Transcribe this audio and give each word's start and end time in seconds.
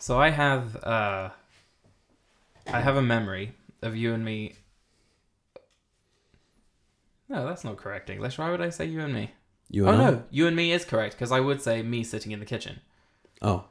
So 0.00 0.18
I 0.18 0.30
have 0.30 0.82
uh 0.82 1.28
I 2.66 2.80
have 2.80 2.96
a 2.96 3.02
memory 3.02 3.52
of 3.82 3.94
you 3.94 4.14
and 4.14 4.24
me. 4.24 4.54
No, 7.28 7.46
that's 7.46 7.64
not 7.64 7.76
correct 7.76 8.08
English. 8.08 8.38
Why 8.38 8.50
would 8.50 8.62
I 8.62 8.70
say 8.70 8.86
you 8.86 9.00
and 9.00 9.12
me? 9.12 9.32
You 9.68 9.86
oh 9.86 9.92
and 9.92 10.02
I? 10.02 10.10
no, 10.10 10.24
you 10.30 10.46
and 10.46 10.56
me 10.56 10.72
is 10.72 10.86
correct 10.86 11.14
because 11.14 11.30
I 11.30 11.40
would 11.40 11.60
say 11.60 11.82
me 11.82 12.02
sitting 12.02 12.32
in 12.32 12.40
the 12.40 12.46
kitchen. 12.46 12.80
Oh. 13.42 13.66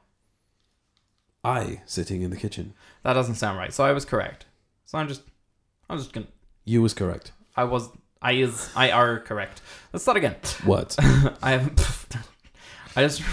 I 1.44 1.82
sitting 1.86 2.22
in 2.22 2.30
the 2.30 2.38
kitchen. 2.38 2.74
That 3.04 3.14
doesn't 3.14 3.36
sound 3.36 3.58
right. 3.58 3.74
So 3.74 3.84
I 3.84 3.92
was 3.92 4.06
correct. 4.06 4.46
So 4.86 5.00
I'm 5.00 5.08
just 5.08 5.24
I'm 5.90 5.98
just 5.98 6.14
gonna 6.14 6.28
You 6.64 6.84
was 6.84 6.94
correct. 6.94 7.32
I 7.56 7.64
was 7.64 7.90
I 8.22 8.34
is 8.34 8.70
I 8.76 8.92
are 8.92 9.20
correct. 9.20 9.64
Let's 9.92 10.04
start 10.04 10.18
again. 10.18 10.36
What? 10.64 10.96
I 11.42 11.52
have 11.52 12.08
I 12.96 13.02
just 13.02 13.24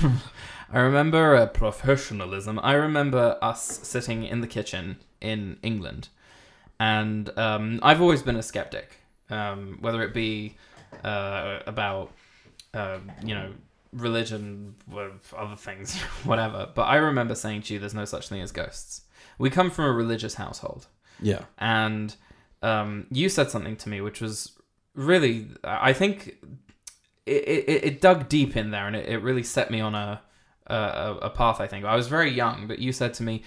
I 0.77 0.81
remember 0.81 1.35
uh, 1.35 1.47
professionalism. 1.47 2.61
I 2.63 2.75
remember 2.75 3.39
us 3.41 3.81
sitting 3.83 4.25
in 4.25 4.41
the 4.43 4.47
kitchen 4.47 4.99
in 5.21 5.59
England, 5.63 6.09
and 6.79 7.31
um, 7.39 7.81
I've 7.83 8.03
always 8.03 8.23
been 8.23 8.37
a 8.37 8.43
skeptic, 8.43 8.97
um, 9.31 9.79
whether 9.81 10.03
it 10.03 10.13
be 10.13 10.57
uh, 11.03 11.61
about 11.67 12.13
uh, 12.75 12.99
you 13.25 13.35
know 13.35 13.53
religion, 13.93 14.75
other 15.37 15.57
things, 15.57 15.97
whatever. 16.25 16.69
But 16.75 16.83
I 16.83 16.97
remember 16.97 17.35
saying 17.35 17.63
to 17.63 17.75
you, 17.75 17.81
"There's 17.81 17.95
no 17.95 18.05
such 18.05 18.29
thing 18.29 18.43
as 18.43 18.53
ghosts." 18.53 19.03
We 19.39 19.51
come 19.51 19.71
from 19.71 19.87
a 19.87 19.93
religious 19.93 20.35
household 20.35 20.87
yeah. 21.21 21.45
and 21.59 22.15
um, 22.63 23.07
you 23.11 23.29
said 23.29 23.51
something 23.51 23.77
to 23.77 23.89
me 23.89 24.01
which 24.01 24.21
was 24.21 24.53
really 24.95 25.49
i 25.63 25.93
think 25.93 26.39
it, 27.27 27.45
it, 27.45 27.85
it 27.85 28.01
dug 28.01 28.29
deep 28.29 28.57
in 28.57 28.71
there 28.71 28.87
and 28.87 28.97
it, 28.97 29.09
it 29.09 29.19
really 29.19 29.43
set 29.43 29.71
me 29.71 29.81
on 29.81 29.95
a, 29.95 30.23
a 30.67 31.17
a 31.23 31.31
path 31.31 31.61
i 31.61 31.67
think 31.67 31.85
i 31.85 31.95
was 31.97 32.09
very 32.09 32.31
young 32.31 32.67
but 32.67 32.79
you 32.79 32.93
said 32.93 33.15
to 33.15 33.23
me 33.23 33.43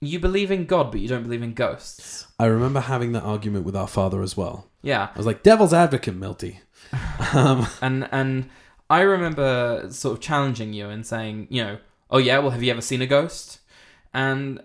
you 0.00 0.18
believe 0.20 0.50
in 0.50 0.66
god 0.66 0.90
but 0.90 1.00
you 1.00 1.08
don't 1.08 1.22
believe 1.22 1.42
in 1.42 1.54
ghosts 1.54 2.26
I 2.38 2.44
remember 2.46 2.80
having 2.80 3.12
that 3.12 3.22
argument 3.22 3.64
with 3.64 3.74
our 3.74 3.86
father 3.88 4.20
as 4.22 4.36
well. 4.36 4.66
yeah 4.82 5.08
I 5.14 5.16
was 5.16 5.24
like, 5.26 5.42
devil's 5.42 5.72
advocate, 5.72 6.14
Milty. 6.14 6.60
Um, 7.34 7.66
and 7.82 8.08
and 8.12 8.48
i 8.88 9.00
remember 9.00 9.88
sort 9.90 10.14
of 10.16 10.20
challenging 10.22 10.72
you 10.72 10.88
and 10.88 11.04
saying 11.04 11.48
you 11.50 11.64
know 11.64 11.78
oh 12.10 12.18
yeah 12.18 12.38
well 12.38 12.50
have 12.50 12.62
you 12.62 12.70
ever 12.70 12.80
seen 12.80 13.02
a 13.02 13.06
ghost 13.06 13.58
and 14.14 14.60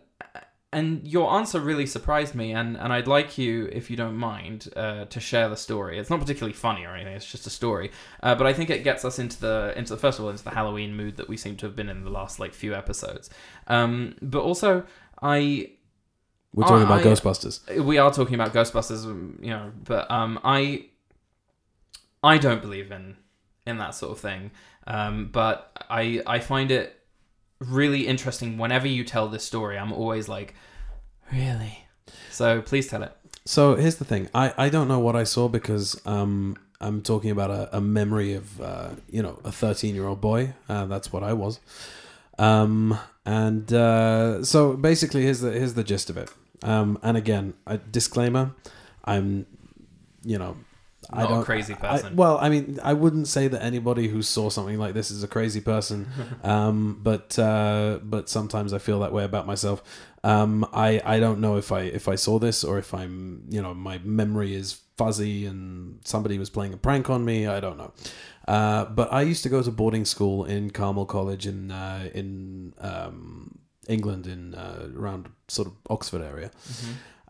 and 0.74 1.06
your 1.06 1.34
answer 1.34 1.60
really 1.60 1.86
surprised 1.86 2.34
me 2.34 2.52
and 2.54 2.78
and 2.78 2.94
i'd 2.94 3.08
like 3.08 3.38
you 3.38 3.68
if 3.74 3.90
you 3.90 3.98
don't 3.98 4.16
mind 4.16 4.70
uh, 4.76 5.06
to 5.06 5.20
share 5.20 5.50
the 5.50 5.58
story 5.58 6.00
it's 6.00 6.10
not 6.10 6.20
particularly 6.20 6.54
funny 6.54 6.86
or 6.86 6.96
anything 6.96 7.14
it's 7.14 7.30
just 7.30 7.46
a 7.46 7.50
story 7.50 7.92
uh, 8.24 8.34
but 8.36 8.48
i 8.48 8.54
think 8.54 8.70
it 8.70 8.84
gets 8.84 9.04
us 9.04 9.20
into 9.20 9.40
the 9.42 9.74
into 9.76 9.94
the 9.94 10.00
first 10.00 10.18
of 10.20 10.26
all 10.26 10.32
into 10.32 10.44
the 10.44 10.50
halloween 10.52 10.96
mood 10.96 11.18
that 11.18 11.28
we 11.28 11.36
seem 11.36 11.56
to 11.58 11.66
have 11.66 11.76
been 11.76 11.90
in 11.90 12.04
the 12.04 12.10
last 12.10 12.40
like 12.40 12.54
few 12.54 12.74
episodes 12.74 13.30
um 13.68 14.16
but 14.22 14.42
also 14.42 14.84
i 15.22 15.70
we're 16.54 16.64
talking 16.66 16.84
I- 16.84 16.96
about 16.98 17.00
I- 17.02 17.04
Ghostbusters. 17.04 17.84
we 17.84 17.98
are 17.98 18.12
talking 18.12 18.36
about 18.36 18.54
Ghostbusters, 18.54 19.06
um, 19.06 19.40
you 19.42 19.52
know, 19.52 19.72
but 19.86 20.12
um, 20.12 20.38
I 20.44 20.88
I 22.22 22.38
don't 22.38 22.62
believe 22.62 22.92
in 22.92 23.16
in 23.66 23.78
that 23.78 23.96
sort 23.96 24.12
of 24.12 24.20
thing. 24.20 24.52
Um, 24.86 25.30
but 25.32 25.72
I 25.90 26.22
I 26.28 26.40
find 26.40 26.70
it 26.72 27.00
really 27.62 28.08
interesting 28.08 28.58
whenever 28.58 28.88
you 28.88 29.04
tell 29.04 29.28
this 29.28 29.44
story. 29.44 29.78
I'm 29.78 29.94
always 29.94 30.28
like, 30.28 30.56
really. 31.32 31.86
So 32.30 32.62
please 32.62 32.88
tell 32.88 33.04
it. 33.04 33.16
So 33.46 33.76
here's 33.76 33.96
the 33.96 34.06
thing. 34.06 34.30
I, 34.34 34.54
I 34.58 34.70
don't 34.70 34.88
know 34.88 35.00
what 35.00 35.16
I 35.16 35.24
saw 35.24 35.48
because 35.48 36.00
um, 36.06 36.58
I'm 36.80 37.02
talking 37.02 37.32
about 37.32 37.52
a, 37.52 37.78
a 37.78 37.82
memory 37.82 38.34
of, 38.34 38.62
uh, 38.62 38.90
you 39.10 39.22
know, 39.22 39.40
a 39.44 39.52
13 39.52 39.96
year 39.96 40.06
old 40.08 40.22
boy. 40.22 40.54
Uh, 40.68 40.86
that's 40.86 41.12
what 41.12 41.24
I 41.24 41.34
was. 41.34 41.60
Um, 42.38 42.98
and 43.26 43.72
uh, 43.72 44.44
so 44.44 44.74
basically, 44.74 45.24
here's 45.24 45.42
the, 45.42 45.52
here's 45.52 45.76
the 45.76 45.84
gist 45.84 46.10
of 46.10 46.18
it. 46.18 46.30
Um, 46.64 47.00
and 47.02 47.18
again, 47.18 47.54
a 47.66 47.78
disclaimer 47.78 48.52
I'm, 49.06 49.46
you 50.24 50.38
know, 50.38 50.58
I 51.10 51.22
Not 51.24 51.32
a 51.32 51.34
don't, 51.36 51.44
crazy 51.46 51.74
I- 51.74 51.78
person. 51.78 52.16
well, 52.16 52.38
I 52.40 52.50
mean, 52.50 52.80
I 52.84 52.94
wouldn't 52.94 53.28
say 53.28 53.48
that 53.48 53.62
anybody 53.64 54.08
who 54.08 54.22
saw 54.22 54.50
something 54.50 54.78
like 54.78 54.94
this 54.94 55.10
is 55.12 55.24
a 55.24 55.28
crazy 55.28 55.60
person, 55.62 56.08
um, 56.44 57.00
but 57.02 57.38
uh, 57.40 58.00
but 58.04 58.30
sometimes 58.30 58.72
I 58.74 58.78
feel 58.78 59.00
that 59.00 59.12
way 59.12 59.24
about 59.24 59.46
myself. 59.48 59.82
Um, 60.24 60.66
I 60.74 61.02
I 61.04 61.20
don't 61.20 61.40
know 61.42 61.58
if 61.58 61.72
I 61.72 61.82
if 61.82 62.08
I 62.08 62.16
saw 62.16 62.38
this 62.40 62.64
or 62.64 62.78
if 62.78 62.94
I'm 62.94 63.44
you 63.50 63.62
know 63.62 63.74
my 63.74 63.98
memory 64.04 64.54
is 64.54 64.80
fuzzy 64.98 65.48
and 65.48 66.00
somebody 66.06 66.38
was 66.38 66.50
playing 66.52 66.74
a 66.74 66.78
prank 66.78 67.10
on 67.10 67.26
me. 67.26 67.48
I 67.48 67.60
don't 67.60 67.78
know. 67.78 67.92
Uh, 68.48 68.86
but 68.86 69.12
I 69.12 69.22
used 69.24 69.42
to 69.44 69.50
go 69.50 69.64
to 69.64 69.72
boarding 69.72 70.06
school 70.06 70.46
in 70.46 70.70
Carmel 70.70 71.06
College 71.08 71.48
in 71.48 71.72
uh, 71.72 72.10
in 72.14 72.74
um, 72.80 73.58
England 73.88 74.28
in 74.28 74.54
uh, 74.54 74.90
around 74.96 75.30
sort 75.48 75.68
of 75.68 75.74
Oxford 75.90 76.22
area. 76.22 76.52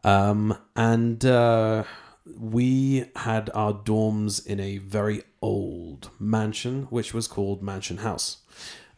Um, 0.04 0.58
and 0.76 1.24
uh, 1.26 1.84
we 2.26 3.06
had 3.16 3.50
our 3.54 3.74
dorms 3.74 4.46
in 4.46 4.60
a 4.60 4.78
very 4.78 5.24
old 5.42 6.10
mansion, 6.20 6.84
which 6.90 7.14
was 7.14 7.28
called 7.28 7.64
Mansion 7.64 7.98
House, 7.98 8.38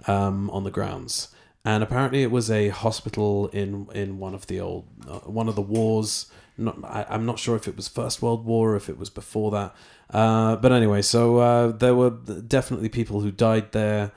um, 0.08 0.50
on 0.50 0.64
the 0.64 0.72
grounds. 0.72 1.30
And 1.66 1.82
apparently, 1.82 2.24
it 2.24 2.32
was 2.32 2.52
a 2.52 2.70
hospital 2.70 3.48
in 3.50 3.88
in 3.94 4.20
one 4.20 4.34
of 4.34 4.48
the 4.48 4.60
old 4.60 4.86
uh, 5.08 5.20
one 5.20 5.48
of 5.48 5.56
the 5.56 5.62
wars. 5.62 6.30
Not, 6.58 6.78
I, 6.84 7.06
I'm 7.10 7.26
not 7.26 7.40
sure 7.40 7.56
if 7.56 7.68
it 7.68 7.78
was 7.78 7.88
First 7.88 8.22
World 8.22 8.46
War 8.46 8.74
or 8.74 8.76
if 8.76 8.90
it 8.90 8.98
was 8.98 9.10
before 9.10 9.50
that. 9.52 9.76
Uh, 10.10 10.58
but 10.58 10.72
anyway, 10.72 11.02
so 11.02 11.38
uh, 11.38 11.72
there 11.72 11.96
were 11.96 12.10
definitely 12.10 12.90
people 12.90 13.22
who 13.22 13.32
died 13.32 13.72
there. 13.72 14.12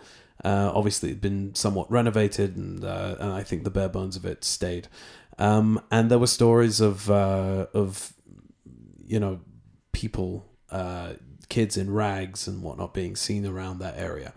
Uh, 0.45 0.71
obviously, 0.75 1.11
it'd 1.11 1.21
been 1.21 1.55
somewhat 1.55 1.91
renovated, 1.91 2.57
and 2.57 2.85
uh, 2.85 3.15
and 3.21 3.33
I 3.33 3.45
think 3.45 3.63
the 3.63 3.71
bare 3.71 3.89
bones 3.89 4.17
of 4.17 4.25
it 4.25 4.43
stayed. 4.45 4.89
Um, 5.39 5.81
and 5.91 6.11
there 6.11 6.19
were 6.19 6.27
stories 6.27 6.81
of 6.81 7.09
uh, 7.11 7.67
of 7.73 8.13
you 9.07 9.21
know 9.21 9.41
people, 9.93 10.47
uh, 10.71 11.15
kids 11.49 11.77
in 11.77 11.93
rags 11.93 12.47
and 12.49 12.63
whatnot 12.63 12.93
being 12.95 13.17
seen 13.17 13.47
around 13.47 13.79
that 13.79 13.97
area. 13.99 14.33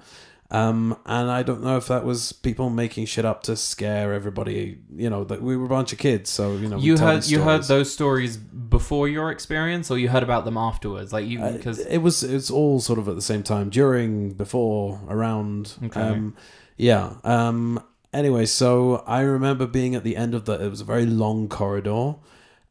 Um, 0.52 0.98
and 1.06 1.30
I 1.30 1.44
don't 1.44 1.64
know 1.64 1.78
if 1.78 1.88
that 1.90 2.04
was 2.04 2.32
people 2.34 2.72
making 2.72 3.06
shit 3.06 3.24
up 3.24 3.44
to 3.44 3.56
scare 3.56 4.14
everybody. 4.14 4.80
You 4.96 5.08
know, 5.10 5.24
that 5.26 5.44
we 5.44 5.56
were 5.56 5.66
a 5.66 5.70
bunch 5.70 5.94
of 5.94 6.00
kids, 6.00 6.32
so 6.32 6.54
you 6.54 6.68
know. 6.68 6.78
You 6.80 6.98
heard 6.98 7.28
you 7.28 7.42
heard 7.42 7.64
those 7.66 7.94
stories 7.94 8.36
before 8.36 9.08
your 9.08 9.30
experience, 9.30 9.92
or 9.92 10.00
you 10.00 10.10
heard 10.10 10.24
about 10.24 10.46
them 10.46 10.58
afterwards? 10.58 11.14
Like 11.14 11.28
you 11.28 11.40
Uh, 11.40 11.52
because 11.52 11.78
it 11.80 12.00
was 12.00 12.24
it's 12.24 12.50
all 12.50 12.80
sort 12.80 12.98
of 12.98 13.08
at 13.08 13.16
the 13.16 13.22
same 13.22 13.44
time 13.44 13.70
during 13.70 14.32
before 14.32 15.02
around 15.08 15.74
Okay. 15.86 16.00
um 16.02 16.36
yeah 16.78 17.14
um 17.24 17.84
anyway 18.14 18.46
so 18.46 19.04
i 19.06 19.20
remember 19.22 19.68
being 19.68 19.96
at 19.96 20.04
the 20.04 20.16
end 20.16 20.34
of 20.34 20.46
the 20.46 20.54
it 20.54 20.70
was 20.70 20.82
a 20.82 20.86
very 20.86 21.06
long 21.06 21.48
corridor 21.50 22.16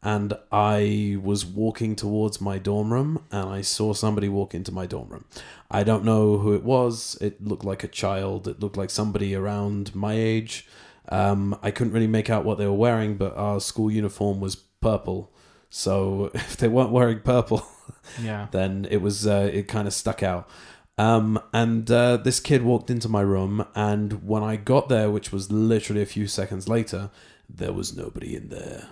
and 0.02 0.32
i 0.52 1.16
was 1.22 1.44
walking 1.44 1.96
towards 1.96 2.40
my 2.40 2.58
dorm 2.58 2.92
room 2.92 3.24
and 3.30 3.48
i 3.48 3.60
saw 3.60 3.92
somebody 3.92 4.28
walk 4.28 4.54
into 4.54 4.70
my 4.70 4.86
dorm 4.86 5.08
room 5.08 5.24
i 5.70 5.82
don't 5.82 6.04
know 6.04 6.38
who 6.38 6.54
it 6.54 6.62
was 6.62 7.16
it 7.20 7.44
looked 7.44 7.64
like 7.64 7.82
a 7.82 7.88
child 7.88 8.46
it 8.46 8.60
looked 8.60 8.76
like 8.76 8.90
somebody 8.90 9.34
around 9.34 9.94
my 9.94 10.14
age 10.14 10.66
um 11.08 11.58
i 11.62 11.70
couldn't 11.70 11.92
really 11.92 12.06
make 12.06 12.30
out 12.30 12.44
what 12.44 12.58
they 12.58 12.66
were 12.66 12.72
wearing 12.72 13.16
but 13.16 13.36
our 13.36 13.60
school 13.60 13.90
uniform 13.90 14.40
was 14.40 14.54
purple 14.56 15.32
so 15.70 16.30
if 16.34 16.56
they 16.56 16.68
weren't 16.68 16.90
wearing 16.92 17.20
purple 17.20 17.66
yeah. 18.22 18.48
then 18.50 18.86
it 18.90 18.98
was 18.98 19.26
uh, 19.26 19.50
it 19.52 19.68
kind 19.68 19.86
of 19.86 19.94
stuck 19.94 20.22
out. 20.22 20.48
Um, 20.96 21.40
and 21.52 21.88
uh, 21.90 22.16
this 22.16 22.40
kid 22.40 22.62
walked 22.62 22.90
into 22.90 23.08
my 23.08 23.20
room, 23.20 23.64
and 23.74 24.26
when 24.26 24.42
I 24.42 24.56
got 24.56 24.88
there, 24.88 25.10
which 25.10 25.30
was 25.30 25.52
literally 25.52 26.02
a 26.02 26.06
few 26.06 26.26
seconds 26.26 26.68
later, 26.68 27.10
there 27.48 27.72
was 27.72 27.96
nobody 27.96 28.34
in 28.34 28.48
there. 28.48 28.88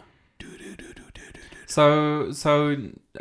So 1.77 2.33
so 2.33 2.75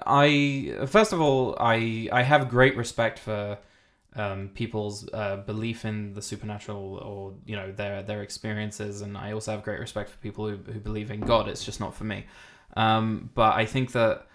I 0.05 0.77
first 0.87 1.11
of 1.11 1.19
all 1.19 1.57
I 1.59 2.07
I 2.09 2.21
have 2.23 2.47
great 2.47 2.77
respect 2.77 3.19
for 3.19 3.57
um, 4.15 4.49
people's 4.53 5.09
uh, 5.11 5.35
belief 5.51 5.83
in 5.83 6.13
the 6.13 6.21
supernatural 6.21 6.99
or 7.09 7.33
you 7.45 7.57
know 7.57 7.73
their 7.73 8.01
their 8.01 8.21
experiences, 8.21 9.01
and 9.01 9.17
I 9.17 9.33
also 9.33 9.51
have 9.51 9.61
great 9.61 9.81
respect 9.81 10.09
for 10.09 10.17
people 10.19 10.47
who 10.47 10.55
who 10.71 10.79
believe 10.79 11.11
in 11.11 11.19
God. 11.19 11.49
It's 11.49 11.65
just 11.65 11.81
not 11.81 11.93
for 11.93 12.05
me. 12.05 12.27
Um, 12.77 13.29
but 13.35 13.55
I 13.55 13.65
think 13.65 13.91
that 13.91 14.25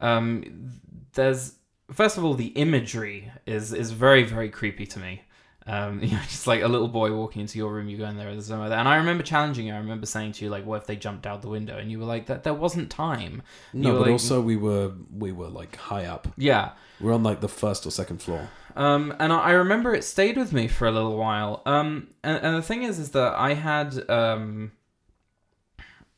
um, 0.00 0.72
there's 1.12 1.54
first 1.92 2.18
of 2.18 2.24
all 2.24 2.34
the 2.34 2.52
imagery 2.66 3.30
is 3.46 3.72
is 3.72 3.92
very 3.92 4.24
very 4.24 4.50
creepy 4.50 4.86
to 4.86 4.98
me. 4.98 5.22
Um, 5.68 6.00
you 6.02 6.12
know, 6.12 6.22
just 6.22 6.46
like 6.46 6.62
a 6.62 6.68
little 6.68 6.88
boy 6.88 7.12
walking 7.12 7.42
into 7.42 7.58
your 7.58 7.72
room, 7.72 7.88
you 7.88 7.98
go 7.98 8.06
in 8.06 8.16
there, 8.16 8.32
there's 8.32 8.48
nowhere 8.48 8.70
there. 8.70 8.78
And 8.78 8.88
I 8.88 8.96
remember 8.96 9.22
challenging 9.22 9.66
you. 9.66 9.74
I 9.74 9.78
remember 9.78 10.06
saying 10.06 10.32
to 10.32 10.44
you, 10.44 10.50
like, 10.50 10.64
"What 10.64 10.80
if 10.80 10.86
they 10.86 10.96
jumped 10.96 11.26
out 11.26 11.42
the 11.42 11.48
window?" 11.48 11.76
And 11.76 11.90
you 11.90 11.98
were 11.98 12.06
like, 12.06 12.26
"That 12.26 12.42
there 12.42 12.54
wasn't 12.54 12.90
time." 12.90 13.42
You 13.74 13.82
No, 13.82 13.92
but 13.92 14.02
like- 14.02 14.10
also 14.12 14.40
we 14.40 14.56
were 14.56 14.92
we 15.14 15.30
were 15.30 15.48
like 15.48 15.76
high 15.76 16.06
up. 16.06 16.28
Yeah. 16.36 16.72
We 17.00 17.10
are 17.10 17.12
on 17.12 17.22
like 17.22 17.40
the 17.40 17.48
first 17.48 17.86
or 17.86 17.90
second 17.90 18.22
floor. 18.22 18.48
Um, 18.76 19.14
and 19.18 19.32
I 19.32 19.38
I 19.38 19.50
remember 19.52 19.94
it 19.94 20.04
stayed 20.04 20.36
with 20.36 20.52
me 20.52 20.68
for 20.68 20.86
a 20.86 20.90
little 20.90 21.16
while. 21.16 21.62
Um, 21.66 22.08
and, 22.22 22.42
and 22.42 22.56
the 22.56 22.62
thing 22.62 22.82
is, 22.84 22.98
is 22.98 23.10
that 23.10 23.34
I 23.34 23.54
had, 23.54 24.08
um, 24.08 24.72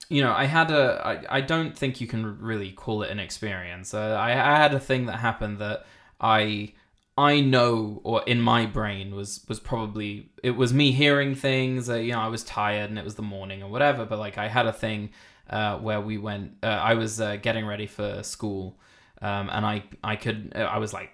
you 0.08 0.22
know, 0.22 0.32
I 0.32 0.44
had 0.44 0.70
a. 0.70 1.00
I, 1.04 1.38
I 1.38 1.40
don't 1.40 1.76
think 1.76 2.00
you 2.00 2.06
can 2.06 2.38
really 2.38 2.72
call 2.72 3.02
it 3.02 3.10
an 3.10 3.18
experience. 3.18 3.94
Uh, 3.94 4.16
I, 4.18 4.30
I 4.32 4.56
had 4.56 4.74
a 4.74 4.80
thing 4.80 5.06
that 5.06 5.18
happened 5.18 5.58
that 5.58 5.86
I 6.20 6.74
I 7.20 7.40
know, 7.40 8.00
or 8.02 8.22
in 8.26 8.40
my 8.40 8.66
brain 8.66 9.14
was 9.14 9.44
was 9.48 9.60
probably 9.60 10.30
it 10.42 10.52
was 10.52 10.72
me 10.72 10.92
hearing 10.92 11.34
things. 11.34 11.90
Uh, 11.90 11.96
you 11.96 12.12
know, 12.12 12.20
I 12.20 12.28
was 12.28 12.42
tired 12.42 12.88
and 12.88 12.98
it 12.98 13.04
was 13.04 13.16
the 13.16 13.22
morning 13.22 13.62
or 13.62 13.70
whatever. 13.70 14.06
But 14.06 14.18
like 14.18 14.38
I 14.38 14.48
had 14.48 14.66
a 14.66 14.72
thing 14.72 15.10
uh, 15.50 15.76
where 15.78 16.00
we 16.00 16.16
went. 16.16 16.54
Uh, 16.62 16.66
I 16.66 16.94
was 16.94 17.20
uh, 17.20 17.36
getting 17.36 17.66
ready 17.66 17.86
for 17.86 18.22
school, 18.22 18.78
um, 19.20 19.50
and 19.50 19.66
I 19.66 19.84
I 20.02 20.16
could 20.16 20.52
I 20.56 20.78
was 20.78 20.92
like 20.94 21.10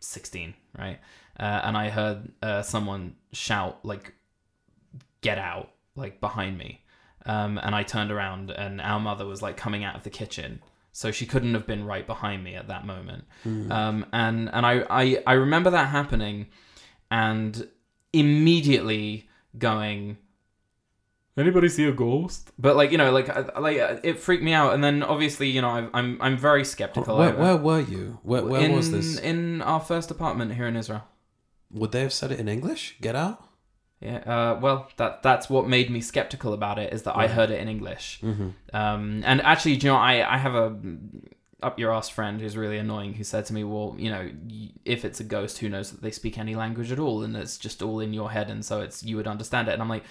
sixteen, 0.00 0.54
right? 0.78 0.98
Uh, 1.38 1.60
and 1.64 1.76
I 1.76 1.90
heard 1.90 2.32
uh, 2.42 2.62
someone 2.62 3.16
shout 3.32 3.84
like, 3.84 4.14
"Get 5.20 5.38
out!" 5.38 5.70
like 5.96 6.20
behind 6.20 6.58
me. 6.58 6.80
Um, 7.26 7.58
and 7.58 7.74
I 7.74 7.82
turned 7.82 8.10
around, 8.10 8.50
and 8.50 8.80
our 8.80 9.00
mother 9.00 9.26
was 9.26 9.42
like 9.42 9.56
coming 9.56 9.84
out 9.84 9.96
of 9.96 10.04
the 10.04 10.10
kitchen, 10.10 10.62
so 10.94 11.10
she 11.10 11.26
couldn't 11.26 11.54
have 11.54 11.66
been 11.66 11.84
right 11.84 12.06
behind 12.06 12.44
me 12.44 12.54
at 12.54 12.68
that 12.68 12.86
moment. 12.86 13.24
Um, 13.72 14.06
and 14.12 14.48
and 14.54 14.64
I, 14.64 14.86
I 14.88 15.22
I 15.26 15.32
remember 15.32 15.70
that 15.70 15.88
happening, 15.88 16.46
and 17.10 17.68
immediately 18.12 19.28
going, 19.58 20.18
anybody 21.36 21.68
see 21.68 21.84
a 21.86 21.92
ghost? 21.92 22.52
But 22.60 22.76
like 22.76 22.92
you 22.92 22.98
know, 22.98 23.10
like 23.10 23.26
like 23.58 23.78
uh, 23.78 23.96
it 24.04 24.20
freaked 24.20 24.44
me 24.44 24.52
out. 24.52 24.72
And 24.72 24.84
then 24.84 25.02
obviously 25.02 25.50
you 25.50 25.60
know 25.60 25.70
I, 25.70 25.88
I'm 25.92 26.16
I'm 26.22 26.38
very 26.38 26.64
skeptical. 26.64 27.18
Where, 27.18 27.34
where 27.34 27.56
were 27.56 27.80
you? 27.80 28.20
Where, 28.22 28.44
where 28.44 28.60
in, 28.60 28.72
was 28.72 28.92
this? 28.92 29.18
In 29.18 29.62
our 29.62 29.80
first 29.80 30.12
apartment 30.12 30.54
here 30.54 30.68
in 30.68 30.76
Israel. 30.76 31.02
Would 31.72 31.90
they 31.90 32.02
have 32.02 32.12
said 32.12 32.30
it 32.30 32.38
in 32.38 32.48
English? 32.48 32.96
Get 33.00 33.16
out. 33.16 33.43
Yeah. 34.04 34.18
Uh, 34.18 34.58
well, 34.60 34.90
that 34.98 35.22
that's 35.22 35.48
what 35.48 35.66
made 35.66 35.90
me 35.90 36.02
skeptical 36.02 36.52
about 36.52 36.78
it 36.78 36.92
is 36.92 37.04
that 37.04 37.16
I 37.16 37.26
heard 37.26 37.50
it 37.50 37.58
in 37.60 37.68
English. 37.68 38.20
Mm-hmm. 38.22 38.48
Um, 38.76 39.22
and 39.24 39.40
actually, 39.40 39.76
do 39.76 39.86
you 39.86 39.92
know, 39.92 39.98
I, 39.98 40.34
I 40.34 40.36
have 40.36 40.54
a 40.54 40.76
up 41.62 41.78
your 41.78 41.90
ass 41.90 42.10
friend 42.10 42.40
who's 42.40 42.56
really 42.56 42.76
annoying 42.76 43.14
who 43.14 43.24
said 43.24 43.46
to 43.46 43.54
me, 43.54 43.64
well, 43.64 43.96
you 43.98 44.10
know, 44.10 44.30
if 44.84 45.06
it's 45.06 45.20
a 45.20 45.24
ghost, 45.24 45.58
who 45.58 45.70
knows 45.70 45.90
that 45.90 46.02
they 46.02 46.10
speak 46.10 46.36
any 46.38 46.54
language 46.54 46.92
at 46.92 46.98
all, 46.98 47.22
and 47.22 47.34
it's 47.34 47.56
just 47.56 47.82
all 47.82 48.00
in 48.00 48.12
your 48.12 48.30
head, 48.30 48.50
and 48.50 48.62
so 48.62 48.82
it's 48.82 49.02
you 49.02 49.16
would 49.16 49.26
understand 49.26 49.68
it. 49.68 49.72
And 49.72 49.80
I'm 49.80 49.88
like, 49.88 50.04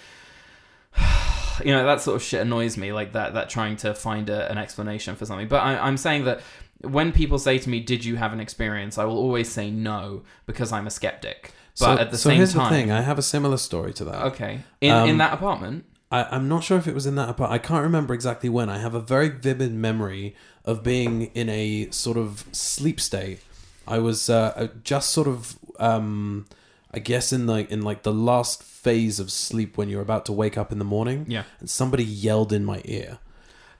you 1.64 1.72
know, 1.72 1.86
that 1.86 2.00
sort 2.00 2.16
of 2.16 2.22
shit 2.22 2.40
annoys 2.40 2.76
me, 2.76 2.92
like 2.92 3.12
that 3.12 3.34
that 3.34 3.48
trying 3.48 3.76
to 3.78 3.94
find 3.94 4.28
a, 4.28 4.50
an 4.50 4.58
explanation 4.58 5.14
for 5.14 5.24
something. 5.24 5.46
But 5.46 5.62
I, 5.62 5.78
I'm 5.78 5.96
saying 5.96 6.24
that 6.24 6.40
when 6.80 7.12
people 7.12 7.38
say 7.38 7.58
to 7.58 7.70
me, 7.70 7.78
"Did 7.78 8.04
you 8.04 8.16
have 8.16 8.32
an 8.32 8.40
experience?" 8.40 8.98
I 8.98 9.04
will 9.04 9.18
always 9.18 9.48
say 9.48 9.70
no 9.70 10.24
because 10.46 10.72
I'm 10.72 10.88
a 10.88 10.90
skeptic. 10.90 11.52
But 11.78 11.96
so, 11.96 12.00
at 12.02 12.10
the 12.12 12.18
so 12.18 12.28
same 12.30 12.36
here's 12.38 12.52
time, 12.54 12.72
the 12.72 12.78
thing. 12.78 12.90
I 12.92 13.00
have 13.00 13.18
a 13.18 13.22
similar 13.22 13.56
story 13.56 13.92
to 13.94 14.04
that. 14.04 14.22
okay, 14.26 14.60
in 14.80 14.90
in 14.94 15.10
Um, 15.12 15.18
that 15.18 15.32
apartment. 15.34 15.84
I, 16.12 16.24
I'm 16.30 16.48
not 16.48 16.62
sure 16.62 16.78
if 16.78 16.86
it 16.86 16.94
was 16.94 17.06
in 17.06 17.16
that 17.16 17.28
apartment. 17.28 17.60
I 17.60 17.66
can't 17.66 17.82
remember 17.82 18.14
exactly 18.14 18.48
when. 18.48 18.68
I 18.70 18.78
have 18.78 18.94
a 18.94 19.00
very 19.00 19.28
vivid 19.28 19.72
memory 19.72 20.36
of 20.64 20.82
being 20.84 21.22
in 21.34 21.48
a 21.48 21.90
sort 21.90 22.16
of 22.16 22.44
sleep 22.52 23.00
state. 23.00 23.40
I 23.88 23.98
was 23.98 24.30
uh, 24.30 24.68
just 24.84 25.10
sort 25.10 25.26
of, 25.26 25.58
um, 25.80 26.46
I 26.92 27.00
guess, 27.00 27.32
in 27.32 27.46
like 27.48 27.70
in 27.72 27.82
like 27.82 28.02
the 28.04 28.12
last 28.12 28.62
phase 28.62 29.18
of 29.18 29.30
sleep 29.32 29.76
when 29.76 29.88
you're 29.88 30.02
about 30.02 30.24
to 30.26 30.32
wake 30.32 30.56
up 30.56 30.70
in 30.70 30.78
the 30.78 30.84
morning, 30.84 31.24
Yeah. 31.28 31.42
and 31.58 31.68
somebody 31.68 32.04
yelled 32.04 32.52
in 32.52 32.64
my 32.64 32.80
ear. 32.84 33.18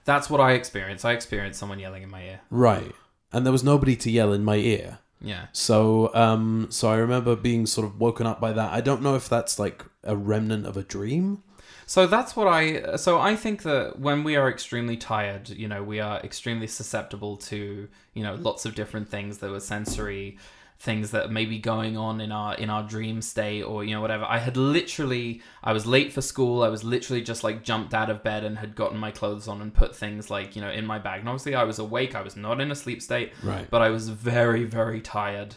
That's 0.03 0.29
what 0.29 0.41
I 0.41 0.51
experienced. 0.51 1.05
I 1.05 1.13
experienced 1.13 1.59
someone 1.59 1.79
yelling 1.79 2.03
in 2.03 2.09
my 2.09 2.21
ear. 2.23 2.41
Right, 2.51 2.91
and 3.31 3.45
there 3.45 3.53
was 3.53 3.63
nobody 3.63 3.95
to 3.95 4.11
yell 4.11 4.33
in 4.33 4.43
my 4.43 4.57
ear. 4.57 4.99
Yeah. 5.25 5.47
So, 5.53 6.13
um, 6.13 6.67
so 6.69 6.87
I 6.87 6.97
remember 6.97 7.35
being 7.35 7.65
sort 7.65 7.85
of 7.85 7.99
woken 7.99 8.27
up 8.27 8.39
by 8.39 8.53
that. 8.53 8.71
I 8.71 8.79
don't 8.79 9.01
know 9.01 9.15
if 9.15 9.27
that's 9.27 9.57
like 9.57 9.83
a 10.03 10.15
remnant 10.15 10.67
of 10.67 10.77
a 10.77 10.83
dream. 10.83 11.41
So 11.87 12.05
that's 12.07 12.35
what 12.35 12.47
I. 12.47 12.95
So 12.95 13.19
I 13.19 13.35
think 13.35 13.63
that 13.63 13.99
when 13.99 14.23
we 14.23 14.35
are 14.35 14.49
extremely 14.49 14.97
tired, 14.97 15.49
you 15.49 15.67
know, 15.67 15.83
we 15.83 15.99
are 15.99 16.19
extremely 16.19 16.67
susceptible 16.67 17.37
to 17.37 17.87
you 18.13 18.23
know 18.23 18.35
lots 18.35 18.65
of 18.65 18.75
different 18.75 19.09
things 19.09 19.39
that 19.39 19.49
were 19.49 19.59
sensory 19.59 20.37
things 20.77 21.11
that 21.11 21.31
may 21.31 21.45
be 21.45 21.57
going 21.57 21.97
on 21.97 22.19
in 22.19 22.31
our 22.31 22.53
in 22.55 22.69
our 22.69 22.83
dream 22.83 23.21
state 23.21 23.63
or 23.63 23.83
you 23.83 23.95
know 23.95 24.01
whatever. 24.01 24.25
I 24.25 24.37
had 24.39 24.57
literally 24.57 25.41
i 25.63 25.71
was 25.73 25.85
late 25.85 26.11
for 26.13 26.21
school. 26.21 26.63
I 26.63 26.67
was 26.67 26.83
literally 26.83 27.21
just 27.21 27.43
like 27.43 27.63
jumped 27.63 27.93
out 27.93 28.09
of 28.09 28.23
bed 28.23 28.43
and 28.43 28.57
had 28.57 28.75
gotten 28.75 28.97
my 28.97 29.09
clothes 29.11 29.47
on 29.47 29.61
and 29.61 29.73
put 29.73 29.95
things 29.95 30.29
like 30.29 30.55
you 30.55 30.61
know 30.61 30.69
in 30.69 30.85
my 30.85 30.99
bag. 30.99 31.21
And 31.21 31.29
obviously 31.29 31.55
i 31.55 31.63
was 31.63 31.79
awake. 31.79 32.13
I 32.13 32.21
was 32.21 32.35
not 32.35 32.59
in 32.61 32.71
a 32.71 32.75
sleep 32.75 33.01
state 33.01 33.31
Right. 33.41 33.67
but 33.69 33.81
i 33.81 33.89
was 33.89 34.09
very 34.09 34.63
very 34.65 35.01
tired. 35.01 35.55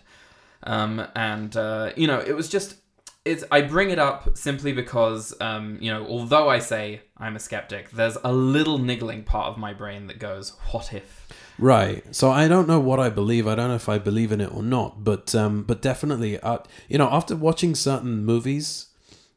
Um 0.63 1.07
and 1.15 1.57
uh 1.57 1.93
you 1.97 2.07
know 2.07 2.21
it 2.21 2.33
was 2.35 2.49
just 2.49 2.77
it's 3.25 3.45
I 3.51 3.61
bring 3.61 3.91
it 3.91 3.99
up 3.99 4.39
simply 4.39 4.73
because 4.73 5.35
um, 5.41 5.77
you 5.83 5.91
know, 5.93 6.07
although 6.07 6.49
I 6.49 6.61
say 6.61 7.03
I'm 7.19 7.37
a 7.37 7.39
skeptic, 7.41 7.91
there's 7.91 8.17
a 8.25 8.33
little 8.33 8.79
niggling 8.79 9.23
part 9.25 9.49
of 9.49 9.59
my 9.59 9.75
brain 9.75 10.07
that 10.07 10.19
goes, 10.19 10.55
"What 10.71 10.95
if?" 10.95 11.29
Right. 11.59 12.05
So 12.15 12.31
I 12.31 12.49
don't 12.49 12.69
know 12.69 12.81
what 12.81 13.01
I 13.01 13.09
believe. 13.11 13.47
I 13.49 13.55
don't 13.55 13.69
know 13.69 13.75
if 13.75 13.89
I 13.89 13.99
believe 13.99 14.33
in 14.33 14.41
it 14.41 14.55
or 14.55 14.63
not. 14.63 15.03
But 15.05 15.35
um, 15.35 15.65
but 15.65 15.83
definitely, 15.83 16.39
uh, 16.41 16.59
you 16.89 16.99
know, 16.99 17.09
after 17.11 17.35
watching 17.37 17.75
certain 17.75 18.25
movies, 18.25 18.87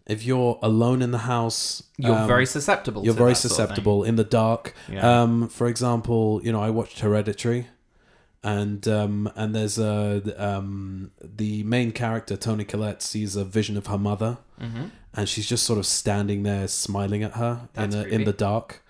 if 0.05 0.23
you're 0.23 0.59
alone 0.61 1.01
in 1.01 1.11
the 1.11 1.19
house, 1.19 1.83
You're 1.97 2.15
um, 2.15 2.27
very 2.27 2.45
susceptible. 2.45 3.03
you're 3.03 3.13
to 3.13 3.17
very 3.17 3.31
that 3.31 3.37
sort 3.37 3.51
of 3.51 3.57
susceptible 3.57 4.03
in 4.03 4.15
the 4.15 4.23
dark. 4.23 4.73
Yeah. 4.91 5.21
Um, 5.23 5.47
for 5.49 5.67
example, 5.67 6.41
you 6.43 6.51
know, 6.51 6.61
I 6.61 6.69
watched 6.69 6.99
Hereditary, 6.99 7.67
and 8.43 8.87
um, 8.87 9.31
and 9.35 9.55
there's 9.55 9.77
a 9.79 10.21
um, 10.37 11.11
the 11.23 11.63
main 11.63 11.91
character 11.91 12.35
Toni 12.37 12.63
Collette 12.65 13.01
sees 13.01 13.35
a 13.35 13.43
vision 13.43 13.77
of 13.77 13.87
her 13.87 13.97
mother, 13.97 14.37
hmm 14.59 14.85
and 15.13 15.27
she's 15.27 15.45
just 15.45 15.65
sort 15.65 15.77
of 15.77 15.85
standing 15.85 16.43
there 16.43 16.69
smiling 16.69 17.21
at 17.21 17.33
her 17.33 17.67
That's 17.73 17.93
in 17.93 18.01
the, 18.01 18.07
in 18.07 18.23
the 18.23 18.31
dark. 18.31 18.81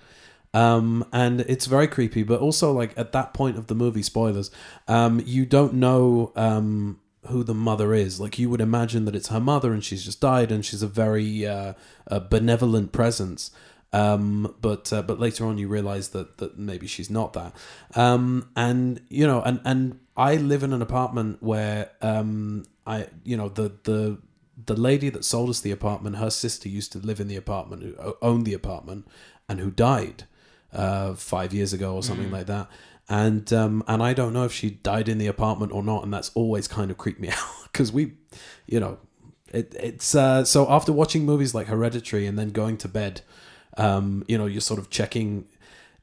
Um, 0.53 1.06
and 1.13 1.42
it's 1.42 1.65
very 1.65 1.88
creepy, 1.88 2.24
but 2.24 2.42
also 2.42 2.71
like 2.71 2.98
at 2.98 3.13
that 3.13 3.33
point 3.33 3.57
of 3.57 3.68
the 3.68 3.75
movie, 3.75 4.03
spoilers, 4.03 4.51
um, 4.88 5.21
you 5.25 5.45
don't 5.45 5.75
know 5.75 6.33
um, 6.36 7.00
who 7.27 7.44
the 7.44 7.53
mother 7.53 7.94
is. 7.94 8.19
Like 8.19 8.38
you 8.38 8.50
would 8.50 8.62
imagine 8.62 9.06
that 9.06 9.15
it's 9.15 9.30
her 9.30 9.39
mother, 9.39 9.74
and 9.74 9.83
she's 9.83 10.03
just 10.03 10.19
died, 10.19 10.51
and 10.51 10.65
she's 10.65 10.81
a 10.81 10.88
very 10.88 11.45
uh, 11.45 11.74
a 12.07 12.19
benevolent 12.19 12.92
presence. 12.92 13.51
Um, 13.94 14.56
but 14.62 14.92
uh, 14.92 15.01
but 15.01 15.19
later 15.19 15.45
on, 15.45 15.57
you 15.57 15.68
realize 15.68 16.09
that 16.09 16.38
that 16.39 16.57
maybe 16.57 16.88
she's 16.88 17.09
not 17.09 17.33
that. 17.33 17.56
Um, 17.95 18.50
and 18.56 19.01
you 19.09 19.25
know, 19.25 19.42
and 19.42 19.62
and 19.63 20.00
I 20.18 20.36
live 20.36 20.63
in 20.63 20.74
an 20.74 20.81
apartment 20.81 21.42
where 21.42 21.92
um, 22.01 22.65
I 22.86 23.07
you 23.24 23.38
know 23.38 23.48
the 23.48 23.71
the 23.83 24.18
the 24.65 24.75
lady 24.75 25.09
that 25.09 25.24
sold 25.24 25.50
us 25.50 25.62
the 25.62 25.71
apartment, 25.71 26.18
her 26.18 26.30
sister 26.30 26.68
used 26.68 26.92
to 26.92 27.00
live 27.00 27.21
in 27.21 27.30
the 27.30 27.38
apartment, 27.38 27.83
who 27.83 28.15
owned 28.21 28.45
the 28.45 28.53
apartment, 28.53 29.07
and 29.48 29.62
who 29.62 29.71
died 29.71 30.25
uh, 30.73 31.13
five 31.15 31.53
years 31.53 31.73
ago 31.73 31.95
or 31.95 32.03
something 32.03 32.31
like 32.31 32.47
that. 32.47 32.69
And 33.09 33.51
um, 33.51 33.83
and 33.88 34.01
I 34.01 34.13
don't 34.13 34.33
know 34.33 34.45
if 34.45 34.53
she 34.53 34.69
died 34.69 35.09
in 35.09 35.18
the 35.18 35.27
apartment 35.27 35.73
or 35.73 35.83
not, 35.83 36.03
and 36.03 36.13
that's 36.13 36.31
always 36.33 36.68
kind 36.68 36.91
of 36.91 36.97
creeped 36.97 37.19
me 37.19 37.29
out 37.31 37.38
because 37.63 37.91
we, 37.91 38.13
you 38.68 38.79
know, 38.79 39.00
it, 39.50 39.75
it's 39.77 40.15
uh, 40.15 40.45
so 40.45 40.69
after 40.69 40.94
watching 40.94 41.25
movies 41.25 41.53
like 41.53 41.68
Hereditary 41.68 42.25
and 42.25 42.39
then 42.39 42.51
going 42.51 42.77
to 42.77 42.88
bed, 42.88 43.22
um, 43.77 44.24
you 44.27 44.38
know, 44.38 44.46
you're 44.46 44.62
sort 44.62 44.79
of 44.79 44.89
checking 44.89 45.46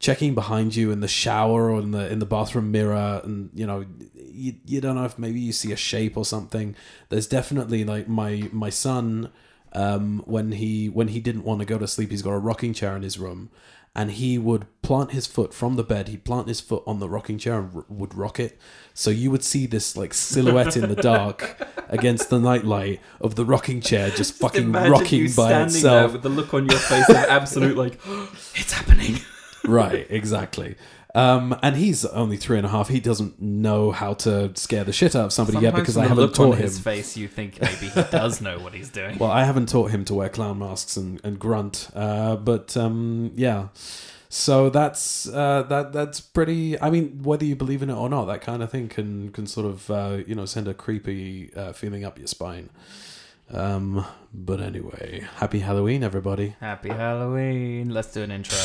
checking 0.00 0.34
behind 0.34 0.76
you 0.76 0.92
in 0.92 1.00
the 1.00 1.08
shower 1.08 1.70
or 1.70 1.80
in 1.80 1.92
the 1.92 2.10
in 2.12 2.18
the 2.18 2.26
bathroom 2.26 2.70
mirror 2.70 3.20
and 3.24 3.50
you 3.52 3.66
know 3.66 3.84
you, 4.14 4.54
you 4.64 4.80
don't 4.80 4.94
know 4.94 5.04
if 5.04 5.18
maybe 5.18 5.40
you 5.40 5.52
see 5.52 5.72
a 5.72 5.76
shape 5.76 6.16
or 6.16 6.24
something. 6.24 6.76
There's 7.08 7.26
definitely 7.26 7.84
like 7.84 8.06
my 8.06 8.48
my 8.52 8.70
son 8.70 9.30
um 9.72 10.22
when 10.24 10.52
he 10.52 10.88
when 10.88 11.08
he 11.08 11.20
didn't 11.20 11.44
want 11.44 11.60
to 11.60 11.66
go 11.66 11.76
to 11.76 11.86
sleep 11.86 12.10
he's 12.10 12.22
got 12.22 12.30
a 12.30 12.38
rocking 12.38 12.72
chair 12.72 12.96
in 12.96 13.02
his 13.02 13.18
room 13.18 13.50
and 13.94 14.12
he 14.12 14.38
would 14.38 14.66
plant 14.82 15.10
his 15.10 15.26
foot 15.26 15.52
from 15.52 15.76
the 15.76 15.82
bed 15.82 16.08
he'd 16.08 16.24
plant 16.24 16.48
his 16.48 16.60
foot 16.60 16.82
on 16.86 16.98
the 17.00 17.08
rocking 17.08 17.38
chair 17.38 17.58
and 17.58 17.74
r- 17.74 17.84
would 17.88 18.14
rock 18.14 18.38
it 18.38 18.58
so 18.94 19.10
you 19.10 19.30
would 19.30 19.44
see 19.44 19.66
this 19.66 19.96
like 19.96 20.14
silhouette 20.14 20.76
in 20.76 20.88
the 20.88 20.96
dark 21.02 21.56
against 21.88 22.30
the 22.30 22.38
nightlight 22.38 23.00
of 23.20 23.34
the 23.34 23.44
rocking 23.44 23.80
chair 23.80 24.10
just 24.10 24.34
fucking 24.34 24.72
rocking 24.72 25.24
by 25.26 25.48
standing 25.48 25.76
itself 25.76 25.82
there 25.82 26.08
with 26.08 26.22
the 26.22 26.28
look 26.28 26.54
on 26.54 26.66
your 26.66 26.78
face 26.78 27.08
of 27.08 27.16
absolute 27.16 27.76
like, 27.76 27.98
it's 28.54 28.72
happening. 28.72 29.16
right, 29.64 30.06
exactly. 30.10 30.76
Um, 31.18 31.58
and 31.62 31.74
he's 31.76 32.04
only 32.04 32.36
three 32.36 32.58
and 32.58 32.66
a 32.66 32.68
half. 32.68 32.88
He 32.88 33.00
doesn't 33.00 33.40
know 33.42 33.90
how 33.90 34.14
to 34.14 34.52
scare 34.54 34.84
the 34.84 34.92
shit 34.92 35.16
out 35.16 35.26
of 35.26 35.32
somebody 35.32 35.58
yet 35.58 35.74
because 35.74 35.96
I 35.96 36.02
haven't 36.02 36.18
look 36.18 36.30
on 36.38 36.46
taught 36.50 36.56
him. 36.58 36.62
his 36.62 36.78
face, 36.78 37.16
you 37.16 37.26
think 37.26 37.60
maybe 37.60 37.88
he 37.88 38.02
does 38.10 38.40
know 38.40 38.58
what 38.60 38.72
he's 38.72 38.88
doing. 38.88 39.18
Well, 39.18 39.30
I 39.30 39.44
haven't 39.44 39.68
taught 39.68 39.90
him 39.90 40.04
to 40.06 40.14
wear 40.14 40.28
clown 40.28 40.60
masks 40.60 40.96
and, 40.96 41.20
and 41.24 41.38
grunt. 41.38 41.90
Uh, 41.92 42.36
but 42.36 42.76
um, 42.76 43.32
yeah, 43.34 43.68
so 44.28 44.70
that's 44.70 45.28
uh, 45.28 45.64
that 45.68 45.92
that's 45.92 46.20
pretty. 46.20 46.80
I 46.80 46.90
mean, 46.90 47.22
whether 47.22 47.44
you 47.44 47.56
believe 47.56 47.82
in 47.82 47.90
it 47.90 47.96
or 47.96 48.08
not, 48.08 48.26
that 48.26 48.40
kind 48.40 48.62
of 48.62 48.70
thing 48.70 48.88
can 48.88 49.32
can 49.32 49.46
sort 49.46 49.66
of 49.66 49.90
uh, 49.90 50.18
you 50.26 50.36
know 50.36 50.44
send 50.44 50.68
a 50.68 50.74
creepy 50.74 51.52
uh, 51.54 51.72
feeling 51.72 52.04
up 52.04 52.18
your 52.18 52.28
spine. 52.28 52.70
Um, 53.50 54.04
but 54.32 54.60
anyway, 54.60 55.26
happy 55.36 55.60
Halloween, 55.60 56.04
everybody. 56.04 56.54
Happy 56.60 56.90
Halloween. 56.90 57.88
Let's 57.88 58.12
do 58.12 58.22
an 58.22 58.30
intro. 58.30 58.58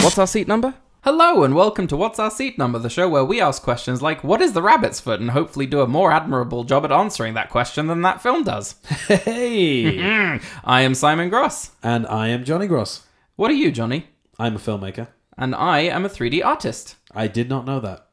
What's 0.00 0.18
our 0.18 0.26
seat 0.26 0.46
number? 0.46 0.74
Hello 1.02 1.42
and 1.44 1.54
welcome 1.54 1.86
to 1.88 1.96
What's 1.96 2.18
Our 2.18 2.30
Seat 2.30 2.58
Number, 2.58 2.78
the 2.78 2.90
show 2.90 3.08
where 3.08 3.24
we 3.24 3.40
ask 3.40 3.62
questions 3.62 4.02
like, 4.02 4.22
What 4.22 4.40
is 4.42 4.52
the 4.52 4.62
rabbit's 4.62 5.00
foot? 5.00 5.18
and 5.20 5.30
hopefully 5.30 5.66
do 5.66 5.80
a 5.80 5.86
more 5.88 6.12
admirable 6.12 6.62
job 6.64 6.84
at 6.84 6.92
answering 6.92 7.32
that 7.34 7.48
question 7.50 7.86
than 7.86 8.02
that 8.02 8.22
film 8.22 8.44
does. 8.44 8.74
Hey! 9.08 9.84
Mm-hmm. 9.96 10.46
I 10.64 10.82
am 10.82 10.94
Simon 10.94 11.30
Gross. 11.30 11.70
and 11.82 12.06
I 12.06 12.28
am 12.28 12.44
Johnny 12.44 12.66
Gross. 12.66 13.06
What 13.36 13.50
are 13.50 13.54
you, 13.54 13.72
Johnny? 13.72 14.08
I'm 14.38 14.56
a 14.56 14.58
filmmaker. 14.58 15.08
And 15.38 15.54
I 15.54 15.80
am 15.80 16.04
a 16.04 16.08
3D 16.10 16.44
artist. 16.44 16.96
I 17.12 17.26
did 17.26 17.48
not 17.48 17.64
know 17.66 17.80
that. 17.80 18.03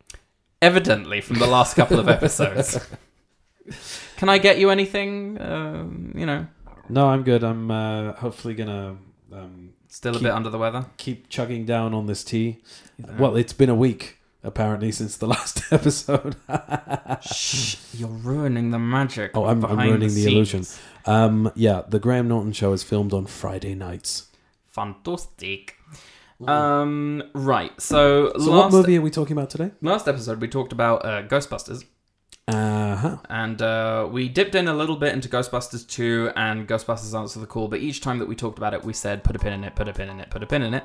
Evidently, 0.61 1.21
from 1.21 1.39
the 1.39 1.47
last 1.47 1.75
couple 1.75 1.99
of 1.99 2.07
episodes. 2.07 2.77
Can 4.17 4.29
I 4.29 4.37
get 4.37 4.59
you 4.59 4.69
anything? 4.69 5.39
Um, 5.41 6.13
you 6.15 6.25
know, 6.25 6.45
No, 6.89 7.07
I'm 7.09 7.23
good. 7.23 7.43
I'm 7.43 7.71
uh, 7.71 8.13
hopefully 8.13 8.53
gonna 8.53 8.97
um, 9.31 9.73
still 9.87 10.11
a 10.11 10.15
Keep- 10.15 10.23
bit 10.23 10.31
under 10.31 10.49
the 10.49 10.57
weather. 10.59 10.85
keep 10.97 11.29
chugging 11.29 11.65
down 11.65 11.93
on 11.93 12.05
this 12.05 12.23
tea. 12.23 12.61
Well, 13.17 13.35
it's 13.35 13.53
been 13.53 13.69
a 13.69 13.75
week 13.75 14.17
apparently 14.43 14.91
since 14.91 15.17
the 15.17 15.27
last 15.35 15.63
episode. 15.71 16.35
Shh, 17.21 17.77
you're 17.93 18.09
ruining 18.09 18.71
the 18.71 18.79
magic. 18.79 19.31
Oh, 19.35 19.45
I'm, 19.45 19.63
I'm 19.65 19.71
behind 19.71 19.89
ruining 19.89 20.09
the, 20.09 20.13
scenes. 20.15 20.27
illusion. 20.27 20.65
Um, 21.05 21.51
yeah, 21.55 21.81
the 21.87 21.99
Graham 21.99 22.27
Norton 22.27 22.51
show 22.53 22.73
is 22.73 22.83
filmed 22.83 23.13
on 23.13 23.25
Friday 23.25 23.73
nights. 23.75 24.27
Fantastic. 24.69 25.77
Um, 26.47 27.23
right. 27.33 27.71
So, 27.81 28.31
So, 28.37 28.51
last 28.51 28.73
what 28.73 28.79
movie 28.81 28.97
are 28.97 29.01
we 29.01 29.09
talking 29.11 29.37
about 29.37 29.49
today? 29.49 29.71
last 29.81 30.07
episode 30.07 30.41
we 30.41 30.47
talked 30.47 30.71
about 30.73 31.05
uh, 31.05 31.23
Ghostbusters, 31.23 31.83
Uh 32.47 32.95
huh. 32.95 33.17
and 33.29 33.61
uh, 33.61 34.07
we 34.11 34.27
dipped 34.27 34.55
in 34.55 34.67
a 34.67 34.73
little 34.73 34.95
bit 34.95 35.13
into 35.13 35.29
Ghostbusters 35.29 35.87
2 35.87 36.31
and 36.35 36.67
Ghostbusters 36.67 37.17
Answer 37.17 37.39
the 37.39 37.45
Call. 37.45 37.67
But 37.67 37.79
each 37.79 38.01
time 38.01 38.17
that 38.19 38.27
we 38.27 38.35
talked 38.35 38.57
about 38.57 38.73
it, 38.73 38.83
we 38.83 38.93
said 38.93 39.23
put 39.23 39.35
a 39.35 39.39
pin 39.39 39.53
in 39.53 39.63
it, 39.63 39.75
put 39.75 39.87
a 39.87 39.93
pin 39.93 40.09
in 40.09 40.19
it, 40.19 40.29
put 40.29 40.41
a 40.43 40.45
pin 40.47 40.61
in 40.63 40.73
it. 40.73 40.83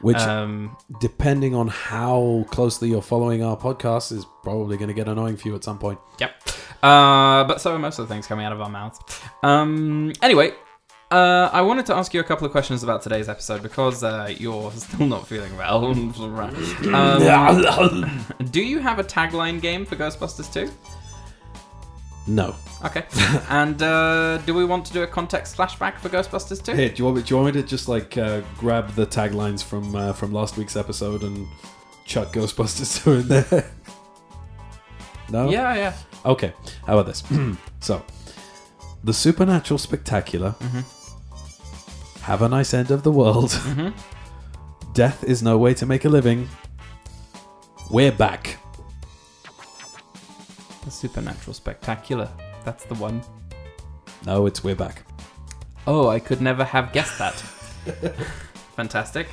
Which, 0.00 0.16
Um, 0.18 0.76
depending 1.00 1.54
on 1.54 1.68
how 1.68 2.44
closely 2.50 2.88
you're 2.90 3.02
following 3.02 3.42
our 3.42 3.56
podcast, 3.56 4.12
is 4.12 4.24
probably 4.42 4.76
going 4.76 4.88
to 4.88 4.94
get 4.94 5.08
annoying 5.08 5.36
for 5.36 5.48
you 5.48 5.54
at 5.54 5.64
some 5.64 5.78
point. 5.78 5.98
Yep. 6.20 6.30
Uh, 6.82 7.44
but 7.44 7.60
so 7.60 7.74
are 7.74 7.78
most 7.78 7.98
of 7.98 8.08
the 8.08 8.12
things 8.14 8.26
coming 8.26 8.44
out 8.44 8.52
of 8.52 8.60
our 8.60 8.68
mouths. 8.70 8.98
Um, 9.44 10.12
anyway, 10.20 10.52
uh, 11.12 11.50
I 11.52 11.60
wanted 11.60 11.84
to 11.86 11.94
ask 11.94 12.14
you 12.14 12.20
a 12.20 12.24
couple 12.24 12.46
of 12.46 12.52
questions 12.52 12.82
about 12.82 13.02
today's 13.02 13.28
episode 13.28 13.62
because 13.62 14.02
uh, 14.02 14.34
you're 14.38 14.70
still 14.76 15.06
not 15.06 15.28
feeling 15.28 15.54
well. 15.56 15.84
um, 16.94 18.24
do 18.50 18.62
you 18.62 18.78
have 18.78 18.98
a 18.98 19.04
tagline 19.04 19.60
game 19.60 19.84
for 19.84 19.94
Ghostbusters 19.96 20.52
2? 20.52 20.72
No. 22.26 22.54
Okay. 22.84 23.04
and 23.50 23.82
uh, 23.82 24.38
do 24.38 24.54
we 24.54 24.64
want 24.64 24.86
to 24.86 24.92
do 24.94 25.02
a 25.02 25.06
context 25.06 25.56
flashback 25.56 25.98
for 25.98 26.08
Ghostbusters 26.08 26.64
2? 26.64 26.72
Hey, 26.72 26.88
do 26.88 26.94
you 26.96 27.04
want 27.04 27.18
me? 27.18 27.22
Do 27.22 27.34
you 27.34 27.42
want 27.42 27.54
me 27.54 27.60
to 27.60 27.68
just 27.68 27.88
like 27.88 28.16
uh, 28.16 28.40
grab 28.56 28.94
the 28.94 29.06
taglines 29.06 29.62
from 29.62 29.94
uh, 29.94 30.12
from 30.14 30.32
last 30.32 30.56
week's 30.56 30.76
episode 30.76 31.24
and 31.24 31.46
chuck 32.06 32.32
Ghostbusters 32.32 33.02
two 33.02 33.12
in 33.12 33.28
there? 33.28 33.70
no. 35.30 35.50
Yeah, 35.50 35.74
yeah. 35.74 35.94
Okay. 36.24 36.54
How 36.86 36.98
about 36.98 37.06
this? 37.06 37.22
so, 37.80 38.02
the 39.04 39.12
supernatural 39.12 39.78
spectacular. 39.78 40.54
Have 42.22 42.42
a 42.42 42.48
nice 42.48 42.72
end 42.72 42.92
of 42.92 43.02
the 43.02 43.10
world. 43.10 43.58
Death 44.94 45.24
is 45.24 45.42
no 45.42 45.58
way 45.58 45.74
to 45.74 45.84
make 45.84 46.04
a 46.04 46.08
living. 46.08 46.48
We're 47.90 48.12
back. 48.12 48.58
The 50.84 50.90
Supernatural 50.90 51.52
Spectacular. 51.52 52.28
That's 52.64 52.84
the 52.84 52.94
one. 52.94 53.22
No, 54.24 54.46
it's 54.46 54.62
we're 54.62 54.76
back. 54.76 55.02
Oh, 55.88 56.08
I 56.08 56.20
could 56.20 56.40
never 56.40 56.62
have 56.62 56.92
guessed 56.92 57.18
that. 57.18 57.34
Fantastic. 58.76 59.26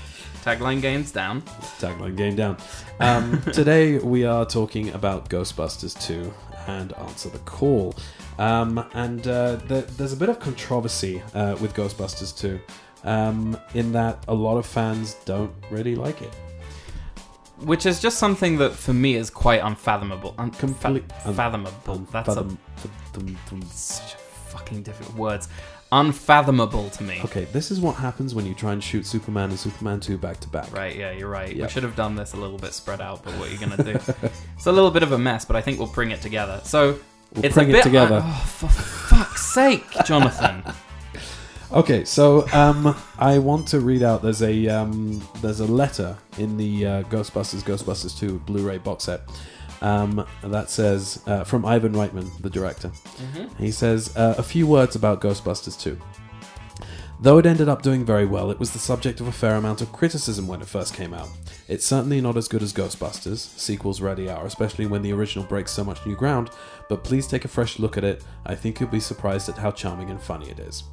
Tagline 0.43 0.81
games 0.81 1.11
down. 1.11 1.43
Tagline 1.79 2.17
game 2.17 2.35
down. 2.35 2.57
Um, 2.99 3.39
today 3.53 3.99
we 3.99 4.25
are 4.25 4.47
talking 4.47 4.89
about 4.93 5.29
Ghostbusters 5.29 5.99
2 6.07 6.33
and 6.65 6.93
Answer 6.93 7.29
the 7.29 7.39
Call. 7.39 7.93
Um, 8.39 8.83
and 8.93 9.27
uh, 9.27 9.57
th- 9.67 9.85
there's 9.97 10.13
a 10.13 10.17
bit 10.17 10.29
of 10.29 10.39
controversy 10.39 11.21
uh, 11.35 11.57
with 11.59 11.73
Ghostbusters 11.75 12.35
2 12.37 12.59
um, 13.03 13.57
in 13.73 13.91
that 13.91 14.23
a 14.29 14.33
lot 14.33 14.57
of 14.57 14.65
fans 14.65 15.15
don't 15.25 15.51
really 15.69 15.93
like 15.95 16.21
it. 16.21 16.33
Which 17.59 17.85
is 17.85 17.99
just 17.99 18.17
something 18.17 18.57
that 18.59 18.71
for 18.71 18.93
me 18.93 19.15
is 19.15 19.29
quite 19.29 19.61
unfathomable. 19.61 20.33
Un- 20.37 20.51
Complete- 20.51 21.11
fa- 21.23 21.33
fathomable. 21.33 21.97
That's 22.11 22.27
Fathom- 22.33 22.57
a, 22.77 23.65
such 23.73 24.13
a 24.13 24.17
fucking 24.17 24.83
difficult 24.83 25.17
words. 25.17 25.49
Unfathomable 25.91 26.89
to 26.91 27.03
me. 27.03 27.19
Okay, 27.25 27.45
this 27.45 27.71
is 27.71 27.81
what 27.81 27.95
happens 27.95 28.33
when 28.33 28.45
you 28.45 28.53
try 28.53 28.71
and 28.71 28.81
shoot 28.81 29.05
Superman 29.05 29.49
and 29.49 29.59
Superman 29.59 29.99
2 29.99 30.17
back 30.17 30.39
to 30.39 30.47
back. 30.47 30.71
Right, 30.71 30.95
yeah, 30.95 31.11
you're 31.11 31.27
right. 31.29 31.53
Yeah. 31.53 31.65
We 31.65 31.71
should 31.71 31.83
have 31.83 31.95
done 31.97 32.15
this 32.15 32.33
a 32.33 32.37
little 32.37 32.57
bit 32.59 32.73
spread 32.73 33.01
out, 33.01 33.23
but 33.23 33.33
what 33.33 33.49
are 33.49 33.51
you 33.51 33.57
going 33.57 33.75
to 33.75 33.83
do? 33.83 33.91
it's 34.55 34.65
a 34.67 34.71
little 34.71 34.91
bit 34.91 35.03
of 35.03 35.11
a 35.11 35.17
mess, 35.17 35.43
but 35.43 35.55
I 35.57 35.61
think 35.61 35.79
we'll 35.79 35.87
bring 35.87 36.11
it 36.11 36.21
together. 36.21 36.61
So, 36.63 36.99
We'll 37.33 37.45
it's 37.45 37.53
bring 37.55 37.69
it 37.69 37.73
bit, 37.73 37.83
together. 37.83 38.21
oh, 38.23 38.45
for 38.47 38.67
fuck's 38.69 39.45
sake, 39.53 39.85
Jonathan. 40.05 40.63
Okay, 41.71 42.03
so 42.03 42.47
um, 42.51 42.95
I 43.19 43.37
want 43.37 43.67
to 43.69 43.79
read 43.79 44.01
out. 44.01 44.23
There's 44.23 44.41
a 44.41 44.67
um, 44.67 45.21
there's 45.41 45.59
a 45.59 45.67
letter 45.67 46.17
in 46.39 46.57
the 46.57 46.85
uh, 46.85 47.03
Ghostbusters 47.03 47.61
Ghostbusters 47.61 48.17
2 48.17 48.39
Blu-ray 48.39 48.79
box 48.79 49.03
set 49.03 49.21
um, 49.81 50.25
that 50.43 50.71
says 50.71 51.21
uh, 51.27 51.43
from 51.43 51.65
Ivan 51.65 51.93
Reitman, 51.93 52.29
the 52.41 52.49
director. 52.49 52.91
He 53.59 53.69
says 53.71 54.15
uh, 54.17 54.35
a 54.37 54.43
few 54.43 54.65
words 54.65 54.95
about 54.95 55.21
Ghostbusters 55.21 55.79
2. 55.79 55.97
Though 57.21 57.37
it 57.37 57.45
ended 57.45 57.67
up 57.67 57.81
doing 57.81 58.05
very 58.05 58.25
well, 58.25 58.49
it 58.49 58.59
was 58.59 58.71
the 58.71 58.79
subject 58.79 59.19
of 59.19 59.27
a 59.27 59.31
fair 59.31 59.55
amount 59.55 59.81
of 59.81 59.91
criticism 59.91 60.47
when 60.47 60.61
it 60.61 60.67
first 60.69 60.93
came 60.93 61.13
out. 61.13 61.27
It's 61.67 61.85
certainly 61.85 62.21
not 62.21 62.37
as 62.37 62.47
good 62.47 62.63
as 62.63 62.71
Ghostbusters, 62.71 63.39
sequels 63.59 63.99
ready 63.99 64.29
are, 64.29 64.45
especially 64.45 64.85
when 64.85 65.01
the 65.01 65.11
original 65.11 65.43
breaks 65.43 65.71
so 65.71 65.83
much 65.83 66.05
new 66.05 66.15
ground, 66.15 66.49
but 66.87 67.03
please 67.03 67.27
take 67.27 67.43
a 67.43 67.49
fresh 67.49 67.77
look 67.77 67.97
at 67.97 68.05
it. 68.05 68.23
I 68.45 68.55
think 68.55 68.79
you'll 68.79 68.89
be 68.89 69.01
surprised 69.01 69.49
at 69.49 69.57
how 69.57 69.71
charming 69.71 70.09
and 70.11 70.21
funny 70.21 70.49
it 70.49 70.59
is. 70.59 70.83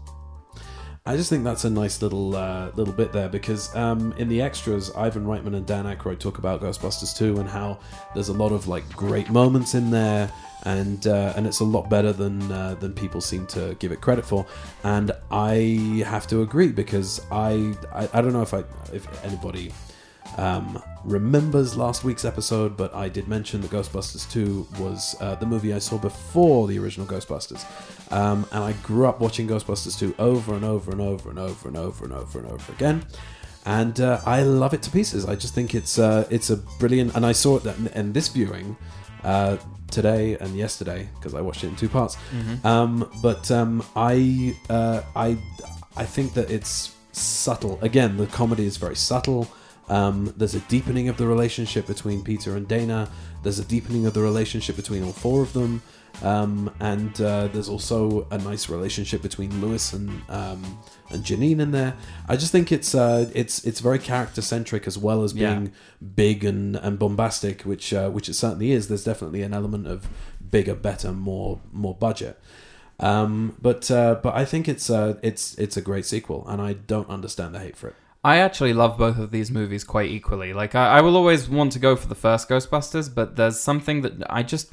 I 1.08 1.16
just 1.16 1.30
think 1.30 1.44
that's 1.44 1.64
a 1.64 1.70
nice 1.70 2.02
little 2.02 2.34
uh, 2.34 2.72
little 2.74 2.92
bit 2.92 3.12
there 3.12 3.28
because 3.28 3.74
um, 3.76 4.12
in 4.18 4.28
the 4.28 4.42
extras, 4.42 4.90
Ivan 4.96 5.24
Reitman 5.24 5.54
and 5.54 5.64
Dan 5.64 5.84
Aykroyd 5.84 6.18
talk 6.18 6.38
about 6.38 6.60
Ghostbusters 6.60 7.16
2 7.16 7.38
and 7.38 7.48
how 7.48 7.78
there's 8.12 8.30
a 8.30 8.32
lot 8.32 8.50
of 8.50 8.66
like 8.66 8.88
great 8.90 9.30
moments 9.30 9.74
in 9.74 9.92
there, 9.92 10.28
and 10.66 11.06
uh, 11.06 11.32
and 11.36 11.46
it's 11.46 11.60
a 11.60 11.64
lot 11.64 11.88
better 11.88 12.12
than 12.12 12.50
uh, 12.50 12.74
than 12.74 12.92
people 12.92 13.20
seem 13.20 13.46
to 13.46 13.74
give 13.78 13.92
it 13.92 14.00
credit 14.00 14.26
for. 14.26 14.44
And 14.82 15.12
I 15.30 16.02
have 16.04 16.26
to 16.26 16.42
agree 16.42 16.72
because 16.72 17.24
I 17.30 17.74
I, 17.92 18.08
I 18.12 18.20
don't 18.20 18.32
know 18.32 18.42
if 18.42 18.52
I 18.52 18.64
if 18.92 19.24
anybody 19.24 19.72
um, 20.36 20.82
remembers 21.04 21.76
last 21.76 22.02
week's 22.02 22.24
episode, 22.24 22.76
but 22.76 22.92
I 22.94 23.08
did 23.08 23.28
mention 23.28 23.60
that 23.60 23.70
Ghostbusters 23.70 24.30
2 24.32 24.66
was 24.80 25.14
uh, 25.20 25.36
the 25.36 25.46
movie 25.46 25.72
I 25.72 25.78
saw 25.78 25.98
before 25.98 26.66
the 26.66 26.78
original 26.80 27.06
Ghostbusters. 27.06 27.64
Um, 28.12 28.44
and 28.50 28.64
I 28.64 28.72
grew 28.82 29.06
up 29.06 29.20
watching 29.20 29.48
Ghostbusters 29.48 29.98
2 29.98 30.16
over 30.18 30.54
and 30.54 30.64
over 30.64 30.90
and 30.90 31.00
over 31.00 31.30
and 31.30 31.38
over 31.38 31.68
and 31.68 31.76
over 31.76 32.04
and 32.04 32.12
over 32.12 32.38
and 32.40 32.48
over 32.50 32.72
again. 32.72 33.06
And 33.64 34.00
uh, 34.00 34.20
I 34.26 34.42
love 34.42 34.74
it 34.74 34.82
to 34.82 34.90
pieces. 34.90 35.26
I 35.26 35.36
just 35.36 35.54
think 35.54 35.74
it's 35.74 35.98
uh, 35.98 36.26
it's 36.30 36.50
a 36.50 36.56
brilliant. 36.56 37.14
And 37.16 37.24
I 37.24 37.32
saw 37.32 37.56
it 37.56 37.66
in, 37.66 37.86
in 37.88 38.12
this 38.12 38.28
viewing 38.28 38.76
uh, 39.26 39.56
today 39.90 40.36
and 40.38 40.56
yesterday 40.56 41.08
because 41.16 41.34
I 41.34 41.40
watched 41.42 41.64
it 41.64 41.68
in 41.68 41.76
two 41.76 41.88
parts. 41.88 42.16
Um, 42.64 43.10
but 43.22 43.50
um, 43.50 43.84
I 43.94 44.56
uh, 44.70 45.02
I 45.14 45.36
I 45.96 46.04
think 46.04 46.32
that 46.34 46.50
it's 46.50 46.94
subtle. 47.12 47.78
Again, 47.82 48.16
the 48.16 48.26
comedy 48.26 48.64
is 48.66 48.76
very 48.78 48.96
subtle. 48.96 49.48
Um, 49.88 50.32
there's 50.36 50.54
a 50.54 50.60
deepening 50.60 51.08
of 51.08 51.16
the 51.16 51.26
relationship 51.26 51.86
between 51.86 52.22
Peter 52.22 52.56
and 52.56 52.66
Dana. 52.66 53.08
There's 53.42 53.58
a 53.60 53.64
deepening 53.64 54.06
of 54.06 54.14
the 54.14 54.20
relationship 54.22 54.76
between 54.76 55.02
all 55.04 55.12
four 55.12 55.42
of 55.42 55.52
them. 55.52 55.82
Um, 56.22 56.70
and 56.80 57.20
uh, 57.20 57.48
there's 57.48 57.68
also 57.68 58.26
a 58.30 58.38
nice 58.38 58.68
relationship 58.68 59.20
between 59.22 59.60
Louis 59.60 59.92
and 59.92 60.22
um, 60.30 60.78
and 61.10 61.22
Janine 61.22 61.60
in 61.60 61.72
there. 61.72 61.94
I 62.28 62.36
just 62.36 62.52
think 62.52 62.72
it's 62.72 62.94
uh, 62.94 63.30
it's 63.34 63.64
it's 63.64 63.80
very 63.80 63.98
character 63.98 64.40
centric 64.42 64.86
as 64.86 64.96
well 64.96 65.22
as 65.24 65.34
Yeah. 65.34 65.54
being 65.54 65.72
big 66.14 66.44
and, 66.44 66.76
and 66.76 66.98
bombastic, 66.98 67.62
which 67.62 67.92
uh, 67.92 68.08
which 68.10 68.28
it 68.28 68.34
certainly 68.34 68.72
is. 68.72 68.88
There's 68.88 69.04
definitely 69.04 69.42
an 69.42 69.52
element 69.52 69.86
of 69.86 70.08
bigger, 70.50 70.74
better, 70.74 71.12
more 71.12 71.60
more 71.72 71.94
budget. 71.94 72.40
Um, 72.98 73.56
but 73.60 73.90
uh, 73.90 74.14
but 74.22 74.34
I 74.34 74.46
think 74.46 74.68
it's 74.68 74.88
uh, 74.88 75.18
it's 75.22 75.54
it's 75.58 75.76
a 75.76 75.82
great 75.82 76.06
sequel, 76.06 76.46
and 76.48 76.62
I 76.62 76.72
don't 76.72 77.10
understand 77.10 77.54
the 77.54 77.58
hate 77.60 77.76
for 77.76 77.88
it. 77.88 77.94
I 78.24 78.38
actually 78.38 78.72
love 78.72 78.96
both 78.98 79.18
of 79.18 79.30
these 79.30 79.50
movies 79.52 79.84
quite 79.84 80.10
equally. 80.10 80.52
Like 80.54 80.74
I, 80.74 80.98
I 80.98 81.00
will 81.02 81.14
always 81.16 81.48
want 81.48 81.72
to 81.72 81.78
go 81.78 81.94
for 81.94 82.08
the 82.08 82.14
first 82.14 82.48
Ghostbusters, 82.48 83.14
but 83.14 83.36
there's 83.36 83.60
something 83.60 84.00
that 84.00 84.14
I 84.30 84.42
just 84.42 84.72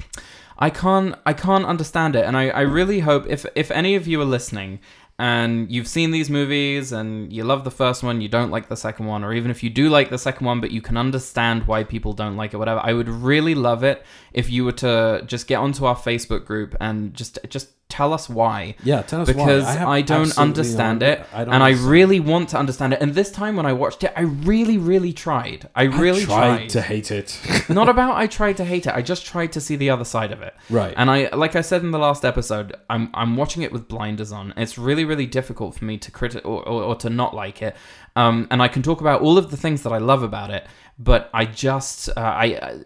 I 0.58 0.70
can't 0.70 1.14
I 1.26 1.32
can't 1.32 1.64
understand 1.64 2.16
it. 2.16 2.24
And 2.24 2.36
I, 2.36 2.48
I 2.48 2.60
really 2.60 3.00
hope 3.00 3.26
if 3.28 3.46
if 3.54 3.70
any 3.70 3.94
of 3.94 4.06
you 4.06 4.20
are 4.20 4.24
listening 4.24 4.80
and 5.18 5.70
you've 5.70 5.86
seen 5.86 6.10
these 6.10 6.28
movies 6.28 6.90
and 6.90 7.32
you 7.32 7.44
love 7.44 7.62
the 7.62 7.70
first 7.70 8.02
one, 8.02 8.20
you 8.20 8.28
don't 8.28 8.50
like 8.50 8.68
the 8.68 8.76
second 8.76 9.06
one, 9.06 9.22
or 9.22 9.32
even 9.32 9.50
if 9.50 9.62
you 9.62 9.70
do 9.70 9.88
like 9.88 10.10
the 10.10 10.18
second 10.18 10.46
one 10.46 10.60
but 10.60 10.70
you 10.70 10.82
can 10.82 10.96
understand 10.96 11.66
why 11.66 11.84
people 11.84 12.12
don't 12.12 12.36
like 12.36 12.52
it, 12.52 12.56
whatever, 12.56 12.80
I 12.82 12.92
would 12.92 13.08
really 13.08 13.54
love 13.54 13.84
it 13.84 14.04
if 14.32 14.50
you 14.50 14.64
were 14.64 14.72
to 14.72 15.22
just 15.26 15.46
get 15.46 15.56
onto 15.56 15.84
our 15.84 15.96
Facebook 15.96 16.44
group 16.44 16.74
and 16.80 17.14
just 17.14 17.38
just 17.48 17.83
tell 17.94 18.12
us 18.12 18.28
why. 18.28 18.74
Yeah, 18.82 19.02
tell 19.02 19.22
us 19.22 19.28
because 19.28 19.62
why. 19.62 19.72
have 19.72 19.88
I, 19.88 20.02
don't 20.02 20.36
understand 20.36 21.00
no- 21.00 21.10
it, 21.10 21.26
I 21.32 21.44
don't 21.44 21.54
and 21.54 21.62
I 21.62 21.70
really 21.70 22.18
want 22.18 22.48
to 22.48 22.58
understand 22.58 22.92
it. 22.92 23.00
And 23.00 23.14
this 23.14 23.30
time 23.30 23.54
when 23.54 23.66
I 23.66 23.72
watched 23.72 24.02
it, 24.02 24.12
I 24.16 24.22
really, 24.22 24.78
really 24.78 25.12
tried. 25.12 25.68
I 25.76 25.84
really 25.84 26.22
I 26.22 26.24
tried, 26.24 26.56
tried. 26.56 26.68
to 26.70 26.82
hate 26.82 27.10
it. 27.12 27.40
Not 27.68 27.88
about 27.88 28.16
I 28.24 28.26
tried 28.26 28.56
to 28.56 28.64
hate 28.64 28.86
it. 28.86 28.94
I 28.94 29.00
just 29.00 29.24
tried 29.24 29.52
to 29.52 29.60
see 29.60 29.76
the 29.76 29.90
other 29.90 30.04
side 30.04 30.32
of 30.32 30.42
it. 30.42 30.54
right. 30.70 30.92
And 30.96 31.08
I, 31.08 31.28
like 31.34 31.54
I 31.54 31.60
said 31.60 31.82
in 31.82 31.92
the 31.92 31.98
last 31.98 32.24
episode, 32.24 32.74
I'm 32.90 33.10
I'm 33.14 33.36
watching 33.36 33.62
it 33.62 33.70
with 33.70 33.86
blinders 33.86 34.32
on. 34.32 34.52
It's 34.56 34.76
really 34.76 35.04
really 35.04 35.26
difficult 35.26 35.76
for 35.76 35.84
me 35.84 35.96
to 35.98 36.10
critic 36.10 36.44
or, 36.44 36.66
or, 36.68 36.82
or 36.82 36.94
to 36.96 37.10
not 37.10 37.32
like 37.34 37.62
it. 37.62 37.76
Um, 38.16 38.46
and 38.50 38.62
I 38.62 38.68
can 38.68 38.82
talk 38.82 39.00
about 39.00 39.22
all 39.22 39.38
of 39.38 39.50
the 39.50 39.56
things 39.56 39.82
that 39.82 39.92
I 39.92 39.98
love 39.98 40.22
about 40.22 40.50
it, 40.50 40.66
but 40.98 41.30
I 41.34 41.44
just 41.44 42.08
uh, 42.10 42.12
I, 42.20 42.54
uh, 42.54 42.78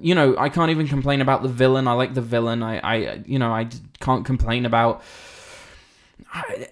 you 0.00 0.14
know, 0.14 0.36
I 0.38 0.48
can't 0.48 0.70
even 0.70 0.86
complain 0.88 1.20
about 1.20 1.42
the 1.42 1.48
villain. 1.48 1.88
I 1.88 1.92
like 1.92 2.14
the 2.14 2.22
villain. 2.22 2.62
I 2.62 2.78
I 2.78 3.22
you 3.26 3.38
know 3.38 3.52
I 3.52 3.68
can't 4.00 4.24
complain 4.24 4.66
about 4.66 5.02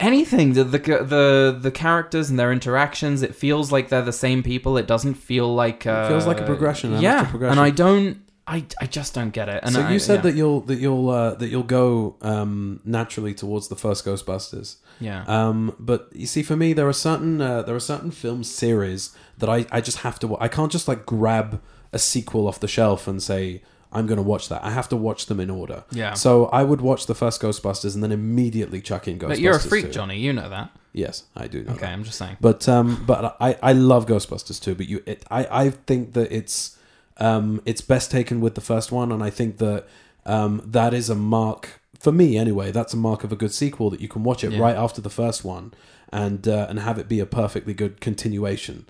anything 0.01 0.53
the, 0.53 0.65
the 0.65 0.79
the 0.79 1.59
the 1.61 1.71
characters 1.71 2.29
and 2.31 2.39
their 2.39 2.53
interactions 2.53 3.23
it 3.23 3.35
feels 3.35 3.71
like 3.71 3.89
they're 3.89 4.03
the 4.03 4.13
same 4.13 4.43
people 4.43 4.77
it 4.77 4.87
doesn't 4.87 5.15
feel 5.15 5.55
like 5.55 5.87
uh, 5.87 6.09
feels 6.09 6.27
like 6.27 6.41
a 6.41 6.45
progression, 6.45 6.99
yeah 7.01 7.21
extra 7.21 7.31
progression. 7.31 7.59
and 7.59 7.61
i 7.61 7.71
don't 7.71 8.19
i 8.47 8.65
i 8.81 8.87
just 8.87 9.15
don't 9.15 9.31
get 9.31 9.49
it 9.49 9.61
and 9.65 9.75
so 9.75 9.81
I- 9.83 9.93
you 9.93 9.99
said 9.99 10.17
yeah. 10.17 10.21
that 10.23 10.35
you'll 10.35 10.61
that 10.63 10.77
you'll 10.77 11.09
uh, 11.11 11.35
that 11.35 11.49
you'll 11.49 11.63
go 11.63 12.17
um, 12.23 12.81
naturally 12.85 13.35
towards 13.35 13.69
the 13.69 13.77
first 13.77 14.05
Ghostbusters. 14.05 14.77
yeah 15.01 15.25
Um, 15.27 15.75
but 15.79 16.09
you 16.13 16.27
see, 16.27 16.43
for 16.43 16.57
me, 16.57 16.73
there 16.73 16.87
are 16.89 16.93
certain 16.93 17.41
uh, 17.41 17.63
there 17.63 17.75
are 17.75 17.81
certain 17.81 18.11
film 18.11 18.45
series 18.45 19.17
that 19.39 19.49
I, 19.49 19.67
I 19.73 19.81
just 19.81 19.99
have 19.99 20.19
to. 20.21 20.37
I 20.39 20.49
can't 20.49 20.71
just 20.71 20.87
like 20.89 21.05
grab 21.07 21.61
a 21.93 21.99
sequel 21.99 22.47
off 22.47 22.61
the 22.61 22.69
shelf 22.69 23.09
and 23.09 23.23
say 23.23 23.63
I'm 23.93 24.07
going 24.07 24.17
to 24.19 24.23
watch 24.23 24.49
that. 24.51 24.63
I 24.65 24.71
have 24.71 24.89
to 24.91 24.97
watch 24.97 25.27
them 25.27 25.41
in 25.41 25.51
order. 25.51 25.85
Yeah. 25.93 26.15
So 26.15 26.47
I 26.47 26.63
would 26.65 26.81
watch 26.81 27.07
the 27.07 27.15
first 27.15 27.41
Ghostbusters 27.41 27.95
and 27.95 28.03
then 28.03 28.13
immediately 28.13 28.81
chuck 28.81 29.09
in 29.09 29.19
Ghostbusters. 29.19 29.29
but 29.29 29.39
you're 29.41 29.57
a 29.57 29.61
freak 29.61 29.87
2. 29.87 29.91
johnny 29.93 30.19
you 30.19 30.33
know 30.33 30.49
that 30.49 30.71
Yes, 30.93 31.25
I 31.35 31.47
do 31.49 31.63
know. 31.65 31.73
okay 31.73 31.81
that. 31.87 31.93
i'm 31.93 32.05
just 32.05 32.19
saying 32.19 32.37
But 32.41 32.69
um, 32.69 33.03
but 33.07 33.37
I, 33.41 33.57
I 33.63 33.73
love 33.73 34.07
Ghostbusters 34.07 34.61
too. 34.63 34.75
But 34.75 34.87
you, 34.89 35.03
it, 35.07 35.25
I 35.31 35.47
I 35.65 35.71
think 35.71 36.13
that 36.15 36.31
it's 36.31 36.77
um, 37.19 37.61
it's 37.65 37.81
best 37.81 38.11
taken 38.11 38.41
with 38.41 38.55
the 38.55 38.61
first 38.61 38.91
one, 38.93 39.13
and 39.13 39.23
I 39.23 39.31
think 39.31 39.59
that 39.59 39.87
um, 40.27 40.63
that 40.65 40.93
is 40.95 41.11
a 41.11 41.15
mark 41.15 41.81
for 41.99 42.13
me 42.13 42.37
anyway. 42.37 42.71
That's 42.73 42.93
a 42.95 42.97
mark 42.97 43.25
of 43.25 43.33
a 43.33 43.37
good 43.37 43.53
sequel 43.53 43.91
that 43.91 44.01
you 44.01 44.09
can 44.09 44.23
watch 44.25 44.45
it 44.45 44.53
Yeah. 44.53 44.59
right 44.61 44.77
after 44.77 45.01
the 45.01 45.11
first 45.11 45.45
one, 45.45 45.73
and 46.13 46.47
uh, 46.49 46.67
and 46.69 46.79
have 46.81 46.99
it 46.99 47.09
be 47.09 47.21
a 47.21 47.27
perfectly 47.27 47.75
good 47.75 48.01
continuation, 48.01 48.87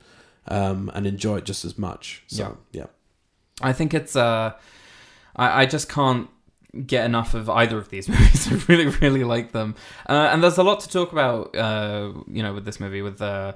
um, 0.48 0.90
and 0.94 1.06
enjoy 1.06 1.36
it 1.38 1.44
just 1.44 1.64
as 1.64 1.76
much. 1.78 2.22
So 2.26 2.58
yeah, 2.72 2.86
I 3.62 3.72
think 3.72 3.94
it's 3.94 4.16
uh, 4.16 4.52
I, 5.36 5.62
I 5.62 5.66
just 5.66 5.88
can't 5.88 6.28
get 6.86 7.04
enough 7.04 7.34
of 7.34 7.48
either 7.48 7.78
of 7.78 7.88
these 7.90 8.08
movies. 8.12 8.48
I 8.50 8.54
really, 8.72 8.86
really 8.86 9.22
like 9.24 9.52
them, 9.52 9.74
uh, 10.08 10.30
and 10.32 10.42
there's 10.42 10.58
a 10.58 10.62
lot 10.64 10.80
to 10.80 10.88
talk 10.88 11.12
about. 11.12 11.54
Uh, 11.54 12.12
you 12.26 12.42
know, 12.42 12.54
with 12.54 12.64
this 12.64 12.80
movie, 12.80 13.02
with 13.02 13.20
uh, 13.22 13.52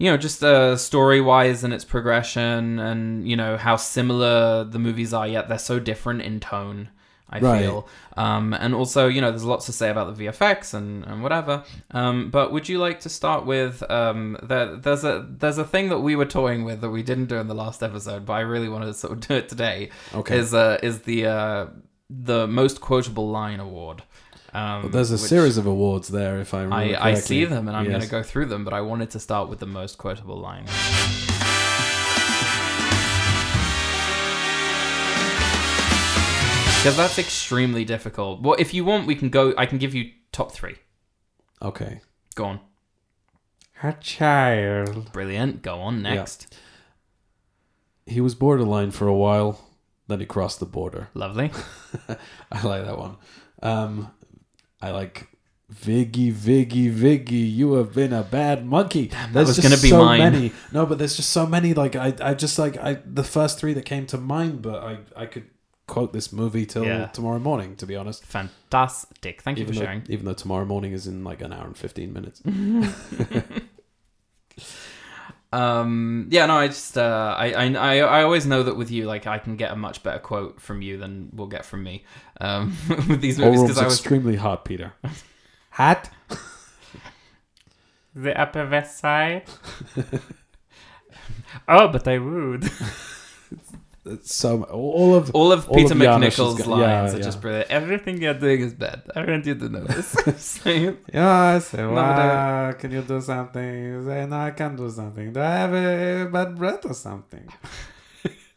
you 0.00 0.10
know, 0.10 0.16
just 0.16 0.42
uh, 0.42 0.76
story 0.76 1.20
wise 1.20 1.62
and 1.62 1.72
its 1.72 1.84
progression, 1.84 2.78
and 2.80 3.28
you 3.28 3.36
know 3.36 3.56
how 3.56 3.76
similar 3.76 4.64
the 4.64 4.78
movies 4.78 5.12
are, 5.14 5.28
yet 5.28 5.48
they're 5.48 5.58
so 5.58 5.78
different 5.78 6.22
in 6.22 6.40
tone. 6.40 6.88
I 7.32 7.38
Right. 7.38 7.60
feel, 7.62 7.86
um, 8.16 8.52
and 8.54 8.74
also 8.74 9.06
you 9.06 9.20
know, 9.20 9.30
there's 9.30 9.44
lots 9.44 9.66
to 9.66 9.72
say 9.72 9.88
about 9.88 10.16
the 10.16 10.24
VFX 10.26 10.74
and, 10.74 11.04
and 11.04 11.22
whatever. 11.22 11.62
Um, 11.92 12.28
but 12.30 12.50
would 12.52 12.68
you 12.68 12.78
like 12.78 12.98
to 13.00 13.08
start 13.08 13.46
with 13.46 13.88
um, 13.88 14.36
there, 14.42 14.74
there's 14.74 15.04
a 15.04 15.24
there's 15.38 15.58
a 15.58 15.64
thing 15.64 15.90
that 15.90 16.00
we 16.00 16.16
were 16.16 16.26
toying 16.26 16.64
with 16.64 16.80
that 16.80 16.90
we 16.90 17.04
didn't 17.04 17.26
do 17.26 17.36
in 17.36 17.46
the 17.46 17.54
last 17.54 17.82
episode, 17.84 18.26
but 18.26 18.32
I 18.32 18.40
really 18.40 18.68
want 18.68 18.82
to 18.84 18.94
sort 18.94 19.12
of 19.12 19.20
do 19.28 19.34
it 19.34 19.48
today. 19.48 19.90
Okay. 20.12 20.38
is 20.38 20.52
uh, 20.54 20.78
is 20.82 21.02
the 21.02 21.26
uh, 21.26 21.66
the 22.08 22.48
most 22.48 22.80
quotable 22.80 23.28
line 23.30 23.60
award. 23.60 24.02
Um, 24.52 24.90
There's 24.90 25.10
a 25.12 25.18
series 25.18 25.56
of 25.56 25.66
awards 25.66 26.08
there, 26.08 26.40
if 26.40 26.54
I 26.54 26.62
remember 26.62 26.96
I, 26.98 27.10
I 27.10 27.14
see 27.14 27.44
them 27.44 27.68
and 27.68 27.76
I'm 27.76 27.86
going 27.86 28.00
to 28.00 28.08
go 28.08 28.22
through 28.22 28.46
them, 28.46 28.64
but 28.64 28.72
I 28.72 28.80
wanted 28.80 29.10
to 29.10 29.20
start 29.20 29.48
with 29.48 29.60
the 29.60 29.66
most 29.66 29.96
quotable 29.96 30.36
line. 30.36 30.66
Because 36.80 36.96
that's 36.96 37.18
extremely 37.18 37.84
difficult. 37.84 38.40
Well, 38.40 38.56
if 38.58 38.72
you 38.72 38.86
want, 38.86 39.06
we 39.06 39.14
can 39.14 39.28
go. 39.28 39.52
I 39.58 39.66
can 39.66 39.76
give 39.76 39.94
you 39.94 40.12
top 40.32 40.50
three. 40.50 40.76
Okay. 41.60 42.00
Go 42.34 42.46
on. 42.46 42.60
A 43.82 43.92
child. 43.92 45.12
Brilliant. 45.12 45.60
Go 45.60 45.78
on 45.78 46.00
next. 46.00 46.56
He 48.06 48.22
was 48.22 48.34
borderline 48.34 48.92
for 48.92 49.06
a 49.06 49.14
while, 49.14 49.60
then 50.08 50.20
he 50.20 50.26
crossed 50.26 50.58
the 50.58 50.64
border. 50.64 51.10
Lovely. 51.12 51.50
I 52.50 52.66
like 52.66 52.86
that 52.86 52.98
one. 52.98 53.16
Um, 53.62 54.10
I 54.82 54.90
like 54.90 55.28
Viggy, 55.72 56.32
Viggy, 56.32 56.92
Viggy. 56.92 57.54
You 57.54 57.74
have 57.74 57.92
been 57.94 58.12
a 58.12 58.22
bad 58.22 58.66
monkey. 58.66 59.06
that 59.08 59.32
there's 59.32 59.48
was 59.48 59.58
gonna 59.60 59.76
be 59.76 59.88
so 59.90 60.04
mine. 60.04 60.18
many. 60.18 60.52
No, 60.72 60.84
but 60.86 60.98
there's 60.98 61.16
just 61.16 61.30
so 61.30 61.46
many. 61.46 61.74
Like 61.74 61.94
I, 61.96 62.14
I 62.20 62.34
just 62.34 62.58
like 62.58 62.76
I 62.78 62.94
the 63.04 63.22
first 63.24 63.58
three 63.58 63.72
that 63.74 63.84
came 63.84 64.06
to 64.06 64.18
mind, 64.18 64.62
but 64.62 64.82
I, 64.82 64.98
I 65.16 65.26
could 65.26 65.46
quote 65.86 66.12
this 66.12 66.32
movie 66.32 66.66
till 66.66 66.84
Yeah. 66.84 67.06
tomorrow 67.06 67.38
morning. 67.38 67.76
To 67.76 67.86
be 67.86 67.94
honest, 67.96 68.24
Fantastic. 68.24 69.42
Thank 69.42 69.58
you 69.58 69.62
even 69.64 69.74
for 69.74 69.80
though, 69.80 69.86
sharing. 69.86 70.02
even 70.08 70.24
though 70.24 70.32
tomorrow 70.34 70.64
morning 70.64 70.92
is 70.92 71.06
in 71.06 71.22
like 71.24 71.40
an 71.40 71.52
hour 71.52 71.66
and 71.66 71.76
fifteen 71.76 72.12
minutes. 72.12 72.42
Um, 75.52 76.28
yeah, 76.30 76.46
no, 76.46 76.54
I 76.54 76.68
just, 76.68 76.96
uh, 76.96 77.34
I, 77.36 77.52
I, 77.52 77.72
I, 77.74 77.96
I 77.98 78.22
always 78.22 78.46
know 78.46 78.62
that 78.62 78.76
with 78.76 78.90
you, 78.90 79.06
like, 79.06 79.26
I 79.26 79.38
can 79.38 79.56
get 79.56 79.72
a 79.72 79.76
much 79.76 80.02
better 80.02 80.20
quote 80.20 80.60
from 80.60 80.80
you 80.80 80.96
than 80.96 81.30
we'll 81.32 81.48
get 81.48 81.64
from 81.64 81.82
me, 81.82 82.04
um, 82.40 82.76
with 83.08 83.20
these 83.20 83.38
All 83.40 83.46
movies, 83.46 83.60
room's 83.60 83.70
because 83.70 83.82
I 83.82 83.84
was, 83.86 83.94
extremely 83.94 84.36
hot, 84.36 84.64
Peter. 84.64 84.92
Hat. 85.70 86.10
the 88.14 88.40
Upper 88.40 88.68
West 88.68 88.98
Side. 88.98 89.44
oh, 91.68 91.88
but 91.88 92.06
I 92.06 92.18
would. 92.18 92.70
So 94.22 94.62
all 94.64 95.14
of 95.14 95.30
all 95.34 95.52
of 95.52 95.68
all 95.68 95.76
Peter 95.76 95.92
of 95.92 95.98
go- 96.00 96.04
yeah, 96.78 97.02
lines 97.02 97.14
are 97.14 97.18
yeah. 97.18 97.22
just 97.22 97.40
brilliant. 97.42 97.70
Everything 97.70 98.20
you're 98.22 98.32
doing 98.34 98.60
is 98.62 98.72
bad. 98.72 99.02
I 99.14 99.24
want 99.26 99.44
you 99.44 99.54
to 99.56 99.68
know 99.68 99.84
this. 99.84 100.16
Yes, 101.12 101.70
but 101.72 101.78
uh, 101.94 102.72
can 102.80 102.92
you 102.92 103.02
do 103.02 103.20
something? 103.20 104.04
Say, 104.06 104.26
no, 104.26 104.36
I 104.36 104.50
can't 104.52 104.76
do 104.76 104.88
something. 104.88 105.32
Do 105.34 105.40
I 105.40 105.50
have 105.50 105.74
a 105.74 106.30
bad 106.30 106.56
breath 106.56 106.86
or 106.86 106.94
something? 106.94 107.46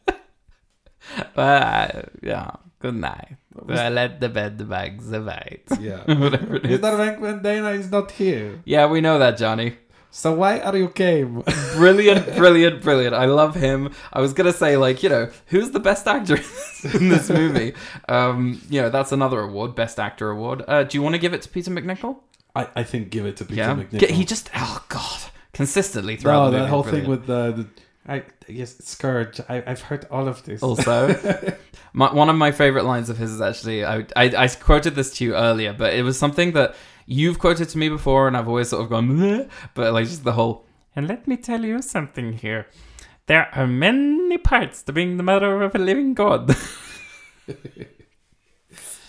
but, 1.34 1.38
uh, 1.38 2.02
yeah, 2.22 2.50
good 2.78 2.94
night. 2.94 3.36
I 3.68 3.88
let 3.90 4.20
the 4.20 4.28
bed 4.30 4.66
bugs 4.68 5.10
bite. 5.10 5.68
yeah. 5.78 6.04
Whatever 6.06 6.56
it 6.56 6.66
is. 6.66 6.80
Mr. 6.80 6.96
Frank 6.96 7.20
when 7.20 7.42
Dana 7.42 7.70
is 7.70 7.90
not 7.90 8.10
here. 8.12 8.62
Yeah, 8.64 8.86
we 8.86 9.00
know 9.02 9.18
that, 9.18 9.36
Johnny. 9.36 9.76
So 10.14 10.32
why 10.32 10.60
are 10.60 10.76
you 10.76 10.90
came? 10.90 11.42
brilliant, 11.72 12.36
brilliant, 12.36 12.82
brilliant. 12.82 13.16
I 13.16 13.24
love 13.24 13.56
him. 13.56 13.92
I 14.12 14.20
was 14.20 14.32
gonna 14.32 14.52
say, 14.52 14.76
like, 14.76 15.02
you 15.02 15.08
know, 15.08 15.28
who's 15.46 15.72
the 15.72 15.80
best 15.80 16.06
actor 16.06 16.36
in 16.94 17.08
this 17.08 17.28
movie? 17.28 17.74
Um, 18.08 18.62
you 18.70 18.80
know, 18.80 18.90
that's 18.90 19.10
another 19.10 19.40
award, 19.40 19.74
best 19.74 19.98
actor 19.98 20.30
award. 20.30 20.62
Uh, 20.68 20.84
do 20.84 20.96
you 20.96 21.02
want 21.02 21.16
to 21.16 21.18
give 21.18 21.34
it 21.34 21.42
to 21.42 21.48
Peter 21.48 21.72
MacNicol? 21.72 22.18
I, 22.54 22.68
I 22.76 22.84
think 22.84 23.10
give 23.10 23.26
it 23.26 23.36
to 23.38 23.44
Peter 23.44 23.62
yeah, 23.62 23.74
MacNicol. 23.74 24.08
He 24.10 24.24
just, 24.24 24.50
oh 24.54 24.84
god, 24.88 25.20
consistently 25.52 26.14
throughout 26.16 26.44
no, 26.44 26.50
the 26.52 26.58
that 26.58 26.68
whole 26.68 26.84
brilliant. 26.84 27.06
thing 27.06 27.10
with 27.10 27.26
the, 27.26 27.64
the 27.64 27.68
I 28.06 28.22
yes, 28.46 28.76
Scourge. 28.84 29.40
I, 29.48 29.64
I've 29.66 29.80
heard 29.80 30.06
all 30.12 30.28
of 30.28 30.44
this. 30.44 30.62
also. 30.62 31.56
my, 31.92 32.14
one 32.14 32.30
of 32.30 32.36
my 32.36 32.52
favorite 32.52 32.84
lines 32.84 33.10
of 33.10 33.18
his 33.18 33.32
is 33.32 33.40
actually 33.40 33.84
I, 33.84 34.06
I 34.14 34.24
I 34.36 34.46
quoted 34.46 34.94
this 34.94 35.12
to 35.16 35.24
you 35.24 35.34
earlier, 35.34 35.72
but 35.72 35.94
it 35.94 36.02
was 36.02 36.16
something 36.16 36.52
that 36.52 36.76
you've 37.06 37.38
quoted 37.38 37.68
to 37.70 37.78
me 37.78 37.88
before, 37.88 38.26
and 38.28 38.36
I've 38.36 38.48
always 38.48 38.68
sort 38.70 38.82
of 38.84 38.90
gone, 38.90 39.18
"Meh," 39.18 39.44
but 39.74 39.92
like 39.92 40.06
just 40.06 40.24
the 40.24 40.32
whole 40.32 40.64
And 40.96 41.08
let 41.08 41.26
me 41.26 41.36
tell 41.36 41.64
you 41.64 41.82
something 41.82 42.34
here. 42.34 42.66
There 43.26 43.48
are 43.54 43.66
many 43.66 44.38
parts 44.38 44.82
to 44.84 44.92
being 44.92 45.16
the 45.16 45.22
mother 45.22 45.62
of 45.62 45.74
a 45.74 45.78
living 45.78 46.14
God. 46.14 46.54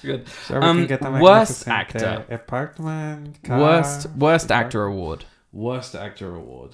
good 0.01 0.27
So 0.27 0.59
we 0.59 0.65
Um, 0.65 0.77
can 0.79 0.87
get 0.87 1.05
a 1.05 1.11
worst 1.11 1.67
actor. 1.67 2.25
uh, 2.29 2.33
apartment, 2.33 3.41
car, 3.43 3.59
worst 3.59 4.07
worst 4.15 4.47
car. 4.49 4.57
actor 4.63 4.83
award. 4.85 5.25
worst 5.51 5.95
actor 5.95 6.35
award. 6.35 6.71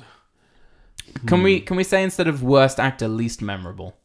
Can 1.28 1.44
we 1.44 1.60
can 1.62 1.78
we 1.78 1.84
say 1.84 2.04
instead 2.04 2.28
of 2.28 2.42
worst 2.44 2.80
actor, 2.80 3.08
least 3.08 3.42
memorable? 3.42 3.96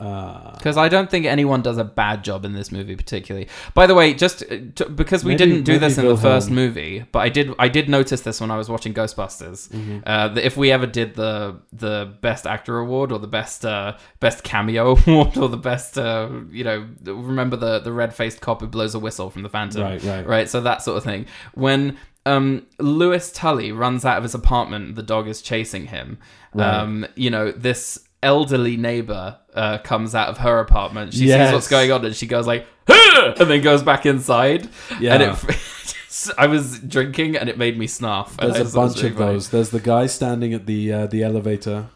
Uh, 0.00 0.52
Because 0.54 0.76
I 0.76 0.88
don't 0.88 1.08
think 1.08 1.24
anyone 1.24 1.62
does 1.62 1.78
a 1.78 1.84
bad 1.84 2.24
job 2.24 2.44
in 2.44 2.52
this 2.52 2.72
movie 2.72 2.96
particularly. 2.96 3.48
By 3.74 3.86
the 3.86 3.94
way, 3.94 4.12
just 4.12 4.42
uh, 4.42 4.56
t- 4.74 4.84
because 4.94 5.24
we 5.24 5.32
Maybe- 5.32 5.38
didn't 5.46 5.62
do 5.64 5.78
this 5.78 5.96
in 5.98 6.06
the 6.06 6.16
first 6.16 6.50
movie, 6.50 7.04
but 7.12 7.20
I 7.20 7.28
did 7.28 7.54
I 7.58 7.68
did 7.68 7.88
notice 7.88 8.22
this 8.22 8.40
when 8.40 8.50
I 8.50 8.56
was 8.56 8.68
watching 8.68 8.92
Ghostbusters. 8.92 9.68
mhm. 9.70 10.02
Uh, 10.04 10.28
that 10.28 10.44
if 10.44 10.56
we 10.56 10.72
ever 10.72 10.86
did 10.86 11.14
the 11.14 11.56
the 11.72 12.12
best 12.20 12.46
actor 12.46 12.78
award 12.78 13.12
or 13.12 13.18
the 13.20 13.28
best 13.28 13.64
uh, 13.64 13.96
best 14.20 14.42
cameo 14.42 14.96
award 15.06 15.36
or 15.36 15.48
the 15.48 15.56
best 15.56 15.96
uh, 15.96 16.28
you 16.50 16.64
know 16.64 16.86
remember 17.04 17.56
the 17.56 17.78
the 17.78 17.92
red 17.92 18.12
faced 18.14 18.40
cop 18.40 18.60
who 18.60 18.66
blows 18.66 18.94
a 18.94 18.98
whistle 18.98 19.30
from 19.30 19.42
the 19.42 19.48
Phantom 19.48 19.82
Right, 19.82 20.02
right. 20.02 20.26
right 20.26 20.48
so 20.48 20.60
that 20.60 20.82
sort 20.82 20.96
of 20.98 21.04
thing 21.04 21.26
when 21.54 21.96
um, 22.26 22.66
Louis 22.78 23.30
Tully 23.32 23.70
runs 23.70 24.04
out 24.04 24.16
of 24.16 24.22
his 24.22 24.34
apartment 24.34 24.96
the 24.96 25.02
dog 25.02 25.28
is 25.28 25.40
chasing 25.42 25.86
him 25.86 26.18
Right. 26.54 26.66
um, 26.80 27.06
you 27.16 27.30
know 27.30 27.50
this 27.52 27.98
elderly 28.24 28.76
neighbor 28.76 29.38
uh, 29.54 29.78
comes 29.78 30.14
out 30.14 30.28
of 30.28 30.38
her 30.38 30.58
apartment 30.58 31.12
she 31.12 31.28
sees 31.28 31.52
what's 31.52 31.68
going 31.68 31.92
on 31.92 32.04
and 32.04 32.16
she 32.16 32.26
goes 32.26 32.46
like 32.46 32.66
"Huh!" 32.88 33.34
and 33.38 33.50
then 33.50 33.60
goes 33.62 33.82
back 33.82 34.06
inside. 34.06 34.68
Yeah. 35.00 35.14
And 35.14 35.22
it, 35.22 36.34
I 36.38 36.46
was 36.46 36.80
drinking 36.80 37.36
and 37.36 37.48
it 37.48 37.58
made 37.58 37.78
me 37.78 37.86
snarf. 37.86 38.36
There's 38.36 38.50
a 38.50 38.52
thought 38.52 38.60
it 38.60 38.64
was 38.64 38.74
bunch 38.74 38.96
really 38.96 39.08
of 39.08 39.16
funny. 39.16 39.32
those. 39.32 39.50
There's 39.50 39.70
the 39.70 39.80
guy 39.80 40.06
standing 40.06 40.54
at 40.54 40.66
the 40.66 40.92
uh, 40.92 41.06
the 41.06 41.22
elevator 41.22 41.88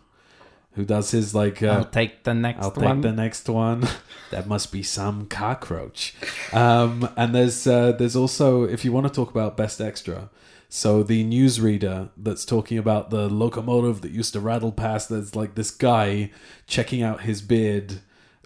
who 0.72 0.84
does 0.84 1.10
his 1.10 1.34
like. 1.34 1.62
Uh, 1.62 1.68
I'll 1.68 1.84
take 1.84 2.24
the 2.24 2.34
next 2.34 2.62
I'll 2.62 2.70
take 2.70 2.84
one. 2.84 3.00
the 3.00 3.12
next 3.12 3.48
one. 3.48 3.86
that 4.30 4.46
must 4.46 4.72
be 4.72 4.82
some 4.82 5.26
cockroach. 5.26 6.14
Um, 6.52 7.08
and 7.16 7.34
there's 7.34 7.66
uh, 7.66 7.92
there's 7.92 8.16
also 8.16 8.64
if 8.64 8.84
you 8.84 8.92
want 8.92 9.06
to 9.06 9.12
talk 9.12 9.30
about 9.30 9.56
best 9.56 9.80
extra. 9.80 10.30
So 10.68 11.02
the 11.02 11.24
newsreader 11.24 12.10
that's 12.16 12.44
talking 12.44 12.76
about 12.76 13.08
the 13.10 13.28
locomotive 13.28 14.02
that 14.02 14.10
used 14.10 14.34
to 14.34 14.40
rattle 14.40 14.72
past. 14.72 15.08
There's 15.08 15.34
like 15.34 15.54
this 15.54 15.70
guy 15.70 16.30
checking 16.66 17.02
out 17.02 17.22
his 17.22 17.40
beard 17.40 18.00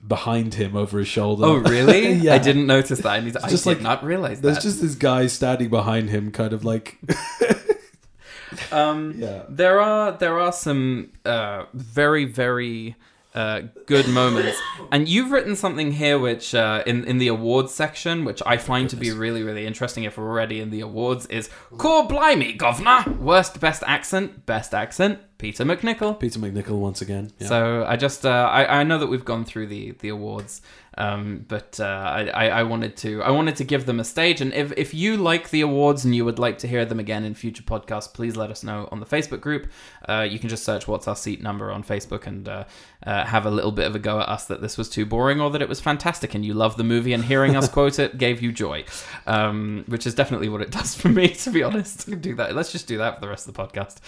behind 0.07 0.55
him 0.55 0.77
over 0.77 0.99
his 1.01 1.09
shoulder. 1.09 1.45
Oh 1.47 1.55
really? 1.57 2.13
Yeah. 2.23 2.35
I 2.35 2.39
didn't 2.39 2.67
notice 2.67 3.01
that. 3.01 3.09
I, 3.13 3.21
need 3.21 3.33
to, 3.33 3.45
I 3.45 3.49
just 3.49 3.65
did 3.65 3.71
like- 3.71 3.81
not 3.83 4.05
realize 4.05 4.41
that. 4.41 4.43
There's 4.43 4.57
that. 4.59 4.63
just 4.63 4.81
this 4.83 4.95
guy 4.95 5.27
standing 5.27 5.69
behind 5.69 6.11
him, 6.11 6.31
kind 6.31 6.53
of 6.53 6.65
like 6.65 6.99
um, 8.73 9.15
yeah. 9.17 9.43
There 9.49 9.81
are 9.81 10.13
there 10.13 10.39
are 10.39 10.53
some 10.53 11.13
uh, 11.25 11.65
very 11.75 12.25
very 12.25 12.97
uh, 13.35 13.63
good 13.87 14.09
moments, 14.09 14.59
and 14.91 15.09
you've 15.09 15.31
written 15.31 15.57
something 15.57 15.93
here 15.93 16.19
which 16.19 16.55
uh, 16.55 16.83
in 16.87 17.05
in 17.05 17.19
the 17.19 17.29
awards 17.29 17.73
section, 17.75 18.25
which 18.25 18.43
I 18.45 18.57
find 18.59 18.91
to 18.91 18.97
be 18.97 19.11
really 19.11 19.43
really 19.43 19.67
interesting. 19.67 20.05
If 20.05 20.19
we're 20.19 20.29
already 20.29 20.61
in 20.61 20.71
the 20.71 20.81
awards, 20.81 21.27
is 21.27 21.49
"Cor 21.79 22.07
Blimey, 22.07 22.53
Governor, 22.53 23.05
worst 23.19 23.59
best 23.59 23.83
accent, 23.87 24.45
best 24.45 24.75
accent, 24.75 25.21
Peter 25.39 25.65
MacNicol. 25.65 26.21
Peter 26.21 26.39
MacNicol 26.39 26.79
once 26.79 27.01
again. 27.01 27.33
Yeah. 27.39 27.49
So 27.49 27.85
I 27.89 27.97
just 27.97 28.27
uh, 28.27 28.49
I, 28.53 28.81
I 28.81 28.83
know 28.85 28.99
that 28.99 29.07
we've 29.07 29.25
gone 29.25 29.45
through 29.45 29.69
the 29.69 29.93
the 30.01 30.11
awards, 30.11 30.61
um, 30.99 31.45
but 31.49 31.81
uh, 31.81 31.85
I, 32.35 32.49
I 32.49 32.63
wanted 32.65 32.97
to 32.99 33.23
I 33.23 33.31
wanted 33.31 33.57
to 33.57 33.65
give 33.65 33.87
them 33.87 33.99
a 34.01 34.05
stage. 34.05 34.41
And 34.41 34.53
if 34.53 34.73
if 34.77 34.93
you 34.93 35.17
like 35.17 35.51
the 35.51 35.63
awards 35.63 36.05
and 36.05 36.15
you 36.15 36.25
would 36.25 36.39
like 36.39 36.59
to 36.59 36.69
hear 36.69 36.85
them 36.85 37.01
again 37.01 37.25
in 37.25 37.35
future 37.35 37.63
podcasts, 37.63 38.13
please 38.13 38.37
let 38.37 38.51
us 38.51 38.63
know 38.63 38.89
on 38.93 39.01
the 39.01 39.07
Facebook 39.07 39.41
group. 39.41 39.69
Uh, 40.09 40.27
you 40.29 40.39
can 40.39 40.49
just 40.49 40.65
search 40.65 40.87
"What's 40.87 41.09
Our 41.09 41.17
Seat 41.17 41.43
Number" 41.43 41.71
on 41.71 41.83
Facebook 41.83 42.27
and 42.27 42.49
uh, 42.49 42.65
uh, 43.07 43.25
have 43.25 43.47
a 43.47 43.51
little 43.51 43.73
bit 43.73 43.87
of 43.87 43.95
a 43.95 43.99
go 43.99 44.21
at 44.21 44.29
us 44.29 44.47
that 44.47 44.61
this 44.61 44.77
was 44.77 44.89
too 44.89 45.07
boring 45.07 45.41
or 45.41 45.51
that 45.51 45.63
it 45.63 45.69
was 45.69 45.81
fantastic 45.81 46.35
and 46.35 46.45
you 46.45 46.55
love 46.55 46.77
the 46.77 46.85
movie 46.85 47.13
and 47.13 47.25
hearing 47.25 47.57
us 47.57 47.69
quote 47.73 47.99
it 47.99 48.19
gave 48.19 48.43
you 48.43 48.53
joy, 48.53 48.85
um, 49.27 49.85
which 49.87 50.07
is 50.07 50.15
definitely 50.15 50.49
what 50.49 50.61
it 50.61 50.71
does 50.71 50.95
for 50.95 51.09
me. 51.09 51.29
To 51.29 51.51
be 51.51 51.63
honest, 51.63 52.09
do 52.21 52.35
that. 52.37 52.55
Let's 52.55 52.71
just 52.73 52.87
do 52.87 52.99
that 52.99 53.15
for 53.15 53.21
the 53.23 53.29
rest 53.29 53.49
of 53.49 53.55
the 53.55 53.63
podcast. 53.63 54.01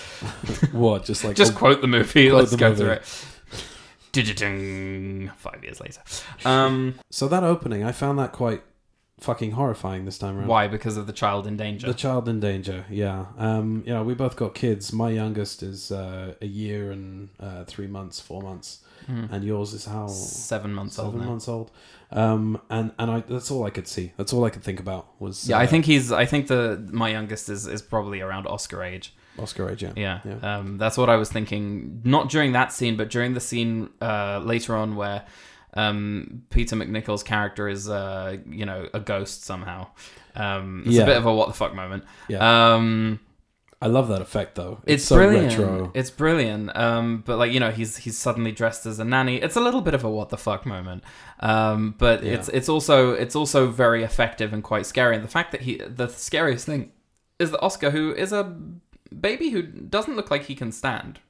what? 0.72 1.04
Just 1.04 1.24
like 1.24 1.36
Just 1.36 1.54
quote 1.54 1.80
the 1.80 1.86
movie. 1.88 2.28
quote 2.28 2.40
Let's 2.40 2.50
the 2.50 2.56
go 2.56 2.68
movie. 2.70 2.80
through 2.82 2.90
it. 2.92 3.24
Five 5.36 5.62
years 5.62 5.80
later. 5.80 6.00
Um, 6.44 6.94
so 7.10 7.26
that 7.28 7.42
opening, 7.44 7.84
I 7.84 7.92
found 7.92 8.18
that 8.18 8.32
quite 8.32 8.62
fucking 9.20 9.52
horrifying 9.52 10.04
this 10.04 10.18
time 10.18 10.36
around. 10.36 10.48
why? 10.48 10.68
Because 10.68 10.96
of 10.96 11.06
the 11.06 11.12
child 11.12 11.46
in 11.46 11.56
danger. 11.56 11.86
The 11.86 11.94
child 11.94 12.28
in 12.28 12.40
danger, 12.40 12.84
yeah. 12.90 13.26
Um, 13.38 13.82
you 13.86 13.94
know, 13.94 14.02
we 14.02 14.14
both 14.14 14.36
got 14.36 14.54
kids. 14.54 14.92
My 14.92 15.10
youngest 15.10 15.62
is 15.62 15.90
uh, 15.92 16.34
a 16.42 16.46
year 16.46 16.90
and 16.92 17.30
uh, 17.40 17.64
three 17.64 17.86
months, 17.86 18.20
four 18.20 18.42
months, 18.42 18.80
Hmm. 19.06 19.26
and 19.30 19.44
yours 19.44 19.74
is 19.74 19.84
how 19.84 20.06
Seven 20.08 20.72
months 20.72 20.96
seven 20.96 21.10
old 21.12 21.20
now. 21.20 21.26
months 21.28 21.48
old. 21.48 21.70
Um, 22.10 22.60
and 22.70 22.92
and 22.98 23.10
I 23.10 23.20
that's 23.20 23.50
all 23.50 23.64
I 23.64 23.70
could 23.70 23.86
see. 23.88 24.12
That's 24.16 24.32
all 24.32 24.44
I 24.44 24.50
could 24.50 24.62
think 24.62 24.80
about 24.80 25.08
was 25.20 25.46
Yeah, 25.48 25.58
I 25.58 25.64
uh, 25.64 25.66
think 25.66 25.84
he's. 25.84 26.10
I 26.10 26.24
think 26.26 26.46
the 26.48 26.86
my 26.90 27.08
youngest 27.10 27.48
is 27.48 27.66
is 27.66 27.82
probably 27.82 28.20
around 28.22 28.46
Oscar 28.46 28.82
age. 28.82 29.14
Oscar. 29.38 29.74
Yeah, 29.78 29.92
Yeah, 29.96 30.20
Yeah. 30.24 30.56
Um, 30.58 30.78
that's 30.78 30.96
what 30.96 31.08
I 31.10 31.16
was 31.16 31.30
thinking. 31.30 32.00
Not 32.04 32.28
during 32.30 32.52
that 32.52 32.72
scene, 32.72 32.96
but 32.96 33.10
during 33.10 33.34
the 33.34 33.40
scene 33.40 33.90
uh, 34.00 34.40
later 34.44 34.76
on 34.76 34.96
where 34.96 35.24
um, 35.74 36.42
Peter 36.50 36.76
MacNicol's 36.76 37.22
character 37.22 37.68
is, 37.68 37.88
uh, 37.88 38.36
you 38.48 38.64
know, 38.64 38.88
a 38.94 39.00
ghost 39.00 39.44
somehow. 39.44 39.88
Um, 40.36 40.82
it's 40.86 40.96
Yeah. 40.96 41.02
a 41.02 41.06
bit 41.06 41.16
of 41.16 41.26
a 41.26 41.34
what 41.34 41.48
the 41.48 41.54
fuck 41.54 41.74
moment. 41.74 42.04
Yeah. 42.28 42.74
Um, 42.74 43.20
I 43.82 43.86
love 43.88 44.08
that 44.08 44.22
effect 44.22 44.54
though. 44.54 44.80
it's, 44.86 45.04
so 45.04 45.16
brilliant. 45.16 45.48
retro. 45.58 45.90
It's 45.94 46.10
brilliant. 46.10 46.74
Um, 46.74 47.22
but 47.26 47.36
like 47.38 47.52
you 47.52 47.60
know, 47.60 47.70
he's 47.70 47.98
he's 47.98 48.16
suddenly 48.16 48.50
dressed 48.50 48.86
as 48.86 48.98
a 48.98 49.04
nanny. 49.04 49.36
It's 49.36 49.56
a 49.56 49.60
little 49.60 49.82
bit 49.82 49.92
of 49.94 50.04
a 50.04 50.10
what 50.10 50.30
the 50.30 50.38
fuck 50.38 50.64
moment. 50.64 51.04
Um, 51.40 51.94
but 51.98 52.22
Yeah. 52.22 52.34
it's 52.34 52.48
it's 52.48 52.68
also 52.70 53.12
it's 53.12 53.36
also 53.36 53.66
very 53.66 54.02
effective 54.02 54.54
and 54.54 54.62
quite 54.62 54.86
scary. 54.86 55.16
And 55.16 55.24
the 55.24 55.28
fact 55.28 55.52
that 55.52 55.62
he 55.62 55.82
the 55.86 56.08
scariest 56.08 56.64
thing 56.64 56.92
is 57.38 57.50
that 57.50 57.60
Oscar, 57.60 57.90
who 57.90 58.14
is 58.14 58.32
a 58.32 58.56
baby 59.20 59.50
who 59.50 59.62
doesn't 59.62 60.16
look 60.16 60.30
like 60.30 60.44
he 60.44 60.54
can 60.54 60.72
stand 60.72 61.20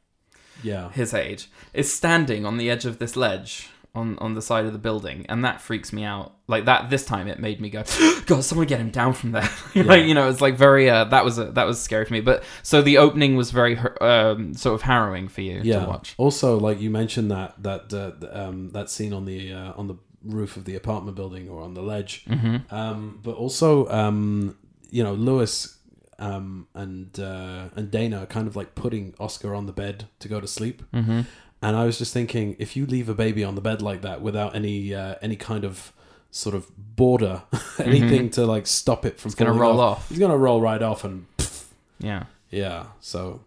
Yeah, 0.62 0.90
his 0.90 1.14
age, 1.14 1.50
is 1.72 1.92
standing 1.92 2.44
on 2.46 2.56
the 2.56 2.70
edge 2.70 2.84
of 2.84 2.98
this 2.98 3.16
ledge. 3.16 3.70
On, 3.96 4.18
on 4.18 4.34
the 4.34 4.42
side 4.42 4.64
of 4.64 4.72
the 4.72 4.78
building 4.80 5.24
and 5.28 5.44
that 5.44 5.60
freaks 5.60 5.92
me 5.92 6.02
out 6.02 6.34
like 6.48 6.64
that 6.64 6.90
this 6.90 7.06
time 7.06 7.28
it 7.28 7.38
made 7.38 7.60
me 7.60 7.70
go 7.70 7.84
god 8.26 8.42
someone 8.42 8.66
get 8.66 8.80
him 8.80 8.90
down 8.90 9.12
from 9.12 9.30
there 9.30 9.48
like 9.76 10.04
you 10.04 10.14
know 10.14 10.28
it's 10.28 10.40
like 10.40 10.56
very 10.56 10.90
uh, 10.90 11.04
that 11.04 11.24
was 11.24 11.38
a, 11.38 11.44
that 11.52 11.64
was 11.64 11.80
scary 11.80 12.04
for 12.04 12.12
me 12.12 12.20
but 12.20 12.42
so 12.64 12.82
the 12.82 12.98
opening 12.98 13.36
was 13.36 13.52
very 13.52 13.78
um, 14.00 14.52
sort 14.52 14.74
of 14.74 14.82
harrowing 14.82 15.28
for 15.28 15.42
you 15.42 15.60
yeah. 15.62 15.78
to 15.78 15.86
watch 15.86 16.14
Also, 16.18 16.58
like 16.58 16.80
you 16.80 16.90
mentioned 16.90 17.30
that 17.30 17.62
that 17.62 17.92
uh, 17.92 18.26
um, 18.36 18.70
that 18.70 18.88
scene 18.90 19.12
on 19.12 19.26
the 19.26 19.52
uh, 19.52 19.72
on 19.76 19.88
the 19.88 19.96
roof 20.24 20.56
of 20.56 20.64
the 20.64 20.74
apartment 20.74 21.16
building 21.16 21.48
or 21.48 21.60
on 21.62 21.74
the 21.74 21.82
ledge. 21.82 22.24
mm-hmm. 22.24 22.74
Um, 22.74 23.20
but 23.22 23.34
also, 23.34 23.88
um, 23.88 24.56
you 24.90 25.04
know, 25.04 25.12
Louis 25.12 25.73
um, 26.18 26.68
and 26.74 27.18
uh, 27.18 27.68
and 27.76 27.90
Dana 27.90 28.22
are 28.22 28.26
kind 28.26 28.46
of 28.46 28.56
like 28.56 28.74
putting 28.74 29.14
Oscar 29.18 29.54
on 29.54 29.66
the 29.66 29.72
bed 29.72 30.06
to 30.20 30.28
go 30.28 30.40
to 30.40 30.46
sleep. 30.46 30.82
Mm-hmm. 30.92 31.22
And 31.62 31.76
I 31.76 31.84
was 31.86 31.96
just 31.98 32.12
thinking, 32.12 32.56
if 32.58 32.76
you 32.76 32.84
leave 32.86 33.08
a 33.08 33.14
baby 33.14 33.42
on 33.42 33.54
the 33.54 33.60
bed 33.62 33.80
like 33.80 34.02
that 34.02 34.20
without 34.20 34.54
any 34.54 34.94
uh, 34.94 35.14
any 35.22 35.36
kind 35.36 35.64
of 35.64 35.92
sort 36.30 36.54
of 36.54 36.70
border, 36.96 37.42
anything 37.78 38.30
to 38.30 38.44
like 38.46 38.66
stop 38.66 39.04
it 39.06 39.18
from 39.18 39.30
Mm-hmm. 39.30 39.42
it's 39.42 39.48
gonna 39.50 39.52
roll 39.52 39.80
off, 39.80 40.08
he's 40.08 40.18
gonna 40.18 40.36
roll 40.36 40.60
right 40.60 40.82
off 40.82 41.04
and 41.04 41.26
pff, 41.38 41.66
yeah 41.98 42.24
yeah. 42.50 42.86
So 43.00 43.40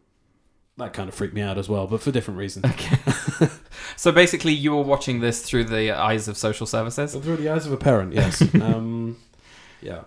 that 0.77 0.93
kind 0.93 1.10
of 1.10 1.15
freaked 1.15 1.34
me 1.34 1.41
out 1.41 1.58
as 1.58 1.69
well, 1.69 1.88
but 1.88 2.01
for 2.01 2.12
different 2.12 2.38
reasons. 2.38 2.65
so 3.95 4.12
basically 4.12 4.53
you 4.53 4.75
were 4.75 4.82
watching 4.84 5.19
this 5.21 5.41
through 5.41 5.65
the 5.65 5.91
eyes 5.91 6.27
of 6.27 6.38
social 6.38 6.67
services 6.67 7.12
So 7.13 7.21
through 7.21 7.38
the 7.38 7.49
eyes 7.49 7.65
of 7.65 7.71
a 7.71 7.77
parent, 7.77 8.13
yes. 8.13 8.41
um, 8.56 9.17
yeah. 9.82 10.01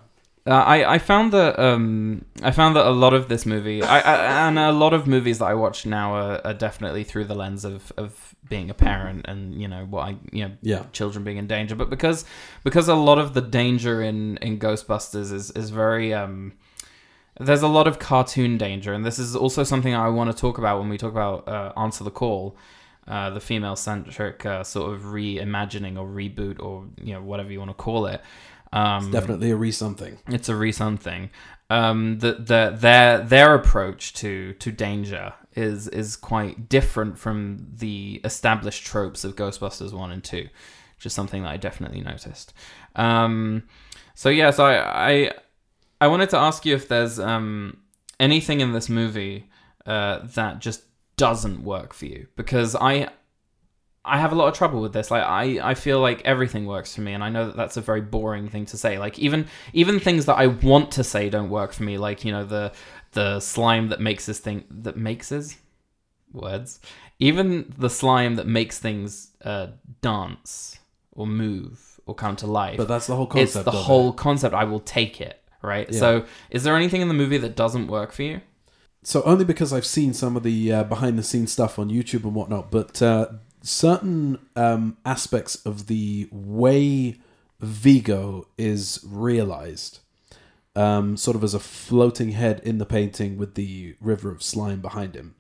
Uh, 0.46 0.53
I 0.53 0.94
I 0.94 0.98
found 0.98 1.33
that 1.33 1.59
um 1.59 2.24
I 2.42 2.50
found 2.50 2.74
that 2.76 2.87
a 2.87 2.90
lot 2.90 3.12
of 3.12 3.29
this 3.29 3.44
movie 3.44 3.83
I, 3.83 4.00
I 4.00 4.48
and 4.48 4.59
a 4.59 4.72
lot 4.72 4.94
of 4.94 5.07
movies 5.07 5.38
that 5.38 5.44
I 5.44 5.55
watch 5.55 5.85
now 5.85 6.14
are, 6.14 6.40
are 6.44 6.55
definitely 6.55 7.05
through 7.05 7.26
the 7.26 7.35
lens 7.35 7.64
of 7.64 7.92
of 7.98 8.35
being 8.48 8.70
a 8.70 8.74
parent 8.74 9.26
and 9.29 9.61
you 9.61 9.68
know 9.68 9.85
what 9.85 10.03
I 10.09 10.16
you 10.33 10.48
know 10.48 10.55
Yeah. 10.62 10.85
children 10.92 11.24
being 11.24 11.37
in 11.37 11.46
danger. 11.46 11.74
But 11.76 11.90
because 11.90 12.24
because 12.64 12.88
a 12.88 12.94
lot 12.94 13.18
of 13.18 13.35
the 13.35 13.42
danger 13.42 14.00
in 14.03 14.38
in 14.38 14.59
Ghostbusters 14.59 15.31
is 15.33 15.50
is 15.50 15.68
very 15.70 16.14
um 16.14 16.55
there's 17.38 17.62
a 17.62 17.68
lot 17.68 17.87
of 17.87 17.98
cartoon 17.98 18.59
danger. 18.59 18.92
And 18.92 19.05
this 19.05 19.18
is 19.18 19.37
also 19.37 19.62
something 19.64 19.94
I 19.94 20.09
want 20.09 20.31
to 20.31 20.37
talk 20.37 20.59
about 20.59 20.79
when 20.81 20.88
we 20.88 20.98
talk 20.98 21.12
about 21.12 21.46
uh, 21.48 21.72
answer 21.76 22.03
the 22.05 22.11
call 22.11 22.57
uh, 23.09 23.31
the 23.31 23.40
female 23.40 23.76
centric 23.76 24.44
uh, 24.46 24.62
sort 24.64 24.92
of 24.94 25.03
reimagining 25.03 25.98
or 25.98 26.07
reboot 26.07 26.61
or 26.61 26.87
you 27.03 27.12
know 27.14 27.22
whatever 27.22 27.50
you 27.53 27.59
want 27.59 27.70
to 27.70 27.74
call 27.74 28.07
it 28.07 28.20
um 28.73 29.11
Definitely 29.11 29.51
a 29.51 29.57
re 29.57 29.73
something. 29.73 30.19
it's 30.29 30.49
a 30.49 30.57
re 30.57 30.73
something. 30.73 31.31
Um, 31.69 32.19
the, 32.19 32.33
the 32.35 32.77
their 32.77 33.19
their 33.21 33.55
approach 33.55 34.13
to 34.15 34.55
to 34.55 34.73
danger 34.73 35.35
is 35.55 35.87
is 35.89 36.17
quite 36.17 36.69
different 36.69 37.19
from 37.19 37.67
the 37.77 38.21
established 38.25 38.85
tropes 38.85 39.25
of 39.25 39.37
Ghostbusters 39.37 39.93
one 39.93 40.11
and 40.11 40.23
two, 40.23 40.49
which 40.97 41.07
is 41.07 41.13
something 41.13 41.43
that 41.43 41.51
I 41.51 41.57
definitely 41.57 42.01
noticed. 42.01 42.53
Um, 42.97 43.65
so 44.15 44.29
yeah, 44.29 44.51
so 44.51 44.65
I, 44.65 45.11
I 45.13 45.33
I 46.01 46.07
wanted 46.09 46.31
to 46.31 46.39
ask 46.39 46.65
you 46.67 46.75
if 46.75 46.89
there's 46.89 47.19
um 47.21 47.79
anything 48.19 48.61
in 48.61 48.73
this 48.73 48.89
movie 48.89 49.49
uh, 49.87 50.27
that 50.35 50.59
just 50.59 50.83
doesn't 51.17 51.63
work 51.63 51.93
for 51.95 52.07
you 52.07 52.27
because 52.37 52.75
I 52.75 53.09
I 54.05 54.19
have 54.19 54.33
a 54.33 54.35
lot 54.35 54.49
of 54.49 54.55
trouble 54.55 54.81
with 54.81 54.93
this. 54.93 55.11
Like 55.11 55.23
I, 55.23 55.71
I 55.71 55.75
feel 55.75 56.01
like 56.01 56.23
everything 56.25 56.65
works 56.67 56.95
for 56.95 57.03
me, 57.03 57.13
and 57.13 57.23
I 57.23 57.29
know 57.29 57.47
that 57.47 57.57
that's 57.57 57.77
a 57.77 57.81
very 57.83 58.01
boring 58.01 58.49
thing 58.49 58.65
to 58.67 58.77
say. 58.79 58.99
Like 58.99 59.19
even 59.19 59.47
even 59.73 60.01
things 60.01 60.27
that 60.27 60.37
I 60.37 60.47
want 60.47 60.91
to 60.93 61.05
say 61.05 61.29
don't 61.29 61.51
work 61.51 61.73
for 61.73 61.83
me. 61.83 61.99
Like 61.99 62.25
you 62.25 62.33
know 62.33 62.45
the 62.45 62.73
the 63.13 63.41
slime 63.41 63.89
that 63.89 64.01
makes 64.01 64.27
this 64.27 64.39
thing 64.39 64.65
that 64.71 64.97
makes 64.97 65.29
his 65.29 65.57
words. 66.33 66.81
Even 67.19 67.73
the 67.77 67.91
slime 67.91 68.37
that 68.37 68.47
makes 68.47 68.79
things 68.79 69.33
uh, 69.45 69.67
dance 70.01 70.79
or 71.13 71.27
move 71.27 72.01
or 72.07 72.15
come 72.15 72.37
to 72.37 72.47
life. 72.47 72.79
But 72.79 72.89
that's 72.89 73.07
the 73.07 73.17
whole 73.17 73.27
concept. 73.27 73.57
it's 73.57 73.65
the 73.65 73.83
whole 73.83 74.11
It. 74.11 74.17
concept. 74.17 74.55
I 74.55 74.65
will 74.65 74.81
take 74.81 75.21
it. 75.21 75.43
Right. 75.63 75.87
Yeah. 75.91 75.99
So 75.99 76.25
is 76.49 76.63
there 76.65 76.75
anything 76.75 77.03
in 77.03 77.09
the 77.09 77.15
movie 77.15 77.37
that 77.37 77.55
doesn't 77.55 77.89
work 77.89 78.13
for 78.13 78.23
you? 78.23 78.41
So 79.03 79.23
only 79.25 79.45
because 79.45 79.73
I've 79.75 79.85
seen 79.85 80.15
some 80.15 80.37
of 80.37 80.43
the 80.43 80.73
uh, 80.73 80.85
behind 80.85 81.19
the 81.19 81.23
scenes 81.23 81.53
stuff 81.53 81.79
on 81.79 81.91
YouTube 81.91 82.25
and 82.25 82.35
whatnot, 82.35 82.71
but 82.71 83.03
uh, 83.03 83.29
certain 83.62 84.38
um, 84.57 84.96
aspects 85.05 85.57
of 85.66 85.87
the 85.87 86.29
way 86.33 87.16
Vigo 87.61 88.46
is 88.57 89.05
realized, 89.07 90.01
um, 90.75 91.16
sort 91.16 91.37
of 91.37 91.44
as 91.44 91.55
a 91.55 91.61
floating 91.61 92.33
head 92.33 92.61
in 92.64 92.79
the 92.79 92.87
painting 92.87 93.37
with 93.37 93.55
the 93.55 93.96
river 94.01 94.31
of 94.31 94.42
slime 94.42 94.81
behind 94.81 95.14
him. 95.14 95.35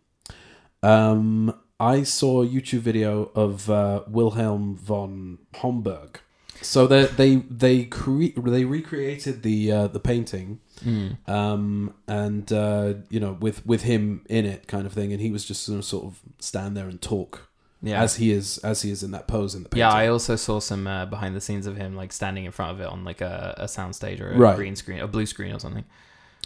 Um, 0.82 1.54
I 1.78 2.02
saw 2.02 2.42
a 2.42 2.46
YouTube 2.46 2.80
video 2.80 3.30
of 3.34 3.70
uh, 3.70 4.02
Wilhelm 4.08 4.76
von 4.76 5.38
Homburg. 5.56 6.20
So 6.62 6.86
they 6.86 7.06
they 7.06 7.36
they 7.36 7.84
cre- 7.84 8.36
they 8.36 8.66
recreated 8.66 9.42
the 9.42 9.72
uh, 9.72 9.86
the 9.88 10.00
painting, 10.00 10.60
Mm. 10.84 11.28
um, 11.28 11.94
and 12.06 12.50
uh, 12.52 12.94
you 13.10 13.18
know 13.20 13.32
with 13.40 13.64
with 13.66 13.82
him 13.82 14.24
in 14.28 14.44
it, 14.44 14.66
kind 14.66 14.84
of 14.86 14.92
thing, 14.92 15.10
and 15.12 15.20
he 15.22 15.30
was 15.30 15.44
just 15.46 15.66
gonna 15.68 15.82
sort 15.82 16.04
of 16.04 16.20
stand 16.38 16.76
there 16.76 16.86
and 16.88 17.00
talk 17.00 17.49
Yeah. 17.82 18.02
as 18.02 18.16
he 18.16 18.30
is 18.30 18.58
as 18.58 18.82
he 18.82 18.90
is 18.90 19.02
in 19.02 19.10
that 19.12 19.26
pose 19.26 19.54
in 19.54 19.62
the 19.62 19.68
painting. 19.70 19.88
yeah, 19.88 19.94
I 19.94 20.08
also 20.08 20.36
saw 20.36 20.60
some 20.60 20.86
uh, 20.86 21.06
behind 21.06 21.34
the 21.34 21.40
scenes 21.40 21.66
of 21.66 21.76
him 21.76 21.96
like 21.96 22.12
standing 22.12 22.44
in 22.44 22.52
front 22.52 22.72
of 22.72 22.80
it 22.80 22.86
on 22.86 23.04
like 23.04 23.20
a, 23.22 23.54
a 23.58 23.64
soundstage 23.64 24.20
or 24.20 24.32
a 24.32 24.36
Right. 24.36 24.56
green 24.56 24.76
screen, 24.76 25.00
a 25.00 25.06
blue 25.08 25.24
screen 25.26 25.54
or 25.54 25.58
something. 25.58 25.84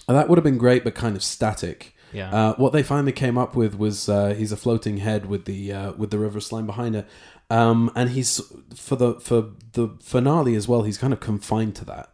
And 0.09 0.17
that 0.17 0.29
would 0.29 0.39
have 0.39 0.45
been 0.45 0.59
great, 0.59 0.85
but 0.85 0.95
kind 0.95 1.17
of 1.17 1.23
static. 1.25 1.95
Yeah. 2.13 2.31
Uh, 2.33 2.55
what 2.57 2.73
they 2.73 2.83
finally 2.85 3.11
came 3.13 3.37
up 3.37 3.57
with 3.57 3.75
was 3.77 4.09
uh, 4.09 4.35
he's 4.35 4.53
a 4.53 4.57
floating 4.57 4.99
head 4.99 5.27
with 5.27 5.45
the 5.47 5.73
uh, 5.73 5.93
with 5.95 6.11
the 6.11 6.19
river 6.19 6.39
slime 6.41 6.67
behind 6.67 6.95
it, 6.95 7.09
um, 7.51 7.91
and 7.97 8.11
he's 8.11 8.41
for 8.77 8.95
the 8.95 9.15
for 9.21 9.51
the 9.73 9.89
finale 10.01 10.55
as 10.55 10.69
well. 10.69 10.83
He's 10.83 10.99
kind 10.99 11.13
of 11.13 11.19
confined 11.19 11.75
to 11.77 11.85
that, 11.87 12.13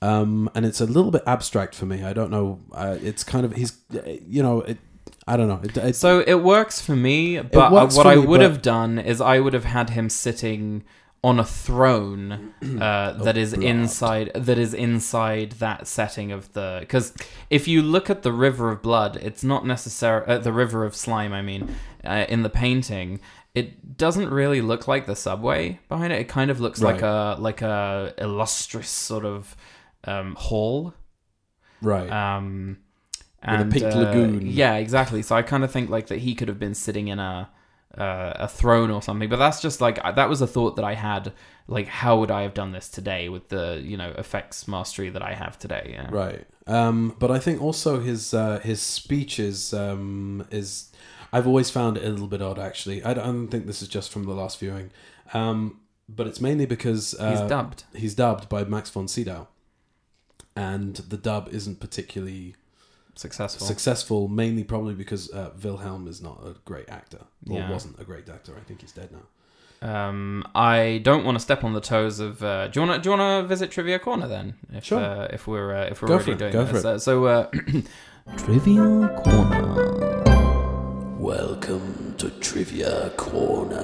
um, 0.00 0.48
and 0.54 0.64
it's 0.64 0.80
a 0.80 0.86
little 0.86 1.10
bit 1.10 1.22
abstract 1.26 1.74
for 1.74 1.84
me. 1.84 2.02
I 2.02 2.14
don't 2.14 2.30
know. 2.30 2.60
Uh, 2.72 2.96
it's 3.02 3.22
kind 3.24 3.44
of 3.44 3.52
he's 3.54 3.76
you 4.26 4.42
know 4.42 4.62
it, 4.62 4.78
I 5.26 5.36
don't 5.36 5.48
know. 5.48 5.60
It, 5.62 5.76
it's, 5.76 5.98
So 5.98 6.20
it 6.20 6.34
works 6.34 6.80
for 6.80 6.94
me, 6.94 7.40
but 7.40 7.68
uh, 7.68 7.70
what 7.70 7.92
for 7.92 8.06
I 8.06 8.16
would 8.16 8.40
have 8.40 8.62
done 8.62 8.98
is 8.98 9.20
I 9.20 9.40
would 9.40 9.54
have 9.54 9.64
had 9.64 9.90
him 9.90 10.08
sitting 10.10 10.84
on 11.24 11.38
a 11.40 11.44
throne 11.44 12.52
uh, 12.78 13.12
that 13.22 13.34
is 13.38 13.54
inside 13.54 14.30
that 14.34 14.58
is 14.58 14.74
inside 14.74 15.52
that 15.52 15.86
setting 15.86 16.30
of 16.30 16.52
the 16.52 16.76
because 16.80 17.14
if 17.48 17.66
you 17.66 17.80
look 17.80 18.10
at 18.10 18.22
the 18.22 18.32
river 18.32 18.70
of 18.70 18.82
blood, 18.82 19.16
it's 19.16 19.42
not 19.42 19.64
necessary 19.64 20.26
uh, 20.26 20.38
the 20.38 20.52
river 20.52 20.84
of 20.84 20.94
slime. 20.94 21.32
I 21.32 21.40
mean, 21.40 21.74
uh, 22.04 22.26
in 22.28 22.42
the 22.42 22.50
painting, 22.50 23.20
it 23.54 23.96
doesn't 23.96 24.28
really 24.28 24.60
look 24.60 24.86
like 24.86 25.06
the 25.06 25.16
subway 25.16 25.80
behind 25.88 26.12
it. 26.12 26.20
It 26.20 26.28
kind 26.28 26.50
of 26.50 26.60
looks 26.60 26.82
like 26.82 27.00
a 27.00 27.36
like 27.38 27.62
a 27.62 28.12
illustrious 28.18 28.90
sort 28.90 29.24
of 29.24 29.56
um, 30.04 30.34
hall. 30.34 30.92
right. 31.80 32.10
Um, 32.10 32.78
With 33.46 33.60
a 33.60 33.70
pink 33.70 33.94
uh, 33.94 33.98
lagoon. 33.98 34.46
Yeah, 34.46 34.76
exactly. 34.76 35.22
So 35.22 35.36
I 35.36 35.42
kind 35.42 35.64
of 35.64 35.70
think 35.70 35.90
like 35.90 36.06
that 36.08 36.18
he 36.18 36.34
could 36.34 36.48
have 36.48 36.58
been 36.58 36.74
sitting 36.74 37.08
in 37.08 37.18
a 37.18 37.50
uh, 37.96 38.32
a 38.36 38.48
throne 38.48 38.90
or 38.90 39.02
something. 39.02 39.28
But 39.28 39.36
that's 39.36 39.60
just 39.60 39.80
like 39.80 40.02
that 40.02 40.28
was 40.28 40.40
a 40.40 40.46
thought 40.46 40.76
that 40.76 40.84
I 40.84 40.94
had. 40.94 41.32
Like, 41.66 41.88
how 41.88 42.18
would 42.18 42.30
I 42.30 42.42
have 42.42 42.54
done 42.54 42.72
this 42.72 42.88
today 42.88 43.28
with 43.28 43.48
the 43.48 43.80
you 43.82 43.96
know 43.96 44.12
effects 44.18 44.68
mastery 44.68 45.10
that 45.10 45.22
I 45.22 45.34
have 45.34 45.58
today? 45.58 45.90
Yeah. 45.92 46.08
Right. 46.10 46.46
Um, 46.66 47.14
but 47.18 47.30
I 47.30 47.38
think 47.38 47.60
also 47.62 48.00
his 48.00 48.34
uh, 48.34 48.58
his 48.60 48.80
speech 48.80 49.38
is 49.38 49.72
um, 49.72 50.46
is 50.50 50.90
I've 51.32 51.46
always 51.46 51.70
found 51.70 51.96
it 51.96 52.04
a 52.04 52.10
little 52.10 52.26
bit 52.26 52.42
odd. 52.42 52.58
Actually, 52.58 53.02
I 53.04 53.14
don't, 53.14 53.24
I 53.24 53.26
don't 53.26 53.48
think 53.48 53.66
this 53.66 53.82
is 53.82 53.88
just 53.88 54.10
from 54.10 54.24
the 54.24 54.34
last 54.34 54.58
viewing, 54.58 54.90
um, 55.32 55.80
but 56.08 56.26
it's 56.26 56.40
mainly 56.40 56.66
because 56.66 57.14
uh, 57.18 57.30
He's 57.30 57.48
dubbed. 57.48 57.84
He's 57.94 58.14
dubbed 58.14 58.48
by 58.48 58.64
Max 58.64 58.90
von 58.90 59.08
Sydow, 59.08 59.48
and 60.56 60.96
the 60.96 61.16
dub 61.16 61.48
isn't 61.52 61.80
particularly 61.80 62.56
Successful. 63.16 63.66
successful. 63.66 64.28
Mainly 64.28 64.64
probably 64.64 64.94
because 64.94 65.30
uh, 65.32 65.50
Wilhelm 65.62 66.08
is 66.08 66.20
not 66.22 66.40
a 66.44 66.54
great 66.64 66.88
actor, 66.88 67.20
or 67.48 67.58
Yeah. 67.58 67.70
wasn't 67.70 67.98
a 68.00 68.04
great 68.04 68.28
actor. 68.28 68.52
I 68.56 68.60
think 68.64 68.80
he's 68.80 68.92
dead 68.92 69.10
now. 69.12 69.22
Um, 69.82 70.44
I 70.54 71.00
don't 71.04 71.24
want 71.24 71.36
to 71.36 71.40
step 71.40 71.62
on 71.62 71.74
the 71.74 71.80
toes 71.80 72.18
of. 72.18 72.42
Uh, 72.42 72.68
do 72.68 72.80
you 72.80 72.86
want 72.86 72.96
to? 72.98 73.02
Do 73.02 73.10
you 73.12 73.18
want 73.18 73.44
to 73.44 73.48
visit 73.48 73.70
Trivia 73.70 73.98
Corner 73.98 74.26
then? 74.28 74.54
If, 74.72 74.84
Sure. 74.84 74.98
Uh, 75.00 75.28
if 75.30 75.46
we're 75.46 75.74
uh, 75.74 75.84
if 75.86 76.00
we're 76.00 76.08
Go 76.08 76.14
already 76.14 76.24
for 76.32 76.32
it, 76.32 76.38
doing 76.38 76.52
go 76.52 76.64
this. 76.64 76.82
for 76.82 76.88
it. 76.88 76.94
Uh, 76.94 76.98
so 76.98 77.24
uh, 77.26 77.50
Trivia 78.38 79.20
Corner. 79.24 80.22
Welcome 81.18 82.14
to 82.18 82.30
Trivia 82.40 83.10
Corner, 83.16 83.78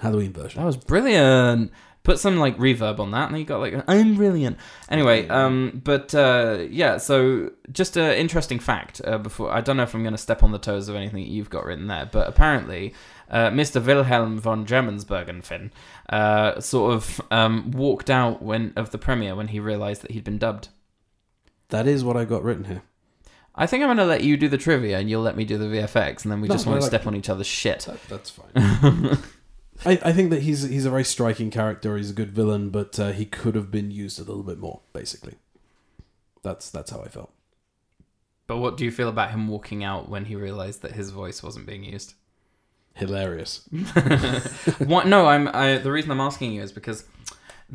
Halloween 0.00 0.32
version. 0.32 0.60
That 0.60 0.66
was 0.66 0.76
brilliant. 0.76 1.70
Put 2.04 2.18
some 2.18 2.38
like 2.38 2.56
reverb 2.56 3.00
on 3.00 3.10
that, 3.10 3.28
and 3.28 3.38
you 3.38 3.44
got 3.44 3.60
like 3.60 3.74
I'm 3.86 4.14
brilliant. 4.14 4.56
Anyway, 4.88 5.28
um, 5.28 5.82
but 5.84 6.14
uh, 6.14 6.64
yeah. 6.70 6.96
So 6.96 7.50
just 7.70 7.96
an 7.96 8.12
interesting 8.12 8.58
fact. 8.58 9.00
Uh, 9.04 9.18
before 9.18 9.52
I 9.52 9.60
don't 9.60 9.76
know 9.76 9.82
if 9.82 9.94
I'm 9.94 10.02
going 10.02 10.14
to 10.14 10.18
step 10.18 10.42
on 10.42 10.52
the 10.52 10.58
toes 10.58 10.88
of 10.88 10.96
anything 10.96 11.22
that 11.22 11.30
you've 11.30 11.50
got 11.50 11.66
written 11.66 11.86
there, 11.86 12.08
but 12.10 12.26
apparently, 12.26 12.94
uh, 13.30 13.50
Mr. 13.50 13.84
Wilhelm 13.84 14.38
von 14.38 14.64
Germansbergenfin 14.64 15.70
uh, 16.08 16.60
sort 16.60 16.94
of 16.94 17.20
um, 17.30 17.70
walked 17.72 18.08
out 18.08 18.42
when 18.42 18.72
of 18.76 18.90
the 18.90 18.98
premiere 18.98 19.34
when 19.34 19.48
he 19.48 19.60
realised 19.60 20.00
that 20.02 20.12
he'd 20.12 20.24
been 20.24 20.38
dubbed. 20.38 20.68
That 21.68 21.86
is 21.86 22.02
what 22.04 22.16
I 22.16 22.24
got 22.24 22.42
written 22.42 22.64
here. 22.64 22.82
I 23.54 23.66
think 23.66 23.82
I'm 23.82 23.88
going 23.88 23.98
to 23.98 24.04
let 24.06 24.22
you 24.22 24.36
do 24.36 24.48
the 24.48 24.56
trivia, 24.56 24.98
and 24.98 25.10
you'll 25.10 25.22
let 25.22 25.36
me 25.36 25.44
do 25.44 25.58
the 25.58 25.66
VFX, 25.66 26.22
and 26.22 26.30
then 26.30 26.40
we 26.40 26.48
No, 26.48 26.54
just 26.54 26.66
I 26.66 26.70
won't 26.70 26.82
like 26.82 26.88
step 26.88 27.06
on 27.08 27.16
each 27.16 27.28
other's 27.28 27.46
shit. 27.48 27.80
That, 27.80 27.98
that's 28.08 28.30
fine. 28.30 29.18
I, 29.84 29.92
I 30.04 30.12
think 30.12 30.30
that 30.30 30.42
he's 30.42 30.62
he's 30.62 30.84
a 30.84 30.90
very 30.90 31.04
striking 31.04 31.50
character. 31.50 31.96
He's 31.96 32.10
a 32.10 32.14
good 32.14 32.32
villain, 32.32 32.70
but 32.70 32.98
uh, 32.98 33.12
he 33.12 33.24
could 33.24 33.54
have 33.54 33.70
been 33.70 33.90
used 33.90 34.18
a 34.18 34.24
little 34.24 34.42
bit 34.42 34.58
more. 34.58 34.80
Basically, 34.92 35.34
that's 36.42 36.70
that's 36.70 36.90
how 36.90 37.00
I 37.00 37.08
felt. 37.08 37.32
But 38.46 38.58
what 38.58 38.76
do 38.76 38.84
you 38.84 38.90
feel 38.90 39.08
about 39.08 39.30
him 39.30 39.46
walking 39.46 39.84
out 39.84 40.08
when 40.08 40.24
he 40.24 40.34
realised 40.34 40.82
that 40.82 40.92
his 40.92 41.10
voice 41.10 41.42
wasn't 41.42 41.66
being 41.66 41.84
used? 41.84 42.14
Hilarious. 42.94 43.68
what? 44.78 45.06
No, 45.06 45.26
I'm. 45.26 45.48
I, 45.48 45.78
the 45.78 45.92
reason 45.92 46.10
I'm 46.10 46.20
asking 46.20 46.52
you 46.52 46.62
is 46.62 46.72
because 46.72 47.04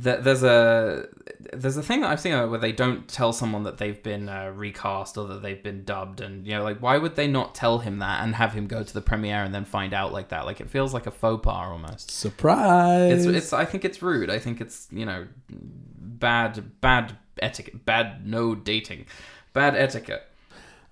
th- 0.02 0.20
there's 0.22 0.44
a 0.44 1.08
there's 1.54 1.78
a 1.78 1.84
thing 1.84 2.02
that 2.02 2.10
I've 2.10 2.20
seen 2.20 2.34
where 2.50 2.60
they 2.60 2.72
don't 2.72 3.08
tell 3.08 3.34
someone 3.34 3.64
that 3.64 3.78
they've 3.78 4.02
been 4.02 4.30
uh, 4.30 4.52
recast 4.56 5.18
or 5.18 5.28
that 5.28 5.42
they've 5.42 5.62
been 5.62 5.84
dubbed, 5.84 6.22
and 6.22 6.46
you 6.48 6.54
know, 6.54 6.64
like 6.64 6.80
why 6.80 6.98
would 6.98 7.16
they 7.16 7.28
not 7.28 7.54
tell 7.56 7.80
him 7.80 8.00
that 8.00 8.24
and 8.24 8.36
have 8.36 8.54
him 8.54 8.68
go 8.68 8.84
to 8.84 8.94
the 8.94 9.02
premiere 9.02 9.44
and 9.44 9.54
then 9.54 9.66
find 9.66 9.94
out 9.94 10.12
like 10.12 10.30
that? 10.30 10.46
Like 10.46 10.62
it 10.62 10.70
feels 10.70 10.94
like 10.94 11.08
a 11.08 11.12
faux 11.12 11.44
pas 11.44 11.68
almost. 11.70 12.12
Surprise! 12.12 13.26
It's 13.26 13.38
it's. 13.38 13.54
I 13.54 13.66
think 13.66 13.86
it's 13.86 14.02
rude. 14.02 14.30
I 14.30 14.40
think 14.40 14.62
it's 14.62 14.88
you 14.92 15.06
know 15.06 15.28
bad 15.50 16.82
bad 16.82 17.18
etiquette, 17.42 17.86
bad 17.86 18.26
no 18.26 18.56
dating, 18.56 19.06
bad 19.54 19.76
etiquette. 19.76 20.24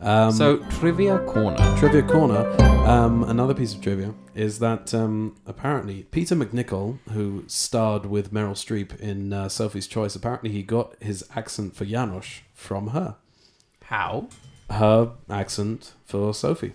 Um, 0.02 0.32
So 0.32 0.58
trivia 0.80 1.20
corner. 1.20 1.58
trivia 1.78 2.02
corner. 2.04 2.50
Um, 2.88 3.24
another 3.24 3.54
piece 3.54 3.74
of 3.76 3.82
trivia 3.82 4.14
is 4.34 4.60
that 4.60 4.94
um, 4.94 5.36
apparently 5.46 6.04
Peter 6.12 6.36
MacNicol, 6.36 6.98
who 7.12 7.44
starred 7.48 8.06
with 8.08 8.34
Meryl 8.34 8.54
Streep 8.56 9.00
in 9.00 9.32
uh, 9.34 9.48
Sophie's 9.50 9.86
Choice, 9.88 10.16
apparently 10.16 10.50
he 10.52 10.64
got 10.64 10.96
his 11.02 11.24
accent 11.36 11.76
for 11.76 11.86
Janosz 11.86 12.40
from 12.54 12.88
her. 12.90 13.18
How? 13.84 14.30
Her 14.70 15.12
accent 15.30 15.94
for 16.06 16.34
Sophie. 16.34 16.74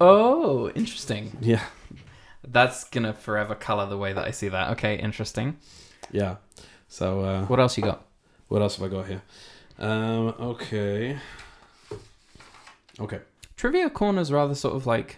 Oh, 0.00 0.70
interesting. 0.70 1.36
Yeah, 1.40 1.64
That's 2.46 2.84
gonna 2.84 3.12
forever 3.12 3.54
color 3.54 3.86
the 3.86 3.98
way 3.98 4.12
that 4.12 4.24
I 4.24 4.30
see 4.30 4.48
that. 4.48 4.70
Okay, 4.72 4.96
interesting. 4.98 5.56
yeah. 6.10 6.36
So 6.88 7.20
uh, 7.20 7.44
What 7.46 7.58
else 7.60 7.76
you 7.76 7.82
got? 7.84 8.06
What 8.48 8.62
else 8.62 8.76
have 8.76 8.86
I 8.90 8.94
got 8.94 9.06
here? 9.06 9.22
Um, 9.78 10.34
okay. 10.38 11.18
Okay. 13.00 13.20
Trivia 13.56 13.90
corner's 13.90 14.30
rather 14.32 14.54
sort 14.54 14.74
of 14.74 14.86
like 14.86 15.16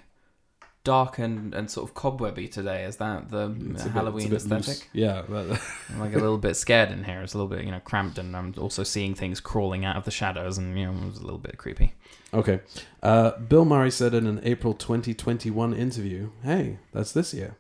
dark 0.85 1.19
and, 1.19 1.53
and 1.53 1.69
sort 1.71 1.89
of 1.89 1.95
cobwebby 1.95 2.47
today. 2.47 2.85
Is 2.85 2.97
that 2.99 3.31
the 3.31 3.51
It's 3.73 3.83
bit- 3.85 3.93
Halloween 3.93 4.29
bit 4.31 4.45
loose. 4.45 4.45
aesthetic? 4.53 4.89
Yeah. 4.93 5.23
that- 5.29 5.61
I'm 5.91 5.99
like 6.01 6.13
a 6.15 6.19
little 6.19 6.39
bit 6.39 6.55
scared 6.57 6.91
in 6.91 7.05
here. 7.05 7.23
It's 7.23 7.35
a 7.35 7.39
little 7.39 7.49
bit 7.55 7.65
you 7.65 7.71
know 7.73 7.81
cramped, 7.81 8.19
and 8.19 8.37
I'm 8.37 8.55
also 8.59 8.83
seeing 8.85 9.15
things 9.15 9.41
crawling 9.41 9.85
out 9.85 9.97
of 9.97 10.05
the 10.05 10.11
shadows, 10.11 10.59
and 10.59 10.79
you 10.79 10.87
know 10.87 10.93
it 10.99 11.07
was 11.07 11.19
a 11.19 11.23
little 11.25 11.39
bit 11.39 11.59
creepy. 11.59 11.95
okay. 12.33 12.61
Uh, 13.03 13.33
Bill 13.39 13.65
Murray 13.65 13.91
said 13.91 14.15
in 14.15 14.27
an 14.27 14.41
April 14.45 14.75
2021 14.75 15.75
interview, 15.75 16.31
hey, 16.43 16.79
that's 16.93 17.13
this 17.13 17.33
year. 17.35 17.57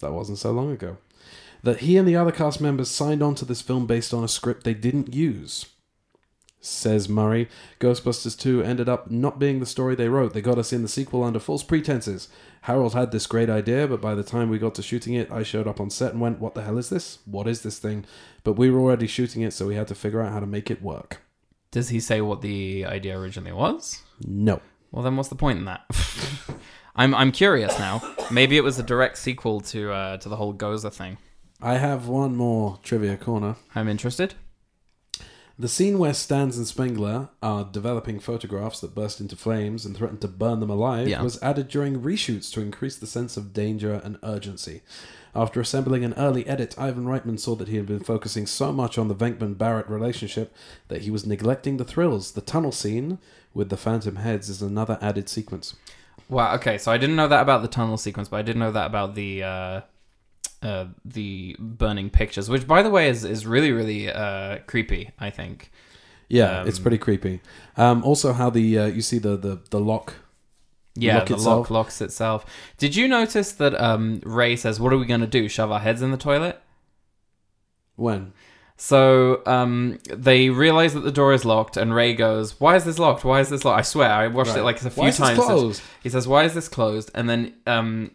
That 0.00 0.12
wasn't 0.12 0.38
so 0.38 0.50
long 0.52 0.70
ago. 0.72 0.96
That 1.62 1.80
he 1.80 1.96
and 1.98 2.08
the 2.08 2.16
other 2.16 2.32
cast 2.32 2.60
members 2.60 2.90
signed 2.90 3.22
on 3.22 3.34
to 3.36 3.44
this 3.44 3.60
film 3.60 3.86
based 3.86 4.14
on 4.14 4.24
a 4.24 4.28
script 4.28 4.64
they 4.64 4.72
didn't 4.74 5.12
use. 5.14 5.66
Says 6.62 7.08
Murray, 7.08 7.48
Ghostbusters 7.78 8.38
2 8.38 8.62
ended 8.62 8.86
up 8.86 9.10
not 9.10 9.38
being 9.38 9.60
the 9.60 9.66
story 9.66 9.94
they 9.94 10.08
wrote. 10.08 10.34
They 10.34 10.42
got 10.42 10.58
us 10.58 10.74
in 10.74 10.82
the 10.82 10.88
sequel 10.88 11.24
under 11.24 11.38
false 11.38 11.62
pretenses. 11.62 12.28
Harold 12.62 12.92
had 12.92 13.12
this 13.12 13.26
great 13.26 13.48
idea, 13.48 13.88
but 13.88 14.02
by 14.02 14.14
the 14.14 14.22
time 14.22 14.50
we 14.50 14.58
got 14.58 14.74
to 14.74 14.82
shooting 14.82 15.14
it, 15.14 15.32
I 15.32 15.42
showed 15.42 15.66
up 15.66 15.80
on 15.80 15.88
set 15.88 16.12
and 16.12 16.20
went, 16.20 16.38
What 16.38 16.54
the 16.54 16.62
hell 16.62 16.76
is 16.76 16.90
this? 16.90 17.20
What 17.24 17.48
is 17.48 17.62
this 17.62 17.78
thing? 17.78 18.04
But 18.44 18.54
we 18.54 18.70
were 18.70 18.80
already 18.80 19.06
shooting 19.06 19.40
it, 19.40 19.52
so 19.52 19.66
we 19.66 19.74
had 19.74 19.88
to 19.88 19.94
figure 19.94 20.20
out 20.20 20.32
how 20.32 20.40
to 20.40 20.46
make 20.46 20.70
it 20.70 20.82
work. 20.82 21.22
Does 21.70 21.88
he 21.88 21.98
say 22.00 22.20
what 22.20 22.42
the 22.42 22.84
idea 22.84 23.18
originally 23.18 23.52
was? 23.52 24.02
No. 24.26 24.60
Well, 24.90 25.02
then 25.02 25.16
what's 25.16 25.28
the 25.28 25.36
point 25.36 25.60
in 25.60 25.64
that? 25.66 25.86
I'm 26.96 27.14
I'm 27.14 27.32
curious 27.32 27.78
now. 27.78 28.02
Maybe 28.30 28.56
it 28.56 28.64
was 28.64 28.78
a 28.78 28.82
direct 28.82 29.16
sequel 29.16 29.60
to 29.62 29.92
uh, 29.92 30.16
to 30.18 30.28
the 30.28 30.36
whole 30.36 30.52
Gozer 30.52 30.92
thing. 30.92 31.16
I 31.62 31.74
have 31.74 32.08
one 32.08 32.36
more 32.36 32.78
trivia 32.82 33.16
corner. 33.16 33.56
I'm 33.74 33.88
interested. 33.88 34.34
The 35.60 35.68
scene 35.68 35.98
where 35.98 36.12
Stantz 36.12 36.56
and 36.56 36.66
Spengler 36.66 37.28
are 37.42 37.64
developing 37.70 38.18
photographs 38.18 38.80
that 38.80 38.94
burst 38.94 39.20
into 39.20 39.36
flames 39.36 39.84
and 39.84 39.94
threaten 39.94 40.16
to 40.20 40.28
burn 40.28 40.58
them 40.60 40.70
alive 40.70 41.06
Yeah. 41.06 41.22
was 41.22 41.40
added 41.42 41.68
during 41.68 42.00
reshoots 42.00 42.50
to 42.54 42.62
increase 42.62 42.96
the 42.96 43.06
sense 43.06 43.36
of 43.36 43.52
danger 43.52 44.00
and 44.02 44.16
urgency. 44.22 44.80
After 45.34 45.60
assembling 45.60 46.02
an 46.02 46.14
early 46.14 46.46
edit, 46.46 46.74
Ivan 46.78 47.04
Reitman 47.04 47.38
saw 47.38 47.56
that 47.56 47.68
he 47.68 47.76
had 47.76 47.84
been 47.84 48.00
focusing 48.00 48.46
so 48.46 48.72
much 48.72 48.96
on 48.96 49.08
the 49.08 49.14
Venkman 49.14 49.58
Barrett 49.58 49.86
relationship 49.90 50.50
that 50.88 51.02
he 51.02 51.10
was 51.10 51.26
neglecting 51.26 51.76
the 51.76 51.84
thrills. 51.84 52.32
The 52.32 52.40
tunnel 52.40 52.72
scene 52.72 53.18
with 53.52 53.68
the 53.68 53.76
Phantom 53.76 54.16
Heads 54.16 54.48
is 54.48 54.62
another 54.62 54.96
added 55.02 55.28
sequence. 55.28 55.74
Wow. 56.30 56.54
Okay, 56.54 56.78
so 56.78 56.90
I 56.90 56.96
didn't 56.96 57.16
know 57.16 57.28
that 57.28 57.42
about 57.42 57.60
the 57.60 57.68
tunnel 57.68 57.98
sequence, 57.98 58.30
but 58.30 58.38
I 58.38 58.42
did 58.42 58.56
know 58.56 58.72
that 58.72 58.86
about 58.86 59.14
the 59.14 59.42
uh, 59.42 59.80
uh, 60.62 60.86
the 61.04 61.56
burning 61.58 62.10
pictures, 62.10 62.48
which 62.50 62.66
by 62.66 62.82
the 62.82 62.90
way 62.90 63.08
is 63.08 63.24
is 63.24 63.46
really 63.46 63.72
really 63.72 64.10
uh, 64.10 64.58
creepy. 64.66 65.10
I 65.18 65.30
think. 65.30 65.70
Yeah, 66.28 66.60
Um, 66.60 66.68
it's 66.68 66.78
pretty 66.78 66.98
creepy. 66.98 67.40
Um, 67.76 68.04
also, 68.04 68.32
how 68.32 68.50
the 68.50 68.78
uh, 68.78 68.86
you 68.86 69.02
see 69.02 69.18
the 69.18 69.36
the 69.36 69.60
the 69.70 69.80
lock. 69.80 70.14
Yeah, 70.94 71.18
lock 71.18 71.26
the 71.28 71.34
itself. 71.34 71.58
lock 71.58 71.70
locks 71.70 72.00
itself. 72.00 72.44
Did 72.78 72.94
you 72.96 73.08
notice 73.08 73.52
that 73.52 73.74
um, 73.80 74.20
Ray 74.24 74.54
says, 74.56 74.78
"What 74.78 74.92
are 74.92 74.98
we 74.98 75.06
gonna 75.06 75.26
do? 75.26 75.48
Shove 75.48 75.70
our 75.72 75.80
heads 75.80 76.02
in 76.02 76.10
the 76.10 76.16
toilet?" 76.16 76.60
When 77.96 78.32
So 78.76 79.42
um, 79.46 79.98
they 80.08 80.48
realize 80.50 80.94
that 80.94 81.00
the 81.00 81.12
door 81.12 81.32
is 81.34 81.44
locked, 81.44 81.76
and 81.76 81.94
Ray 81.94 82.14
goes, 82.14 82.60
"Why 82.60 82.76
is 82.76 82.84
this 82.84 82.98
locked? 82.98 83.24
Why 83.24 83.40
is 83.40 83.48
this 83.50 83.64
locked?" 83.64 83.78
I 83.78 83.82
swear, 83.82 84.10
I 84.10 84.26
watched 84.28 84.56
it 84.56 84.62
like 84.62 84.80
a 84.82 84.90
few 84.90 85.02
Why 85.02 85.08
is 85.08 85.18
this 85.18 85.28
times. 85.28 85.38
closed? 85.44 85.82
He 86.02 86.08
says, 86.08 86.26
"Why 86.26 86.44
is 86.44 86.54
this 86.54 86.68
closed?" 86.68 87.10
And 87.14 87.28
then 87.28 87.54
um, 87.66 88.10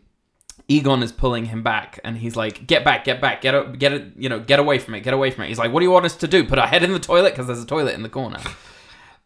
Egon 0.67 1.03
is 1.03 1.11
pulling 1.11 1.45
him 1.45 1.61
back, 1.63 1.99
and 2.03 2.17
he's 2.17 2.35
like, 2.35 2.65
"Get 2.65 2.83
back, 2.83 3.03
get 3.05 3.21
back, 3.21 3.41
get 3.41 3.53
it, 3.53 3.77
get 3.79 3.93
it, 3.93 4.13
you 4.17 4.29
know, 4.29 4.39
get 4.39 4.59
away 4.59 4.79
from 4.79 4.95
it, 4.95 5.01
get 5.01 5.13
away 5.13 5.29
from 5.31 5.43
it." 5.43 5.47
He's 5.49 5.59
like, 5.59 5.71
"What 5.71 5.79
do 5.81 5.85
you 5.85 5.91
want 5.91 6.05
us 6.05 6.15
to 6.17 6.27
do? 6.27 6.43
Put 6.43 6.57
our 6.59 6.67
head 6.67 6.81
in 6.83 6.91
the 6.91 6.99
toilet 6.99 7.31
because 7.31 7.47
there's 7.47 7.61
a 7.61 7.67
toilet 7.67 7.93
in 7.95 8.03
the 8.03 8.09
corner." 8.09 8.39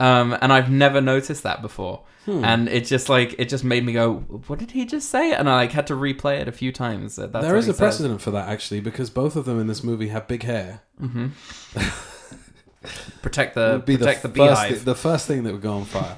Um, 0.02 0.32
and 0.42 0.54
I've 0.54 0.72
never 0.72 1.02
noticed 1.02 1.44
that 1.44 1.62
before, 1.62 2.04
Hmm. 2.24 2.42
and 2.46 2.70
it 2.70 2.86
just 2.86 3.10
like 3.10 3.36
it 3.38 3.50
just 3.50 3.66
made 3.66 3.86
me 3.86 3.92
go, 3.92 4.14
"What 4.48 4.58
did 4.58 4.72
he 4.72 4.86
just 4.86 5.10
say?" 5.10 5.34
And 5.34 5.50
I 5.50 5.56
like 5.56 5.74
had 5.74 5.88
to 5.88 5.94
replay 5.94 6.40
it 6.40 6.48
a 6.48 6.54
few 6.54 6.72
times. 6.72 7.18
That's 7.18 7.34
there 7.34 7.58
is 7.58 7.68
a 7.68 7.74
says. 7.74 7.80
precedent 7.80 8.22
for 8.22 8.32
that 8.32 8.48
actually, 8.48 8.80
because 8.80 9.10
both 9.10 9.36
of 9.36 9.44
them 9.44 9.60
in 9.60 9.68
this 9.68 9.84
movie 9.84 10.08
have 10.08 10.26
big 10.26 10.44
hair. 10.44 10.84
hmm 10.98 11.28
protect 13.22 13.56
the 13.56 13.82
protect 13.86 14.22
the, 14.22 14.30
first 14.30 14.34
beehive. 14.34 14.78
thi- 14.78 14.84
the 14.86 14.96
first 14.96 15.28
thing 15.28 15.44
that 15.44 15.52
would 15.52 15.62
go 15.62 15.74
on 15.74 15.84
fire. 15.84 16.18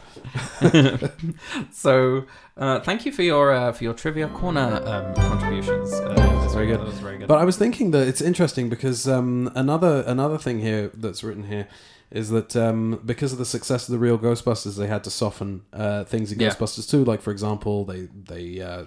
so, 1.71 2.25
uh, 2.62 2.80
thank 2.82 3.06
you 3.06 3.12
for 3.12 3.24
your 3.24 3.52
uh, 3.52 3.71
for 3.74 3.84
your 3.84 3.93
trivia 3.93 4.28
corner 4.30 4.82
um, 4.86 5.13
contributions. 5.15 5.91
Uh, 5.93 6.13
that 6.13 6.43
was 6.43 6.54
Very 6.54 6.67
good. 6.67 6.80
That 6.80 6.86
was 6.88 7.00
very 7.00 7.17
good. 7.17 7.28
But 7.28 7.39
I 7.39 7.43
was 7.45 7.58
thinking 7.58 7.91
that 7.91 8.08
it's 8.08 8.21
interesting 8.21 8.69
because 8.69 9.08
um, 9.08 9.52
another 9.56 10.04
another 10.08 10.38
thing 10.38 10.60
here 10.60 10.91
that's 10.93 11.24
written 11.24 11.45
here 11.45 11.67
is 12.12 12.30
that 12.30 12.56
um, 12.56 13.02
because 13.06 13.32
of 13.32 13.39
the 13.39 13.45
success 13.45 13.88
of 13.88 13.93
the 13.93 14.00
real 14.00 14.17
Ghostbusters, 14.19 14.76
they 14.78 14.88
had 14.88 15.04
to 15.06 15.10
soften 15.10 15.62
uh, 15.74 16.04
things 16.04 16.32
in 16.32 16.39
Yeah. 16.39 16.50
Ghostbusters 16.50 16.89
too. 16.89 17.04
Like 17.04 17.21
for 17.21 17.32
example, 17.32 17.86
they 17.86 18.02
they 18.13 18.62
uh, 18.62 18.84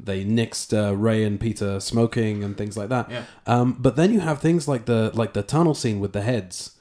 they 0.00 0.24
nixed 0.24 0.72
uh, 0.76 0.94
Ray 0.96 1.22
and 1.24 1.38
Peter 1.38 1.80
smoking 1.80 2.42
and 2.44 2.56
things 2.56 2.76
like 2.76 2.88
that. 2.88 3.10
yeah, 3.10 3.22
Um, 3.46 3.76
but 3.78 3.96
then 3.96 4.12
you 4.12 4.20
have 4.20 4.40
things 4.40 4.66
like 4.66 4.86
the 4.86 5.10
like 5.14 5.32
the 5.32 5.42
tunnel 5.42 5.74
scene 5.74 6.00
with 6.00 6.12
the 6.12 6.22
heads. 6.22 6.72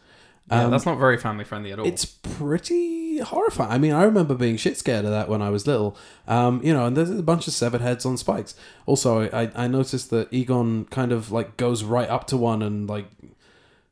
yeah 0.49 0.63
Um, 0.65 0.71
that's 0.71 0.85
not 0.85 0.97
very 0.97 1.17
family 1.17 1.45
friendly 1.45 1.71
at 1.71 1.79
all. 1.79 1.85
It's 1.87 2.05
pretty 2.05 2.94
horrifying. 3.19 3.71
I 3.71 3.77
mean, 3.77 3.91
I 3.91 4.03
remember 4.03 4.35
being 4.35 4.57
shit 4.57 4.77
scared 4.77 5.05
of 5.05 5.11
that 5.11 5.29
when 5.29 5.41
I 5.41 5.49
was 5.49 5.67
little. 5.67 5.97
Um, 6.27 6.61
you 6.63 6.73
know, 6.73 6.85
and 6.85 6.95
there's 6.95 7.09
a 7.09 7.23
bunch 7.23 7.47
of 7.47 7.53
severed 7.53 7.81
heads 7.81 8.05
on 8.05 8.17
spikes. 8.17 8.55
Also, 8.85 9.29
I, 9.29 9.51
I 9.55 9.67
noticed 9.67 10.09
that 10.09 10.31
Egon 10.33 10.85
kind 10.85 11.11
of 11.11 11.31
like 11.31 11.57
goes 11.57 11.83
right 11.83 12.09
up 12.09 12.27
to 12.27 12.37
one 12.37 12.61
and 12.61 12.87
like 12.87 13.05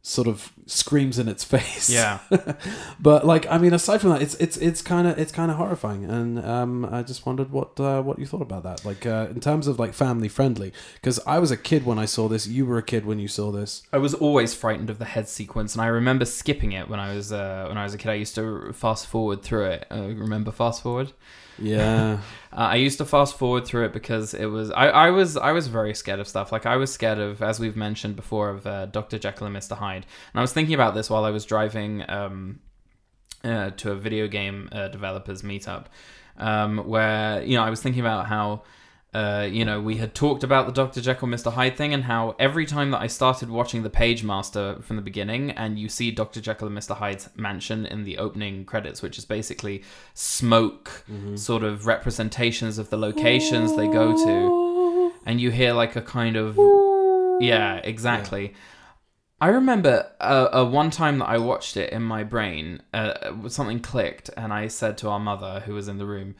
sort 0.06 0.28
of 0.28 0.52
screams 0.66 1.18
in 1.18 1.30
its 1.30 1.44
face. 1.56 1.89
yeah, 1.89 2.20
but 3.00 3.26
like, 3.26 3.48
I 3.50 3.58
mean, 3.58 3.74
aside 3.74 4.02
from 4.02 4.12
that, 4.12 4.22
it's 4.22 4.36
it's 4.36 4.58
it's 4.58 4.82
kind 4.82 5.08
of 5.08 5.18
it's 5.18 5.32
kind 5.32 5.50
of 5.50 5.58
horrifying. 5.58 6.06
And 6.06 6.44
um, 6.46 6.86
I 6.86 7.02
just 7.02 7.26
wondered 7.26 7.52
what 7.52 7.80
uh, 7.80 8.02
what 8.02 8.20
you 8.20 8.26
thought 8.26 8.42
about 8.42 8.63
that. 8.63 8.86
Like 8.86 9.06
uh, 9.06 9.28
in 9.32 9.39
terms 9.39 9.66
of 9.66 9.80
like 9.80 9.94
family 9.94 10.28
friendly, 10.28 10.74
because 10.96 11.20
I 11.26 11.39
was 11.39 11.50
a 11.50 11.58
kid 11.58 11.86
when 11.86 11.98
I 11.98 12.06
saw 12.06 12.28
this. 12.28 12.46
You 12.46 12.66
were 12.66 12.78
a 12.78 12.84
kid 12.84 13.06
when 13.06 13.18
you 13.18 13.28
saw 13.28 13.52
this. 13.52 13.84
I 13.92 13.98
was 13.98 14.13
always 14.13 14.54
frightened 14.54 14.89
of 14.89 15.00
the 15.00 15.06
head 15.06 15.28
sequence, 15.28 15.74
and 15.74 15.82
I 15.82 15.88
remember 15.88 16.26
skipping 16.26 16.74
it 16.74 16.89
when 16.89 17.00
I 17.00 17.16
was 17.16 17.32
uh, 17.32 17.66
when 17.70 17.78
I 17.78 17.84
was 17.84 17.94
a 17.94 17.98
kid. 17.98 18.10
I 18.10 18.16
used 18.16 18.36
to 18.36 18.74
fast 18.74 19.08
forward 19.08 19.42
through 19.42 19.66
it. 19.66 19.88
Uh, 19.89 20.10
remember 20.10 20.52
fast 20.52 20.84
forward? 20.84 21.13
Yeah. 21.60 22.20
Uh, 22.56 22.70
I 22.70 22.76
used 22.76 23.00
to 23.00 23.06
fast 23.06 23.36
forward 23.36 23.66
through 23.66 23.86
it 23.86 23.94
because 23.94 24.36
it 24.36 24.46
was 24.46 24.70
I, 24.70 24.88
I 24.89 25.10
was 25.10 25.38
I 25.38 25.54
was 25.54 25.66
very 25.66 25.96
scared 25.96 26.20
of 26.20 26.28
stuff. 26.28 26.52
Like 26.52 26.68
I 26.68 26.76
was 26.76 26.94
scared 26.94 27.18
of, 27.18 27.42
as 27.42 27.60
we've 27.60 27.76
mentioned 27.76 28.16
before, 28.16 28.52
of 28.52 28.68
uh, 28.68 28.86
Doctor 28.86 29.18
Jekyll 29.18 29.48
and 29.48 29.54
Mister 29.56 29.74
Hyde. 29.74 30.06
And 30.34 30.39
I 30.39 30.42
was 30.42 30.54
thinking 30.54 30.76
about 30.76 30.94
this 30.94 31.10
while 31.10 31.26
I 31.26 31.32
was 31.32 31.46
driving 31.46 32.08
um, 32.08 32.60
uh, 33.44 33.72
to 33.72 33.89
a 33.89 33.96
video 33.96 34.28
game 34.28 34.70
uh, 34.72 34.89
developers 34.89 35.42
meetup, 35.42 35.86
um, 36.38 36.78
where 36.88 37.42
you 37.42 37.58
know 37.58 37.63
I 37.63 37.72
was 37.72 37.82
thinking 37.82 38.02
about 38.02 38.28
how. 38.28 38.62
Uh, 39.13 39.47
you 39.49 39.63
know, 39.63 39.80
we 39.80 39.97
had 39.97 40.15
talked 40.15 40.43
about 40.43 40.65
the 40.65 40.71
Dr. 40.71 40.99
Jekyll, 40.99 41.28
Mr. 41.28 41.54
Hyde 41.54 41.78
thing, 41.78 41.93
and 41.93 42.04
how 42.04 42.36
every 42.39 42.65
time 42.65 42.89
that 42.91 43.02
I 43.02 43.08
started 43.08 43.49
watching 43.49 43.84
the 43.84 43.89
Pagemaster 43.89 44.84
from 44.84 44.95
the 44.95 45.04
beginning, 45.04 45.52
and 45.52 45.78
you 45.78 45.88
see 45.88 46.10
Dr. 46.10 46.41
Jekyll 46.41 46.67
and 46.67 46.78
Mr. 46.78 46.95
Hyde's 46.97 47.30
mansion 47.36 47.86
in 47.86 48.04
the 48.04 48.17
opening 48.17 48.65
credits, 48.65 49.04
which 49.04 49.19
is 49.19 49.26
basically 49.26 49.84
smoke 50.15 51.06
sort 51.36 51.63
of 51.63 51.86
representations 51.86 52.80
of 52.80 52.89
the 52.89 52.97
locations 52.97 53.76
they 53.76 53.88
go 53.88 54.13
to, 54.17 55.13
and 55.28 55.39
you 55.39 55.52
hear 55.52 55.73
like 55.73 55.95
a 55.95 56.02
kind 56.02 56.36
of 56.36 56.58
yeah, 57.39 57.76
exactly. 57.84 58.54
I 59.39 59.49
remember 59.49 60.10
uh, 60.21 60.47
uh, 60.54 60.65
one 60.65 60.89
time 60.89 61.19
that 61.19 61.28
I 61.28 61.38
watched 61.38 61.76
it 61.76 61.91
in 61.91 62.02
my 62.02 62.23
brain, 62.23 62.82
uh, 62.93 63.47
something 63.49 63.82
clicked, 63.82 64.30
and 64.38 64.54
I 64.54 64.67
said 64.69 64.97
to 64.99 65.10
our 65.10 65.19
mother, 65.19 65.62
who 65.65 65.73
was 65.73 65.88
in 65.88 65.97
the 65.97 66.06
room, 66.06 66.36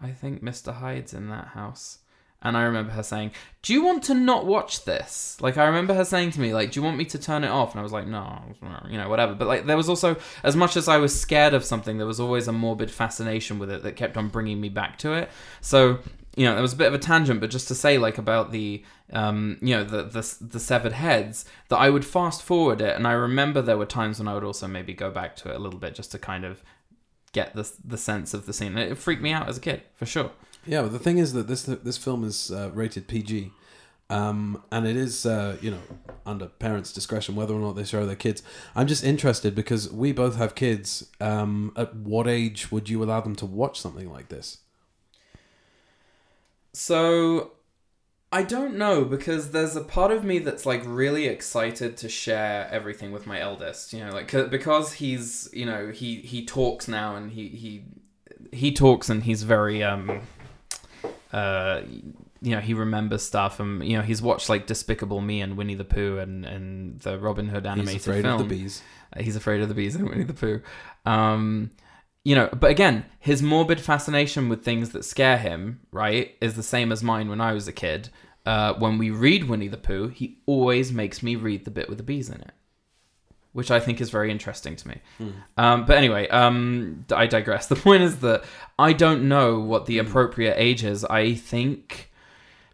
"I 0.00 0.10
think 0.10 0.42
Mr. 0.42 0.74
Hyde's 0.74 1.12
in 1.12 1.28
that 1.28 1.48
house." 1.48 1.98
And 2.46 2.56
I 2.56 2.62
remember 2.62 2.92
her 2.92 3.02
saying, 3.02 3.32
"Do 3.62 3.72
you 3.72 3.82
want 3.82 4.04
to 4.04 4.14
not 4.14 4.46
watch 4.46 4.84
this?" 4.84 5.36
Like 5.40 5.56
I 5.56 5.66
remember 5.66 5.94
her 5.94 6.04
saying 6.04 6.30
to 6.32 6.40
me, 6.40 6.54
"Like, 6.54 6.70
do 6.70 6.78
you 6.78 6.84
want 6.84 6.96
me 6.96 7.04
to 7.06 7.18
turn 7.18 7.42
it 7.42 7.48
off?" 7.48 7.72
And 7.72 7.80
I 7.80 7.82
was 7.82 7.92
like, 7.92 8.06
"No, 8.06 8.40
you 8.88 8.96
know, 8.98 9.08
whatever." 9.08 9.34
But 9.34 9.48
like, 9.48 9.66
there 9.66 9.76
was 9.76 9.88
also, 9.88 10.16
as 10.44 10.54
much 10.54 10.76
as 10.76 10.86
I 10.86 10.98
was 10.98 11.18
scared 11.18 11.54
of 11.54 11.64
something, 11.64 11.98
there 11.98 12.06
was 12.06 12.20
always 12.20 12.46
a 12.46 12.52
morbid 12.52 12.90
fascination 12.90 13.58
with 13.58 13.70
it 13.70 13.82
that 13.82 13.96
kept 13.96 14.16
on 14.16 14.28
bringing 14.28 14.60
me 14.60 14.68
back 14.68 14.96
to 14.98 15.12
it. 15.12 15.28
So 15.60 15.98
you 16.36 16.44
know, 16.44 16.52
there 16.52 16.62
was 16.62 16.74
a 16.74 16.76
bit 16.76 16.88
of 16.88 16.94
a 16.94 16.98
tangent, 16.98 17.40
but 17.40 17.50
just 17.50 17.66
to 17.68 17.74
say, 17.74 17.96
like, 17.96 18.18
about 18.18 18.52
the, 18.52 18.84
um, 19.10 19.56
you 19.62 19.74
know, 19.74 19.84
the, 19.84 20.02
the 20.02 20.36
the 20.42 20.60
severed 20.60 20.92
heads, 20.92 21.46
that 21.68 21.78
I 21.78 21.88
would 21.88 22.04
fast 22.04 22.42
forward 22.42 22.82
it, 22.82 22.94
and 22.94 23.06
I 23.06 23.12
remember 23.12 23.62
there 23.62 23.78
were 23.78 23.86
times 23.86 24.18
when 24.18 24.28
I 24.28 24.34
would 24.34 24.44
also 24.44 24.68
maybe 24.68 24.92
go 24.92 25.10
back 25.10 25.34
to 25.36 25.50
it 25.50 25.56
a 25.56 25.58
little 25.58 25.80
bit 25.80 25.94
just 25.94 26.12
to 26.12 26.18
kind 26.18 26.44
of 26.44 26.62
get 27.32 27.54
the 27.54 27.70
the 27.84 27.98
sense 27.98 28.34
of 28.34 28.46
the 28.46 28.52
scene. 28.52 28.76
It 28.76 28.98
freaked 28.98 29.22
me 29.22 29.32
out 29.32 29.48
as 29.48 29.56
a 29.56 29.60
kid, 29.60 29.82
for 29.94 30.06
sure. 30.06 30.30
Yeah, 30.66 30.82
but 30.82 30.92
the 30.92 30.98
thing 30.98 31.18
is 31.18 31.32
that 31.34 31.46
this 31.48 31.62
this 31.64 31.96
film 31.96 32.24
is 32.24 32.50
uh, 32.50 32.70
rated 32.74 33.06
PG, 33.08 33.52
um, 34.10 34.62
and 34.72 34.86
it 34.86 34.96
is 34.96 35.24
uh, 35.24 35.56
you 35.60 35.70
know 35.70 35.80
under 36.24 36.46
parents' 36.46 36.92
discretion 36.92 37.36
whether 37.36 37.54
or 37.54 37.60
not 37.60 37.76
they 37.76 37.84
show 37.84 38.04
their 38.04 38.16
kids. 38.16 38.42
I'm 38.74 38.86
just 38.88 39.04
interested 39.04 39.54
because 39.54 39.92
we 39.92 40.12
both 40.12 40.36
have 40.36 40.54
kids. 40.54 41.08
Um, 41.20 41.72
at 41.76 41.94
what 41.94 42.26
age 42.26 42.72
would 42.72 42.88
you 42.88 43.02
allow 43.04 43.20
them 43.20 43.36
to 43.36 43.46
watch 43.46 43.80
something 43.80 44.10
like 44.10 44.28
this? 44.28 44.58
So 46.72 47.52
I 48.32 48.42
don't 48.42 48.76
know 48.76 49.04
because 49.04 49.52
there's 49.52 49.76
a 49.76 49.80
part 49.82 50.10
of 50.10 50.24
me 50.24 50.38
that's 50.40 50.66
like 50.66 50.82
really 50.84 51.26
excited 51.26 51.96
to 51.98 52.08
share 52.08 52.68
everything 52.70 53.12
with 53.12 53.26
my 53.26 53.40
eldest. 53.40 53.92
You 53.92 54.04
know, 54.04 54.12
like 54.12 54.28
'cause- 54.28 54.48
because 54.48 54.94
he's 54.94 55.48
you 55.52 55.64
know 55.66 55.90
he 55.90 56.16
he 56.16 56.44
talks 56.44 56.88
now 56.88 57.16
and 57.16 57.30
he 57.32 57.48
he 57.48 57.84
he 58.52 58.72
talks 58.72 59.08
and 59.08 59.22
he's 59.24 59.42
very 59.42 59.82
um 59.82 60.20
uh 61.32 61.82
you 62.40 62.52
know 62.54 62.60
he 62.60 62.74
remembers 62.74 63.22
stuff 63.22 63.58
and 63.60 63.84
you 63.84 63.96
know 63.96 64.02
he's 64.02 64.22
watched 64.22 64.48
like 64.48 64.66
Despicable 64.66 65.20
Me 65.20 65.40
and 65.40 65.56
Winnie 65.56 65.74
the 65.74 65.84
Pooh 65.84 66.18
and 66.18 66.44
and 66.44 67.00
the 67.00 67.18
Robin 67.18 67.48
Hood 67.48 67.66
animated 67.66 67.94
He's 67.94 68.06
afraid 68.06 68.22
film. 68.22 68.40
of 68.40 68.48
the 68.48 68.54
bees. 68.56 68.82
Uh, 69.16 69.22
He's 69.22 69.36
afraid 69.36 69.60
of 69.60 69.68
the 69.68 69.74
bees 69.74 69.94
and 69.96 70.08
Winnie 70.08 70.24
the 70.24 70.34
Pooh. 70.34 70.60
Um, 71.04 71.70
you 72.24 72.34
know, 72.34 72.48
but 72.48 72.70
again, 72.70 73.04
his 73.20 73.40
morbid 73.40 73.80
fascination 73.80 74.48
with 74.48 74.64
things 74.64 74.90
that 74.90 75.04
scare 75.04 75.38
him, 75.38 75.80
right, 75.92 76.34
is 76.40 76.54
the 76.56 76.62
same 76.62 76.90
as 76.90 77.02
mine 77.02 77.28
when 77.28 77.40
I 77.40 77.52
was 77.52 77.68
a 77.68 77.72
kid. 77.72 78.10
Uh, 78.44 78.74
when 78.74 78.98
we 78.98 79.10
read 79.10 79.44
Winnie 79.48 79.68
the 79.68 79.76
Pooh, 79.76 80.08
he 80.08 80.38
always 80.46 80.92
makes 80.92 81.22
me 81.22 81.36
read 81.36 81.64
the 81.64 81.70
bit 81.70 81.88
with 81.88 81.98
the 81.98 82.04
bees 82.04 82.28
in 82.28 82.40
it, 82.40 82.50
which 83.56 83.70
I 83.70 83.80
think 83.80 84.00
is 84.00 84.10
very 84.10 84.30
interesting 84.30 84.76
to 84.76 84.88
me. 84.88 84.96
Um, 85.56 85.86
but 85.86 85.96
anyway, 85.96 86.28
um, 86.28 87.04
I 87.10 87.26
digress. 87.26 87.66
The 87.74 87.76
point 87.76 88.02
is 88.02 88.18
that 88.20 88.44
I 88.78 88.92
don't 88.92 89.28
know 89.28 89.58
what 89.60 89.86
the 89.86 89.98
appropriate 89.98 90.54
age 90.58 90.84
is. 90.84 91.04
I 91.04 91.34
think 91.34 92.10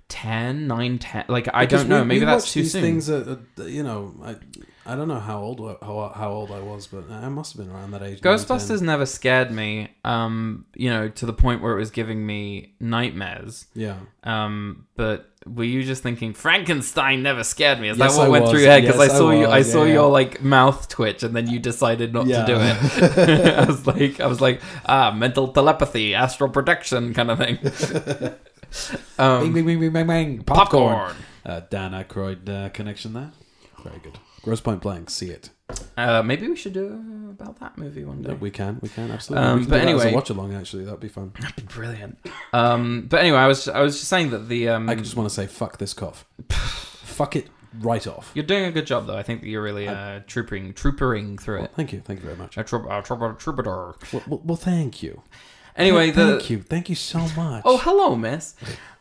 10, 0.09 0.67
9, 0.67 0.99
10. 0.99 1.25
Like, 1.29 1.49
I 1.55 1.65
Because 1.67 1.83
don't 1.83 1.89
know. 1.89 2.01
we- 2.03 2.09
Maybe 2.09 2.21
we 2.21 2.27
that's 2.27 2.53
too 2.53 2.61
these 2.63 2.73
soon. 2.73 2.83
Things 2.83 3.09
at, 3.09 3.29
at, 3.29 3.41
you 3.69 3.83
know, 3.83 4.15
I 4.23 4.37
I 4.85 4.97
don't 4.97 5.07
know 5.07 5.21
how 5.21 5.39
old 5.41 5.61
how, 5.81 6.13
how 6.15 6.31
old 6.33 6.51
I 6.51 6.59
was, 6.61 6.89
but 6.89 7.09
I 7.11 7.29
must 7.29 7.57
have 7.57 7.65
been 7.65 7.73
around 7.75 7.93
that 7.93 8.03
age. 8.03 8.21
Ghostbusters 8.21 8.79
10. 8.79 8.87
never 8.87 9.07
scared 9.07 9.53
me, 9.53 9.95
um, 10.05 10.67
you 10.75 10.91
know, 10.91 11.09
to 11.09 11.25
the 11.25 11.33
point 11.33 11.63
where 11.63 11.73
it 11.75 11.79
was 11.79 11.93
giving 11.93 12.27
me 12.27 12.75
nightmares. 12.81 13.67
Yeah. 13.75 13.99
Um, 14.25 14.87
but 14.97 15.31
were 15.47 15.65
you 15.65 15.83
just 15.83 16.03
thinking 16.03 16.35
Frankenstein 16.35 17.23
never 17.23 17.43
scared 17.45 17.81
me? 17.81 17.89
Is 17.89 17.99
Yes, 17.99 18.13
that 18.13 18.19
what 18.19 18.27
I 18.27 18.29
went 18.31 18.43
was. 18.45 18.51
through 18.53 18.61
your 18.61 18.71
head? 18.71 18.83
Because 18.83 19.01
Yes, 19.01 19.11
I 19.11 19.15
I 19.15 19.19
saw 19.19 19.31
you, 19.31 19.47
I 19.49 19.63
saw 19.63 19.85
Yeah, 19.85 19.93
your 19.95 20.09
like 20.11 20.43
mouth 20.43 20.89
twitch, 20.89 21.23
and 21.23 21.35
then 21.35 21.49
you 21.49 21.59
decided 21.59 22.13
not 22.13 22.27
Yeah. 22.27 22.45
to 22.45 22.47
do 22.47 22.59
it. 22.61 23.59
I 23.59 23.65
was 23.67 23.87
like, 23.87 24.21
I 24.21 24.27
was 24.27 24.41
like, 24.41 24.61
ah, 24.87 25.11
mental 25.11 25.49
telepathy, 25.49 26.15
astral 26.15 26.51
projection, 26.51 27.13
kind 27.15 27.31
of 27.31 27.39
thing. 27.39 27.59
um, 29.19 29.43
bing, 29.43 29.53
bing, 29.53 29.67
bing, 29.67 29.81
bing, 29.81 29.93
bang, 29.93 30.07
bang. 30.07 30.43
popcorn. 30.45 31.15
Uh, 31.45 31.61
Dan 31.71 31.93
Aykroyd 31.93 32.49
uh, 32.49 32.69
connection 32.71 33.13
there. 33.15 33.33
Very 33.83 33.99
good. 33.99 34.19
Grosse 34.43 34.61
Pointe 34.61 34.81
Blank. 34.81 35.11
See 35.11 35.31
it. 35.31 35.51
Uh, 35.97 36.23
maybe 36.23 36.49
we 36.49 36.57
should 36.57 36.73
do 36.75 37.03
about 37.31 37.59
that 37.61 37.79
movie 37.79 38.05
one 38.05 38.23
day. 38.23 38.35
We 38.35 38.51
can. 38.51 38.79
We 38.83 38.89
can 38.89 39.11
absolutely. 39.11 39.47
Um, 39.47 39.59
we 39.59 39.65
can 39.65 39.71
but 39.71 39.77
do 39.81 39.87
that 39.87 39.89
as 39.95 40.01
a 40.01 40.01
anyway- 40.05 40.15
watch 40.15 40.31
along. 40.31 40.55
Actually, 40.55 40.85
that'd 40.85 41.01
be 41.01 41.09
fun. 41.09 41.33
That'd 41.41 41.57
be 41.57 41.63
brilliant. 41.63 42.19
Um, 42.53 43.07
but 43.09 43.21
anyway, 43.21 43.39
I 43.39 43.47
was 43.47 43.69
I 43.69 43.81
was 43.81 43.97
just 43.97 44.09
saying 44.09 44.31
that 44.31 44.49
the 44.49 44.69
um, 44.71 44.89
I 44.89 44.95
just 44.97 45.17
want 45.17 45.29
to 45.29 45.35
say, 45.35 45.47
fuck 45.47 45.79
this 45.79 45.95
cough. 45.95 46.27
fuck 46.51 47.37
it 47.37 47.49
right 47.81 48.07
off. 48.07 48.31
You're 48.35 48.45
doing 48.45 48.65
a 48.65 48.71
good 48.73 48.87
job, 48.87 49.07
though. 49.07 49.17
I 49.17 49.23
think 49.23 49.41
that 49.41 49.49
you're 49.49 49.63
really 49.63 49.89
uh, 49.89 50.21
troopering, 50.27 50.75
troopering 50.75 51.41
through 51.41 51.57
Well, 51.57 51.65
it. 51.67 51.73
thank 51.75 51.93
you, 51.93 52.01
thank 52.01 52.21
you 52.21 52.27
very 52.27 52.37
much. 52.37 52.59
A 52.59 52.65
troop, 52.65 52.87
a 52.91 53.01
troop, 53.03 53.23
a 53.23 53.35
troubadour. 53.39 53.97
Well, 54.13 54.23
well, 54.27 54.43
well, 54.45 54.57
thank 54.57 55.03
you. 55.03 55.23
Anyway, 55.75 56.11
the 56.11 56.37
thank 56.37 56.51
you, 56.51 56.61
thank 56.63 56.89
you 56.91 56.95
so 56.95 57.21
much. 57.35 57.63
Oh, 57.65 57.79
hello, 57.79 58.15
miss. 58.15 58.55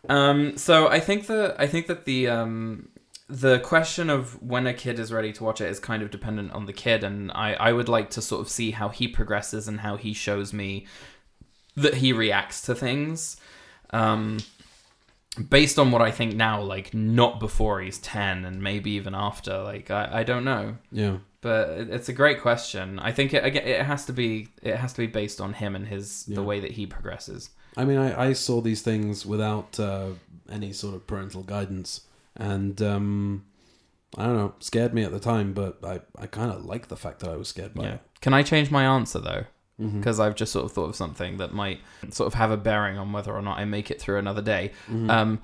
Um, 0.07 0.57
so 0.57 0.87
I 0.87 1.01
think 1.01 1.27
that 1.27 1.55
I 1.59 1.67
think 1.67 1.87
that 1.87 2.05
the 2.05 2.29
um, 2.29 2.87
the 3.31 3.59
question 3.59 4.09
of 4.09 4.41
when 4.41 4.67
a 4.67 4.73
kid 4.73 4.99
is 4.99 5.11
ready 5.11 5.31
to 5.33 5.43
watch 5.43 5.61
it 5.61 5.69
is 5.69 5.79
kind 5.79 6.03
of 6.03 6.11
dependent 6.11 6.51
on 6.51 6.65
the 6.65 6.73
kid, 6.73 7.03
and 7.03 7.31
I, 7.31 7.53
I 7.53 7.71
would 7.71 7.87
like 7.89 8.09
to 8.11 8.21
sort 8.21 8.41
of 8.41 8.49
see 8.49 8.71
how 8.71 8.89
he 8.89 9.07
progresses 9.07 9.67
and 9.67 9.79
how 9.79 9.95
he 9.97 10.13
shows 10.13 10.53
me 10.53 10.85
that 11.75 11.95
he 11.95 12.11
reacts 12.13 12.61
to 12.63 12.75
things. 12.75 13.37
Um, 13.91 14.39
based 15.49 15.79
on 15.79 15.91
what 15.91 16.01
I 16.01 16.11
think 16.11 16.35
now, 16.35 16.61
like 16.61 16.93
not 16.93 17.39
before 17.39 17.81
he's 17.81 17.97
ten, 17.99 18.43
and 18.45 18.61
maybe 18.61 18.91
even 18.91 19.15
after. 19.15 19.57
Like 19.63 19.89
I, 19.89 20.09
I 20.19 20.23
don't 20.23 20.43
know 20.43 20.77
yeah. 20.91 21.17
but 21.41 21.69
it- 21.69 21.89
it's 21.89 22.09
a 22.09 22.13
great 22.13 22.41
question. 22.41 22.99
I 22.99 23.11
think 23.11 23.33
it 23.33 23.43
again 23.45 23.65
it 23.65 23.85
has 23.85 24.05
to 24.05 24.13
be 24.13 24.49
it 24.61 24.75
has 24.75 24.91
to 24.93 24.99
be 24.99 25.07
based 25.07 25.39
on 25.39 25.53
him 25.53 25.75
and 25.75 25.87
his 25.87 26.25
Yeah. 26.27 26.35
the 26.35 26.43
way 26.43 26.59
that 26.59 26.71
he 26.71 26.85
progresses. 26.85 27.49
I 27.77 27.85
mean, 27.85 27.97
I, 27.97 28.27
I 28.27 28.33
saw 28.33 28.59
these 28.59 28.81
things 28.81 29.25
without 29.25 29.79
uh, 29.79 30.07
any 30.51 30.73
sort 30.73 30.93
of 30.93 31.07
parental 31.07 31.41
guidance, 31.43 32.01
and 32.41 32.81
um, 32.81 33.45
I 34.17 34.25
don't 34.25 34.35
know, 34.35 34.53
scared 34.59 34.93
me 34.93 35.03
at 35.03 35.11
the 35.11 35.19
time, 35.19 35.53
but 35.53 35.77
I, 35.83 36.01
I 36.17 36.25
kind 36.27 36.51
of 36.51 36.65
like 36.65 36.87
the 36.89 36.97
fact 36.97 37.19
that 37.19 37.29
I 37.29 37.35
was 37.37 37.47
scared 37.47 37.73
by 37.73 37.83
Yeah. 37.83 37.93
it. 37.95 38.01
Can 38.21 38.33
I 38.33 38.43
change 38.43 38.69
my 38.71 38.83
answer 38.83 39.19
though? 39.19 39.45
Because 39.79 40.19
I've 40.19 40.35
just 40.35 40.51
sort 40.51 40.65
of 40.65 40.71
thought 40.73 40.89
of 40.89 40.95
something 40.95 41.37
that 41.37 41.53
might 41.53 41.79
sort 42.11 42.27
of 42.27 42.35
have 42.35 42.51
a 42.51 42.57
bearing 42.57 42.99
on 42.99 43.11
whether 43.13 43.31
or 43.33 43.41
not 43.41 43.57
I 43.57 43.65
make 43.65 43.89
it 43.89 43.99
through 43.99 44.19
another 44.19 44.41
day. 44.43 44.73
Mhm. 44.87 45.09
Um, 45.09 45.39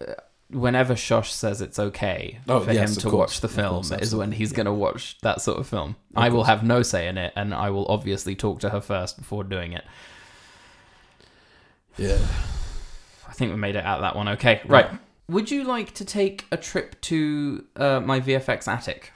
uh, 0.00 0.14
whenever 0.50 0.94
Shosh 0.94 1.30
says 1.30 1.60
it's 1.60 1.78
okay 1.78 2.40
Oh, 2.48 2.58
for 2.60 2.72
yes, 2.72 2.88
him 2.90 2.96
to 3.02 3.10
course. 3.10 3.12
watch 3.18 3.40
the 3.42 3.48
film, 3.48 3.84
course, 3.84 3.92
is 4.02 4.14
when 4.16 4.32
he's 4.32 4.50
yeah. 4.50 4.56
going 4.56 4.66
to 4.66 4.72
watch 4.72 5.18
that 5.22 5.40
sort 5.40 5.58
of 5.60 5.68
film. 5.68 5.94
Of 6.16 6.22
I 6.24 6.28
will 6.30 6.44
have 6.44 6.64
no 6.64 6.82
say 6.82 7.06
in 7.06 7.18
it, 7.18 7.32
and 7.36 7.54
I 7.54 7.70
will 7.70 7.86
obviously 7.88 8.34
talk 8.34 8.58
to 8.60 8.70
her 8.70 8.80
first 8.80 9.16
before 9.18 9.44
doing 9.44 9.72
it. 9.72 9.84
yeah. 11.96 12.18
I 13.28 13.32
think 13.32 13.50
we 13.52 13.56
made 13.58 13.76
it 13.76 13.84
out 13.84 13.98
of 13.98 14.02
that 14.02 14.16
one 14.16 14.28
okay. 14.30 14.60
Right. 14.66 14.88
Would 15.28 15.50
you 15.50 15.64
like 15.64 15.92
to 15.94 16.04
take 16.04 16.44
a 16.52 16.56
trip 16.56 17.00
to 17.02 17.64
uh, 17.76 18.00
my 18.00 18.20
VFX 18.20 18.68
attic? 18.68 19.12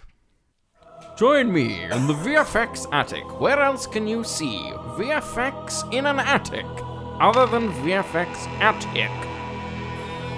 Join 1.17 1.53
me 1.53 1.83
in 1.85 2.07
the 2.07 2.15
VFX 2.15 2.87
attic. 2.93 3.41
Where 3.41 3.61
else 3.61 3.87
can 3.87 4.09
you 4.09 4.25
see 4.25 4.59
VFX 4.99 5.93
in 5.93 6.07
an 6.07 6.19
attic 6.19 6.65
other 7.21 7.47
than 7.47 7.71
VFX 7.85 8.29
attic? 8.61 9.11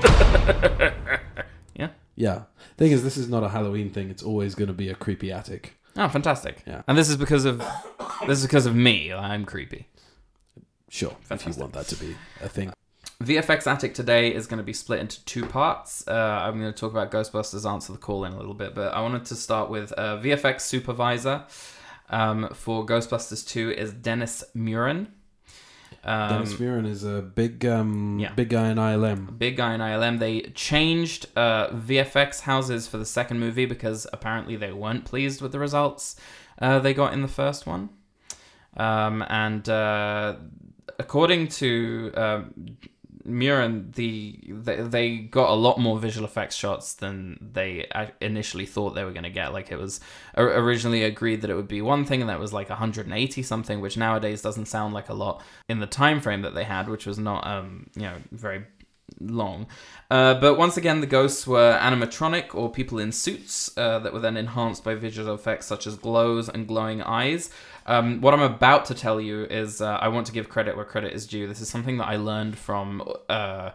Yeah. 1.74 1.88
Yeah. 2.16 2.42
Thing 2.76 2.92
is, 2.92 3.02
this 3.02 3.16
is 3.16 3.28
not 3.30 3.42
a 3.42 3.48
Halloween 3.48 3.88
thing. 3.90 4.10
It's 4.10 4.22
always 4.22 4.54
going 4.54 4.66
to 4.68 4.74
be 4.74 4.90
a 4.90 4.94
creepy 4.94 5.32
attic. 5.32 5.74
Oh, 5.96 6.06
fantastic. 6.08 6.62
Yeah. 6.66 6.82
And 6.86 6.98
this 6.98 7.08
is 7.08 7.16
because 7.16 7.46
of 7.46 7.58
this 8.26 8.38
is 8.40 8.46
because 8.46 8.66
of 8.66 8.74
me. 8.76 9.10
I'm 9.12 9.44
creepy. 9.46 9.86
Sure, 10.90 11.16
Fantastic. 11.22 11.50
if 11.52 11.56
you 11.56 11.60
want 11.62 11.72
that 11.72 11.86
to 11.86 11.96
be 11.96 12.14
a 12.42 12.48
thing. 12.48 12.72
VFX 13.24 13.66
Attic 13.70 13.94
today 13.94 14.34
is 14.34 14.46
going 14.46 14.58
to 14.58 14.64
be 14.64 14.72
split 14.72 15.00
into 15.00 15.24
two 15.24 15.46
parts. 15.46 16.06
Uh, 16.06 16.12
I'm 16.12 16.58
going 16.58 16.72
to 16.72 16.78
talk 16.78 16.90
about 16.90 17.10
Ghostbusters 17.10 17.68
Answer 17.70 17.92
the 17.92 17.98
Call 17.98 18.24
in 18.24 18.32
a 18.32 18.36
little 18.36 18.54
bit, 18.54 18.74
but 18.74 18.92
I 18.92 19.00
wanted 19.00 19.24
to 19.26 19.36
start 19.36 19.70
with 19.70 19.92
uh, 19.96 20.18
VFX 20.18 20.62
supervisor 20.62 21.44
um, 22.10 22.48
for 22.52 22.84
Ghostbusters 22.84 23.46
2 23.46 23.72
is 23.72 23.92
Dennis 23.92 24.44
Muren. 24.56 25.08
Um, 26.04 26.28
Dennis 26.30 26.54
Muren 26.54 26.86
is 26.86 27.04
a 27.04 27.22
big, 27.22 27.64
um, 27.64 28.18
yeah. 28.18 28.32
big 28.34 28.48
guy 28.48 28.70
in 28.70 28.76
ILM. 28.76 29.38
big 29.38 29.56
guy 29.56 29.74
in 29.74 29.80
ILM. 29.80 30.18
They 30.18 30.40
changed 30.54 31.26
uh, 31.36 31.68
VFX 31.68 32.40
houses 32.40 32.88
for 32.88 32.96
the 32.96 33.06
second 33.06 33.38
movie 33.38 33.66
because 33.66 34.06
apparently 34.12 34.56
they 34.56 34.72
weren't 34.72 35.04
pleased 35.04 35.40
with 35.40 35.52
the 35.52 35.58
results 35.60 36.16
uh, 36.58 36.78
they 36.78 36.94
got 36.94 37.12
in 37.12 37.22
the 37.22 37.28
first 37.28 37.66
one. 37.66 37.90
Um, 38.76 39.24
and 39.28 39.68
uh, 39.68 40.36
according 40.98 41.48
to 41.48 42.12
um, 42.14 42.76
Muren, 43.26 43.92
the 43.92 44.38
they, 44.48 45.16
got 45.18 45.50
a 45.50 45.54
lot 45.54 45.78
more 45.78 45.98
visual 45.98 46.26
effects 46.26 46.56
shots 46.56 46.94
than 46.94 47.50
they 47.52 47.88
initially 48.20 48.66
thought 48.66 48.90
they 48.90 49.04
were 49.04 49.12
going 49.12 49.22
to 49.22 49.30
get. 49.30 49.52
Like 49.52 49.70
it 49.70 49.78
was 49.78 50.00
originally 50.36 51.04
agreed 51.04 51.42
that 51.42 51.50
it 51.50 51.54
would 51.54 51.68
be 51.68 51.82
one 51.82 52.04
thing, 52.04 52.20
and 52.20 52.30
that 52.30 52.40
was 52.40 52.52
like 52.52 52.68
180 52.68 53.42
something, 53.42 53.80
which 53.80 53.96
nowadays 53.96 54.42
doesn't 54.42 54.66
sound 54.66 54.94
like 54.94 55.08
a 55.08 55.14
lot 55.14 55.42
in 55.68 55.80
the 55.80 55.86
time 55.86 56.20
frame 56.20 56.42
that 56.42 56.54
they 56.54 56.64
had, 56.64 56.88
which 56.88 57.06
was 57.06 57.18
not 57.18 57.46
um 57.46 57.86
you 57.94 58.02
know 58.02 58.16
very 58.32 58.64
long. 59.20 59.66
Uh, 60.10 60.34
but 60.34 60.58
once 60.58 60.76
again, 60.76 61.00
the 61.00 61.06
ghosts 61.06 61.46
were 61.46 61.78
animatronic 61.80 62.54
or 62.54 62.70
people 62.70 62.98
in 62.98 63.12
suits 63.12 63.76
uh, 63.78 63.98
that 64.00 64.12
were 64.12 64.20
then 64.20 64.36
enhanced 64.36 64.84
by 64.84 64.94
visual 64.94 65.34
effects 65.34 65.66
such 65.66 65.86
as 65.86 65.96
glows 65.96 66.48
and 66.48 66.68
glowing 66.68 67.02
eyes. 67.02 67.50
Um, 67.86 68.20
what 68.20 68.34
I'm 68.34 68.42
about 68.42 68.84
to 68.86 68.94
tell 68.94 69.20
you 69.20 69.44
is 69.44 69.80
uh, 69.80 69.98
I 70.00 70.08
want 70.08 70.26
to 70.26 70.32
give 70.32 70.48
credit 70.48 70.76
where 70.76 70.84
credit 70.84 71.12
is 71.12 71.26
due. 71.26 71.46
This 71.46 71.60
is 71.60 71.68
something 71.68 71.98
that 71.98 72.08
I 72.08 72.16
learned 72.16 72.58
from. 72.58 73.02
Uh, 73.28 73.70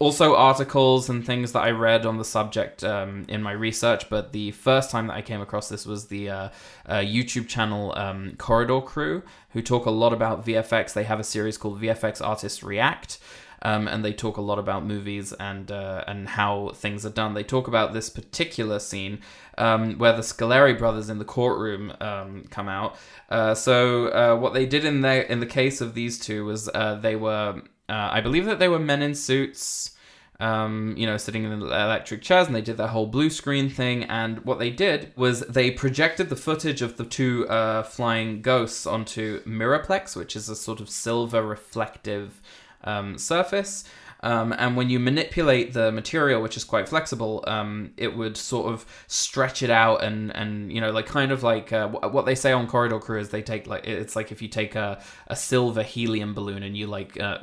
also 0.00 0.36
articles 0.36 1.10
and 1.10 1.26
things 1.26 1.52
that 1.52 1.60
I 1.60 1.70
read 1.70 2.06
on 2.06 2.18
the 2.18 2.24
subject 2.24 2.84
um, 2.84 3.24
in 3.28 3.42
my 3.42 3.50
research, 3.50 4.08
but 4.08 4.32
the 4.32 4.52
first 4.52 4.90
time 4.90 5.08
that 5.08 5.14
I 5.14 5.22
came 5.22 5.40
across 5.40 5.68
this 5.68 5.86
was 5.86 6.06
the 6.06 6.30
uh, 6.30 6.48
uh, 6.86 6.94
YouTube 6.98 7.48
channel 7.48 7.92
um, 7.96 8.34
Corridor 8.38 8.80
Crew, 8.80 9.24
who 9.50 9.62
talk 9.62 9.86
a 9.86 9.90
lot 9.90 10.12
about 10.12 10.46
VFX. 10.46 10.92
They 10.92 11.02
have 11.02 11.18
a 11.18 11.24
series 11.24 11.58
called 11.58 11.80
VFX 11.80 12.24
Artists 12.24 12.62
React, 12.62 13.18
um, 13.62 13.88
and 13.88 14.04
they 14.04 14.12
talk 14.12 14.36
a 14.36 14.42
lot 14.42 14.58
about 14.58 14.84
movies 14.84 15.32
and 15.32 15.70
uh, 15.70 16.04
and 16.06 16.28
how 16.28 16.70
things 16.74 17.04
are 17.04 17.10
done. 17.10 17.34
They 17.34 17.44
talk 17.44 17.68
about 17.68 17.92
this 17.92 18.08
particular 18.08 18.78
scene 18.78 19.20
um, 19.56 19.98
where 19.98 20.12
the 20.12 20.22
Scaleri 20.22 20.78
brothers 20.78 21.10
in 21.10 21.18
the 21.18 21.24
courtroom 21.24 21.92
um, 22.00 22.44
come 22.50 22.68
out. 22.68 22.96
Uh, 23.28 23.54
so 23.54 24.08
uh, 24.08 24.36
what 24.36 24.54
they 24.54 24.66
did 24.66 24.84
in 24.84 25.00
the 25.00 25.30
in 25.30 25.40
the 25.40 25.46
case 25.46 25.80
of 25.80 25.94
these 25.94 26.18
two 26.18 26.44
was 26.44 26.68
uh, 26.74 26.94
they 26.96 27.16
were 27.16 27.62
uh, 27.88 28.10
I 28.12 28.20
believe 28.20 28.44
that 28.46 28.58
they 28.58 28.68
were 28.68 28.78
men 28.78 29.02
in 29.02 29.14
suits. 29.14 29.94
Um, 30.40 30.94
you 30.96 31.04
know, 31.04 31.16
sitting 31.16 31.42
in 31.42 31.50
electric 31.50 32.22
chairs, 32.22 32.46
and 32.46 32.54
they 32.54 32.60
did 32.60 32.76
that 32.76 32.90
whole 32.90 33.08
blue 33.08 33.28
screen 33.28 33.68
thing. 33.68 34.04
And 34.04 34.44
what 34.44 34.60
they 34.60 34.70
did 34.70 35.12
was 35.16 35.40
they 35.40 35.72
projected 35.72 36.28
the 36.28 36.36
footage 36.36 36.80
of 36.80 36.96
the 36.96 37.04
two 37.04 37.48
uh, 37.48 37.82
flying 37.82 38.40
ghosts 38.40 38.86
onto 38.86 39.42
Mirrorplex, 39.42 40.14
which 40.14 40.36
is 40.36 40.48
a 40.48 40.54
sort 40.54 40.78
of 40.78 40.88
silver 40.88 41.42
reflective 41.42 42.40
um, 42.84 43.18
surface. 43.18 43.84
Um, 44.20 44.52
and 44.58 44.76
when 44.76 44.90
you 44.90 44.98
manipulate 44.98 45.74
the 45.74 45.92
material, 45.92 46.42
which 46.42 46.56
is 46.56 46.64
quite 46.64 46.88
flexible, 46.88 47.44
um, 47.46 47.92
it 47.96 48.16
would 48.16 48.36
sort 48.36 48.72
of 48.72 48.84
stretch 49.06 49.62
it 49.62 49.70
out 49.70 50.02
and, 50.02 50.34
and 50.34 50.72
you 50.72 50.80
know, 50.80 50.90
like 50.90 51.06
kind 51.06 51.30
of 51.30 51.42
like 51.42 51.72
uh, 51.72 51.88
wh- 51.88 52.12
what 52.12 52.26
they 52.26 52.34
say 52.34 52.52
on 52.52 52.66
Corridor 52.66 52.98
Crew 52.98 53.20
is 53.20 53.28
they 53.28 53.42
take 53.42 53.68
like 53.68 53.86
it's 53.86 54.16
like 54.16 54.32
if 54.32 54.42
you 54.42 54.48
take 54.48 54.74
a, 54.74 55.00
a 55.28 55.36
silver 55.36 55.84
helium 55.84 56.34
balloon 56.34 56.64
and 56.64 56.76
you 56.76 56.88
like 56.88 57.20
uh, 57.20 57.38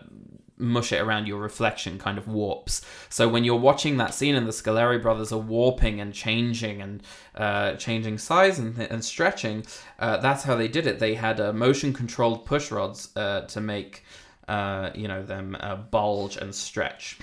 mush 0.58 0.92
it 0.92 1.02
around 1.02 1.28
your 1.28 1.40
reflection 1.40 1.98
kind 1.98 2.18
of 2.18 2.28
warps. 2.28 2.82
So 3.10 3.28
when 3.28 3.44
you're 3.44 3.56
watching 3.56 3.98
that 3.98 4.14
scene 4.14 4.36
and 4.36 4.48
the 4.48 4.52
Scaleri 4.52 5.02
brothers 5.02 5.32
are 5.32 5.40
warping 5.40 6.00
and 6.00 6.14
changing 6.14 6.82
and 6.82 7.04
uh, 7.36 7.74
changing 7.74 8.18
size 8.18 8.60
and, 8.60 8.78
and 8.80 9.04
stretching, 9.04 9.66
uh, 10.00 10.18
that's 10.18 10.44
how 10.44 10.56
they 10.56 10.68
did 10.68 10.88
it. 10.88 11.00
They 11.00 11.16
had 11.16 11.40
uh, 11.40 11.54
motion 11.54 11.94
controlled 11.94 12.46
push 12.46 12.72
rods 12.72 13.16
uh, 13.16 13.42
to 13.42 13.62
make 13.62 14.04
uh, 14.48 14.92
you 14.96 15.08
know 15.08 15.24
them 15.24 15.58
uh, 15.60 15.76
bulge 15.76 16.38
and 16.38 16.54
stretch. 16.54 17.20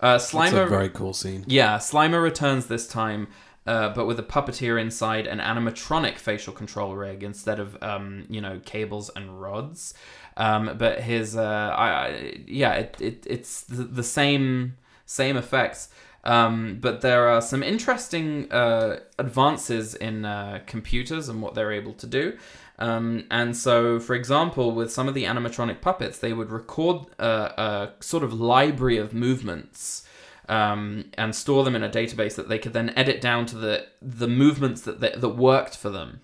Uh, 0.00 0.14
It's 0.16 0.32
a 0.32 0.66
very 0.66 0.88
cool 0.88 1.12
scene. 1.12 1.44
yeah, 1.46 1.78
Slimer 1.78 2.22
returns 2.22 2.66
this 2.66 2.86
time. 2.86 3.28
Uh, 3.64 3.94
but 3.94 4.06
with 4.08 4.18
a 4.18 4.24
puppeteer 4.24 4.80
inside 4.80 5.24
an 5.28 5.38
animatronic 5.38 6.18
facial 6.18 6.52
control 6.52 6.96
rig 6.96 7.22
instead 7.22 7.60
of 7.60 7.80
um, 7.80 8.24
you 8.28 8.40
know 8.40 8.60
cables 8.64 9.08
and 9.14 9.40
rods. 9.40 9.94
Um, 10.36 10.76
but 10.78 10.98
his 11.00 11.36
uh, 11.36 11.72
I, 11.76 11.88
I 11.88 12.34
yeah 12.48 12.72
it, 12.72 12.96
it 13.00 13.26
it's 13.30 13.62
the, 13.62 13.84
the 13.84 14.02
same 14.02 14.76
same 15.06 15.36
effects. 15.36 15.90
Um, 16.24 16.78
but 16.80 17.00
there 17.02 17.28
are 17.28 17.40
some 17.40 17.62
interesting 17.62 18.50
uh, 18.52 19.00
advances 19.18 19.94
in 19.94 20.24
uh, 20.24 20.60
computers 20.66 21.28
and 21.28 21.40
what 21.42 21.54
they're 21.54 21.72
able 21.72 21.94
to 21.94 22.06
do. 22.06 22.38
Um, 22.82 23.26
and 23.30 23.56
so, 23.56 24.00
for 24.00 24.14
example, 24.14 24.72
with 24.72 24.90
some 24.90 25.06
of 25.06 25.14
the 25.14 25.22
animatronic 25.22 25.80
puppets, 25.80 26.18
they 26.18 26.32
would 26.32 26.50
record 26.50 27.06
uh, 27.20 27.50
a 27.56 27.90
sort 28.00 28.24
of 28.24 28.32
library 28.32 28.96
of 28.96 29.14
movements 29.14 30.04
um, 30.48 31.04
and 31.16 31.32
store 31.32 31.62
them 31.62 31.76
in 31.76 31.84
a 31.84 31.88
database 31.88 32.34
that 32.34 32.48
they 32.48 32.58
could 32.58 32.72
then 32.72 32.90
edit 32.96 33.20
down 33.20 33.46
to 33.46 33.56
the 33.56 33.86
the 34.02 34.26
movements 34.26 34.80
that 34.80 34.98
that, 34.98 35.20
that 35.20 35.28
worked 35.28 35.76
for 35.76 35.90
them. 35.90 36.22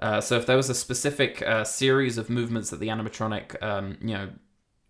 Uh, 0.00 0.22
so 0.22 0.38
if 0.38 0.46
there 0.46 0.56
was 0.56 0.70
a 0.70 0.74
specific 0.74 1.42
uh, 1.42 1.62
series 1.62 2.16
of 2.16 2.30
movements 2.30 2.70
that 2.70 2.80
the 2.80 2.88
animatronic, 2.88 3.62
um, 3.62 3.98
you 4.00 4.14
know, 4.14 4.30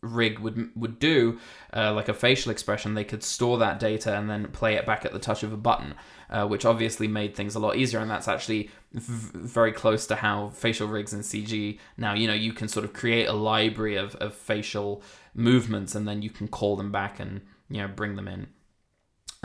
rig 0.02 0.38
would 0.38 0.70
would 0.76 1.00
do, 1.00 1.40
uh, 1.74 1.92
like 1.92 2.08
a 2.08 2.14
facial 2.14 2.52
expression, 2.52 2.94
they 2.94 3.02
could 3.02 3.24
store 3.24 3.58
that 3.58 3.80
data 3.80 4.16
and 4.16 4.30
then 4.30 4.46
play 4.52 4.74
it 4.74 4.86
back 4.86 5.04
at 5.04 5.12
the 5.12 5.18
touch 5.18 5.42
of 5.42 5.52
a 5.52 5.56
button, 5.56 5.94
uh, 6.32 6.46
which 6.46 6.64
obviously 6.64 7.06
made 7.06 7.36
things 7.36 7.54
a 7.54 7.60
lot 7.60 7.76
easier. 7.76 8.00
And 8.00 8.10
that's 8.10 8.26
actually 8.26 8.70
v- 8.92 9.38
very 9.38 9.70
close 9.70 10.06
to 10.06 10.16
how 10.16 10.48
facial 10.48 10.88
rigs 10.88 11.12
and 11.12 11.22
CG 11.22 11.78
now. 11.98 12.14
You 12.14 12.26
know, 12.26 12.34
you 12.34 12.54
can 12.54 12.68
sort 12.68 12.84
of 12.84 12.94
create 12.94 13.26
a 13.26 13.34
library 13.34 13.96
of, 13.96 14.16
of 14.16 14.34
facial 14.34 15.02
movements 15.34 15.94
and 15.94 16.08
then 16.08 16.22
you 16.22 16.30
can 16.30 16.48
call 16.48 16.76
them 16.76 16.90
back 16.90 17.20
and 17.20 17.42
you 17.68 17.82
know 17.82 17.88
bring 17.88 18.16
them 18.16 18.26
in. 18.26 18.48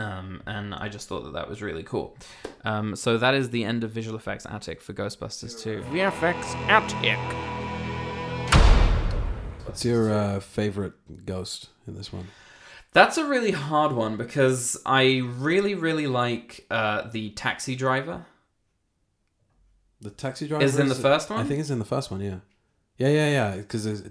Um, 0.00 0.42
and 0.46 0.74
I 0.74 0.88
just 0.88 1.08
thought 1.08 1.24
that 1.24 1.34
that 1.34 1.48
was 1.48 1.60
really 1.60 1.82
cool. 1.82 2.16
Um, 2.64 2.96
so 2.96 3.18
that 3.18 3.34
is 3.34 3.50
the 3.50 3.64
end 3.64 3.84
of 3.84 3.90
visual 3.90 4.16
effects 4.16 4.46
attic 4.46 4.80
for 4.80 4.94
Ghostbusters 4.94 5.60
2. 5.60 5.82
VFX 5.90 6.36
Attic. 6.68 7.18
What's 9.66 9.84
your 9.84 10.10
uh, 10.10 10.40
favorite 10.40 10.94
ghost 11.26 11.68
in 11.86 11.94
this 11.94 12.12
one? 12.12 12.28
That's 12.98 13.16
a 13.16 13.24
really 13.24 13.52
hard 13.52 13.92
one 13.92 14.16
because 14.16 14.76
I 14.84 15.22
really, 15.24 15.76
really 15.76 16.08
like 16.08 16.66
uh, 16.68 17.08
the 17.08 17.30
taxi 17.30 17.76
driver. 17.76 18.26
The 20.00 20.10
taxi 20.10 20.48
driver 20.48 20.64
Is 20.64 20.80
in 20.80 20.88
the 20.88 20.96
first 20.96 21.30
one? 21.30 21.38
I 21.38 21.44
think 21.44 21.60
it's 21.60 21.70
in 21.70 21.78
the 21.78 21.84
first 21.84 22.10
one. 22.10 22.20
Yeah, 22.20 22.38
yeah, 22.96 23.06
yeah, 23.08 23.28
yeah. 23.28 23.56
Because 23.58 24.02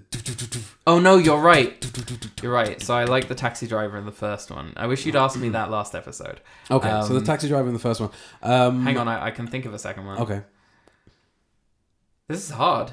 Oh 0.86 1.00
no, 1.00 1.18
you're 1.18 1.38
right. 1.38 1.84
You're 2.42 2.52
right. 2.52 2.80
So 2.80 2.94
I 2.94 3.04
like 3.04 3.28
the 3.28 3.34
taxi 3.34 3.66
driver 3.66 3.98
in 3.98 4.06
the 4.06 4.12
first 4.12 4.50
one. 4.50 4.72
I 4.74 4.86
wish 4.86 5.04
you'd 5.04 5.16
asked 5.16 5.36
me 5.36 5.50
that 5.50 5.70
last 5.70 5.94
episode. 5.94 6.40
okay. 6.70 6.88
so 7.02 7.08
the 7.08 7.16
Um, 7.16 7.24
taxi 7.24 7.48
driver 7.48 7.68
in 7.68 7.74
the 7.74 7.80
first 7.80 8.00
one. 8.00 8.10
Um, 8.42 8.84
Hang 8.84 8.96
on, 8.96 9.06
I, 9.06 9.26
I 9.26 9.30
can 9.32 9.46
think 9.48 9.66
of 9.66 9.74
a 9.74 9.78
second 9.78 10.06
one. 10.06 10.18
Okay. 10.18 10.42
This 12.26 12.42
is 12.42 12.50
hard. 12.50 12.92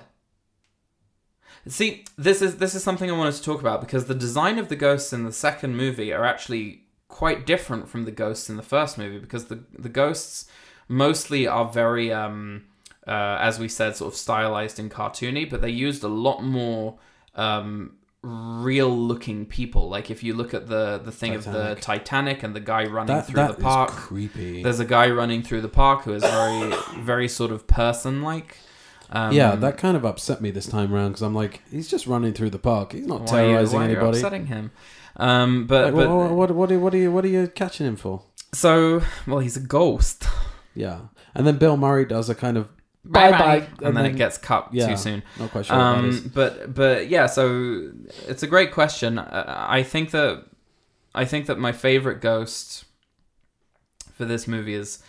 See, 1.68 2.05
this 2.18 2.41
is 2.41 2.57
this 2.57 2.76
is 2.76 2.84
something 2.84 3.09
I 3.09 3.18
wanted 3.18 3.34
to 3.36 3.43
talk 3.43 3.59
about 3.59 3.82
because 3.82 4.05
the 4.05 4.16
design 4.16 4.59
of 4.59 4.70
the 4.70 4.76
ghosts 4.76 5.11
in 5.13 5.24
the 5.24 5.32
second 5.32 5.76
movie 5.76 6.13
are 6.13 6.24
actually 6.24 6.84
quite 7.07 7.45
different 7.45 7.88
from 7.88 8.05
the 8.05 8.11
ghosts 8.11 8.49
in 8.49 8.57
the 8.57 8.63
first 8.63 8.97
movie 8.97 9.18
because 9.20 9.45
the 9.45 9.63
the 9.78 9.89
ghosts 9.89 10.45
mostly 10.88 11.47
are 11.47 11.66
very 11.66 12.11
um 12.11 12.66
uh, 13.07 13.38
as 13.39 13.57
we 13.59 13.68
said 13.68 13.95
sort 13.95 14.11
of 14.13 14.18
stylized 14.18 14.80
and 14.80 14.91
cartoony 14.91 15.49
but 15.49 15.61
they 15.61 15.70
used 15.70 16.03
a 16.03 16.07
lot 16.07 16.43
more 16.43 16.97
um 17.36 17.95
real 18.22 18.89
looking 18.89 19.45
people 19.45 19.88
like 19.88 20.09
if 20.09 20.24
you 20.24 20.34
look 20.34 20.53
at 20.53 20.68
the 20.68 20.99
the 21.03 21.11
thing 21.11 21.36
of 21.36 21.45
the 21.45 21.76
Titanic. 21.76 21.82
Titanic 21.82 22.43
and 22.43 22.55
the 22.55 22.59
guy 22.59 22.86
running 22.86 23.16
That 23.16 23.28
through 23.28 23.36
that 23.36 23.57
the 23.57 23.61
park 23.61 23.91
creepy. 23.91 24.63
there's 24.63 24.80
a 24.80 24.86
guy 24.86 25.09
running 25.09 25.43
through 25.43 25.61
the 25.61 25.70
park 25.70 26.03
who 26.03 26.13
is 26.13 26.24
very 26.24 26.74
very 27.01 27.28
sort 27.28 27.51
of 27.51 27.68
person 27.68 28.24
like 28.24 28.57
um, 29.12 29.32
yeah, 29.34 29.56
that 29.56 29.78
kind 29.78 29.95
of 29.95 30.03
upset 30.06 30.41
me 30.41 30.51
this 30.51 30.66
time 30.68 30.93
around 30.93 31.10
because 31.10 31.22
I'm 31.22 31.36
like, 31.36 31.62
he's 31.72 31.88
just 31.88 32.08
running 32.08 32.34
through 32.34 32.49
the 32.49 32.60
park. 32.60 32.93
He's 32.93 33.06
not 33.08 33.22
why 33.30 33.39
are 33.39 33.41
you- 33.43 33.47
terrorizing 33.51 33.80
why 33.80 33.86
are 33.86 33.89
you 33.89 33.95
anybody. 33.97 34.18
upsetting 34.18 34.45
him 34.47 34.72
um 35.18 35.66
but, 35.66 35.86
Like, 35.86 35.95
but 35.95 36.10
what, 36.10 36.32
what, 36.32 36.51
what, 36.56 36.72
are- 36.72 36.80
what 36.80 36.93
are 36.93 36.97
you 36.97 37.12
what 37.12 37.24
are 37.24 37.30
you 37.30 37.47
catching 37.47 37.86
him 37.88 37.95
for? 37.95 38.22
so 38.53 39.01
well 39.28 39.39
he's 39.39 39.56
a 39.58 39.62
ghost 39.62 40.28
Yeah, 40.74 40.99
and 41.34 41.45
then 41.47 41.58
Bill 41.58 41.78
Murray 41.78 42.06
does 42.06 42.30
a 42.30 42.36
kind 42.36 42.58
of 42.58 42.70
bye 43.06 43.32
Bye-bye, 43.32 43.56
and 43.78 43.82
and, 43.88 43.97
then, 43.97 44.06
it 44.08 44.16
gets 44.18 44.38
cut 44.38 44.70
Yeah. 44.74 44.88
too 44.88 44.97
soon 44.97 45.24
not 45.39 45.51
quite 45.51 45.66
sure. 45.68 45.78
what 45.78 46.01
that 46.01 46.06
is. 46.06 46.20
um 46.26 46.32
but 46.34 46.74
but 46.74 47.08
yeah 47.08 47.28
so 47.28 47.91
it's 48.28 48.43
a 48.43 48.47
great 48.47 48.72
question 48.74 49.20
Uh, 49.20 49.66
i 49.70 49.84
think 49.84 50.12
that 50.12 50.43
i 51.14 51.24
think 51.24 51.45
that 51.45 51.58
my 51.60 51.72
favorite 51.72 52.20
ghost 52.20 52.84
for 54.14 54.26
this 54.26 54.47
movie 54.47 54.74
is 54.74 54.99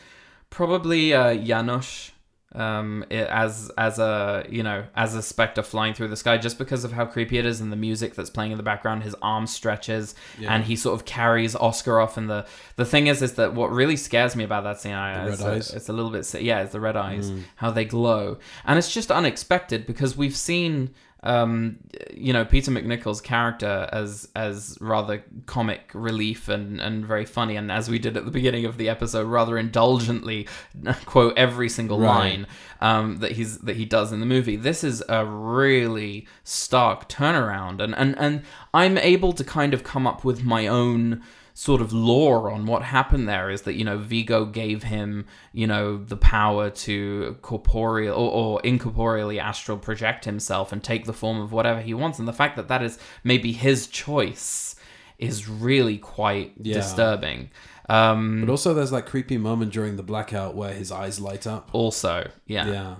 probably 0.51 1.13
uh 1.15 1.35
Janosz 1.35 2.11
um 2.57 3.05
it, 3.11 3.27
as 3.29 3.71
as 3.77 3.99
a 3.99 4.45
you 4.49 4.63
know 4.63 4.85
as 4.97 5.15
a 5.15 5.23
specter 5.23 5.63
flying 5.63 5.93
through 5.95 6.09
the 6.09 6.17
sky 6.17 6.39
just 6.39 6.57
because 6.59 6.85
of 6.85 6.93
how 6.93 7.05
creepy 7.05 7.37
it 7.39 7.45
is 7.47 7.61
and 7.61 7.71
the 7.71 7.77
music 7.77 8.15
that's 8.15 8.31
playing 8.31 8.51
in 8.51 8.57
the 8.57 8.63
background 8.63 9.03
his 9.03 9.15
arm 9.21 9.47
stretches 9.47 10.15
Yeah. 10.39 10.55
and 10.55 10.65
he 10.65 10.75
sort 10.77 10.99
of 10.99 11.05
carries 11.05 11.55
oscar 11.55 12.01
off 12.01 12.17
and 12.17 12.31
the 12.31 12.47
the 12.77 12.85
thing 12.87 13.07
is 13.09 13.21
is 13.23 13.35
that 13.35 13.55
what 13.55 13.71
really 13.71 13.97
scares 13.97 14.35
me 14.35 14.43
about 14.45 14.65
that 14.65 14.81
scene 14.81 14.93
I, 14.95 15.27
red 15.29 15.41
a, 15.41 15.47
eyes? 15.53 15.73
it's 15.75 15.89
a 15.89 15.93
little 15.93 16.11
bit 16.11 16.33
yeah 16.41 16.63
it's 16.63 16.73
the 16.73 16.81
red 16.81 16.97
eyes 16.97 17.31
Mm. 17.31 17.43
how 17.57 17.71
they 17.71 17.85
glow 17.85 18.39
and 18.65 18.79
it's 18.79 18.93
just 18.93 19.11
unexpected 19.11 19.87
because 19.87 20.17
we've 20.17 20.37
seen 20.37 20.91
um 21.27 21.77
you 22.15 22.33
know 22.33 22.45
peter 22.45 22.71
MacNicol's 22.71 23.21
character 23.21 23.89
as 23.93 24.29
as 24.37 24.79
rather 24.81 25.23
comic 25.47 25.91
relief 25.93 26.49
and 26.49 26.81
and 26.81 27.05
very 27.05 27.25
funny 27.25 27.57
and 27.57 27.71
as 27.73 27.91
we 27.91 27.99
did 27.99 28.17
at 28.17 28.25
the 28.25 28.31
beginning 28.31 28.65
of 28.65 28.79
the 28.79 28.89
episode 28.89 29.27
rather 29.27 29.59
indulgently 29.59 30.47
quote 31.05 31.35
every 31.37 31.69
single 31.69 31.99
Right. 31.99 32.07
line 32.17 32.47
um 32.81 33.19
that 33.19 33.33
he's 33.33 33.59
that 33.59 33.77
he 33.77 33.85
does 33.85 34.13
in 34.13 34.21
the 34.21 34.27
movie 34.27 34.57
this 34.57 34.85
is 34.85 35.03
a 35.09 35.25
really 35.27 36.27
stark 36.45 37.09
turnaround 37.09 37.83
and 37.83 37.95
and 37.97 38.17
and 38.19 38.43
i'm 38.73 38.97
able 38.99 39.33
to 39.33 39.43
kind 39.45 39.75
of 39.75 39.83
come 39.83 40.07
up 40.07 40.25
with 40.25 40.45
my 40.45 40.67
own 40.67 41.23
sort 41.59 41.81
of 41.81 41.91
lore 41.91 42.51
on 42.51 42.67
what 42.67 42.83
happened 42.83 43.27
there 43.27 43.49
is 43.49 43.63
that 43.63 43.73
you 43.77 43.83
know 43.85 43.97
Vigo 43.97 44.45
gave 44.45 44.83
him 44.83 45.25
you 45.55 45.67
know 45.67 45.97
the 45.97 46.17
power 46.19 46.69
to 46.69 47.35
corporeal 47.41 48.15
or, 48.15 48.31
or 48.31 48.61
incorporeally 48.63 49.41
astral 49.41 49.79
project 49.79 50.27
himself 50.27 50.71
and 50.71 50.85
take 50.85 51.07
the 51.07 51.15
form 51.15 51.41
of 51.41 51.53
whatever 51.53 51.81
he 51.81 51.95
wants 51.95 52.19
and 52.19 52.29
the 52.29 52.33
fact 52.35 52.57
that 52.57 52.69
that 52.69 52.83
is 52.83 52.99
maybe 53.25 53.53
his 53.53 53.87
choice 53.87 54.77
is 55.19 55.49
really 55.49 55.97
quite 55.97 56.53
Yeah. 56.61 56.75
disturbing 56.75 57.49
um 57.89 58.41
But 58.43 58.51
also, 58.51 58.75
there's 58.75 58.91
that 58.91 59.07
creepy 59.07 59.39
moment 59.39 59.73
during 59.73 59.97
the 59.97 60.03
blackout 60.03 60.55
where 60.55 60.75
his 60.75 60.93
eyes 60.93 61.21
light 61.21 61.47
up. 61.47 61.71
also 61.73 62.29
yeah 62.47 62.67
yeah, 62.67 62.73
Yeah, 62.73 62.95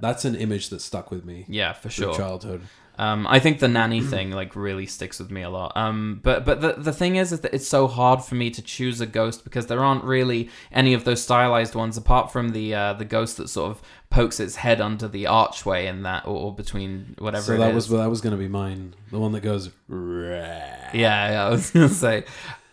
that's 0.00 0.24
an 0.24 0.34
image 0.34 0.70
that 0.70 0.80
stuck 0.80 1.10
with 1.10 1.26
me 1.26 1.44
Yeah, 1.46 1.74
for 1.74 1.90
sure 1.90 2.14
childhood. 2.16 2.62
Um, 2.98 3.26
I 3.28 3.38
think 3.38 3.60
the 3.60 3.68
nanny 3.68 4.00
thing 4.00 4.32
like 4.32 4.56
really 4.56 4.86
sticks 4.86 5.18
with 5.20 5.30
me 5.30 5.42
a 5.42 5.50
lot. 5.50 5.76
Um, 5.76 6.20
but 6.22 6.44
but 6.44 6.60
the 6.60 6.72
the 6.76 6.92
thing 6.92 7.16
is, 7.16 7.32
is 7.32 7.40
that 7.40 7.54
it's 7.54 7.68
so 7.68 7.86
hard 7.86 8.22
for 8.22 8.34
me 8.34 8.50
to 8.50 8.60
choose 8.60 9.00
a 9.00 9.06
ghost 9.06 9.44
because 9.44 9.66
there 9.68 9.84
aren't 9.84 10.02
really 10.04 10.50
any 10.72 10.94
of 10.94 11.04
those 11.04 11.22
stylized 11.22 11.74
ones 11.74 11.96
apart 11.96 12.32
from 12.32 12.50
the 12.50 12.74
uh, 12.74 12.92
the 12.94 13.04
ghost 13.04 13.36
that 13.36 13.48
sort 13.48 13.70
of 13.70 13.82
pokes 14.10 14.40
its 14.40 14.56
head 14.56 14.80
under 14.80 15.06
the 15.06 15.26
archway 15.26 15.86
in 15.86 16.02
that 16.02 16.26
or, 16.26 16.36
or 16.46 16.54
between 16.54 17.14
whatever. 17.18 17.44
So 17.44 17.54
it 17.54 17.58
that 17.58 17.68
is. 17.70 17.74
was 17.74 17.88
that 18.00 18.10
was 18.10 18.20
going 18.20 18.32
to 18.32 18.38
be 18.38 18.48
mine. 18.48 18.94
The 19.12 19.18
one 19.20 19.32
that 19.32 19.40
goes. 19.42 19.70
yeah, 19.88 20.90
yeah. 20.94 21.46
I 21.46 21.50
was 21.50 21.70
gonna 21.74 21.88
say. 21.88 22.24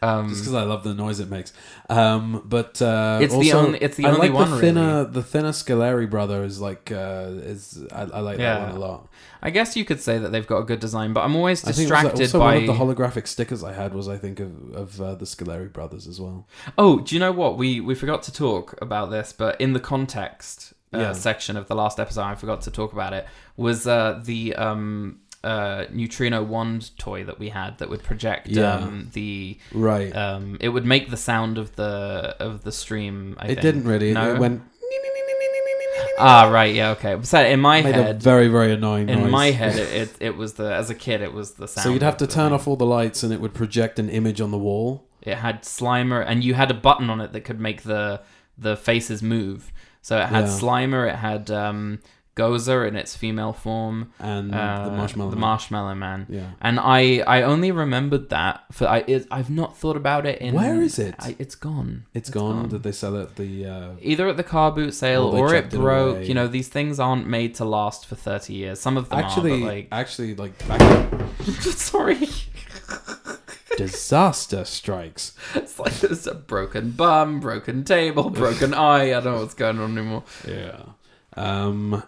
Um, 0.01 0.29
Just 0.29 0.41
because 0.41 0.53
I 0.53 0.63
love 0.63 0.83
the 0.83 0.93
noise 0.93 1.19
it 1.19 1.31
makes, 1.31 1.51
um, 1.89 2.43
but 2.45 2.79
uh, 2.79 3.17
It's 3.21 3.35
the 3.35 3.53
only- 3.53 3.79
it's 3.79 3.97
the 3.97 4.05
I 4.05 4.09
only 4.09 4.27
like 4.29 4.33
one, 4.33 4.51
The 4.51 4.59
thinner, 4.59 5.03
the 5.05 5.23
thinner 5.23 5.49
Scaleri 5.49 6.07
brother 6.07 6.43
is 6.43 6.61
like 6.61 6.91
uh, 6.91 7.29
is 7.31 7.81
I, 7.91 8.01
I 8.01 8.19
like 8.19 8.37
Yeah. 8.37 8.59
that 8.59 8.67
one 8.67 8.75
a 8.75 8.79
lot. 8.79 9.07
I 9.45 9.51
guess 9.51 9.75
you 9.77 9.85
could 9.85 10.01
say 10.01 10.17
that 10.17 10.31
they've 10.31 10.47
got 10.47 10.57
a 10.57 10.63
good 10.65 10.79
design, 10.79 11.13
but 11.13 11.21
I'm 11.21 11.35
always 11.35 11.63
I 11.63 11.71
think 11.71 11.89
was 11.89 11.99
distracted 12.01 12.21
also 12.23 12.39
by. 12.39 12.45
one 12.55 12.57
of 12.57 12.67
the 12.67 12.73
holographic 12.73 13.27
stickers 13.27 13.63
I 13.63 13.73
had 13.73 13.93
was 13.93 14.07
I 14.07 14.17
think 14.17 14.39
of 14.39 14.51
of 14.73 14.99
uh, 14.99 15.15
the 15.15 15.25
Scaleri 15.25 15.71
brothers 15.71 16.07
as 16.07 16.19
well. 16.19 16.47
Oh, 16.77 16.99
do 16.99 17.13
you 17.15 17.19
know 17.19 17.31
what? 17.31 17.57
We 17.57 17.79
we 17.79 17.93
forgot 17.95 18.23
to 18.23 18.33
talk 18.33 18.75
about 18.81 19.11
this, 19.11 19.31
but 19.33 19.61
in 19.61 19.73
the 19.73 19.79
context 19.79 20.73
uh, 20.93 20.97
Yeah. 20.97 21.13
section 21.13 21.57
of 21.57 21.67
the 21.67 21.75
last 21.75 21.99
episode, 21.99 22.21
I 22.23 22.35
forgot 22.35 22.61
to 22.61 22.71
talk 22.71 22.91
about 22.93 23.13
it. 23.13 23.25
Was 23.55 23.85
uh, 23.85 24.19
the 24.23 24.55
um, 24.55 25.19
uh, 25.43 25.85
neutrino 25.91 26.41
wand 26.41 26.89
toy 26.97 27.23
that 27.23 27.37
we 27.37 27.49
had 27.49 27.77
that 27.77 27.87
would 27.89 28.01
project 28.01 28.47
Yeah. 28.47 28.75
um, 28.77 29.09
the 29.13 29.59
Right. 29.73 30.11
um, 30.15 30.57
it 30.59 30.69
would 30.69 30.85
make 30.85 31.11
the 31.11 31.17
sound 31.17 31.57
of 31.59 31.75
the 31.75 32.35
of 32.39 32.63
the 32.63 32.71
stream. 32.71 33.35
I 33.39 33.43
it 33.45 33.47
think. 33.49 33.61
didn't 33.61 33.83
really. 33.83 34.11
No? 34.13 34.33
It 34.33 34.39
went 34.39 34.63
Ah, 36.17 36.49
right. 36.49 36.73
Yeah. 36.73 36.91
Okay. 36.91 37.17
So 37.23 37.43
in 37.43 37.59
my 37.59 37.81
made 37.81 37.95
a 37.95 38.03
head, 38.03 38.23
very 38.23 38.47
very 38.47 38.73
annoying 38.73 39.09
in 39.09 39.21
noise. 39.21 39.31
my 39.31 39.51
head, 39.51 39.75
it, 39.77 39.91
it 39.93 40.15
it 40.19 40.37
was 40.37 40.53
the 40.53 40.73
as 40.73 40.89
a 40.89 40.95
kid, 40.95 41.21
it 41.21 41.33
was 41.33 41.53
the 41.53 41.67
sound. 41.67 41.83
so 41.83 41.89
you'd 41.91 42.01
have 42.03 42.13
of 42.13 42.19
to 42.19 42.25
the 42.27 42.31
turn 42.33 42.47
thing. 42.47 42.53
off 42.53 42.67
all 42.67 42.75
the 42.75 42.85
lights 42.85 43.23
and 43.23 43.33
it 43.33 43.41
would 43.41 43.53
project 43.53 43.99
an 43.99 44.09
image 44.09 44.39
on 44.41 44.51
the 44.51 44.57
wall. 44.57 45.03
It 45.21 45.35
had 45.35 45.63
Slimer, 45.63 46.23
and 46.25 46.43
you 46.43 46.53
had 46.53 46.69
a 46.71 46.75
button 46.75 47.09
on 47.09 47.19
it 47.19 47.33
that 47.33 47.41
could 47.41 47.59
make 47.59 47.81
the 47.83 48.21
the 48.57 48.77
faces 48.77 49.21
move. 49.21 49.71
So 50.01 50.17
it 50.19 50.27
had 50.27 50.45
Yeah. 50.45 50.51
Slimer, 50.51 51.09
it 51.09 51.15
had 51.15 51.49
um, 51.51 51.99
Gozer 52.35 52.85
in 52.87 52.95
its 52.97 53.15
female 53.15 53.53
form, 53.53 54.11
and 54.19 54.53
uh, 54.53 54.85
the 54.89 54.91
marshmallow. 54.91 55.29
the 55.29 55.35
Man. 55.37 55.41
Marshmallow 55.41 55.95
Man, 55.95 56.25
yeah. 56.29 56.51
and 56.61 56.79
I 56.79 57.19
I 57.25 57.43
only 57.43 57.71
remembered 57.71 58.29
that 58.29 58.63
for 58.73 58.87
I 58.87 59.05
it, 59.07 59.25
I've 59.31 59.49
not 59.49 59.77
thought 59.77 59.95
about 59.95 60.25
it 60.25 60.41
in 60.41 60.53
Where 60.53 60.81
is 60.81 60.99
it? 60.99 61.15
I, 61.19 61.35
it's 61.39 61.55
gone. 61.55 62.05
it's 62.13 62.29
gone. 62.29 62.67
Did 62.69 62.83
they 62.83 62.91
sell 62.91 63.15
it? 63.15 63.35
The 63.37 63.65
uh, 63.65 63.89
Either 64.01 64.27
at 64.27 64.35
the 64.37 64.43
car 64.43 64.71
boot 64.71 64.93
sale 64.93 65.23
Or 65.23 65.49
or 65.51 65.55
it 65.55 65.69
broke. 65.69 66.17
away. 66.17 66.25
You 66.27 66.33
know, 66.33 66.47
these 66.47 66.67
things 66.67 66.99
aren't 66.99 67.25
made 67.27 67.55
to 67.55 67.65
last 67.65 68.05
for 68.05 68.15
thirty 68.15 68.53
years. 68.53 68.79
Some 68.81 68.97
of 68.97 69.07
them 69.09 69.19
actually 69.19 69.63
are, 69.63 69.65
like 69.67 69.87
actually 69.91 70.35
like 70.35 70.53
sorry, 71.61 72.27
disaster 73.77 74.63
strikes. 74.65 75.35
it's 75.53 75.79
like 75.79 75.93
there's 75.99 76.27
a 76.27 76.35
broken 76.35 76.91
bum, 76.91 77.39
broken 77.39 77.83
table, 77.83 78.29
broken 78.29 78.73
eye. 78.73 79.07
I 79.15 79.19
don't 79.21 79.35
know 79.35 79.39
what's 79.41 79.53
going 79.53 79.79
on 79.79 79.97
anymore. 79.97 80.23
Yeah. 80.47 80.81
Um. 81.37 82.03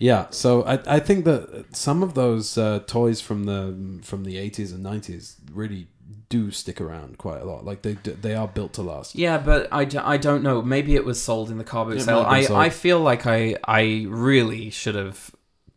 Yeah, 0.00 0.26
so 0.30 0.64
I 0.64 0.96
I 0.96 0.98
think 0.98 1.24
that 1.26 1.76
some 1.76 2.02
of 2.02 2.14
those 2.14 2.56
uh, 2.58 2.80
toys 2.86 3.20
from 3.20 3.44
the 3.44 4.00
from 4.02 4.24
the 4.24 4.38
eighties 4.38 4.72
and 4.72 4.82
nineties 4.82 5.36
really 5.52 5.88
do 6.30 6.50
stick 6.50 6.80
around 6.80 7.18
quite 7.18 7.42
a 7.42 7.44
lot. 7.44 7.64
Like 7.66 7.82
they 7.82 7.92
they 7.94 8.34
are 8.34 8.48
built 8.48 8.72
to 8.74 8.82
last. 8.82 9.14
Yeah, 9.14 9.36
but 9.36 9.68
I, 9.70 9.86
I 10.02 10.16
don't 10.16 10.42
know. 10.42 10.62
Maybe 10.62 10.94
it 10.94 11.04
was 11.04 11.20
sold 11.22 11.50
in 11.50 11.58
the 11.58 11.64
car 11.64 11.84
boot 11.84 12.00
sale. 12.00 12.22
might 12.22 12.22
have 12.22 12.30
been 12.30 12.38
I, 12.38 12.46
sold. 12.46 12.60
I 12.60 12.70
feel 12.70 13.00
like 13.00 13.26
I 13.26 13.56
I 13.66 14.06
really 14.08 14.70
should 14.70 14.94
have 14.94 15.32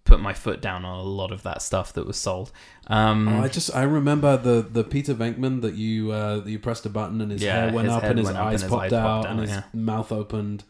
put 0.05 0.19
my 0.19 0.34
foot 0.34 0.61
down 0.61 0.86
on 0.86 0.99
a 0.99 1.03
lot 1.03 1.32
of 1.32 1.43
that 1.43 1.61
stuff 1.61 1.93
that 1.93 2.05
was 2.05 2.17
sold. 2.17 2.51
Um, 2.88 3.28
Oh, 3.28 3.41
I 3.41 3.47
just 3.47 3.76
I 3.76 3.84
remember 3.84 4.38
the 4.38 4.61
the 4.61 4.84
Peter 4.84 5.13
Venkman 5.13 5.61
that 5.61 5.76
you 5.76 6.11
uh, 6.11 6.39
that 6.39 6.49
you 6.49 6.59
pressed 6.59 6.86
a 6.86 6.89
button 6.89 7.19
and 7.19 7.32
his 7.32 7.43
Yeah, 7.43 7.65
hair 7.65 7.74
went 7.74 7.88
his 7.88 7.97
up 7.97 8.03
and 8.03 8.19
his 8.19 8.26
went 8.26 8.38
up 8.38 8.43
and 8.43 8.53
eyes 8.53 8.61
his 8.61 8.69
popped 8.69 8.84
eyes 8.84 8.93
out 8.93 9.05
popped 9.24 9.28
and 9.32 9.39
his 9.41 9.49
yeah. 9.49 9.63
mouth 9.74 10.11
opened. 10.13 10.63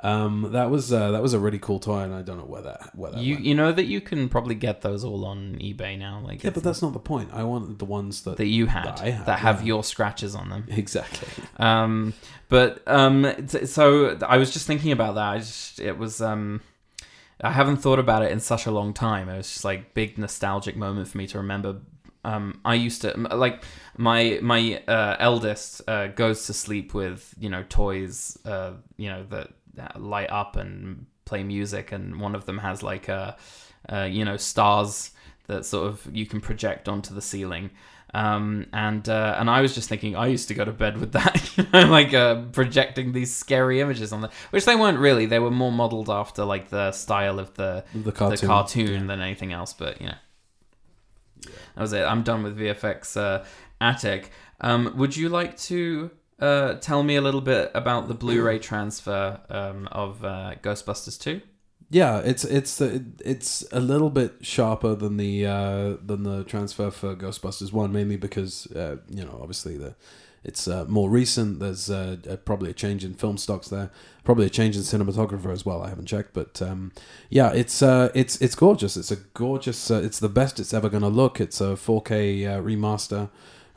Um, 0.00 0.50
that 0.52 0.70
was 0.70 0.92
uh, 0.92 1.12
that 1.12 1.22
was 1.22 1.32
a 1.32 1.38
really 1.38 1.58
cool 1.58 1.78
toy, 1.78 2.00
and 2.00 2.14
I 2.14 2.20
don't 2.20 2.36
know 2.36 2.44
where 2.44 2.62
that 2.62 2.90
where 2.94 3.12
that 3.12 3.22
You 3.22 3.34
went. 3.34 3.46
you 3.46 3.54
know 3.54 3.72
that 3.72 3.86
you 3.86 4.00
can 4.02 4.28
probably 4.28 4.54
get 4.54 4.82
those 4.82 5.04
all 5.04 5.24
on 5.24 5.56
eBay 5.58 5.98
now, 5.98 6.20
like 6.22 6.44
Yeah, 6.44 6.50
but 6.50 6.62
that's 6.62 6.82
not 6.82 6.92
the 6.92 6.98
point. 6.98 7.30
I 7.32 7.44
want 7.44 7.78
the 7.78 7.86
ones 7.86 8.22
that, 8.22 8.36
that 8.36 8.46
you 8.46 8.66
had 8.66 8.84
that 8.84 8.98
had, 8.98 9.26
that 9.26 9.38
have 9.38 9.60
yeah. 9.62 9.68
your 9.68 9.84
scratches 9.84 10.34
on 10.34 10.50
them. 10.50 10.66
exactly. 10.68 11.28
Um, 11.58 12.12
but 12.48 12.82
um, 12.86 13.48
so 13.48 14.18
I 14.26 14.36
was 14.36 14.52
just 14.52 14.66
thinking 14.66 14.92
about 14.92 15.14
that. 15.14 15.28
I 15.28 15.38
just, 15.38 15.80
it 15.80 15.96
was 15.96 16.20
um, 16.20 16.60
I 17.40 17.52
haven't 17.52 17.78
thought 17.78 17.98
about 17.98 18.22
it 18.22 18.32
in 18.32 18.40
such 18.40 18.66
a 18.66 18.70
long 18.70 18.92
time. 18.92 19.28
It 19.28 19.36
was 19.36 19.50
just 19.50 19.64
like 19.64 19.94
big 19.94 20.18
nostalgic 20.18 20.76
moment 20.76 21.08
for 21.08 21.18
me 21.18 21.26
to 21.28 21.38
remember. 21.38 21.76
Um, 22.24 22.60
I 22.64 22.74
used 22.74 23.02
to 23.02 23.16
like 23.16 23.64
my 23.96 24.40
my 24.42 24.82
uh, 24.88 25.16
eldest 25.18 25.82
uh, 25.88 26.08
goes 26.08 26.46
to 26.46 26.52
sleep 26.52 26.92
with 26.92 27.34
you 27.38 27.48
know 27.48 27.64
toys 27.68 28.36
uh, 28.44 28.72
you 28.96 29.08
know 29.08 29.24
that 29.30 29.50
light 29.96 30.30
up 30.30 30.56
and 30.56 31.06
play 31.24 31.42
music, 31.42 31.92
and 31.92 32.20
one 32.20 32.34
of 32.34 32.46
them 32.46 32.58
has 32.58 32.82
like 32.82 33.08
a 33.08 33.36
uh, 33.92 34.02
you 34.10 34.24
know 34.24 34.36
stars 34.36 35.10
that 35.46 35.64
sort 35.64 35.86
of 35.88 36.06
you 36.12 36.26
can 36.26 36.40
project 36.40 36.88
onto 36.88 37.14
the 37.14 37.22
ceiling. 37.22 37.70
Um, 38.14 38.66
and 38.72 39.06
uh, 39.08 39.36
and 39.38 39.50
I 39.50 39.60
was 39.60 39.74
just 39.74 39.88
thinking, 39.88 40.16
I 40.16 40.28
used 40.28 40.48
to 40.48 40.54
go 40.54 40.64
to 40.64 40.72
bed 40.72 40.96
with 40.98 41.12
that, 41.12 41.50
you 41.58 41.66
know, 41.72 41.86
like 41.86 42.14
uh, 42.14 42.42
projecting 42.52 43.12
these 43.12 43.34
scary 43.34 43.80
images 43.80 44.12
on 44.12 44.22
the, 44.22 44.30
which 44.50 44.64
they 44.64 44.74
weren't 44.76 44.98
really. 44.98 45.26
They 45.26 45.38
were 45.40 45.50
more 45.50 45.72
modeled 45.72 46.08
after 46.08 46.44
like 46.44 46.70
the 46.70 46.92
style 46.92 47.38
of 47.38 47.52
the 47.54 47.84
The 47.94 48.12
cartoon. 48.12 48.40
the 48.40 48.46
cartoon 48.46 49.06
than 49.08 49.20
anything 49.20 49.52
else. 49.52 49.74
But 49.74 50.00
you 50.00 50.06
know, 50.06 50.14
that 51.42 51.80
was 51.80 51.92
it. 51.92 52.04
I'm 52.04 52.22
done 52.22 52.42
with 52.42 52.56
VFX 52.58 53.16
uh, 53.20 53.44
Attic. 53.80 54.30
Um, 54.62 54.94
would 54.96 55.14
you 55.16 55.28
like 55.28 55.58
to 55.62 56.10
uh, 56.38 56.74
tell 56.74 57.02
me 57.02 57.16
a 57.16 57.20
little 57.20 57.40
bit 57.40 57.70
about 57.74 58.08
the 58.08 58.14
Blu-ray 58.14 58.58
transfer 58.58 59.40
um, 59.48 59.88
of 59.92 60.24
uh, 60.24 60.54
Ghostbusters 60.62 61.20
2? 61.20 61.40
Yeah, 61.88 62.18
it's 62.18 62.44
it's 62.44 62.80
it's 62.80 63.64
a 63.70 63.78
little 63.78 64.10
bit 64.10 64.34
sharper 64.40 64.96
than 64.96 65.18
the 65.18 65.46
uh, 65.46 65.96
than 66.04 66.24
the 66.24 66.42
transfer 66.42 66.90
for 66.90 67.14
Ghostbusters 67.14 67.72
one, 67.72 67.92
mainly 67.92 68.16
because 68.16 68.66
uh, 68.72 68.96
you 69.08 69.24
know 69.24 69.38
obviously 69.40 69.76
the 69.76 69.94
it's 70.46 70.68
uh, 70.68 70.84
more 70.86 71.10
recent. 71.10 71.58
There's 71.58 71.90
uh, 71.90 72.18
uh, 72.30 72.36
probably 72.36 72.70
a 72.70 72.72
change 72.72 73.04
in 73.04 73.14
film 73.14 73.36
stocks 73.36 73.68
there, 73.68 73.90
probably 74.22 74.46
a 74.46 74.50
change 74.50 74.76
in 74.76 74.82
cinematographer 74.82 75.50
as 75.50 75.66
well. 75.66 75.82
I 75.82 75.88
haven't 75.88 76.06
checked, 76.06 76.34
but 76.34 76.62
um, 76.62 76.92
yeah, 77.30 77.52
it's 77.52 77.82
uh, 77.82 78.10
it's 78.14 78.40
it's 78.40 78.54
gorgeous. 78.54 78.96
It's 78.96 79.10
a 79.10 79.16
gorgeous. 79.16 79.90
Uh, 79.90 80.00
it's 80.04 80.20
the 80.20 80.28
best 80.28 80.60
it's 80.60 80.72
ever 80.72 80.88
going 80.88 81.02
to 81.02 81.08
look. 81.08 81.40
It's 81.40 81.60
a 81.60 81.74
4K 81.74 82.46
uh, 82.46 82.62
remaster, 82.62 83.28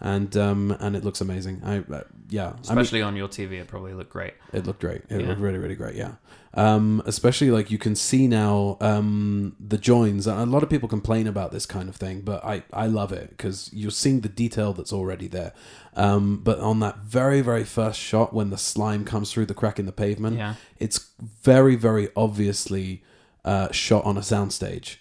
and 0.02 0.36
um, 0.38 0.72
and 0.80 0.96
it 0.96 1.04
looks 1.04 1.22
amazing. 1.22 1.62
I 1.64 1.78
uh, 1.94 2.04
yeah, 2.30 2.48
I 2.48 2.52
mean, 2.52 2.60
Especially 2.62 3.02
on 3.02 3.16
your 3.16 3.28
TV, 3.28 3.54
it 3.60 3.68
probably 3.68 3.94
looked 3.94 4.12
great. 4.12 4.34
it 4.54 4.66
looked 4.66 4.82
great. 4.82 5.02
It 5.10 5.22
Yeah. 5.22 5.28
looked 5.28 5.42
really, 5.42 5.58
really 5.58 5.76
great. 5.76 5.96
Yeah. 5.96 6.14
Um, 6.56 7.04
especially 7.06 7.52
like 7.52 7.70
you 7.70 7.78
can 7.78 7.96
see 7.96 8.28
now 8.28 8.78
um, 8.82 9.56
the 9.60 9.78
joins. 9.78 10.26
A 10.26 10.46
lot 10.46 10.64
of 10.64 10.70
people 10.70 10.90
complain 10.90 11.28
about 11.28 11.52
this 11.52 11.66
kind 11.68 11.88
of 11.90 11.96
thing, 11.96 12.22
but 12.22 12.44
I, 12.44 12.64
I 12.74 12.88
love 12.88 13.12
it 13.12 13.30
because 13.30 13.70
you're 13.72 13.92
seeing 13.92 14.22
the 14.22 14.30
detail 14.30 14.74
that's 14.74 14.92
already 14.92 15.28
there. 15.28 15.54
Um, 15.96 16.38
but 16.44 16.60
on 16.60 16.80
that 16.80 16.98
very, 17.00 17.42
very 17.42 17.64
first 17.66 18.00
shot 18.00 18.34
when 18.34 18.50
the 18.50 18.58
slime 18.58 19.06
comes 19.06 19.32
through 19.32 19.46
the 19.46 19.54
crack 19.54 19.78
in 19.80 19.86
the 19.86 19.92
pavement, 19.92 20.38
Yeah. 20.38 20.56
it's 20.80 21.12
very, 21.44 21.76
very 21.76 22.10
obviously 22.16 23.04
uh, 23.46 23.72
shot 23.72 24.04
on 24.06 24.18
a 24.18 24.22
soundstage, 24.22 24.98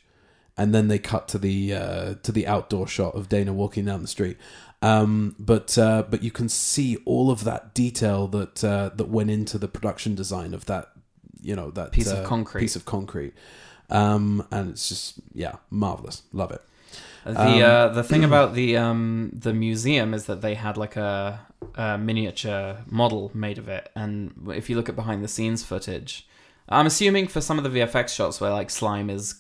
and 0.56 0.74
then 0.74 0.88
they 0.88 0.98
cut 0.98 1.28
to 1.28 1.38
the 1.38 1.72
uh, 1.74 2.14
to 2.24 2.30
the 2.32 2.46
outdoor 2.46 2.86
shot 2.86 3.14
of 3.14 3.28
Dana 3.28 3.52
walking 3.54 3.84
down 3.86 4.02
the 4.02 4.08
street. 4.08 4.36
Um, 4.80 5.34
but 5.38 5.76
uh, 5.76 6.04
but 6.08 6.22
you 6.22 6.30
can 6.30 6.48
see 6.48 6.96
all 7.04 7.30
of 7.30 7.44
that 7.44 7.74
detail 7.74 8.28
that 8.28 8.62
uh, 8.62 8.90
that 8.94 9.08
went 9.08 9.30
into 9.30 9.58
the 9.58 9.68
production 9.68 10.14
design 10.14 10.54
of 10.54 10.66
that 10.66 10.92
you 11.40 11.56
know 11.56 11.70
that 11.72 11.92
Piece 11.92 12.10
of 12.10 12.18
uh, 12.18 12.28
concrete. 12.28 12.60
piece 12.60 12.76
of 12.76 12.84
concrete, 12.84 13.34
um, 13.90 14.46
and 14.50 14.70
it's 14.70 14.88
just 14.88 15.14
yeah 15.32 15.56
marvelous, 15.70 16.22
love 16.32 16.52
it. 16.52 16.62
The 17.24 17.40
Um, 17.40 17.62
uh, 17.62 17.88
the 17.88 18.04
thing 18.04 18.22
about 18.24 18.54
the 18.54 18.76
um, 18.76 19.30
the 19.32 19.52
museum 19.52 20.14
is 20.14 20.26
that 20.26 20.42
they 20.42 20.54
had 20.54 20.76
like 20.76 20.96
a, 20.96 21.40
a 21.74 21.98
miniature 21.98 22.78
model 22.86 23.32
made 23.34 23.58
of 23.58 23.68
it, 23.68 23.90
and 23.96 24.32
if 24.54 24.70
you 24.70 24.76
look 24.76 24.88
at 24.88 24.94
behind 24.94 25.24
the 25.24 25.28
scenes 25.28 25.64
footage, 25.64 26.28
I'm 26.68 26.86
assuming 26.86 27.26
for 27.26 27.40
some 27.40 27.58
of 27.58 27.64
the 27.64 27.70
VFX 27.70 28.10
shots 28.10 28.40
where 28.40 28.52
like 28.52 28.70
slime 28.70 29.10
is 29.10 29.34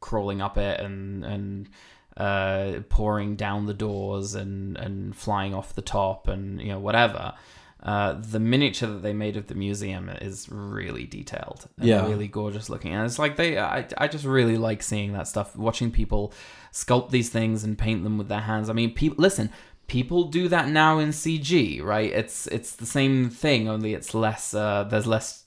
crawling 0.00 0.40
up 0.40 0.56
it 0.56 0.80
and 0.80 1.24
and 1.24 1.68
uh, 2.16 2.80
pouring 2.88 3.36
down 3.36 3.66
the 3.66 3.74
doors 3.74 4.34
and 4.34 4.76
and 4.78 5.14
flying 5.16 5.54
off 5.54 5.74
the 5.74 5.82
top 5.82 6.28
and 6.28 6.60
you 6.60 6.68
know 6.68 6.78
whatever. 6.78 7.34
Uh, 7.82 8.14
the 8.14 8.40
miniature 8.40 8.88
that 8.88 9.02
they 9.02 9.12
made 9.12 9.36
of 9.36 9.46
the 9.46 9.54
museum 9.54 10.08
is 10.08 10.48
really 10.50 11.04
detailed 11.04 11.68
and 11.78 11.86
Yeah. 11.86 12.06
really 12.08 12.26
gorgeous 12.26 12.68
looking, 12.68 12.92
and 12.92 13.04
it's 13.06 13.18
like 13.18 13.36
they. 13.36 13.58
I, 13.58 13.86
I 13.98 14.08
just 14.08 14.24
really 14.24 14.56
like 14.56 14.82
seeing 14.82 15.12
that 15.12 15.28
stuff. 15.28 15.54
Watching 15.54 15.90
people 15.92 16.32
sculpt 16.72 17.10
these 17.10 17.28
things 17.28 17.62
and 17.64 17.78
paint 17.78 18.02
them 18.02 18.18
with 18.18 18.28
their 18.28 18.40
hands. 18.40 18.68
I 18.70 18.72
mean, 18.72 18.92
people 18.92 19.22
listen. 19.22 19.50
People 19.88 20.24
do 20.24 20.48
that 20.48 20.68
now 20.68 20.98
in 20.98 21.10
CG, 21.10 21.80
right? 21.80 22.10
It's 22.10 22.48
it's 22.48 22.74
the 22.74 22.86
same 22.86 23.30
thing, 23.30 23.68
only 23.68 23.94
it's 23.94 24.14
less. 24.14 24.52
Uh, 24.52 24.82
there's 24.90 25.06
less, 25.06 25.44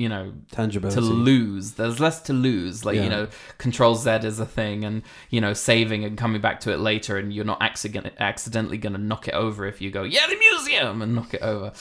you 0.00 0.08
know, 0.08 0.32
Tangibility. 0.50 0.94
to 1.00 1.00
lose. 1.02 1.72
There's 1.72 1.98
less 2.00 2.20
to 2.22 2.32
lose. 2.32 2.84
Like 2.86 2.96
Yeah. 2.96 3.04
you 3.04 3.10
know, 3.10 3.28
Control 3.58 3.94
Z 3.94 4.10
is 4.32 4.38
a 4.40 4.46
thing, 4.46 4.84
and 4.84 5.02
you 5.28 5.40
know, 5.40 5.52
saving 5.54 6.04
and 6.06 6.16
coming 6.16 6.40
back 6.40 6.60
to 6.60 6.72
it 6.72 6.78
later, 6.80 7.18
and 7.18 7.32
you're 7.34 7.44
not 7.52 7.60
accident- 7.60 8.12
accidentally 8.18 8.78
going 8.78 8.94
to 8.94 8.98
knock 9.10 9.28
it 9.28 9.34
over 9.34 9.66
if 9.66 9.80
you 9.82 9.90
go, 9.90 10.02
yeah, 10.02 10.26
the 10.28 10.36
museum, 10.48 11.02
and 11.02 11.14
knock 11.14 11.34
it 11.34 11.42
over. 11.42 11.72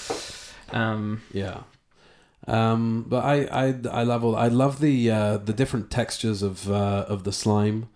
Um, 0.71 1.21
Yeah. 1.33 1.61
Um, 2.47 3.05
but 3.07 3.23
I, 3.23 3.35
I, 3.51 3.65
I 4.01 4.03
love 4.03 4.23
all. 4.23 4.35
I 4.35 4.47
love 4.47 4.79
the 4.79 5.11
uh, 5.11 5.37
the 5.37 5.53
different 5.53 5.91
textures 5.91 6.41
of 6.41 6.69
uh, 6.71 7.05
of 7.07 7.23
the 7.23 7.31
slime. 7.31 7.89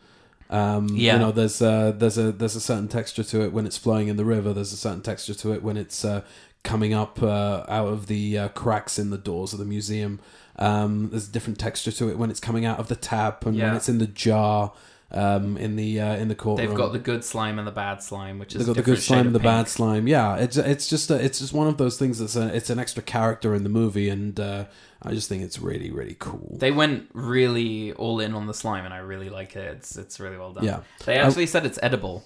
Um, 0.50 0.90
Yeah. 0.94 1.14
You 1.14 1.20
know, 1.20 1.32
there's 1.32 1.62
uh, 1.62 1.92
there's 1.96 2.18
a 2.18 2.32
there's 2.32 2.56
a 2.56 2.62
certain 2.62 2.88
texture 2.88 3.24
to 3.24 3.42
it 3.44 3.52
when 3.54 3.66
it's 3.66 3.78
flowing 3.78 4.10
in 4.10 4.18
the 4.18 4.26
river. 4.26 4.54
There's 4.54 4.74
a 4.74 4.78
certain 4.78 5.02
texture 5.02 5.34
to 5.34 5.54
it 5.54 5.64
when 5.64 5.78
it's 5.78 6.06
uh, 6.06 6.22
coming 6.64 6.94
up 6.94 7.22
uh, 7.22 7.66
out 7.68 7.88
of 7.88 8.08
the 8.08 8.38
uh, 8.38 8.48
cracks 8.50 8.98
in 8.98 9.10
the 9.10 9.18
doors 9.18 9.54
of 9.54 9.60
the 9.60 9.66
museum. 9.66 10.20
Um, 10.58 11.10
there's 11.10 11.28
a 11.28 11.32
different 11.32 11.60
texture 11.60 11.92
to 11.92 12.10
it 12.10 12.18
when 12.18 12.30
it's 12.30 12.40
coming 12.40 12.66
out 12.66 12.80
of 12.80 12.88
the 12.88 12.96
tap 12.96 13.46
and 13.46 13.58
when 13.58 13.76
it's 13.76 13.90
in 13.90 13.98
the 13.98 14.08
jar. 14.08 14.74
Um, 15.16 15.58
in 15.58 15.76
the 15.76 16.02
uh, 16.02 16.16
in 16.16 16.28
the 16.28 16.34
courtroom, 16.34 16.68
they've 16.68 16.76
got 16.76 16.92
the 16.92 16.98
good 16.98 17.24
slime 17.24 17.60
and 17.60 17.68
the 17.68 17.72
bad 17.72 18.02
slime, 18.02 18.40
which 18.40 18.56
is 18.56 18.60
They've 18.66 18.76
got 18.76 18.78
the 18.78 18.82
good 18.82 19.00
slime 19.00 19.28
and 19.28 19.36
the 19.36 19.40
pink. 19.40 19.44
bad 19.44 19.68
slime. 19.68 20.08
Yeah, 20.08 20.38
it's 20.38 20.58
it's 20.58 20.88
just 20.88 21.12
a, 21.12 21.24
it's 21.24 21.38
just 21.38 21.54
one 21.54 21.68
of 21.68 21.78
those 21.78 22.00
things 22.00 22.18
that's 22.18 22.36
a, 22.36 22.48
it's 22.56 22.72
an 22.72 22.80
extra 22.80 23.04
character 23.04 23.54
in 23.54 23.62
the 23.62 23.70
movie, 23.70 24.10
and 24.10 24.40
uh, 24.40 24.66
I 25.04 25.12
just 25.12 25.30
think 25.30 25.44
it's 25.44 25.60
really 25.60 25.92
really 25.92 26.16
cool. 26.18 26.58
They 26.60 26.72
went 26.72 27.10
really 27.14 27.92
all 27.94 28.20
in 28.22 28.34
on 28.34 28.48
the 28.48 28.56
slime, 28.56 28.86
and 28.86 28.94
I 28.94 28.98
really 29.00 29.30
like 29.30 29.56
it. 29.56 29.76
It's 29.78 29.98
it's 29.98 30.20
really 30.20 30.38
well 30.38 30.52
done. 30.52 30.64
Yeah. 30.64 30.80
They 31.06 31.18
actually 31.20 31.46
said 31.46 31.68
it's 31.68 31.78
edible. 31.84 32.24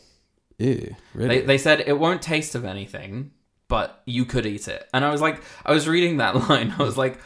Ew, 0.58 0.96
really? 1.14 1.40
They, 1.40 1.46
they 1.46 1.58
said 1.58 1.84
it 1.86 2.00
won't 2.00 2.22
taste 2.22 2.56
of 2.56 2.64
anything, 2.64 3.32
but 3.68 4.02
you 4.06 4.26
could 4.26 4.46
eat 4.46 4.68
it. 4.68 4.88
And 4.94 5.04
I 5.06 5.12
was 5.12 5.22
like, 5.22 5.42
I 5.66 5.74
was 5.74 5.88
reading 5.88 6.18
that 6.18 6.36
line. 6.50 6.74
I 6.78 6.84
was 6.84 6.98
like, 6.98 7.20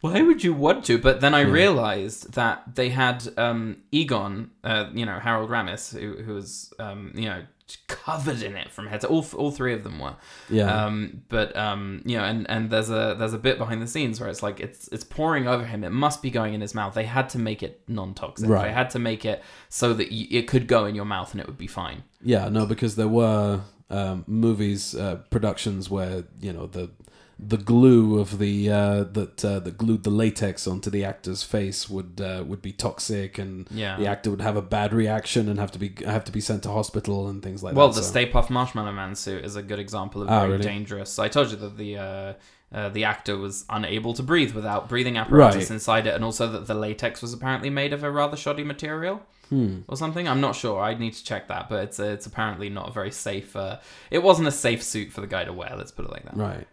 why 0.00 0.20
would 0.20 0.44
you 0.44 0.52
want 0.52 0.84
to? 0.86 0.98
But 0.98 1.20
then 1.20 1.34
I 1.34 1.40
realized 1.42 2.34
that 2.34 2.74
they 2.74 2.90
had 2.90 3.26
um, 3.38 3.82
Egon, 3.90 4.50
uh, 4.62 4.86
you 4.92 5.06
know, 5.06 5.18
Harold 5.18 5.48
Ramis, 5.50 5.98
who, 5.98 6.22
who 6.22 6.34
was, 6.34 6.72
um, 6.78 7.12
you 7.14 7.24
know, 7.26 7.42
covered 7.88 8.42
in 8.42 8.54
it 8.56 8.70
from 8.70 8.86
head 8.86 9.00
to 9.00 9.08
all. 9.08 9.24
All 9.34 9.50
three 9.50 9.72
of 9.72 9.82
them 9.82 9.98
were. 9.98 10.14
yeah, 10.50 10.84
Um, 10.84 11.22
but 11.30 11.56
um, 11.56 12.02
you 12.04 12.18
know, 12.18 12.24
and, 12.24 12.48
and 12.50 12.68
there's 12.68 12.90
a 12.90 13.16
there's 13.18 13.32
a 13.32 13.38
bit 13.38 13.56
behind 13.56 13.80
the 13.80 13.86
scenes 13.86 14.20
where 14.20 14.28
it's 14.28 14.42
like 14.42 14.60
it's 14.60 14.86
it's 14.88 15.04
pouring 15.04 15.48
over 15.48 15.64
him. 15.64 15.82
It 15.82 15.88
must 15.90 16.20
be 16.20 16.28
going 16.30 16.52
in 16.52 16.60
his 16.60 16.74
mouth. 16.74 16.92
They 16.92 17.04
had 17.06 17.30
to 17.30 17.38
make 17.38 17.62
it 17.62 17.80
non-toxic. 17.88 18.50
Right. 18.50 18.66
They 18.66 18.72
had 18.72 18.90
to 18.90 18.98
make 18.98 19.24
it 19.24 19.42
so 19.70 19.94
that 19.94 20.10
y- 20.10 20.28
it 20.30 20.46
could 20.46 20.66
go 20.66 20.84
in 20.84 20.94
your 20.94 21.06
mouth 21.06 21.32
and 21.32 21.40
it 21.40 21.46
would 21.46 21.56
be 21.56 21.66
fine. 21.66 22.02
yeah. 22.22 22.50
No, 22.50 22.66
because 22.66 22.96
there 22.96 23.08
were 23.08 23.62
um, 23.90 24.24
movies 24.26 24.94
uh, 24.94 25.16
productions 25.30 25.90
where 25.90 26.24
you 26.40 26.52
know 26.52 26.66
the 26.66 26.90
the 27.38 27.56
glue 27.56 28.20
of 28.20 28.38
the 28.38 28.70
uh, 28.70 29.04
that 29.04 29.44
uh, 29.44 29.58
that 29.58 29.76
glued 29.76 30.04
the 30.04 30.10
latex 30.10 30.66
onto 30.68 30.88
the 30.88 31.04
actor's 31.04 31.42
face 31.42 31.90
would 31.90 32.20
uh, 32.20 32.44
would 32.46 32.62
be 32.62 32.72
toxic, 32.72 33.38
and 33.38 33.66
Yeah. 33.72 33.96
the 33.96 34.06
actor 34.06 34.30
would 34.30 34.40
have 34.40 34.56
a 34.56 34.62
bad 34.62 34.94
reaction 34.94 35.48
and 35.48 35.58
have 35.58 35.72
to 35.72 35.78
be 35.78 35.94
have 36.06 36.24
to 36.24 36.32
be 36.32 36.40
sent 36.40 36.62
to 36.62 36.70
hospital 36.70 37.28
and 37.28 37.42
things 37.42 37.62
like 37.62 37.74
Well, 37.74 37.88
that. 37.88 37.94
Well, 37.94 38.02
the 38.02 38.02
so- 38.04 38.10
Stay 38.10 38.30
Puft 38.30 38.50
Marshmallow 38.50 38.92
Man 38.92 39.14
suit 39.16 39.44
is 39.44 39.56
a 39.56 39.62
good 39.62 39.78
example 39.80 40.22
of 40.22 40.28
Ah, 40.30 40.40
very 40.40 40.52
really? 40.52 40.62
dangerous. 40.64 41.18
I 41.18 41.28
told 41.28 41.50
you 41.50 41.56
that 41.56 41.76
the 41.76 41.98
uh, 41.98 42.32
uh, 42.72 42.88
the 42.90 43.04
actor 43.04 43.36
was 43.36 43.64
unable 43.68 44.14
to 44.14 44.22
breathe 44.22 44.52
without 44.54 44.88
breathing 44.88 45.16
apparatus 45.16 45.64
Right. 45.64 45.70
inside 45.72 46.06
it, 46.06 46.14
and 46.14 46.24
also 46.24 46.48
that 46.50 46.66
the 46.68 46.74
latex 46.74 47.20
was 47.20 47.32
apparently 47.32 47.68
made 47.70 47.92
of 47.92 48.02
a 48.04 48.10
rather 48.10 48.36
shoddy 48.36 48.64
material. 48.64 49.20
Hmm. 49.50 49.80
Or 49.88 49.96
something. 49.96 50.26
I'm 50.26 50.40
not 50.40 50.56
sure. 50.56 50.80
I 50.80 50.94
need 50.94 51.12
to 51.14 51.24
check 51.24 51.48
that, 51.48 51.68
but 51.68 51.84
it's 51.84 52.00
uh, 52.00 52.04
it's 52.04 52.26
apparently 52.26 52.68
not 52.68 52.88
a 52.88 52.92
very 52.92 53.10
safe. 53.10 53.54
Uh, 53.54 53.78
it 54.10 54.22
wasn't 54.22 54.48
a 54.48 54.52
safe 54.52 54.82
suit 54.82 55.12
for 55.12 55.20
the 55.20 55.26
guy 55.26 55.44
to 55.44 55.52
wear. 55.52 55.74
Let's 55.76 55.92
put 55.92 56.04
it 56.04 56.10
like 56.10 56.24
that. 56.24 56.36
Right. 56.36 56.66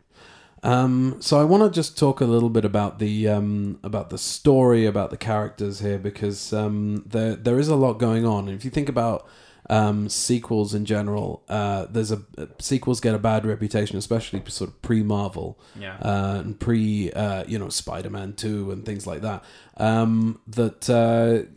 Um, 0.64 1.18
so 1.22 1.40
I 1.40 1.44
want 1.44 1.64
to 1.64 1.70
just 1.76 1.98
talk 1.98 2.22
a 2.22 2.26
little 2.26 2.50
bit 2.50 2.66
about 2.66 3.00
the 3.00 3.28
um, 3.28 3.80
about 3.84 4.10
the 4.10 4.18
story, 4.18 4.86
about 4.86 5.10
the 5.10 5.18
characters 5.18 5.80
here, 5.80 5.98
because 5.98 6.54
um, 6.54 7.04
there 7.08 7.36
there 7.36 7.60
is 7.60 7.68
a 7.68 7.76
lot 7.76 7.94
going 7.94 8.26
on. 8.26 8.48
And 8.48 8.56
if 8.58 8.64
you 8.64 8.72
think 8.72 8.88
about 8.90 9.28
um, 9.70 10.10
sequels 10.10 10.74
in 10.74 10.86
general. 10.86 11.44
Uh, 11.48 11.86
there's 11.90 12.12
a 12.12 12.22
sequels 12.60 13.00
get 13.00 13.16
a 13.16 13.20
bad 13.20 13.46
reputation, 13.46 13.98
especially 13.98 14.42
sort 14.48 14.70
of 14.70 14.82
pre 14.82 15.02
Marvel 15.02 15.58
Yeah. 15.80 15.96
uh, 15.98 16.42
and 16.44 16.60
pre 16.60 17.12
uh, 17.12 17.46
you 17.48 17.58
know 17.58 17.70
Spider 17.70 18.10
Man 18.10 18.34
two 18.34 18.72
and 18.72 18.86
things 18.86 19.08
like 19.08 19.22
that. 19.22 19.44
Um, 19.78 20.42
that 20.48 20.90
uh, 20.90 21.50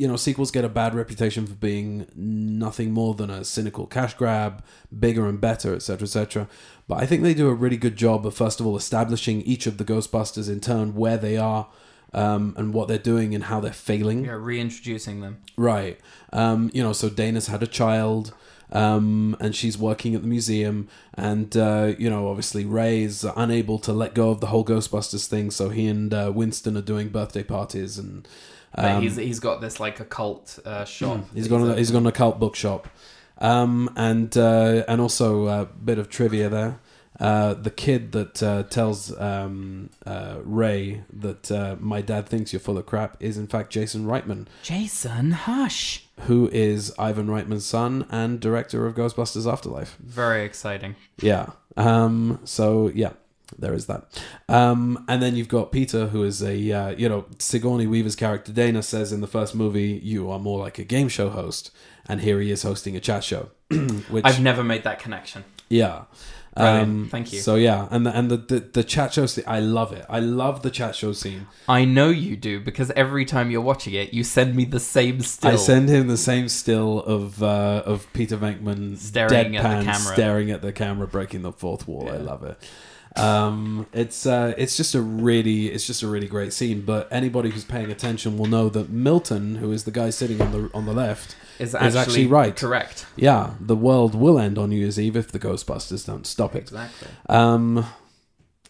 you 0.00 0.08
know 0.08 0.16
sequels 0.16 0.50
get 0.50 0.64
a 0.64 0.68
bad 0.68 0.94
reputation 0.94 1.46
for 1.46 1.52
being 1.52 2.06
nothing 2.16 2.90
more 2.90 3.14
than 3.14 3.28
a 3.28 3.44
cynical 3.44 3.86
cash 3.86 4.14
grab, 4.14 4.64
bigger 4.98 5.28
and 5.28 5.38
better, 5.38 5.74
etc., 5.74 6.04
etc. 6.04 6.48
But 6.88 7.02
I 7.02 7.06
think 7.06 7.22
they 7.22 7.34
do 7.34 7.50
a 7.50 7.54
really 7.54 7.76
good 7.76 7.96
job 7.96 8.26
of 8.26 8.34
first 8.34 8.60
of 8.60 8.66
all 8.66 8.78
establishing 8.78 9.42
each 9.42 9.66
of 9.66 9.76
the 9.76 9.84
Ghostbusters 9.84 10.48
in 10.48 10.60
turn 10.60 10.94
where 10.94 11.18
they 11.18 11.36
are. 11.36 11.68
Um, 12.12 12.54
and 12.56 12.74
what 12.74 12.88
they're 12.88 12.98
doing 12.98 13.36
and 13.36 13.44
how 13.44 13.60
they're 13.60 13.72
failing. 13.72 14.24
yeah, 14.24 14.32
reintroducing 14.32 15.20
them. 15.20 15.38
Right. 15.56 16.00
Um, 16.32 16.68
you 16.74 16.82
know, 16.82 16.92
so 16.92 17.08
Dana's 17.08 17.46
had 17.46 17.62
a 17.62 17.68
child, 17.68 18.34
um, 18.72 19.36
and 19.38 19.54
she's 19.54 19.78
working 19.78 20.16
at 20.16 20.22
the 20.22 20.26
museum, 20.26 20.88
and 21.14 21.56
uh, 21.56 21.94
you 22.00 22.10
know, 22.10 22.26
obviously 22.26 22.64
Ray 22.64 23.02
is 23.02 23.24
unable 23.36 23.78
to 23.78 23.92
let 23.92 24.14
go 24.14 24.30
of 24.30 24.40
the 24.40 24.48
whole 24.48 24.64
Ghostbusters 24.64 25.28
thing, 25.28 25.52
so 25.52 25.68
he 25.68 25.86
and 25.86 26.12
uh, 26.12 26.32
Winston 26.34 26.76
are 26.76 26.82
doing 26.82 27.10
birthday 27.10 27.44
parties, 27.44 27.96
and 27.96 28.26
um, 28.74 29.02
he's 29.02 29.16
he's 29.16 29.40
got 29.40 29.60
this 29.60 29.80
like 29.80 30.00
occult 30.00 30.58
uh, 30.64 30.84
shop. 30.84 31.24
he's 31.34 31.48
gone. 31.48 31.68
a- 31.70 31.76
He's 31.76 31.90
gone 31.90 32.02
to 32.04 32.08
a 32.10 32.12
cult 32.12 32.38
bookshop, 32.38 32.88
um, 33.38 33.90
and 33.96 34.36
uh, 34.36 34.84
and 34.88 35.00
also 35.00 35.46
a 35.48 35.66
bit 35.66 35.98
of 35.98 36.08
trivia 36.08 36.48
there. 36.48 36.78
Uh, 37.18 37.52
the 37.52 37.70
kid 37.70 38.12
that 38.12 38.42
uh, 38.42 38.62
tells 38.62 39.14
um, 39.20 39.90
uh, 40.06 40.36
Ray 40.42 41.02
that 41.12 41.52
uh, 41.52 41.76
my 41.78 42.00
dad 42.00 42.26
thinks 42.26 42.50
you're 42.50 42.60
full 42.60 42.78
of 42.78 42.86
crap 42.86 43.18
is 43.20 43.36
in 43.36 43.46
fact 43.46 43.70
Jason 43.70 44.06
Reitman, 44.06 44.46
Jason 44.62 45.32
Hush. 45.32 46.06
who 46.20 46.48
is 46.50 46.94
Ivan 46.98 47.26
Reitman's 47.26 47.66
son 47.66 48.06
and 48.10 48.40
director 48.40 48.86
of 48.86 48.94
Ghostbusters 48.94 49.50
Afterlife. 49.50 49.98
Very 50.00 50.44
exciting. 50.46 50.96
Yeah. 51.20 51.50
Um, 51.76 52.40
so 52.44 52.90
yeah, 52.94 53.12
there 53.58 53.74
is 53.74 53.86
that. 53.86 54.22
Um, 54.48 55.04
and 55.08 55.22
then 55.22 55.36
you've 55.36 55.48
got 55.48 55.72
Peter, 55.72 56.08
who 56.08 56.22
is 56.22 56.42
a 56.42 56.72
uh, 56.72 56.88
you 56.90 57.08
know 57.08 57.26
Sigourney 57.38 57.86
Weaver's 57.86 58.16
character. 58.16 58.52
Dana 58.52 58.82
says 58.82 59.12
in 59.12 59.20
the 59.20 59.26
first 59.26 59.54
movie, 59.54 60.00
"You 60.02 60.30
are 60.30 60.38
more 60.38 60.58
like 60.58 60.78
a 60.78 60.84
game 60.84 61.08
show 61.08 61.30
host," 61.30 61.70
and 62.06 62.20
here 62.20 62.40
he 62.40 62.50
is 62.50 62.62
hosting 62.62 62.96
a 62.96 63.00
chat 63.00 63.24
show. 63.24 63.50
Which 64.10 64.24
I've 64.24 64.40
never 64.40 64.64
made 64.64 64.84
that 64.84 64.98
connection. 64.98 65.44
yeah. 65.68 66.04
Brilliant. 66.56 67.10
Thank 67.10 67.32
you. 67.32 67.40
So 67.40 67.54
yeah, 67.54 67.86
and 67.92 68.04
the, 68.04 68.16
and 68.16 68.30
the, 68.30 68.36
the 68.36 68.60
the 68.60 68.84
chat 68.84 69.14
show 69.14 69.26
scene, 69.26 69.44
I 69.46 69.60
love 69.60 69.92
it. 69.92 70.04
I 70.08 70.18
love 70.18 70.62
the 70.62 70.70
chat 70.70 70.96
show 70.96 71.12
scene. 71.12 71.46
I 71.68 71.84
know 71.84 72.08
you 72.08 72.36
do 72.36 72.58
because 72.58 72.90
every 72.92 73.24
time 73.24 73.52
you're 73.52 73.60
watching 73.60 73.94
it, 73.94 74.12
you 74.12 74.24
send 74.24 74.56
me 74.56 74.64
the 74.64 74.80
same 74.80 75.20
still. 75.20 75.52
I 75.52 75.56
send 75.56 75.88
him 75.88 76.08
the 76.08 76.16
same 76.16 76.48
still 76.48 77.02
of 77.02 77.40
uh, 77.42 77.84
of 77.86 78.12
Peter 78.14 78.36
Venkman 78.36 78.98
Staring 78.98 79.56
at 79.56 79.62
the 79.62 79.68
deadpan, 79.68 79.84
camera. 79.84 80.14
staring 80.14 80.50
at 80.50 80.60
the 80.60 80.72
camera, 80.72 81.06
breaking 81.06 81.42
the 81.42 81.52
fourth 81.52 81.86
wall. 81.86 82.08
I 82.10 82.16
love 82.16 82.42
it. 82.42 82.58
Um, 83.16 83.86
it's 83.92 84.24
uh, 84.24 84.54
it's 84.56 84.76
just 84.76 84.94
a 84.94 85.00
really 85.00 85.66
it's 85.66 85.86
just 85.86 86.02
a 86.02 86.06
really 86.06 86.28
great 86.28 86.52
scene. 86.52 86.82
But 86.82 87.08
anybody 87.10 87.50
who's 87.50 87.64
paying 87.64 87.90
attention 87.90 88.38
will 88.38 88.46
know 88.46 88.68
that 88.68 88.88
Milton, 88.90 89.56
who 89.56 89.72
is 89.72 89.84
the 89.84 89.90
guy 89.90 90.10
sitting 90.10 90.40
on 90.40 90.52
the 90.52 90.70
on 90.74 90.86
the 90.86 90.92
left, 90.92 91.34
is 91.58 91.70
is 91.70 91.74
actually, 91.74 91.98
actually 92.00 92.26
right. 92.26 92.56
Correct. 92.56 93.06
yeah, 93.16 93.54
the 93.60 93.76
world 93.76 94.14
will 94.14 94.38
end 94.38 94.58
on 94.58 94.70
New 94.70 94.76
Year's 94.78 94.98
Eve 94.98 95.16
if 95.16 95.32
the 95.32 95.40
Ghostbusters 95.40 96.06
don't 96.06 96.26
stop 96.26 96.54
it. 96.54 96.60
Exactly. 96.62 97.08
Um, 97.28 97.84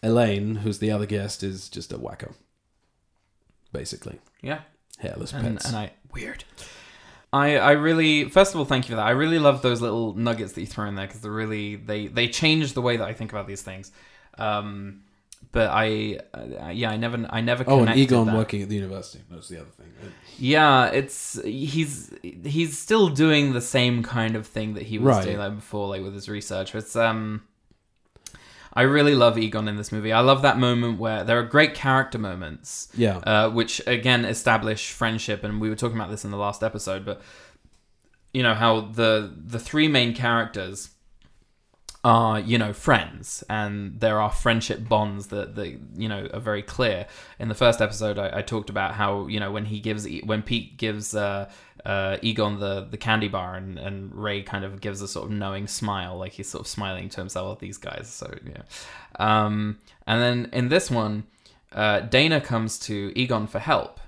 Elaine, 0.03 0.55
who's 0.55 0.79
the 0.79 0.89
other 0.91 1.05
guest, 1.05 1.43
is 1.43 1.69
just 1.69 1.93
a 1.93 1.97
wacko, 1.99 2.33
basically 3.71 4.19
Yeah. 4.41 4.61
hairless 4.99 5.33
And, 5.33 5.57
pets. 5.57 5.65
and 5.67 5.75
I 5.75 5.91
weird. 6.11 6.43
I, 7.33 7.57
I 7.57 7.71
really 7.73 8.25
first 8.29 8.53
of 8.53 8.59
all 8.59 8.65
thank 8.65 8.85
you 8.89 8.93
for 8.93 8.97
that. 8.97 9.05
I 9.05 9.11
really 9.11 9.39
love 9.39 9.61
those 9.61 9.79
little 9.81 10.13
nuggets 10.15 10.53
that 10.53 10.61
you 10.61 10.67
throw 10.67 10.87
in 10.87 10.95
there 10.95 11.07
because 11.07 11.21
they 11.21 11.29
really 11.29 11.75
they 11.75 12.07
they 12.07 12.27
change 12.27 12.73
the 12.73 12.81
way 12.81 12.97
that 12.97 13.07
I 13.07 13.13
think 13.13 13.31
about 13.31 13.47
these 13.47 13.61
things. 13.61 13.91
Um, 14.37 15.03
but 15.51 15.69
I 15.69 16.19
uh, 16.33 16.69
yeah 16.69 16.91
I 16.91 16.97
never 16.97 17.27
I 17.29 17.41
never 17.41 17.65
oh, 17.67 17.83
and 17.83 17.99
Egon 17.99 18.27
that. 18.27 18.35
working 18.35 18.61
at 18.61 18.69
the 18.69 18.75
university. 18.75 19.23
That's 19.29 19.49
the 19.49 19.57
other 19.61 19.69
thing. 19.69 19.87
Yeah, 20.37 20.87
it's 20.87 21.41
he's 21.43 22.13
he's 22.45 22.77
still 22.77 23.09
doing 23.09 23.53
the 23.53 23.61
same 23.61 24.01
kind 24.01 24.35
of 24.35 24.47
thing 24.47 24.75
that 24.75 24.83
he 24.83 24.97
was 24.97 25.15
Right. 25.17 25.25
doing 25.25 25.37
like 25.37 25.55
before, 25.55 25.89
like 25.89 26.01
with 26.03 26.13
his 26.13 26.29
research. 26.29 26.73
It's 26.73 26.95
um, 26.95 27.43
I 28.73 28.83
really 28.83 29.13
love 29.15 29.37
Egon 29.37 29.67
in 29.67 29.75
this 29.75 29.91
movie. 29.91 30.13
I 30.13 30.21
love 30.21 30.41
that 30.43 30.57
moment 30.57 30.97
where 30.99 31.25
there 31.25 31.37
are 31.37 31.43
great 31.43 31.73
character 31.73 32.17
moments, 32.17 32.87
Yeah. 32.95 33.17
uh, 33.17 33.49
which 33.49 33.81
again 33.85 34.23
establish 34.23 34.91
friendship, 34.93 35.43
and 35.43 35.59
we 35.59 35.67
were 35.69 35.75
talking 35.75 35.97
about 35.97 36.09
this 36.09 36.23
in 36.23 36.31
the 36.31 36.37
last 36.37 36.63
episode. 36.63 37.03
But 37.03 37.21
you 38.33 38.41
know 38.41 38.53
how 38.53 38.79
the 38.81 39.33
the 39.35 39.59
three 39.59 39.89
main 39.89 40.15
characters 40.15 40.90
are 42.03 42.39
you 42.39 42.57
know 42.57 42.73
friends 42.73 43.43
and 43.47 43.99
there 43.99 44.19
are 44.19 44.31
friendship 44.31 44.89
bonds 44.89 45.27
that, 45.27 45.53
that 45.55 45.79
you 45.95 46.09
know 46.09 46.27
are 46.33 46.39
very 46.39 46.63
clear. 46.63 47.05
In 47.39 47.47
the 47.47 47.55
first 47.55 47.81
episode 47.81 48.17
I, 48.17 48.39
I 48.39 48.41
talked 48.41 48.69
about 48.69 48.95
how 48.95 49.27
you 49.27 49.39
know 49.39 49.51
when 49.51 49.65
he 49.65 49.79
gives 49.79 50.07
when 50.23 50.41
pete 50.41 50.77
gives 50.77 51.13
uh, 51.13 51.49
uh, 51.85 52.17
egon 52.21 52.59
the, 52.59 52.87
the 52.89 52.97
candy 52.97 53.27
bar 53.27 53.55
and, 53.55 53.77
and 53.77 54.13
ray 54.15 54.41
kind 54.41 54.65
of 54.65 54.81
gives 54.81 55.01
a 55.01 55.07
sort 55.07 55.25
of 55.25 55.31
knowing 55.31 55.67
smile 55.67 56.17
like 56.17 56.33
he's 56.33 56.49
sort 56.49 56.61
of 56.61 56.67
smiling 56.67 57.09
to 57.09 57.17
himself 57.19 57.55
at 57.55 57.59
these 57.59 57.77
guys 57.77 58.07
so 58.07 58.31
yeah 58.45 58.61
um, 59.19 59.77
and 60.07 60.21
then 60.21 60.49
in 60.53 60.69
this 60.69 60.91
one 60.91 61.23
uh, 61.73 61.99
dana 62.01 62.41
comes 62.41 62.77
to 62.77 63.11
egon 63.15 63.47
for 63.47 63.59
help 63.59 63.99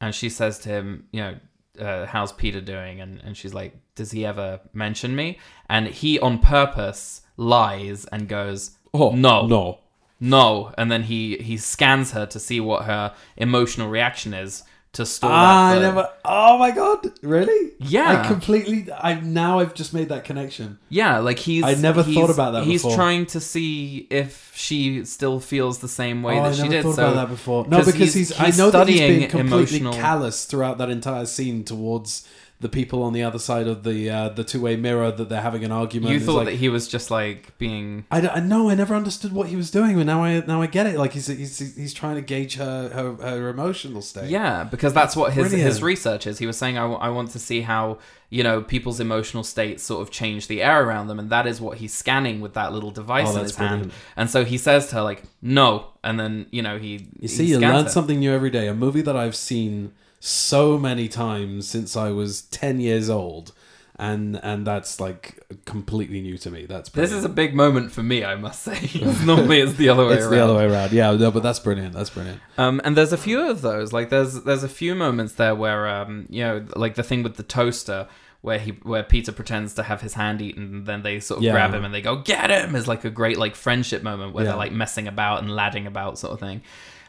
and 0.00 0.14
she 0.14 0.28
says 0.28 0.58
to 0.58 0.68
him 0.68 1.06
you 1.12 1.20
know 1.20 1.36
uh, 1.78 2.06
how's 2.06 2.32
peter 2.32 2.60
doing? 2.60 3.00
And, 3.00 3.20
and 3.24 3.36
she's 3.36 3.54
like 3.54 3.74
does 3.94 4.12
he 4.12 4.24
ever 4.24 4.60
mention 4.72 5.16
me? 5.16 5.38
And 5.68 5.88
he 5.88 6.20
on 6.20 6.38
purpose 6.38 7.22
lies 7.36 8.04
and 8.06 8.28
goes 8.28 8.76
oh 8.94 9.10
no. 9.10 9.46
no. 9.46 9.78
no. 10.20 10.72
And 10.78 10.92
then 10.92 11.04
he 11.04 11.36
he 11.38 11.56
scans 11.56 12.12
her 12.12 12.26
to 12.26 12.38
see 12.38 12.60
what 12.60 12.84
her 12.84 13.14
emotional 13.36 13.88
reaction 13.88 14.32
is 14.34 14.62
to 14.96 15.06
stall 15.06 15.30
Ah, 15.32 15.70
that 15.72 15.78
I 15.78 15.80
never. 15.80 16.10
Oh 16.24 16.58
my 16.58 16.70
god! 16.72 17.10
Really? 17.22 17.72
Yeah. 17.78 18.22
I 18.22 18.26
completely. 18.26 18.92
I 18.92 19.20
now 19.20 19.60
I've 19.60 19.72
just 19.74 19.94
made 19.94 20.08
that 20.10 20.24
connection. 20.24 20.78
yeah 20.88 21.18
like 21.18 21.38
he's 21.38 21.64
I 21.64 21.74
never 21.74 22.02
he's- 22.02 22.16
thought 22.16 22.30
about 22.34 22.52
that 22.52 22.64
he's 22.64 22.82
before. 22.82 22.96
trying 22.96 23.26
to 23.26 23.40
see 23.40 24.06
if 24.10 24.52
she 24.54 25.04
still 25.04 25.38
feels 25.40 25.78
the 25.78 25.88
same 25.88 26.22
way 26.22 26.38
oh, 26.38 26.42
that 26.44 26.52
I 26.52 26.54
she 26.54 26.62
never 26.62 26.72
did 26.74 26.82
thought 26.82 26.94
so 26.96 27.02
about 27.04 27.14
that 27.14 27.28
before. 27.28 27.66
No, 27.68 27.76
'cause 27.78 27.86
because 27.92 28.14
he's. 28.14 28.28
he's- 28.30 28.40
I 28.40 28.46
he's 28.46 28.58
know 28.58 28.70
that 28.70 28.88
he's 28.88 29.00
been 29.00 29.28
completely 29.30 29.78
emotional- 29.80 29.94
callous 29.94 30.44
throughout 30.46 30.78
that 30.78 30.90
entire 30.90 31.26
scene 31.26 31.62
towards 31.64 32.26
the 32.58 32.68
people 32.70 33.02
on 33.02 33.12
the 33.12 33.22
other 33.22 33.38
side 33.38 33.66
of 33.66 33.82
the 33.84 34.08
uh, 34.08 34.28
the 34.30 34.42
two 34.42 34.60
way 34.62 34.76
mirror 34.76 35.10
that 35.10 35.28
they're 35.28 35.42
having 35.42 35.62
an 35.62 35.70
argument. 35.72 36.12
you 36.14 36.20
thought 36.20 36.36
like, 36.36 36.46
that 36.46 36.54
he 36.54 36.68
was 36.70 36.88
just 36.88 37.10
like 37.10 37.56
being 37.58 38.06
I, 38.10 38.40
know 38.40 38.70
I 38.70 38.74
never 38.74 38.94
understood 38.94 39.32
what 39.32 39.48
he 39.48 39.56
was 39.56 39.70
doing, 39.70 39.94
but 39.96 40.06
now 40.06 40.24
I 40.24 40.40
now 40.46 40.62
I 40.62 40.66
get 40.66 40.86
it. 40.86 40.98
Like 40.98 41.12
he's 41.12 41.26
he's, 41.26 41.58
he's 41.76 41.92
trying 41.92 42.14
to 42.16 42.22
gauge 42.22 42.56
her 42.56 42.88
her, 42.88 43.12
her 43.16 43.48
emotional 43.50 44.00
state. 44.00 44.30
Yeah, 44.30 44.64
because 44.64 44.94
that's 44.94 45.14
what 45.14 45.34
his 45.34 45.48
Brilliant. 45.48 45.66
his 45.66 45.82
research 45.82 46.26
is. 46.26 46.38
He 46.38 46.46
was 46.46 46.56
saying, 46.56 46.78
I, 46.78 46.82
w- 46.82 46.98
I 46.98 47.10
want 47.10 47.30
to 47.32 47.38
see 47.38 47.60
how 47.60 47.98
you 48.30 48.42
know 48.42 48.62
people's 48.62 49.00
emotional 49.00 49.44
states 49.44 49.82
sort 49.84 50.00
of 50.00 50.10
change 50.10 50.46
the 50.48 50.62
air 50.62 50.82
around 50.82 51.08
them, 51.08 51.18
and 51.18 51.28
that 51.28 51.46
is 51.46 51.60
what 51.60 51.76
he's 51.78 51.92
scanning 51.92 52.40
with 52.40 52.54
that 52.54 52.72
little 52.72 52.90
device 52.90 53.26
Oh, 53.28 53.30
in 53.32 53.36
that's 53.36 53.50
his 53.50 53.56
hand. 53.58 53.92
And 54.16 54.30
so 54.30 54.46
he 54.46 54.56
says 54.56 54.88
to 54.88 54.94
her 54.96 55.02
like, 55.02 55.24
"No," 55.42 55.88
and 56.02 56.18
then 56.18 56.46
you 56.50 56.62
know 56.62 56.78
he 56.78 57.06
You 57.20 57.28
see, 57.28 57.44
you 57.44 57.58
learn 57.58 57.84
her. 57.84 57.90
something 57.90 58.18
new 58.18 58.32
every 58.32 58.50
day. 58.50 58.66
A 58.66 58.74
movie 58.74 59.02
that 59.02 59.14
I've 59.16 59.36
seen 59.36 59.92
so 60.26 60.76
many 60.78 61.08
times 61.08 61.68
since 61.68 61.96
I 61.96 62.10
was 62.10 62.42
ten 62.42 62.80
years 62.80 63.08
old, 63.08 63.52
and 63.98 64.38
and 64.42 64.66
that's 64.66 64.98
like 65.00 65.42
completely 65.64 66.20
new 66.20 66.36
to 66.38 66.50
me. 66.50 66.66
That's 66.66 66.90
This 66.90 67.12
is 67.12 67.24
a 67.24 67.28
big 67.28 67.54
moment 67.54 67.92
for 67.92 68.02
me, 68.02 68.24
I 68.24 68.34
must 68.34 68.62
say. 68.62 68.90
Normally, 69.24 69.60
it's 69.60 69.74
the 69.74 69.88
other 69.88 70.04
way 70.06 70.14
it's 70.14 70.24
around. 70.24 70.30
the 70.32 70.44
other 70.44 70.54
way 70.56 70.64
around. 70.66 70.92
Yeah, 70.92 71.12
no, 71.12 71.30
but 71.30 71.42
that's 71.42 71.60
brilliant. 71.60 71.94
That's 71.94 72.10
brilliant. 72.10 72.40
Um, 72.58 72.80
and 72.84 72.96
there's 72.96 73.12
a 73.12 73.16
few 73.18 73.48
of 73.48 73.62
those. 73.62 73.92
Like 73.92 74.10
there's 74.10 74.42
there's 74.42 74.64
a 74.64 74.68
few 74.68 74.94
moments 74.94 75.34
there 75.34 75.54
where 75.54 75.88
um, 75.88 76.26
you 76.28 76.42
know, 76.42 76.66
like 76.74 76.96
the 76.96 77.02
thing 77.04 77.22
with 77.22 77.36
the 77.36 77.42
toaster 77.44 78.08
where 78.42 78.58
he 78.58 78.70
where 78.82 79.02
Peter 79.02 79.32
pretends 79.32 79.74
to 79.74 79.82
have 79.82 80.02
his 80.02 80.14
hand 80.14 80.40
eaten 80.42 80.62
and 80.64 80.86
then 80.86 81.02
they 81.02 81.18
sort 81.18 81.38
of 81.38 81.44
Yeah. 81.44 81.52
grab 81.52 81.72
him 81.74 81.84
and 81.84 81.92
they 81.92 82.02
go 82.02 82.16
get 82.16 82.50
him 82.50 82.76
is 82.76 82.86
like 82.86 83.04
a 83.04 83.10
great 83.10 83.38
like 83.38 83.56
friendship 83.56 84.02
moment 84.04 84.34
where 84.34 84.44
Yeah. 84.44 84.50
they're 84.50 84.58
like 84.58 84.72
messing 84.72 85.08
about 85.08 85.40
and 85.42 85.50
ladding 85.54 85.86
about 85.86 86.18
sort 86.18 86.32
of 86.34 86.38
thing. 86.40 86.62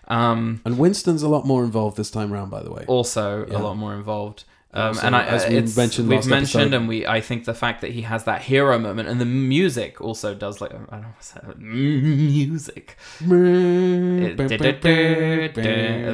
Um, 0.07 0.61
And 0.65 0.77
Winston's 0.77 1.21
a 1.23 1.27
lot 1.29 1.45
more 1.45 1.63
involved 1.63 1.97
this 1.97 2.09
time 2.11 2.31
around, 2.33 2.49
by 2.49 2.63
the 2.63 2.71
way. 2.71 2.85
also 2.87 3.45
Yeah. 3.49 3.57
a 3.57 3.59
lot 3.59 3.75
more 3.77 3.93
involved. 3.93 4.43
Um, 4.73 4.89
Also, 4.89 5.07
and 5.07 5.15
I, 5.15 5.23
as 5.23 5.47
we 5.47 5.61
mentioned, 5.81 6.07
we've 6.09 6.27
mentioned, 6.27 6.63
episode- 6.65 6.73
and 6.73 6.87
we, 6.89 7.07
I 7.07 7.19
think 7.21 7.45
the 7.45 7.53
fact 7.53 7.81
that 7.81 7.91
he 7.91 8.01
has 8.01 8.25
that 8.25 8.41
hero 8.43 8.77
moment, 8.77 9.07
and 9.09 9.19
the 9.19 9.25
music 9.25 10.01
also 10.01 10.35
does 10.35 10.59
like, 10.61 10.71
I 10.71 10.75
don't 10.77 10.91
know 10.91 11.07
what's 11.15 11.31
that, 11.31 11.57
music, 11.59 12.97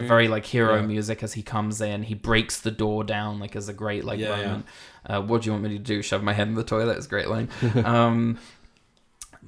very 0.08 0.28
like 0.28 0.46
hero 0.46 0.76
Yeah. 0.76 0.82
music 0.86 1.24
as 1.24 1.34
he 1.34 1.42
comes 1.44 1.82
in. 1.82 2.04
He 2.04 2.14
breaks 2.14 2.60
the 2.60 2.72
door 2.72 3.04
down 3.04 3.40
like 3.40 3.56
as 3.56 3.70
a 3.70 3.74
great 3.74 4.04
like 4.06 4.20
Yeah, 4.20 4.38
yeah. 4.38 4.46
moment. 4.46 4.66
Uh, 5.06 5.22
what 5.22 5.42
do 5.42 5.48
you 5.48 5.52
want 5.54 5.64
me 5.66 5.70
to 5.72 5.80
do? 5.84 6.02
Shove 6.02 6.24
my 6.24 6.34
head 6.34 6.48
in 6.48 6.56
the 6.56 6.64
toilet? 6.64 6.96
It's 6.98 7.06
a 7.08 7.10
great 7.10 7.28
line. 7.30 7.50
um, 7.86 8.38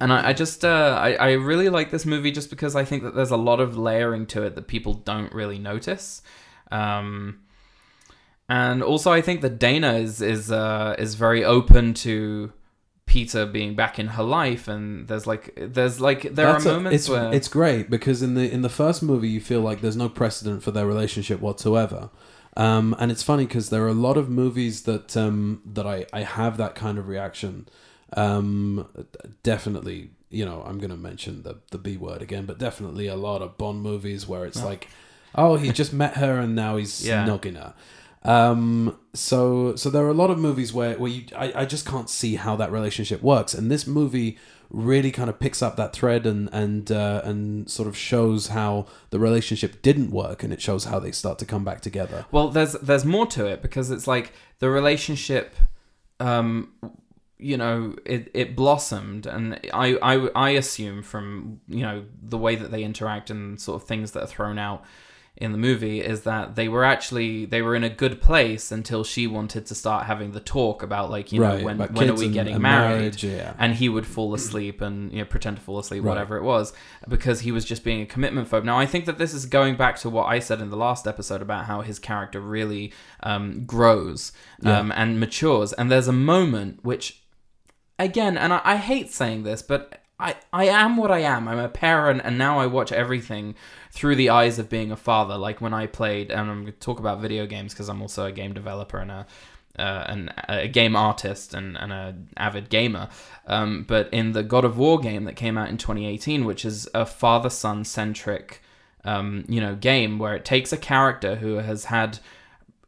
and 0.01 0.11
I, 0.11 0.29
I 0.29 0.33
just 0.33 0.65
uh, 0.65 0.97
I, 0.99 1.13
I 1.13 1.31
really 1.33 1.69
like 1.69 1.91
this 1.91 2.05
movie 2.05 2.31
just 2.31 2.49
because 2.49 2.75
I 2.75 2.85
think 2.85 3.03
that 3.03 3.15
there's 3.15 3.31
a 3.31 3.37
lot 3.37 3.59
of 3.59 3.77
layering 3.77 4.25
to 4.27 4.43
it 4.43 4.55
that 4.55 4.67
people 4.67 4.93
don't 4.93 5.33
really 5.33 5.59
notice. 5.59 6.21
Um, 6.71 7.41
and 8.49 8.83
also 8.83 9.11
I 9.11 9.21
think 9.21 9.41
that 9.41 9.59
Dana 9.59 9.93
is 9.93 10.21
is 10.21 10.51
uh, 10.51 10.95
is 10.99 11.15
very 11.15 11.43
open 11.43 11.93
to 11.95 12.51
Peter 13.05 13.45
being 13.45 13.75
back 13.75 13.97
in 13.97 14.07
her 14.07 14.23
life, 14.23 14.67
and 14.67 15.07
there's 15.07 15.25
like 15.25 15.53
there's 15.55 16.01
like 16.01 16.23
there 16.23 16.47
That's 16.51 16.65
are 16.65 16.69
a- 16.69 16.73
moments 16.73 16.95
it's, 16.95 17.09
where 17.09 17.33
it's 17.33 17.47
great 17.47 17.89
because 17.89 18.21
in 18.21 18.35
the 18.35 18.51
in 18.51 18.61
the 18.61 18.69
first 18.69 19.01
movie 19.01 19.29
you 19.29 19.41
feel 19.41 19.61
like 19.61 19.81
there's 19.81 19.95
no 19.95 20.09
precedent 20.09 20.63
for 20.63 20.71
their 20.71 20.85
relationship 20.85 21.39
whatsoever. 21.39 22.09
Um, 22.57 22.95
and 22.99 23.11
it's 23.11 23.23
funny 23.23 23.45
because 23.45 23.69
there 23.69 23.83
are 23.83 23.89
a 23.89 23.93
lot 23.93 24.15
of 24.15 24.29
movies 24.29 24.83
that 24.83 25.17
um, 25.17 25.61
that 25.65 25.85
I, 25.85 26.05
I 26.13 26.21
have 26.21 26.57
that 26.57 26.75
kind 26.75 26.97
of 26.97 27.07
reaction. 27.07 27.67
Um, 28.15 28.87
definitely, 29.43 30.09
you 30.29 30.45
know, 30.45 30.63
I'm 30.65 30.77
going 30.79 30.89
to 30.91 30.97
mention 30.97 31.43
the 31.43 31.57
the 31.71 31.77
B 31.77 31.97
word 31.97 32.21
again, 32.21 32.45
but 32.45 32.57
definitely 32.57 33.07
a 33.07 33.15
lot 33.15 33.41
of 33.41 33.57
Bond 33.57 33.81
movies 33.81 34.27
where 34.27 34.45
it's 34.45 34.63
like, 34.63 34.87
oh, 35.35 35.57
he 35.57 35.71
just 35.71 35.93
met 35.93 36.15
her 36.17 36.39
and 36.39 36.55
now 36.55 36.77
he's 36.77 37.05
Yeah. 37.05 37.25
snogging 37.25 37.55
her. 37.57 37.73
Um, 38.23 38.97
so 39.13 39.75
so 39.75 39.89
there 39.91 40.03
are 40.03 40.09
a 40.09 40.13
lot 40.13 40.31
of 40.31 40.39
movies 40.39 40.73
where 40.73 40.97
where 40.97 41.11
you 41.11 41.25
I, 41.35 41.53
I 41.61 41.65
just 41.65 41.85
can't 41.85 42.09
see 42.09 42.35
how 42.37 42.55
that 42.55 42.71
relationship 42.71 43.21
works, 43.21 43.53
and 43.53 43.69
this 43.69 43.85
movie 43.85 44.37
really 44.71 45.11
kind 45.11 45.29
of 45.29 45.39
picks 45.39 45.61
up 45.61 45.75
that 45.75 45.93
thread 45.93 46.25
and 46.25 46.49
and 46.51 46.91
uh, 46.91 47.21
and 47.23 47.69
sort 47.69 47.87
of 47.87 47.95
shows 47.95 48.47
how 48.47 48.87
the 49.11 49.19
relationship 49.19 49.81
didn't 49.83 50.09
work, 50.09 50.41
and 50.41 50.51
it 50.51 50.59
shows 50.59 50.85
how 50.85 50.97
they 50.99 51.11
start 51.11 51.37
to 51.39 51.45
come 51.45 51.63
back 51.63 51.81
together. 51.81 52.25
Well, 52.31 52.47
there's 52.49 52.73
there's 52.73 53.05
more 53.05 53.27
to 53.27 53.45
it 53.45 53.61
because 53.61 53.91
it's 53.91 54.07
like 54.07 54.33
the 54.57 54.71
relationship, 54.71 55.55
um, 56.19 56.71
you 57.37 57.57
know, 57.57 57.95
it, 58.05 58.31
it 58.33 58.55
blossomed, 58.55 59.25
and 59.25 59.59
I, 59.73 59.97
I 60.01 60.29
I 60.35 60.49
assume 60.51 61.03
from 61.03 61.59
you 61.67 61.81
know 61.81 62.05
the 62.21 62.37
way 62.37 62.55
that 62.55 62.71
they 62.71 62.83
interact 62.83 63.29
and 63.29 63.59
sort 63.59 63.81
of 63.81 63.87
things 63.87 64.11
that 64.11 64.23
are 64.23 64.27
thrown 64.27 64.57
out 64.57 64.85
in 65.37 65.51
the 65.51 65.57
movie 65.57 65.99
is 65.99 66.21
that 66.21 66.55
they 66.55 66.69
were 66.69 66.85
actually 66.85 67.45
they 67.45 67.61
were 67.61 67.75
in 67.75 67.83
a 67.83 67.89
good 67.89 68.21
place 68.21 68.71
until 68.71 69.03
she 69.03 69.27
wanted 69.27 69.65
to 69.65 69.75
start 69.75 70.05
having 70.05 70.31
the 70.31 70.39
talk 70.39 70.81
about 70.81 71.09
like 71.11 71.33
you 71.33 71.41
know 71.41 71.59
when 71.59 71.77
when 71.77 72.09
are 72.09 72.13
we 72.13 72.29
getting 72.29 72.53
and 72.53 72.63
married 72.63 72.99
marriage, 72.99 73.23
yeah. 73.23 73.53
and 73.59 73.75
he 73.75 73.89
would 73.89 74.07
fall 74.07 74.33
asleep 74.33 74.79
and 74.79 75.11
you 75.11 75.19
know 75.19 75.25
pretend 75.25 75.57
to 75.57 75.61
fall 75.61 75.77
asleep 75.77 76.03
Right. 76.03 76.09
whatever 76.09 76.37
it 76.37 76.43
was 76.43 76.71
because 77.09 77.41
he 77.41 77.51
was 77.51 77.65
just 77.65 77.83
being 77.83 78.01
a 78.01 78.05
commitment 78.05 78.49
phobe 78.49 78.63
now 78.63 78.79
i 78.79 78.85
think 78.85 79.03
that 79.05 79.17
this 79.17 79.33
is 79.33 79.45
going 79.45 79.75
back 79.75 79.97
to 79.99 80.09
what 80.09 80.25
i 80.27 80.39
said 80.39 80.61
in 80.61 80.69
the 80.69 80.77
last 80.77 81.05
episode 81.05 81.41
about 81.41 81.65
how 81.65 81.81
his 81.81 81.99
character 81.99 82.39
really 82.39 82.93
um, 83.21 83.65
grows 83.65 84.31
um, 84.63 84.93
and 84.93 85.19
matures 85.19 85.73
and 85.73 85.91
there's 85.91 86.07
a 86.07 86.13
moment 86.13 86.79
which 86.83 87.24
again 87.97 88.37
and 88.37 88.53
I, 88.53 88.61
I 88.63 88.75
hate 88.77 89.11
saying 89.11 89.43
this 89.43 89.61
but 89.61 90.01
I, 90.19 90.35
I 90.53 90.65
am 90.67 90.95
what 90.95 91.11
I 91.11 91.19
am. 91.19 91.47
I'm 91.47 91.59
a 91.59 91.67
parent, 91.67 92.21
and 92.23 92.37
now 92.37 92.59
I 92.59 92.67
watch 92.67 92.91
everything 92.93 93.55
through 93.91 94.15
the 94.15 94.29
eyes 94.29 94.57
of 94.57 94.69
being 94.69 94.91
a 94.91 94.95
father. 94.95 95.37
Like 95.37 95.59
when 95.59 95.73
I 95.73 95.87
played, 95.87 96.31
and 96.31 96.39
I'm 96.39 96.61
going 96.61 96.65
to 96.67 96.71
talk 96.79 96.99
about 96.99 97.19
video 97.19 97.45
games 97.45 97.73
because 97.73 97.89
I'm 97.89 98.01
also 98.01 98.25
a 98.25 98.31
game 98.31 98.53
developer 98.53 98.97
and 98.97 99.11
a 99.11 99.27
uh, 99.77 100.05
an, 100.07 100.31
a 100.47 100.69
game 100.69 100.95
artist 100.95 101.53
and, 101.53 101.77
and 101.77 101.91
a 101.91 102.15
avid 102.37 102.69
gamer. 102.69 103.09
Um, 103.45 103.83
but 103.85 104.07
in 104.13 104.31
the 104.31 104.43
God 104.43 104.63
of 104.63 104.77
War 104.77 104.99
game 104.99 105.25
that 105.25 105.35
came 105.35 105.57
out 105.57 105.69
in 105.69 105.77
2018, 105.77 106.45
which 106.45 106.63
is 106.63 106.87
a 106.93 107.05
father 107.05 107.49
son 107.49 107.83
centric, 107.83 108.61
um, 109.03 109.43
you 109.49 109.59
know, 109.59 109.75
game 109.75 110.17
where 110.17 110.33
it 110.33 110.45
takes 110.45 110.71
a 110.71 110.77
character 110.77 111.35
who 111.35 111.55
has 111.55 111.85
had 111.85 112.19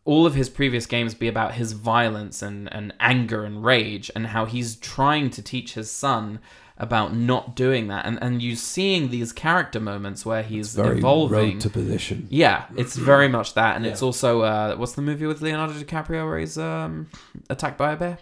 all 0.07 0.25
of 0.25 0.33
his 0.33 0.49
previous 0.49 0.85
games 0.85 1.13
be 1.13 1.27
about 1.27 1.53
his 1.55 1.73
violence 1.73 2.41
and, 2.41 2.71
and 2.73 2.93
anger 2.99 3.43
and 3.43 3.63
rage 3.63 4.09
and 4.15 4.27
how 4.27 4.45
he's 4.45 4.75
trying 4.77 5.29
to 5.29 5.41
teach 5.41 5.73
his 5.73 5.91
son 5.91 6.39
about 6.79 7.13
not 7.13 7.55
doing 7.55 7.87
that 7.87 8.05
and 8.05 8.17
and 8.21 8.41
you 8.41 8.55
seeing 8.55 9.09
these 9.09 9.33
character 9.33 9.79
moments 9.79 10.25
where 10.25 10.43
he's 10.43 10.75
Very 10.75 10.99
evolving 10.99 11.53
road 11.53 11.59
to 11.61 11.69
position. 11.69 12.27
yeah 12.29 12.65
it's 12.75 12.95
very 12.95 13.27
much 13.27 13.53
that 13.55 13.75
and 13.75 13.85
it's 13.85 14.03
also 14.03 14.41
uh 14.41 14.75
what's 14.77 14.93
the 14.93 15.01
movie 15.01 15.25
with 15.25 15.41
leonardo 15.41 15.73
dicaprio 15.73 16.25
where 16.27 16.37
he's 16.39 16.57
um 16.57 17.07
attacked 17.49 17.77
by 17.77 17.91
a 17.93 17.97
bear 17.97 18.17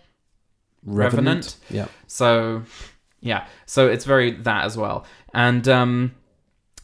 Revenant. 0.83 1.57
Yeah. 1.69 1.87
so 2.07 2.63
yeah, 3.21 3.47
so 3.65 3.87
it's 3.87 4.05
very 4.05 4.31
that 4.31 4.65
as 4.65 4.77
well. 4.77 5.05
And 5.33 5.67
um, 5.67 6.13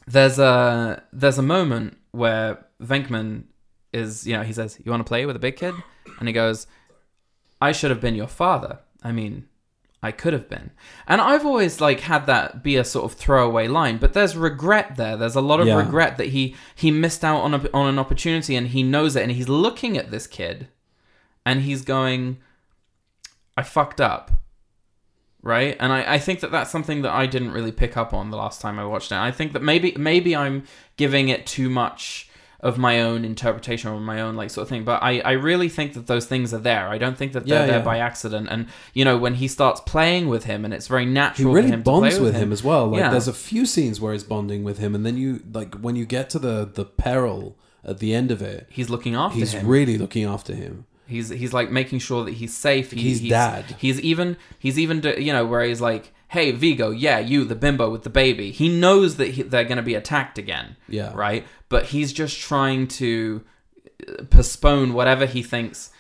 there's 0.08 0.40
a 0.40 1.04
there's 1.14 1.38
a 1.38 1.44
moment 1.44 1.98
where 2.12 2.66
Venkman 2.82 3.44
is 3.94 4.26
you 4.28 4.36
know 4.36 4.44
he 4.44 4.54
says 4.54 4.80
you 4.84 4.92
want 4.92 5.02
to 5.02 5.08
play 5.08 5.26
with 5.26 5.36
a 5.36 5.40
big 5.40 5.56
kid, 5.58 5.76
and 6.20 6.28
he 6.28 6.34
goes, 6.34 6.68
I 7.60 7.72
should 7.72 7.92
have 7.92 8.02
been 8.02 8.16
your 8.16 8.28
father. 8.28 8.80
I 9.04 9.12
mean. 9.12 9.48
I 10.04 10.12
could 10.12 10.34
have 10.34 10.50
been. 10.50 10.72
And 11.08 11.22
I've 11.22 11.46
always 11.46 11.80
like 11.80 12.00
had 12.00 12.26
that 12.26 12.64
be 12.64 12.76
a 12.76 12.84
sort 12.84 13.06
of 13.06 13.16
throwaway 13.16 13.68
line, 13.68 13.98
but 13.98 14.14
there's 14.14 14.36
regret 14.36 14.96
there. 14.96 15.16
There's 15.16 15.36
a 15.36 15.42
lot 15.42 15.60
of 15.60 15.68
Yeah. 15.68 15.76
regret 15.78 16.18
that 16.18 16.30
he 16.30 16.56
he 16.74 16.90
missed 16.90 17.24
out 17.24 17.42
on 17.42 17.54
a, 17.54 17.70
on 17.72 17.86
an 17.88 18.00
opportunity 18.00 18.56
and 18.56 18.70
he 18.70 18.82
knows 18.82 19.16
it 19.16 19.22
and 19.22 19.32
he's 19.32 19.48
looking 19.48 20.00
at 20.00 20.10
this 20.10 20.26
kid 20.26 20.70
and 21.46 21.62
he's 21.62 21.84
going 21.84 22.38
I 23.56 23.62
fucked 23.62 24.02
up 24.02 24.32
right 25.44 25.78
and 25.80 25.94
I, 25.94 26.16
I 26.16 26.18
think 26.18 26.40
that 26.40 26.50
that's 26.50 26.72
something 26.72 27.04
that 27.04 27.12
i 27.14 27.26
didn't 27.28 27.52
really 27.52 27.72
pick 27.72 27.96
up 27.98 28.12
on 28.14 28.30
the 28.32 28.38
last 28.38 28.60
time 28.62 28.80
i 28.80 28.86
watched 28.86 29.12
it 29.12 29.18
i 29.18 29.32
think 29.32 29.54
that 29.54 29.62
maybe 29.62 29.94
maybe 29.98 30.36
i'm 30.36 30.64
giving 30.98 31.30
it 31.30 31.46
too 31.48 31.70
much 31.70 32.30
of 32.62 32.78
my 32.78 33.02
own 33.02 33.26
interpretation 33.26 33.90
or 33.90 34.00
my 34.00 34.22
own 34.22 34.36
like 34.36 34.50
sort 34.50 34.62
of 34.64 34.70
thing 34.70 34.84
but 34.84 35.02
i 35.02 35.20
i 35.22 35.32
really 35.32 35.68
think 35.68 35.94
that 35.94 36.06
those 36.08 36.26
things 36.28 36.54
are 36.54 36.60
there 36.60 36.88
i 36.90 36.98
don't 36.98 37.18
think 37.18 37.34
that 37.34 37.46
they're 37.48 37.62
Yeah, 37.62 37.66
there 37.66 37.80
yeah. 37.80 37.84
by 37.86 37.98
accident 37.98 38.48
and 38.52 38.68
you 38.94 39.04
know 39.04 39.18
when 39.18 39.34
he 39.36 39.48
starts 39.48 39.82
playing 39.82 40.28
with 40.28 40.44
him 40.44 40.64
and 40.64 40.74
it's 40.74 40.88
very 40.88 41.06
natural. 41.06 41.50
He 41.50 41.56
really 41.56 41.70
for 41.70 41.74
him 41.76 41.82
bonds 41.84 42.14
to 42.16 42.20
play 42.20 42.26
with 42.32 42.36
him 42.36 42.52
as 42.52 42.64
well. 42.64 42.88
Like 42.88 43.00
Yeah. 43.00 43.10
there's 43.10 43.28
a 43.28 43.34
few 43.34 43.66
scenes 43.66 44.00
where 44.00 44.14
he's 44.14 44.24
bonding 44.24 44.64
with 44.64 44.78
him, 44.78 44.94
and 44.96 45.04
then 45.06 45.18
you 45.18 45.42
like 45.54 45.76
when 45.76 45.96
you 45.96 46.06
get 46.06 46.30
to 46.32 46.40
the 46.40 46.70
the 46.72 46.86
peril 46.86 47.58
at 47.84 47.98
the 48.00 48.14
end 48.14 48.30
of 48.32 48.42
it, 48.42 48.68
he's 48.70 48.90
looking 48.90 49.16
after 49.16 49.40
he's 49.40 49.54
him 49.54 49.68
really 49.68 49.98
looking 49.98 50.24
after 50.24 50.54
him. 50.54 50.86
He's 51.08 51.30
he's 51.30 51.52
like 51.54 51.72
making 51.72 52.00
sure 52.00 52.24
that 52.26 52.36
he's 52.36 52.56
safe. 52.56 52.92
He, 52.92 53.02
He's 53.02 53.22
dad. 53.28 53.66
He's 53.80 54.00
even 54.02 54.38
he's 54.60 54.78
even 54.80 55.02
you 55.18 55.34
know 55.34 55.46
where 55.46 55.64
he's 55.64 55.82
like, 55.82 56.14
hey 56.32 56.52
Vigo, 56.52 56.92
yeah, 56.92 57.20
you 57.20 57.44
the 57.44 57.56
bimbo 57.56 57.90
with 57.90 58.04
the 58.04 58.10
baby. 58.10 58.52
He 58.52 58.70
knows 58.70 59.18
that 59.18 59.32
he, 59.32 59.42
they're 59.44 59.66
going 59.66 59.76
to 59.78 59.84
be 59.84 59.96
attacked 59.96 60.38
again. 60.38 60.78
Yeah. 60.88 61.12
Right. 61.14 61.46
But 61.68 61.88
he's 61.88 62.14
just 62.14 62.40
trying 62.40 62.88
to 63.00 63.44
uh, 64.08 64.24
postpone 64.30 64.94
whatever 64.94 65.26
he 65.26 65.44
thinks 65.44 65.92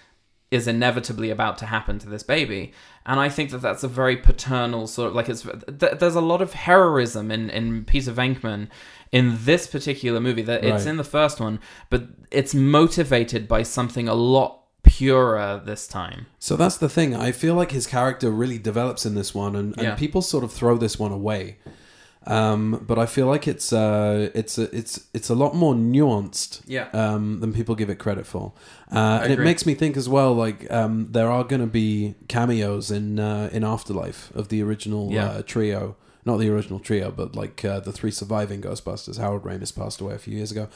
is 0.50 0.68
inevitably 0.68 1.30
about 1.30 1.58
to 1.58 1.66
happen 1.66 2.00
to 2.00 2.08
this 2.10 2.24
baby. 2.24 2.72
And 3.06 3.20
I 3.20 3.28
think 3.28 3.52
that 3.52 3.62
that's 3.62 3.84
a 3.84 3.90
very 3.90 4.16
paternal 4.16 4.88
sort 4.88 5.10
of 5.10 5.16
like 5.16 5.28
it's. 5.28 5.42
Th- 5.44 5.98
there's 6.00 6.16
a 6.16 6.22
lot 6.22 6.42
of 6.42 6.54
heroism 6.54 7.30
in 7.30 7.50
in 7.50 7.84
Peter 7.84 8.14
Venkman 8.14 8.70
in 9.12 9.38
this 9.44 9.68
particular 9.68 10.22
movie. 10.22 10.44
That 10.44 10.64
it's 10.64 10.86
Right. 10.86 10.92
in 10.92 10.98
the 10.98 11.04
first 11.04 11.42
one, 11.42 11.60
but 11.90 12.04
it's 12.32 12.54
motivated 12.56 13.50
by 13.50 13.64
something 13.64 14.08
a 14.08 14.14
lot 14.14 14.61
purer 14.98 15.62
this 15.66 15.88
time. 15.88 16.26
So 16.39 16.56
that's 16.62 16.78
the 16.78 16.89
thing. 16.89 17.16
I 17.16 17.32
feel 17.32 17.56
like 17.62 17.72
his 17.72 17.88
character 17.88 18.30
really 18.42 18.58
develops 18.60 19.06
in 19.06 19.16
this 19.16 19.34
one, 19.34 19.56
and, 19.56 19.74
and 19.78 19.84
Yeah. 19.88 19.96
people 19.96 20.22
sort 20.22 20.44
of 20.44 20.52
throw 20.52 20.78
this 20.78 21.00
one 21.00 21.12
away. 21.14 21.58
Um, 22.28 22.84
but 22.88 23.00
I 23.00 23.08
feel 23.08 23.26
like 23.34 23.48
it's 23.48 23.74
uh, 23.74 24.30
it's 24.36 24.58
a, 24.60 24.64
it's 24.80 25.08
it's 25.18 25.30
a 25.32 25.36
lot 25.44 25.56
more 25.56 25.74
nuanced 25.74 26.62
Yeah. 26.68 26.88
um, 26.94 27.39
than 27.42 27.52
people 27.52 27.74
give 27.74 27.89
it 27.89 27.98
credit 27.98 28.28
for, 28.28 28.54
uh, 28.92 29.22
and 29.24 29.34
it 29.34 29.39
makes 29.39 29.66
me 29.66 29.74
think 29.74 29.98
as 29.98 30.08
well. 30.08 30.32
Like 30.46 30.72
um, 30.72 31.08
there 31.12 31.32
are 31.32 31.44
going 31.44 31.62
to 31.62 31.72
be 31.84 32.14
cameos 32.28 32.92
in 32.92 33.18
uh, 33.20 33.50
in 33.52 33.64
Afterlife 33.64 34.32
of 34.36 34.50
the 34.50 34.62
original 34.62 35.10
Yeah. 35.12 35.30
uh, 35.30 35.42
trio, 35.42 35.96
not 36.24 36.38
the 36.38 36.50
original 36.50 36.80
trio, 36.80 37.10
but 37.12 37.36
like 37.36 37.66
uh, 37.66 37.80
the 37.80 37.92
three 37.92 38.12
surviving 38.12 38.62
Ghostbusters. 38.62 39.18
Howard 39.18 39.42
Ramis 39.44 39.74
passed 39.76 40.00
away 40.02 40.14
a 40.14 40.20
few 40.20 40.36
years 40.38 40.52
ago, 40.52 40.68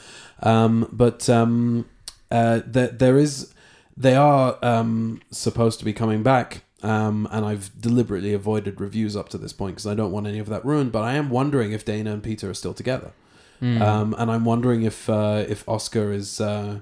um, 0.42 0.88
but 0.90 1.30
um, 1.30 1.84
uh, 2.32 2.60
there 2.66 2.88
there 2.88 3.18
is 3.18 3.52
they 3.96 4.14
are 4.16 4.58
um, 4.62 5.20
supposed 5.30 5.78
to 5.80 5.84
be 5.84 5.92
coming 5.92 6.22
back. 6.22 6.62
Um, 6.82 7.26
and 7.32 7.44
I've 7.44 7.70
deliberately 7.80 8.32
avoided 8.34 8.80
reviews 8.80 9.16
up 9.16 9.28
to 9.30 9.38
this 9.38 9.52
point 9.52 9.74
because 9.76 9.86
I 9.86 9.94
don't 9.94 10.12
want 10.12 10.26
any 10.26 10.38
of 10.38 10.48
that 10.50 10.64
ruined. 10.64 10.92
But 10.92 11.02
I 11.02 11.14
am 11.14 11.30
wondering 11.30 11.72
if 11.72 11.84
Dana 11.84 12.12
and 12.12 12.22
Peter 12.22 12.50
are 12.50 12.54
still 12.54 12.74
together, 12.74 13.12
Hmm. 13.60 13.80
um, 13.80 14.14
and 14.18 14.30
I'm 14.30 14.44
wondering 14.44 14.82
if 14.82 15.08
uh, 15.08 15.44
if 15.48 15.66
Oscar 15.66 16.12
is 16.12 16.38
uh, 16.40 16.80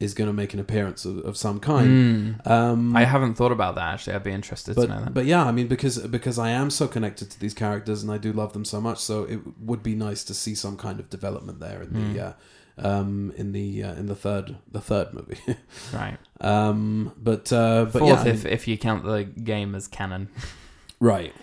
is 0.00 0.12
going 0.14 0.26
to 0.28 0.34
make 0.34 0.52
an 0.52 0.58
appearance 0.60 1.04
of, 1.06 1.18
of 1.24 1.36
some 1.36 1.60
kind. 1.60 2.40
Um, 2.44 2.90
Hmm. 2.90 2.96
I 2.96 3.04
haven't 3.04 3.34
thought 3.34 3.52
about 3.52 3.76
that 3.76 3.94
actually. 3.94 4.14
I'd 4.16 4.24
be 4.24 4.32
interested 4.32 4.74
to 4.74 4.86
know 4.88 5.00
that. 5.04 5.14
but 5.14 5.24
yeah, 5.26 5.44
I 5.44 5.52
mean 5.52 5.68
because 5.68 5.96
because 5.98 6.38
I 6.40 6.50
am 6.50 6.68
so 6.68 6.88
connected 6.88 7.30
to 7.30 7.40
these 7.40 7.54
characters 7.54 8.02
and 8.02 8.10
I 8.10 8.18
do 8.18 8.32
love 8.32 8.52
them 8.52 8.64
so 8.64 8.80
much, 8.80 8.98
so 8.98 9.22
it 9.22 9.40
would 9.60 9.82
be 9.82 9.94
nice 9.94 10.24
to 10.24 10.34
see 10.34 10.56
some 10.56 10.76
kind 10.76 10.98
of 10.98 11.08
development 11.08 11.60
there 11.60 11.82
in 11.82 11.88
Hmm. 11.90 12.12
the 12.12 12.20
uh, 12.20 12.32
um, 12.78 13.32
in 13.36 13.52
the 13.52 13.84
uh, 13.84 13.94
in 13.94 14.06
the 14.06 14.16
third 14.16 14.56
the 14.70 14.80
third 14.80 15.14
movie. 15.14 15.38
right. 15.94 16.18
Um, 16.40 17.12
but 17.16 17.52
uh, 17.52 17.86
but 17.86 18.00
Fourth, 18.00 18.26
yeah, 18.26 18.32
if 18.32 18.44
if 18.44 18.68
you 18.68 18.76
count 18.78 19.04
the 19.04 19.24
game 19.24 19.74
as 19.74 19.88
canon. 19.88 20.28
right. 21.00 21.34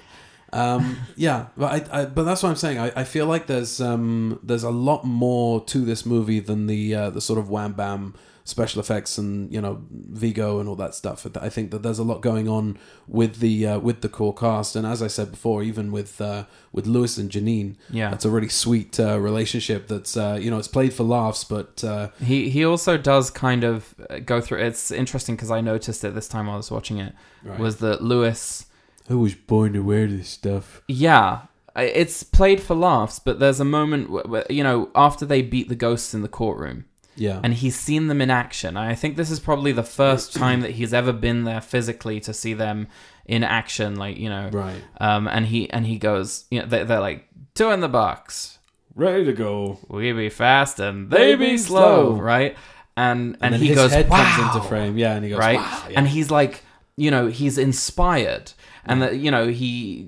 Um, 0.51 0.97
yeah, 1.15 1.47
but 1.57 1.89
I, 1.91 2.01
I 2.01 2.05
but 2.05 2.23
that's 2.23 2.43
what 2.43 2.49
I'm 2.49 2.55
saying. 2.55 2.77
I, 2.77 2.91
I 2.95 3.03
feel 3.03 3.25
like 3.25 3.47
there's 3.47 3.81
um, 3.81 4.39
there's 4.43 4.63
a 4.63 4.69
lot 4.69 5.03
more 5.03 5.63
to 5.65 5.79
this 5.79 6.05
movie 6.05 6.39
than 6.39 6.67
the 6.67 6.93
uh, 6.93 7.09
the 7.09 7.21
sort 7.21 7.39
of 7.39 7.49
wham 7.49 7.73
bam 7.73 8.13
special 8.45 8.79
effects 8.81 9.17
and 9.17 9.51
you 9.53 9.61
know 9.61 9.81
Vigo 9.89 10.59
and 10.59 10.67
all 10.67 10.75
that 10.75 10.93
stuff. 10.95 11.25
I 11.39 11.49
think 11.49 11.71
that 11.71 11.81
there's 11.83 11.99
a 11.99 12.03
lot 12.03 12.21
going 12.21 12.47
on 12.49 12.77
with 13.07 13.39
the 13.39 13.65
uh, 13.67 13.79
with 13.79 14.01
the 14.01 14.09
core 14.09 14.33
cast, 14.33 14.75
and 14.75 14.85
as 14.85 15.01
I 15.01 15.07
said 15.07 15.31
before, 15.31 15.63
even 15.63 15.91
with 15.91 16.19
uh, 16.19 16.43
with 16.71 16.85
Louis 16.87 17.17
and 17.17 17.29
Janine, 17.29 17.75
Yeah. 17.89 18.09
that's 18.09 18.25
a 18.25 18.29
really 18.29 18.49
sweet 18.49 18.99
uh, 18.99 19.19
relationship. 19.19 19.87
That's 19.87 20.17
uh, 20.17 20.37
you 20.41 20.51
know 20.51 20.57
it's 20.57 20.67
played 20.67 20.93
for 20.93 21.03
laughs, 21.03 21.43
but 21.43 21.83
uh, 21.83 22.09
He 22.23 22.49
he 22.49 22.65
also 22.65 22.97
does 22.97 23.29
kind 23.31 23.63
of 23.63 23.95
uh, 24.09 24.19
go 24.19 24.41
through. 24.41 24.59
It's 24.59 24.91
interesting 24.91 25.35
because 25.35 25.51
I 25.51 25.61
noticed 25.61 26.03
it 26.03 26.13
this 26.13 26.27
time 26.27 26.47
while 26.47 26.55
I 26.55 26.57
was 26.57 26.71
watching 26.71 26.97
it. 26.97 27.13
Right. 27.43 27.59
Was 27.59 27.77
that 27.77 28.01
Louis? 28.01 28.65
I 29.09 29.15
was 29.15 29.35
born 29.35 29.73
to 29.73 29.79
wear 29.81 30.07
this 30.07 30.29
stuff. 30.29 30.81
Yeah, 30.87 31.41
it's 31.75 32.23
played 32.23 32.61
for 32.61 32.73
laughs, 32.75 33.19
but 33.19 33.39
there's 33.39 33.59
a 33.59 33.65
moment 33.65 34.09
where, 34.09 34.23
where 34.23 34.45
you 34.49 34.63
know 34.63 34.89
after 34.95 35.25
they 35.25 35.41
beat 35.41 35.67
the 35.69 35.75
ghosts 35.75 36.13
in 36.13 36.21
the 36.21 36.29
courtroom, 36.29 36.85
Yeah, 37.15 37.39
and 37.43 37.53
he's 37.53 37.75
seen 37.77 38.07
them 38.07 38.21
in 38.21 38.29
action. 38.29 38.77
I 38.77 38.95
think 38.95 39.17
this 39.17 39.29
is 39.29 39.39
probably 39.39 39.71
the 39.71 39.83
first 39.83 40.33
time 40.43 40.61
that 40.61 40.71
he's 40.71 40.93
ever 40.93 41.13
been 41.13 41.43
there 41.43 41.61
physically 41.61 42.19
to 42.21 42.33
see 42.33 42.53
them 42.53 42.87
in 43.25 43.43
action. 43.43 43.95
Like 43.95 44.17
you 44.17 44.29
know, 44.29 44.49
right, 44.51 44.81
um, 44.99 45.27
and 45.27 45.45
he 45.45 45.69
and 45.69 45.85
he 45.85 45.97
goes, 45.97 46.45
you 46.49 46.61
know, 46.61 46.65
they, 46.65 46.83
they're 46.83 46.99
like 46.99 47.27
two 47.53 47.69
in 47.71 47.79
the 47.81 47.89
box. 47.89 48.57
ready 48.95 49.25
to 49.25 49.33
go. 49.33 49.79
We 49.87 50.11
be 50.11 50.29
fast 50.29 50.79
and 50.79 51.09
they 51.09 51.35
be 51.35 51.57
slow, 51.57 52.13
right? 52.13 52.57
And 52.95 53.37
and, 53.41 53.53
then 53.53 53.61
he 53.61 53.67
his 53.69 53.75
goes, 53.75 53.91
head 53.91 54.09
wow, 54.09 54.23
comes 54.23 54.55
into 54.55 54.67
frame. 54.67 54.97
Yeah, 54.97 55.15
and 55.15 55.23
he 55.23 55.31
goes, 55.31 55.39
right? 55.39 55.57
wow. 55.57 55.87
Yeah. 55.89 55.99
And 55.99 56.07
he's 56.07 56.29
like, 56.29 56.63
you 56.95 57.09
know, 57.09 57.27
he's 57.27 57.57
inspired, 57.57 58.53
and 58.85 59.01
that 59.01 59.17
you 59.17 59.31
know 59.31 59.47
he, 59.47 60.07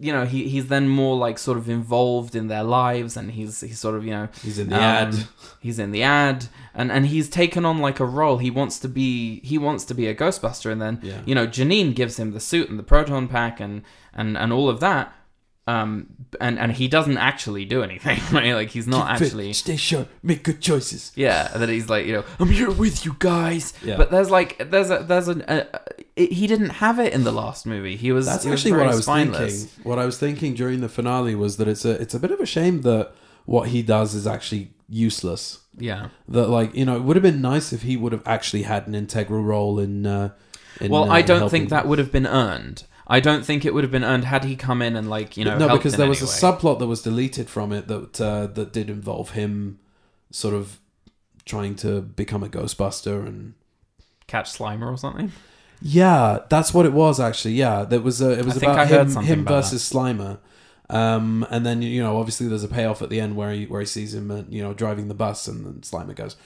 you 0.00 0.12
know, 0.12 0.24
he 0.24 0.48
he's 0.48 0.68
then 0.68 0.88
more 0.88 1.16
like 1.16 1.38
sort 1.38 1.58
of 1.58 1.68
involved 1.68 2.34
in 2.36 2.48
their 2.48 2.62
lives, 2.62 3.16
and 3.16 3.32
he's 3.32 3.60
he's 3.60 3.78
sort 3.78 3.94
of 3.96 4.04
you 4.04 4.12
know 4.12 4.28
he's 4.42 4.58
in 4.58 4.68
the 4.68 4.76
um, 4.76 4.82
ad. 4.82 5.14
He's 5.60 5.78
in 5.78 5.90
the 5.90 6.02
ad, 6.02 6.46
and 6.74 6.92
and 6.92 7.06
he's 7.06 7.28
taken 7.28 7.64
on 7.64 7.78
like 7.78 7.98
a 8.00 8.04
role. 8.04 8.38
He 8.38 8.50
wants 8.50 8.78
to 8.80 8.88
be 8.88 9.40
he 9.40 9.58
wants 9.58 9.84
to 9.86 9.94
be 9.94 10.06
a 10.06 10.14
Ghostbuster, 10.14 10.70
and 10.70 10.80
then 10.80 11.00
Yeah. 11.02 11.20
you 11.26 11.34
know 11.34 11.46
Janine 11.46 11.94
gives 11.94 12.18
him 12.18 12.32
the 12.32 12.40
suit 12.40 12.70
and 12.70 12.78
the 12.78 12.82
proton 12.84 13.28
pack 13.28 13.60
and 13.60 13.82
and 14.14 14.36
and 14.38 14.52
all 14.52 14.68
of 14.68 14.80
that. 14.80 15.12
Um, 15.68 16.06
and 16.40 16.58
and 16.58 16.72
he 16.72 16.88
doesn't 16.88 17.18
actually 17.18 17.66
do 17.66 17.82
anything, 17.82 18.18
right? 18.32 18.54
Like 18.54 18.70
he's 18.70 18.86
not 18.86 19.10
actually. 19.10 19.52
stay 19.52 19.76
sharp, 19.76 20.08
make 20.22 20.42
good 20.42 20.62
choices. 20.62 21.12
Yeah, 21.14 21.50
and 21.52 21.60
then 21.60 21.68
he's 21.68 21.90
like, 21.90 22.06
you 22.06 22.14
know, 22.14 22.24
I'm 22.40 22.48
here 22.48 22.70
with 22.70 23.04
you 23.04 23.14
guys. 23.18 23.74
Yeah. 23.82 23.98
But 23.98 24.10
there's 24.10 24.30
like, 24.30 24.70
there's 24.70 24.90
a, 24.90 25.00
there's 25.00 25.28
a, 25.28 25.38
a, 25.46 25.80
it, 26.16 26.32
he 26.32 26.46
didn't 26.46 26.70
have 26.70 26.98
it 26.98 27.12
in 27.12 27.24
the 27.24 27.32
last 27.32 27.66
movie. 27.66 27.96
He 27.96 28.12
was. 28.12 28.24
That's 28.24 28.44
he 28.44 28.50
was 28.50 28.60
actually 28.60 28.78
what 28.78 28.86
I 28.86 28.94
was 28.94 29.04
spineless. 29.04 29.64
thinking. 29.64 29.84
What 29.84 29.98
I 29.98 30.06
was 30.06 30.18
thinking 30.18 30.54
during 30.54 30.80
the 30.80 30.88
finale 30.88 31.34
was 31.34 31.58
that 31.58 31.68
it's 31.68 31.84
a 31.84 32.00
it's 32.00 32.14
a 32.14 32.20
bit 32.20 32.30
of 32.30 32.40
a 32.40 32.46
shame 32.46 32.80
that 32.82 33.12
what 33.44 33.68
he 33.68 33.82
does 33.82 34.14
is 34.14 34.26
actually 34.26 34.70
useless. 34.88 35.60
Yeah. 35.76 36.08
That 36.28 36.48
like 36.48 36.74
you 36.74 36.86
know 36.86 36.96
it 36.96 37.02
would 37.02 37.16
have 37.16 37.22
been 37.22 37.42
nice 37.42 37.74
if 37.74 37.82
he 37.82 37.98
would 37.98 38.12
have 38.12 38.26
actually 38.26 38.62
had 38.62 38.86
an 38.86 38.94
integral 38.94 39.42
role 39.42 39.78
in. 39.78 40.06
Uh, 40.06 40.30
in 40.80 40.90
Well, 40.90 41.04
uh, 41.10 41.14
I 41.14 41.20
don't 41.20 41.40
helping 41.40 41.60
think 41.60 41.70
that 41.70 41.86
would 41.86 41.98
have 41.98 42.10
been 42.10 42.26
earned. 42.26 42.84
I 43.08 43.20
don't 43.20 43.44
think 43.44 43.64
it 43.64 43.72
would 43.72 43.84
have 43.84 43.90
been 43.90 44.04
earned 44.04 44.24
had 44.24 44.44
he 44.44 44.54
come 44.54 44.82
in 44.82 44.94
and 44.94 45.08
like 45.08 45.36
you 45.36 45.44
know. 45.44 45.56
no, 45.56 45.76
because 45.76 45.96
there 45.96 46.08
was 46.08 46.20
a 46.20 46.26
way. 46.26 46.30
subplot 46.52 46.78
that 46.78 46.86
was 46.86 47.02
deleted 47.02 47.48
from 47.48 47.72
it 47.72 47.88
that 47.88 48.20
uh, 48.20 48.46
that 48.48 48.72
did 48.72 48.90
involve 48.90 49.30
him 49.30 49.78
sort 50.30 50.54
of 50.54 50.78
trying 51.46 51.74
to 51.76 52.02
become 52.02 52.42
a 52.42 52.48
Ghostbuster 52.48 53.26
and 53.26 53.54
catch 54.26 54.52
Slimer 54.52 54.92
or 54.92 54.98
something. 54.98 55.32
Yeah, 55.80 56.40
that's 56.48 56.74
what 56.74 56.86
it 56.86 56.92
was 56.92 57.18
actually. 57.18 57.54
Yeah, 57.54 57.84
there 57.84 58.00
was 58.00 58.20
a, 58.20 58.38
it 58.38 58.44
was 58.44 58.62
I 58.62 58.72
about 58.72 58.88
him, 58.88 59.22
him 59.22 59.40
about 59.40 59.62
versus 59.62 59.90
Slimer. 59.90 60.38
Um, 60.90 61.46
and 61.50 61.64
then 61.64 61.82
you 61.82 62.02
know, 62.02 62.18
obviously, 62.18 62.48
there's 62.48 62.64
a 62.64 62.68
payoff 62.68 63.00
at 63.02 63.10
the 63.10 63.20
end 63.20 63.36
where 63.36 63.52
he 63.52 63.66
where 63.66 63.80
he 63.80 63.86
sees 63.86 64.14
him, 64.14 64.30
uh, 64.30 64.42
you 64.48 64.62
know, 64.62 64.74
driving 64.74 65.08
the 65.08 65.14
bus, 65.14 65.46
and 65.46 65.64
then 65.64 65.74
Slimer 65.80 66.14
goes, 66.14 66.36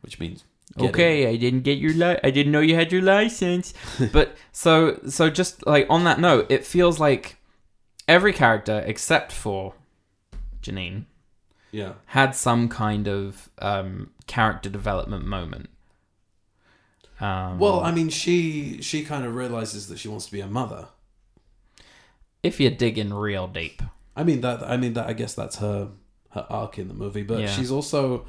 which 0.00 0.20
means 0.20 0.44
get 0.78 0.90
okay, 0.90 1.26
I 1.28 1.36
didn't 1.36 1.60
get 1.62 1.78
your 1.78 1.92
li- 1.94 2.18
I 2.24 2.30
didn't 2.30 2.52
know 2.52 2.60
you 2.60 2.74
had 2.74 2.90
your 2.92 3.02
license. 3.02 3.74
but 4.12 4.36
so 4.52 4.98
so 5.08 5.30
just 5.30 5.66
like 5.66 5.86
on 5.90 6.04
that 6.04 6.18
note, 6.20 6.46
it 6.50 6.64
feels 6.66 6.98
like 7.00 7.36
every 8.08 8.32
character 8.32 8.82
except 8.86 9.32
for 9.32 9.74
Janine. 10.62 11.04
Yeah, 11.72 11.94
had 12.06 12.36
some 12.36 12.68
kind 12.68 13.08
of 13.08 13.50
um, 13.58 14.10
character 14.26 14.68
development 14.70 15.26
moment. 15.26 15.70
Um, 17.20 17.58
well, 17.58 17.80
I 17.80 17.90
mean, 17.92 18.08
she 18.10 18.80
she 18.82 19.04
kind 19.04 19.24
of 19.24 19.34
realizes 19.34 19.88
that 19.88 19.98
she 19.98 20.08
wants 20.08 20.26
to 20.26 20.32
be 20.32 20.40
a 20.40 20.46
mother. 20.46 20.88
if 22.42 22.60
you 22.60 22.70
dig 22.70 22.98
in 22.98 23.12
real 23.14 23.46
deep, 23.46 23.82
I 24.16 24.22
mean 24.24 24.40
that. 24.42 24.62
I 24.62 24.76
mean 24.76 24.92
that. 24.94 25.06
I 25.08 25.12
guess 25.14 25.34
that's 25.34 25.56
her 25.56 25.90
her 26.30 26.46
arc 26.50 26.78
in 26.78 26.88
the 26.88 26.94
movie, 26.94 27.22
but 27.22 27.40
Yeah. 27.40 27.46
she's 27.46 27.70
also 27.70 28.26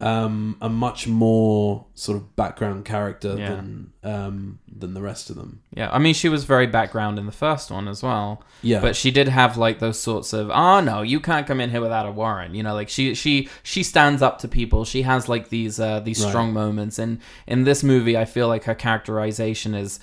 um, 0.00 0.56
a 0.60 0.68
much 0.68 1.06
more 1.06 1.86
sort 1.94 2.16
of 2.18 2.34
background 2.36 2.84
character 2.84 3.36
Yeah. 3.38 3.54
than 3.54 3.92
um, 4.02 4.58
than 4.68 4.92
the 4.92 5.00
rest 5.00 5.30
of 5.30 5.36
them. 5.36 5.60
yeah, 5.74 5.88
I 5.90 5.98
mean, 5.98 6.12
she 6.14 6.28
was 6.28 6.44
very 6.44 6.66
background 6.66 7.18
in 7.18 7.26
the 7.26 7.32
first 7.32 7.70
one 7.70 7.88
as 7.88 8.02
well. 8.02 8.42
Yeah, 8.60 8.80
But 8.80 8.96
she 8.96 9.10
did 9.10 9.28
have 9.28 9.56
like 9.56 9.78
those 9.78 9.98
sorts 9.98 10.32
of 10.32 10.50
oh 10.50 10.80
no, 10.80 11.02
you 11.02 11.20
can't 11.20 11.46
come 11.46 11.60
in 11.60 11.70
here 11.70 11.80
without 11.80 12.06
a 12.06 12.10
warrant. 12.10 12.54
You 12.54 12.62
know, 12.64 12.74
like 12.74 12.88
she 12.88 13.14
she 13.14 13.48
she 13.62 13.82
stands 13.82 14.20
up 14.20 14.40
to 14.40 14.48
people. 14.48 14.84
She 14.84 15.02
has 15.02 15.28
like 15.28 15.48
these 15.48 15.78
uh 15.80 16.00
these 16.00 16.20
Right. 16.22 16.28
strong 16.28 16.52
moments. 16.52 16.98
And 16.98 17.20
in 17.46 17.64
this 17.64 17.82
movie, 17.82 18.16
I 18.18 18.24
feel 18.24 18.48
like 18.48 18.64
her 18.64 18.74
characterization 18.74 19.74
is 19.74 20.00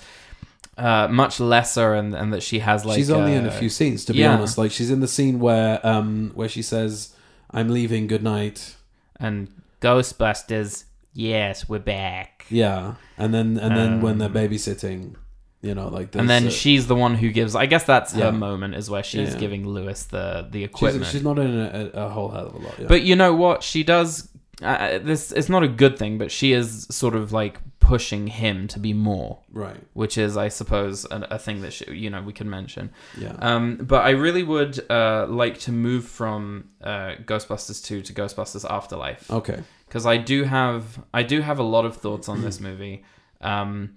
uh 0.78 1.06
much 1.10 1.38
lesser, 1.38 1.92
and 1.94 2.14
and 2.14 2.32
that 2.32 2.42
she 2.42 2.60
has 2.60 2.84
like 2.86 2.96
she's 2.96 3.10
only 3.10 3.34
in 3.34 3.44
a 3.44 3.50
uh, 3.50 3.58
few 3.58 3.68
scenes 3.68 4.06
to 4.06 4.14
be 4.14 4.20
yeah. 4.20 4.32
honest 4.34 4.56
like 4.56 4.72
she's 4.72 4.90
in 4.90 5.00
the 5.00 5.06
scene 5.08 5.38
where 5.38 5.78
um 5.86 6.30
where 6.34 6.48
she 6.48 6.62
says 6.62 7.14
i'm 7.50 7.68
leaving 7.68 8.06
good 8.06 8.22
night 8.22 8.74
and 9.20 9.48
Ghostbusters. 9.82 10.84
Yes, 11.12 11.68
we're 11.68 11.78
back. 11.78 12.46
yeah 12.48 12.94
and 13.18 13.32
then 13.34 13.58
and 13.58 13.76
then 13.76 14.00
when 14.00 14.18
they're 14.18 14.28
Um, 14.28 14.34
babysitting 14.34 15.14
you 15.60 15.74
know 15.74 15.88
like 15.88 16.14
And 16.16 16.28
then 16.28 16.46
uh, 16.48 16.50
she's 16.50 16.86
the 16.86 16.94
one 16.96 17.14
who 17.14 17.30
gives. 17.30 17.54
I 17.54 17.66
guess 17.66 17.84
that's 17.84 18.14
Yeah. 18.14 18.26
her 18.26 18.32
moment 18.32 18.74
is 18.74 18.88
where 18.90 19.02
she's 19.02 19.32
Yeah. 19.34 19.40
giving 19.44 19.62
Louis 19.76 20.02
the 20.14 20.48
the 20.50 20.64
equipment. 20.64 21.04
she's, 21.04 21.12
she's 21.12 21.22
not 21.30 21.38
in 21.38 21.52
a, 21.66 21.90
a, 21.94 22.04
a 22.06 22.08
whole 22.08 22.30
hell 22.30 22.46
of 22.48 22.54
a 22.54 22.58
lot 22.58 22.74
yeah. 22.78 22.86
But 22.88 23.02
you 23.02 23.14
know 23.16 23.34
what? 23.34 23.62
She 23.62 23.82
does. 23.84 24.28
Uh, 24.62 24.98
this 24.98 25.32
it's 25.32 25.48
not 25.48 25.62
a 25.62 25.68
good 25.82 25.98
thing, 25.98 26.18
but 26.18 26.30
she 26.30 26.52
is 26.52 26.86
sort 26.90 27.14
of 27.14 27.32
like 27.32 27.54
pushing 27.90 28.28
him 28.28 28.68
to 28.68 28.78
be 28.78 28.92
more, 28.92 29.40
right 29.50 29.80
which 29.92 30.16
is, 30.16 30.36
I 30.36 30.48
suppose, 30.48 31.04
a, 31.10 31.18
a 31.32 31.38
thing 31.38 31.60
that 31.62 31.72
she, 31.72 31.84
you 31.92 32.08
know 32.10 32.22
we 32.22 32.32
can 32.32 32.48
mention. 32.48 32.90
yeah 33.18 33.34
Um, 33.40 33.76
but 33.76 34.04
I 34.06 34.10
really 34.10 34.42
would 34.44 34.74
uh, 34.90 35.26
like 35.28 35.58
to 35.66 35.72
move 35.72 36.04
from 36.06 36.70
uh, 36.82 37.16
Ghostbusters 37.30 37.84
two 37.84 38.00
to 38.02 38.12
Ghostbusters 38.12 38.64
Afterlife 38.78 39.30
okay 39.30 39.62
because 39.86 40.06
I 40.06 40.16
do 40.16 40.44
have 40.44 40.82
I 41.12 41.22
do 41.22 41.40
have 41.42 41.58
a 41.58 41.68
lot 41.76 41.84
of 41.84 41.96
thoughts 41.96 42.28
on 42.28 42.42
this 42.42 42.60
movie. 42.68 43.04
Um, 43.40 43.94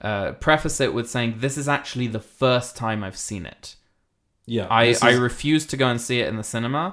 uh, 0.00 0.32
preface 0.32 0.80
it 0.80 0.92
with 0.94 1.08
saying 1.08 1.34
this 1.38 1.56
is 1.58 1.68
actually 1.68 2.06
the 2.08 2.20
first 2.42 2.76
time 2.76 3.04
I've 3.04 3.16
seen 3.30 3.44
it. 3.46 3.76
yeah 4.46 4.66
I, 4.70 4.86
this 4.86 5.02
I 5.02 5.10
is- 5.10 5.18
refuse 5.20 5.64
to 5.66 5.76
go 5.76 5.86
and 5.88 6.00
see 6.00 6.18
it 6.22 6.28
in 6.28 6.36
the 6.36 6.44
cinema. 6.56 6.84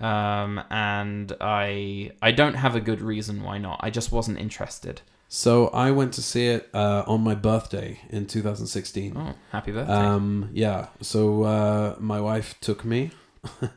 Um, 0.00 0.60
and 0.70 1.32
I 1.40 2.12
I 2.22 2.30
don't 2.40 2.54
have 2.54 2.76
a 2.76 2.80
good 2.80 3.00
reason 3.00 3.42
why 3.42 3.58
not. 3.58 3.80
I 3.82 3.90
just 3.90 4.12
wasn't 4.12 4.38
interested. 4.38 5.00
So 5.30 5.68
i 5.68 5.90
went 5.90 6.12
to 6.14 6.22
see 6.22 6.46
it 6.46 6.68
uh 6.74 7.02
on 7.06 7.20
my 7.22 7.34
birthday 7.34 8.00
in 8.10 8.26
2016 8.26 9.12
Oh, 9.16 9.34
happy 9.52 9.72
birthday. 9.72 9.92
Um, 9.92 10.48
yeah. 10.52 10.86
So 11.02 11.42
uh, 11.44 11.96
my 11.98 12.20
wife 12.20 12.54
took 12.60 12.84
me, 12.84 13.10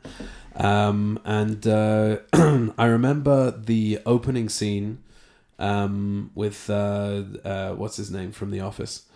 um, 0.56 1.18
and 1.24 1.66
uh, 1.66 2.16
I 2.78 2.86
remember 2.86 3.50
the 3.50 4.00
opening 4.06 4.48
scene 4.48 4.98
um, 5.58 6.30
with 6.34 6.68
uh, 6.70 7.22
uh, 7.44 7.72
what's 7.74 7.96
his 7.96 8.10
name 8.10 8.32
from 8.32 8.50
The 8.50 8.60
Office. 8.60 9.06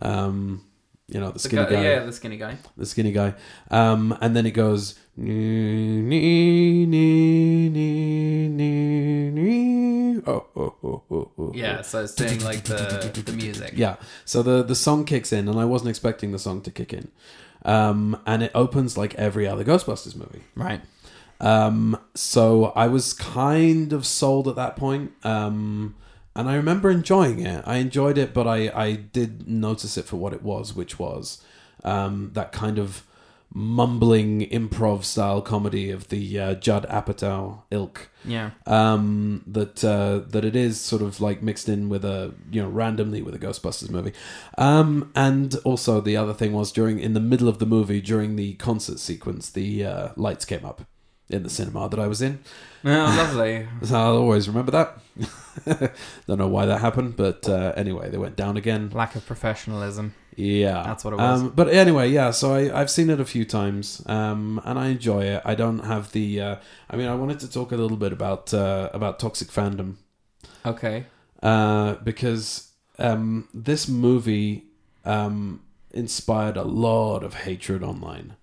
Um, 0.00 0.64
you 1.08 1.18
know 1.20 1.28
the 1.28 1.32
The 1.34 1.38
skinny 1.40 1.64
guy- 1.64 1.70
guy, 1.70 1.82
Yeah, 1.82 2.04
the 2.04 2.12
skinny 2.12 2.36
guy. 2.36 2.56
the 2.76 2.86
skinny 2.86 3.12
guy. 3.12 3.34
Um, 3.70 4.16
and 4.20 4.34
then 4.36 4.46
it 4.46 4.52
goes. 4.52 4.94
"Nee, 5.16 6.00
nee, 6.02 6.86
nee, 6.86 7.68
nee, 7.68 8.48
nee, 8.48 9.30
nee." 9.30 9.79
Oh, 10.26 10.46
oh, 10.56 10.74
oh, 10.84 11.02
oh, 11.10 11.30
oh, 11.38 11.52
Yeah, 11.54 11.82
so 11.82 12.02
it's 12.04 12.14
doing 12.14 12.40
like 12.40 12.64
the 12.64 13.10
the 13.24 13.32
music. 13.32 13.72
yeah. 13.76 13.96
So 14.24 14.42
the 14.42 14.62
the 14.62 14.74
song 14.74 15.04
kicks 15.04 15.32
in, 15.32 15.48
and 15.48 15.58
I 15.58 15.64
wasn't 15.64 15.90
expecting 15.90 16.32
the 16.32 16.38
song 16.38 16.60
to 16.62 16.70
kick 16.70 16.92
in. 16.92 17.10
Um, 17.64 18.18
and 18.26 18.42
it 18.42 18.50
opens 18.54 18.96
like 18.96 19.14
every 19.16 19.46
other 19.46 19.64
Ghostbusters 19.64 20.16
movie. 20.16 20.42
Right. 20.54 20.80
Um, 21.40 21.98
so 22.14 22.66
I 22.76 22.86
was 22.88 23.12
kind 23.12 23.92
of 23.92 24.06
sold 24.06 24.48
at 24.48 24.56
that 24.56 24.76
point. 24.76 25.12
Um, 25.24 25.94
and 26.36 26.48
I 26.48 26.54
remember 26.54 26.90
enjoying 26.90 27.40
it. 27.40 27.62
I 27.66 27.76
enjoyed 27.76 28.16
it, 28.16 28.32
but 28.32 28.46
I, 28.46 28.68
I 28.74 28.92
did 28.94 29.48
notice 29.48 29.96
it 29.98 30.04
for 30.06 30.16
what 30.16 30.32
it 30.32 30.42
was, 30.42 30.74
which 30.74 30.98
was 30.98 31.42
um, 31.84 32.30
that 32.34 32.52
kind 32.52 32.78
of 32.78 33.02
mumbling 33.52 34.48
improv 34.50 35.04
style 35.04 35.42
comedy 35.42 35.90
of 35.90 36.08
the 36.08 36.38
uh, 36.38 36.54
Judd 36.54 36.86
Apatow 36.88 37.62
ilk 37.70 38.08
Yeah. 38.24 38.50
um, 38.66 39.42
that 39.46 39.82
uh, 39.84 40.20
that 40.30 40.44
it 40.44 40.54
is 40.54 40.80
sort 40.80 41.02
of 41.02 41.20
like 41.20 41.42
mixed 41.42 41.68
in 41.68 41.88
with 41.88 42.04
a 42.04 42.32
you 42.52 42.62
know 42.62 42.68
randomly 42.68 43.22
with 43.22 43.34
a 43.34 43.38
Ghostbusters 43.38 43.90
movie, 43.90 44.12
um, 44.56 45.10
and 45.14 45.56
also 45.64 46.00
the 46.00 46.16
other 46.16 46.34
thing 46.34 46.52
was 46.52 46.70
during 46.70 46.98
in 47.00 47.14
the 47.14 47.20
middle 47.20 47.48
of 47.48 47.58
the 47.58 47.66
movie 47.66 48.00
during 48.00 48.36
the 48.36 48.54
concert 48.54 48.98
sequence 49.00 49.50
the 49.50 49.84
uh, 49.84 50.08
lights 50.16 50.44
came 50.44 50.64
up, 50.64 50.82
in 51.28 51.42
the 51.42 51.50
cinema 51.50 51.88
that 51.88 51.98
I 51.98 52.06
was 52.06 52.22
in. 52.22 52.38
Oh, 52.84 52.88
lovely. 52.88 53.66
So 53.84 53.96
I'll 53.96 54.16
always 54.16 54.48
remember 54.48 54.72
that. 54.72 54.98
Don't 56.26 56.38
know 56.38 56.48
why 56.48 56.66
that 56.66 56.78
happened, 56.80 57.16
but 57.16 57.48
uh, 57.48 57.72
anyway, 57.76 58.10
they 58.10 58.18
went 58.18 58.36
down 58.36 58.56
again. 58.56 58.90
Lack 58.94 59.14
of 59.16 59.26
professionalism. 59.26 60.14
Yeah, 60.36 60.82
That's 60.84 61.04
what 61.04 61.12
it 61.12 61.16
was. 61.18 61.40
Um, 61.42 61.50
but 61.50 61.68
anyway, 61.68 62.08
yeah. 62.10 62.30
So 62.30 62.54
I, 62.54 62.80
I've 62.80 62.90
seen 62.90 63.10
it 63.10 63.20
a 63.20 63.24
few 63.26 63.44
times, 63.44 64.02
um, 64.06 64.60
and 64.64 64.78
I 64.78 64.88
enjoy 64.88 65.24
it. 65.24 65.42
I 65.44 65.54
don't 65.54 65.80
have 65.80 66.12
the. 66.12 66.40
Uh, 66.40 66.56
I 66.88 66.96
mean, 66.96 67.08
I 67.08 67.14
wanted 67.14 67.40
to 67.40 67.50
talk 67.50 67.72
a 67.72 67.76
little 67.76 67.96
bit 67.98 68.12
about 68.12 68.54
uh, 68.54 68.88
about 68.94 69.18
toxic 69.18 69.48
fandom 69.48 69.96
Okay. 70.64 71.04
uh, 71.42 71.94
because 71.96 72.72
um, 72.98 73.48
this 73.52 73.88
movie 73.88 74.64
um, 75.04 75.60
inspired 75.92 76.56
a 76.56 76.62
lot 76.64 77.22
of 77.24 77.34
hatred 77.34 77.82
online 77.82 78.36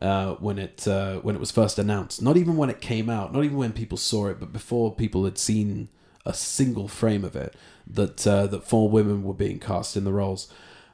uh, 0.00 0.34
when 0.34 0.58
it 0.58 0.86
uh, 0.86 1.16
when 1.20 1.34
it 1.34 1.40
was 1.40 1.50
first 1.50 1.78
announced. 1.78 2.22
Not 2.22 2.36
even 2.36 2.56
when 2.56 2.70
it 2.70 2.80
came 2.80 3.10
out, 3.10 3.32
not 3.32 3.44
even 3.44 3.56
when 3.56 3.72
people 3.72 3.98
saw 3.98 4.28
it, 4.28 4.40
but 4.40 4.52
before 4.52 4.94
people 4.94 5.24
had 5.24 5.38
seen 5.38 5.88
a 6.26 6.34
single 6.34 6.88
frame 6.88 7.24
of 7.24 7.34
it 7.34 7.54
that 7.86 8.26
uh, 8.26 8.46
that 8.46 8.64
four 8.64 8.88
women 8.88 9.22
were 9.22 9.34
being 9.34 9.58
cast 9.58 9.96
in 9.96 10.04
the 10.04 10.12
roles. 10.12 10.52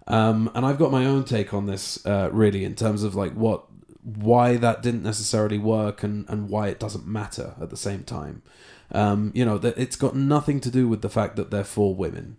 Um, 0.08 0.50
and 0.54 0.64
I've 0.64 0.78
got 0.78 0.92
my 0.92 1.04
own 1.04 1.24
take 1.24 1.52
on 1.52 1.66
this, 1.66 2.04
uh, 2.06 2.30
really, 2.32 2.64
in 2.64 2.76
terms 2.76 3.02
of 3.02 3.14
like 3.14 3.32
what 3.32 3.64
why 4.02 4.56
that 4.56 4.82
didn't 4.82 5.02
necessarily 5.02 5.58
work 5.58 6.04
and, 6.04 6.28
and 6.28 6.48
why 6.48 6.68
it 6.68 6.78
doesn't 6.78 7.06
matter 7.06 7.54
at 7.60 7.70
the 7.70 7.76
same 7.76 8.04
time. 8.04 8.42
Um, 8.92 9.32
you 9.34 9.44
know, 9.44 9.58
that 9.58 9.76
it's 9.76 9.96
got 9.96 10.14
nothing 10.14 10.60
to 10.60 10.70
do 10.70 10.86
with 10.86 11.02
the 11.02 11.10
fact 11.10 11.34
that 11.36 11.50
they're 11.50 11.64
four 11.64 11.92
women. 11.94 12.38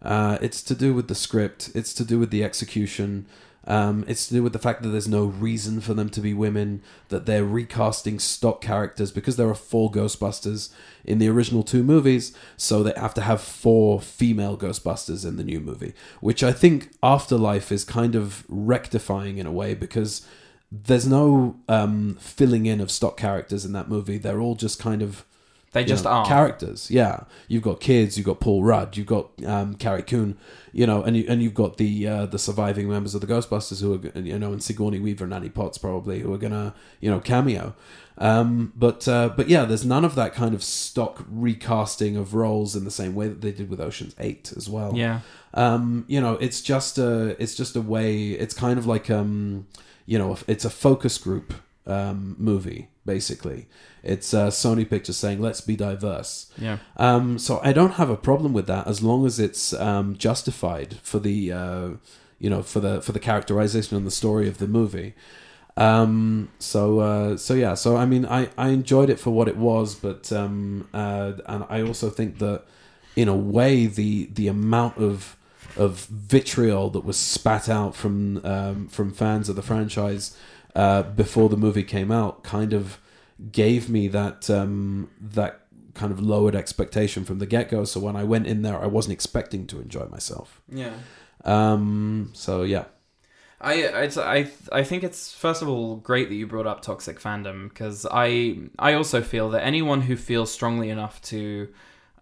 Uh, 0.00 0.38
it's 0.40 0.62
to 0.62 0.76
do 0.76 0.94
with 0.94 1.08
the 1.08 1.16
script. 1.16 1.72
It's 1.74 1.92
to 1.94 2.04
do 2.04 2.20
with 2.20 2.30
the 2.30 2.44
execution. 2.44 3.26
Um, 3.68 4.04
it's 4.08 4.26
to 4.28 4.34
do 4.34 4.42
with 4.42 4.54
the 4.54 4.58
fact 4.58 4.82
that 4.82 4.88
there's 4.88 5.06
no 5.06 5.26
reason 5.26 5.82
for 5.82 5.92
them 5.92 6.08
to 6.10 6.22
be 6.22 6.32
women. 6.32 6.82
That 7.10 7.26
they're 7.26 7.44
recasting 7.44 8.18
stock 8.18 8.62
characters 8.62 9.12
because 9.12 9.36
there 9.36 9.48
are 9.48 9.54
four 9.54 9.92
Ghostbusters 9.92 10.70
in 11.04 11.18
the 11.18 11.28
original 11.28 11.62
two 11.62 11.84
movies, 11.84 12.34
so 12.56 12.82
they 12.82 12.94
have 12.96 13.14
to 13.14 13.20
have 13.20 13.42
four 13.42 14.00
female 14.00 14.56
Ghostbusters 14.56 15.26
in 15.26 15.36
the 15.36 15.44
new 15.44 15.60
movie. 15.60 15.92
Which 16.20 16.42
I 16.42 16.50
think 16.50 16.90
Afterlife 17.02 17.70
is 17.70 17.84
kind 17.84 18.14
of 18.14 18.44
rectifying 18.48 19.36
in 19.36 19.46
a 19.46 19.52
way 19.52 19.74
because 19.74 20.26
there's 20.72 21.06
no 21.06 21.60
um, 21.68 22.16
filling 22.20 22.66
in 22.66 22.80
of 22.80 22.90
stock 22.90 23.18
characters 23.18 23.66
in 23.66 23.72
that 23.72 23.88
movie. 23.88 24.16
They're 24.16 24.40
all 24.40 24.54
just 24.54 24.78
kind 24.78 25.02
of 25.02 25.24
They 25.72 25.84
just 25.84 26.04
know, 26.04 26.10
are. 26.10 26.26
characters. 26.26 26.90
Yeah, 26.90 27.24
you've 27.46 27.62
got 27.62 27.80
kids, 27.80 28.16
you've 28.16 28.26
got 28.26 28.40
Paul 28.40 28.62
Rudd, 28.64 28.96
you've 28.96 29.06
got 29.06 29.30
um, 29.44 29.74
Carrie 29.74 30.02
Coon, 30.02 30.38
you 30.72 30.86
know, 30.86 31.02
and 31.02 31.16
you 31.16 31.24
and 31.28 31.42
you've 31.42 31.54
got 31.54 31.76
the 31.76 32.06
uh, 32.06 32.26
the 32.26 32.38
surviving 32.38 32.88
members 32.88 33.14
of 33.14 33.20
the 33.20 33.26
Ghostbusters 33.26 33.82
who 33.82 33.94
are 33.94 34.18
you 34.20 34.38
know, 34.38 34.52
and 34.52 34.62
Sigourney 34.62 34.98
Weaver 34.98 35.24
and 35.24 35.34
Annie 35.34 35.50
Potts 35.50 35.76
probably 35.78 36.20
who 36.20 36.32
are 36.32 36.38
gonna 36.38 36.74
you 37.00 37.10
know 37.10 37.20
cameo. 37.20 37.74
Um, 38.16 38.72
but 38.74 39.06
uh, 39.06 39.28
but 39.36 39.48
yeah, 39.48 39.64
there's 39.64 39.84
none 39.84 40.04
of 40.04 40.14
that 40.16 40.34
kind 40.34 40.54
of 40.54 40.64
stock 40.64 41.24
recasting 41.30 42.16
of 42.16 42.34
roles 42.34 42.74
in 42.74 42.84
the 42.84 42.90
same 42.90 43.14
way 43.14 43.28
that 43.28 43.40
they 43.42 43.52
did 43.52 43.70
with 43.70 43.80
Ocean's 43.80 44.14
Eight 44.18 44.52
as 44.56 44.68
well 44.68 44.92
Yeah. 44.96 45.20
um, 45.54 46.04
you 46.08 46.20
know, 46.20 46.32
it's 46.34 46.60
just 46.60 46.98
a, 46.98 47.40
it's 47.40 47.54
just 47.54 47.76
a 47.76 47.80
way. 47.80 48.30
It's 48.30 48.54
kind 48.54 48.76
of 48.76 48.86
like, 48.86 49.08
um, 49.08 49.68
you 50.04 50.18
know, 50.18 50.36
it's 50.48 50.64
a 50.64 50.70
focus 50.70 51.16
group 51.18 51.54
um, 51.86 52.34
movie 52.38 52.88
basically. 53.06 53.68
It's 54.08 54.32
uh, 54.32 54.48
Sony 54.48 54.88
Pictures 54.88 55.16
saying, 55.16 55.40
"Let's 55.40 55.60
be 55.60 55.76
diverse." 55.76 56.50
Yeah. 56.56 56.78
Um, 56.96 57.38
so 57.38 57.60
I 57.62 57.72
don't 57.72 57.92
have 57.92 58.10
a 58.10 58.16
problem 58.16 58.52
with 58.52 58.66
that 58.66 58.86
as 58.86 59.02
long 59.02 59.26
as 59.26 59.38
it's 59.38 59.72
um, 59.74 60.16
justified 60.16 60.96
for 61.02 61.18
the, 61.18 61.52
uh, 61.52 61.88
you 62.38 62.50
know, 62.50 62.62
for 62.62 62.80
the 62.80 63.00
for 63.02 63.12
the 63.12 63.20
characterization 63.20 63.96
and 63.96 64.06
the 64.06 64.10
story 64.10 64.48
of 64.48 64.58
the 64.58 64.66
movie. 64.66 65.14
Um, 65.76 66.50
so 66.58 67.00
uh, 67.00 67.36
so 67.36 67.54
yeah, 67.54 67.74
so 67.74 67.96
I 67.96 68.04
mean, 68.04 68.26
I 68.26 68.48
I 68.58 68.68
enjoyed 68.70 69.10
it 69.10 69.20
for 69.20 69.30
what 69.30 69.46
it 69.46 69.56
was, 69.56 69.94
but 69.94 70.32
um, 70.32 70.88
uh, 70.92 71.32
and 71.46 71.64
I 71.68 71.82
also 71.82 72.10
think 72.10 72.38
that 72.38 72.64
in 73.14 73.28
a 73.28 73.36
way 73.36 73.86
the 73.86 74.26
the 74.32 74.48
amount 74.48 74.96
of 74.98 75.36
of 75.76 76.06
vitriol 76.06 76.90
that 76.90 77.04
was 77.04 77.16
spat 77.16 77.68
out 77.68 77.94
from 77.94 78.44
um, 78.44 78.88
from 78.88 79.12
fans 79.12 79.48
of 79.48 79.56
the 79.56 79.62
franchise 79.62 80.36
uh, 80.74 81.02
before 81.02 81.48
the 81.48 81.56
movie 81.56 81.84
came 81.84 82.10
out 82.10 82.42
kind 82.42 82.72
of 82.72 82.98
gave 83.52 83.88
me 83.88 84.08
that 84.08 84.50
um, 84.50 85.10
that 85.20 85.66
kind 85.94 86.12
of 86.12 86.20
lowered 86.20 86.54
expectation 86.54 87.24
from 87.24 87.38
the 87.38 87.46
get 87.46 87.68
go. 87.68 87.84
So 87.84 88.00
when 88.00 88.16
I 88.16 88.24
went 88.24 88.46
in 88.46 88.62
there, 88.62 88.80
I 88.80 88.86
wasn't 88.86 89.12
expecting 89.12 89.66
to 89.68 89.80
enjoy 89.80 90.06
myself. 90.06 90.60
Yeah. 90.68 90.94
Um, 91.44 92.30
so 92.34 92.62
yeah, 92.62 92.84
I 93.60 93.74
it's, 93.74 94.16
I 94.16 94.50
I 94.70 94.84
think 94.84 95.02
it's 95.02 95.32
first 95.32 95.62
of 95.62 95.68
all 95.68 95.96
great 95.96 96.28
that 96.28 96.34
you 96.34 96.46
brought 96.46 96.66
up 96.66 96.82
toxic 96.82 97.20
fandom 97.20 97.68
because 97.68 98.06
I 98.10 98.58
I 98.78 98.94
also 98.94 99.20
feel 99.22 99.50
that 99.50 99.64
anyone 99.64 100.02
who 100.02 100.16
feels 100.16 100.52
strongly 100.52 100.90
enough 100.90 101.20
to 101.22 101.68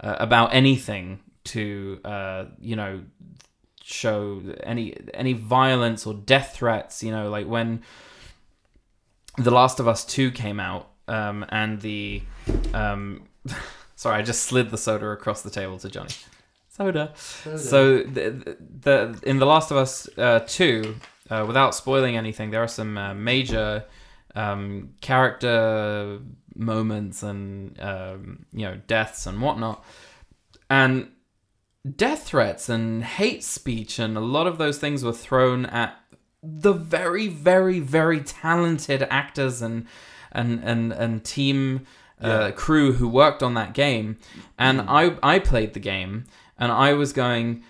uh, 0.01 0.17
about 0.19 0.55
anything 0.55 1.21
to 1.45 2.01
uh, 2.05 2.45
you 2.59 2.77
know 2.77 3.03
show 3.83 4.43
any 4.63 4.97
any 5.15 5.33
violence 5.35 6.07
or 6.07 6.15
death 6.15 6.55
threats 6.57 7.03
you 7.03 7.11
know 7.11 7.31
like 7.31 7.47
when 7.47 7.83
The 9.39 9.51
Last 9.51 9.79
of 9.79 9.87
Us 9.87 10.05
2 10.05 10.33
came 10.33 10.59
out 10.59 10.89
um, 11.09 11.45
and 11.49 11.81
the 11.81 12.23
um, 12.75 13.25
sorry 13.97 14.19
I 14.19 14.23
just 14.23 14.43
slid 14.43 14.71
the 14.71 14.79
soda 14.79 15.07
across 15.09 15.43
the 15.43 15.51
table 15.51 15.79
to 15.79 15.89
Johnny. 15.89 16.11
Soda. 16.69 17.13
So 17.17 18.03
the, 18.03 18.57
the 18.81 19.19
in 19.23 19.39
The 19.39 19.47
Last 19.47 19.71
of 19.71 19.79
Us 19.79 20.09
uh, 20.19 20.41
2 20.47 20.95
uh, 21.31 21.45
without 21.47 21.75
spoiling 21.75 22.17
anything 22.17 22.51
there 22.51 22.63
are 22.63 22.69
some 22.69 22.99
uh, 22.99 23.15
major 23.15 23.85
um, 24.35 24.91
character 25.01 26.21
moments 26.55 27.23
and 27.23 27.81
um, 27.81 28.47
you 28.53 28.67
know 28.67 28.79
deaths 28.87 29.27
and 29.27 29.41
whatnot. 29.41 29.85
And 30.69 31.13
death 31.97 32.25
threats 32.25 32.69
and 32.69 33.05
hate 33.05 33.45
speech 33.45 33.99
and 33.99 34.17
a 34.17 34.21
lot 34.21 34.47
of 34.47 34.59
those 34.59 34.79
things 34.79 35.05
were 35.05 35.13
thrown 35.13 35.67
at 35.67 35.99
the 36.43 36.73
very 36.73 37.29
very 37.29 37.81
very 37.81 38.21
talented 38.21 39.07
actors 39.09 39.63
and 39.63 39.87
and 40.37 40.63
and 40.63 40.93
and 40.93 41.25
team 41.25 41.87
uh, 42.21 42.51
crew 42.53 42.93
who 42.99 43.09
worked 43.09 43.43
on 43.43 43.55
that 43.55 43.73
game. 43.75 44.17
And 44.59 44.81
i 44.83 45.03
i 45.23 45.39
played 45.39 45.73
the 45.75 45.81
game 45.81 46.25
and 46.59 46.71
i 46.73 46.93
was 46.93 47.13
going 47.13 47.63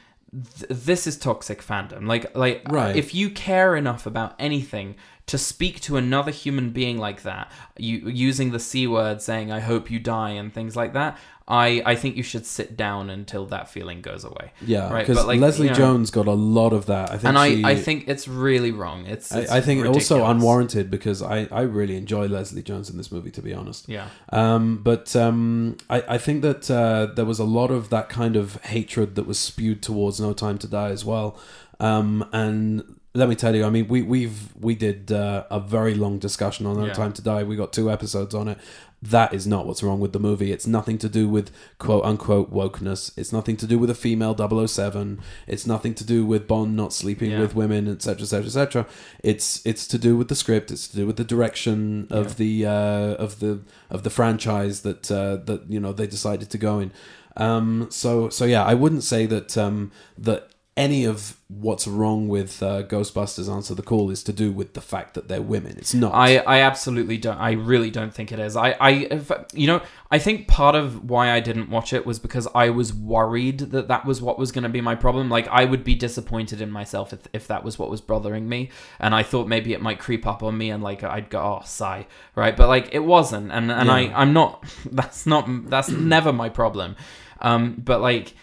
this 0.68 1.06
is 1.06 1.16
toxic 1.16 1.62
fandom. 1.62 2.06
Like 2.06 2.36
like 2.36 2.62
Right. 2.68 2.94
if 2.96 3.14
you 3.14 3.30
care 3.30 3.74
enough 3.76 4.06
about 4.06 4.34
anything 4.38 4.96
to 5.26 5.38
speak 5.38 5.80
to 5.80 5.96
another 5.96 6.30
human 6.30 6.70
being 6.70 6.98
like 6.98 7.22
that 7.22 7.50
you 7.78 8.08
using 8.08 8.52
the 8.52 8.60
c 8.60 8.86
word 8.86 9.20
saying 9.22 9.50
i 9.50 9.60
hope 9.60 9.90
you 9.90 9.98
die 9.98 10.30
and 10.30 10.52
things 10.52 10.76
like 10.76 10.92
that 10.92 11.18
i 11.48 11.80
i 11.86 11.94
think 11.94 12.16
you 12.16 12.22
should 12.22 12.44
sit 12.44 12.76
down 12.76 13.08
until 13.08 13.46
that 13.46 13.68
feeling 13.68 14.00
goes 14.00 14.24
away 14.24 14.50
yeah, 14.64 14.92
Right, 14.92 15.06
because 15.06 15.24
like, 15.24 15.38
Leslie 15.40 15.66
you 15.66 15.70
know- 15.72 15.76
Jones 15.78 16.10
got 16.10 16.26
a 16.26 16.32
lot 16.32 16.72
of 16.72 16.86
that. 16.86 17.10
I 17.10 17.18
think 17.18 17.34
and 17.36 17.38
she, 17.58 17.64
I, 17.64 17.70
I 17.70 17.76
think 17.76 18.08
it's 18.08 18.26
really 18.26 18.72
wrong 18.72 19.06
it's, 19.06 19.30
it's 19.32 19.50
I, 19.50 19.58
I 19.58 19.60
think 19.60 19.86
also 19.86 20.24
unwarranted 20.24 20.90
because 20.90 21.22
I, 21.22 21.46
I 21.52 21.62
really 21.62 21.96
enjoy 21.96 22.26
Leslie 22.26 22.62
Jones 22.62 22.90
in 22.90 22.96
this 22.96 23.12
movie 23.12 23.30
to 23.30 23.42
be 23.42 23.52
honest. 23.54 23.88
yeah 23.88 24.08
Um, 24.30 24.78
but 24.82 25.14
um, 25.14 25.76
I, 25.88 26.02
I 26.08 26.18
think 26.18 26.42
that 26.42 26.70
uh, 26.70 27.06
there 27.14 27.24
was 27.24 27.38
a 27.38 27.44
lot 27.44 27.70
of 27.70 27.90
that 27.90 28.08
kind 28.08 28.34
of 28.36 28.56
hatred 28.64 29.14
that 29.14 29.26
was 29.26 29.38
spewed 29.38 29.82
towards 29.82 30.20
No 30.20 30.32
Time 30.32 30.58
to 30.58 30.66
Die 30.68 30.90
as 30.90 31.04
well. 31.04 31.38
Um, 31.78 32.26
and 32.32 32.82
let 33.14 33.28
me 33.28 33.34
tell 33.34 33.54
you, 33.54 33.64
I 33.64 33.70
mean, 33.70 33.88
we 33.88 34.02
we've 34.02 34.54
we 34.60 34.74
did 34.74 35.10
uh, 35.10 35.44
a 35.50 35.58
very 35.60 35.94
long 35.94 36.18
discussion 36.18 36.66
on 36.66 36.76
No 36.78 36.86
Yeah. 36.86 36.92
Time 36.92 37.12
to 37.14 37.22
Die. 37.22 37.42
We 37.44 37.56
got 37.56 37.72
two 37.72 37.90
episodes 37.90 38.34
on 38.34 38.48
it. 38.48 38.58
That 39.02 39.34
is 39.34 39.46
not 39.46 39.66
what's 39.66 39.82
wrong 39.82 40.00
with 40.00 40.12
the 40.12 40.18
movie. 40.18 40.50
It's 40.52 40.66
nothing 40.66 40.96
to 40.98 41.08
do 41.08 41.28
with 41.28 41.50
quote 41.78 42.04
unquote 42.04 42.52
wokeness. 42.52 43.12
It's 43.16 43.32
nothing 43.32 43.56
to 43.58 43.66
do 43.66 43.78
with 43.78 43.90
a 43.90 43.94
female 43.94 44.34
007. 44.34 45.20
It's 45.46 45.66
nothing 45.66 45.94
to 45.94 46.04
do 46.04 46.24
with 46.24 46.48
Bond 46.48 46.74
not 46.76 46.92
sleeping 46.94 47.30
Yeah. 47.30 47.40
with 47.40 47.54
women, 47.54 47.88
etc., 47.88 48.22
etc., 48.22 48.46
etc. 48.46 48.86
It's 49.22 49.64
it's 49.66 49.86
to 49.88 49.98
do 49.98 50.16
with 50.16 50.28
the 50.28 50.34
script. 50.34 50.70
It's 50.70 50.88
to 50.88 50.96
do 50.96 51.06
with 51.06 51.16
the 51.16 51.24
direction 51.24 52.06
of 52.10 52.26
Yeah. 52.28 52.34
the 52.38 52.66
uh, 52.66 53.14
of 53.24 53.40
the 53.40 53.60
of 53.90 54.02
the 54.02 54.10
franchise 54.10 54.80
that 54.80 55.10
uh, 55.10 55.36
that 55.44 55.70
you 55.70 55.78
know 55.78 55.92
they 55.92 56.06
decided 56.06 56.48
to 56.50 56.58
go 56.58 56.78
in. 56.78 56.90
Um, 57.36 57.88
so 57.90 58.30
so 58.30 58.46
yeah, 58.46 58.64
I 58.64 58.72
wouldn't 58.74 59.04
say 59.04 59.26
that 59.26 59.58
um, 59.58 59.92
that 60.16 60.48
any 60.76 61.06
of 61.06 61.38
what's 61.48 61.86
wrong 61.86 62.28
with 62.28 62.62
uh, 62.62 62.82
Ghostbusters 62.82 63.50
Answer 63.50 63.74
the 63.74 63.82
Call 63.82 64.10
is 64.10 64.22
to 64.24 64.32
do 64.32 64.52
with 64.52 64.74
the 64.74 64.82
fact 64.82 65.14
that 65.14 65.26
they're 65.26 65.40
women. 65.40 65.76
It's 65.78 65.94
not. 65.94 66.12
I, 66.12 66.36
I 66.38 66.60
absolutely 66.60 67.16
don't. 67.16 67.38
I 67.38 67.52
really 67.52 67.90
don't 67.90 68.12
think 68.12 68.30
it 68.30 68.38
is. 68.38 68.56
I, 68.56 68.72
I, 68.72 68.90
if, 69.10 69.32
you 69.54 69.68
know, 69.68 69.80
I 70.10 70.18
think 70.18 70.48
part 70.48 70.74
of 70.74 71.08
why 71.08 71.30
I 71.30 71.40
didn't 71.40 71.70
watch 71.70 71.94
it 71.94 72.04
was 72.04 72.18
because 72.18 72.46
I 72.54 72.68
was 72.68 72.92
worried 72.92 73.60
that 73.60 73.88
that 73.88 74.04
was 74.04 74.20
what 74.20 74.38
was 74.38 74.52
going 74.52 74.64
to 74.64 74.68
be 74.68 74.82
my 74.82 74.94
problem. 74.94 75.30
Like, 75.30 75.48
I 75.48 75.64
would 75.64 75.82
be 75.82 75.94
disappointed 75.94 76.60
in 76.60 76.70
myself 76.70 77.14
if, 77.14 77.20
if 77.32 77.46
that 77.46 77.64
was 77.64 77.78
what 77.78 77.88
was 77.88 78.02
bothering 78.02 78.46
me, 78.46 78.68
and 79.00 79.14
I 79.14 79.22
thought 79.22 79.48
maybe 79.48 79.72
it 79.72 79.80
might 79.80 79.98
creep 79.98 80.26
up 80.26 80.42
on 80.42 80.58
me, 80.58 80.68
and 80.68 80.82
like 80.82 81.02
I'd 81.02 81.30
go, 81.30 81.40
oh, 81.40 81.62
sigh, 81.64 82.06
right? 82.34 82.54
But 82.54 82.68
like 82.68 82.90
it 82.92 83.04
wasn't, 83.04 83.50
and 83.50 83.72
and 83.72 83.90
I, 83.90 84.00
Yeah. 84.00 84.18
I'm 84.18 84.34
not. 84.34 84.64
That's 84.92 85.24
not. 85.24 85.70
That's 85.70 85.88
never 85.88 86.34
my 86.34 86.50
problem. 86.50 86.96
Um, 87.40 87.80
but 87.82 88.00
like 88.00 88.34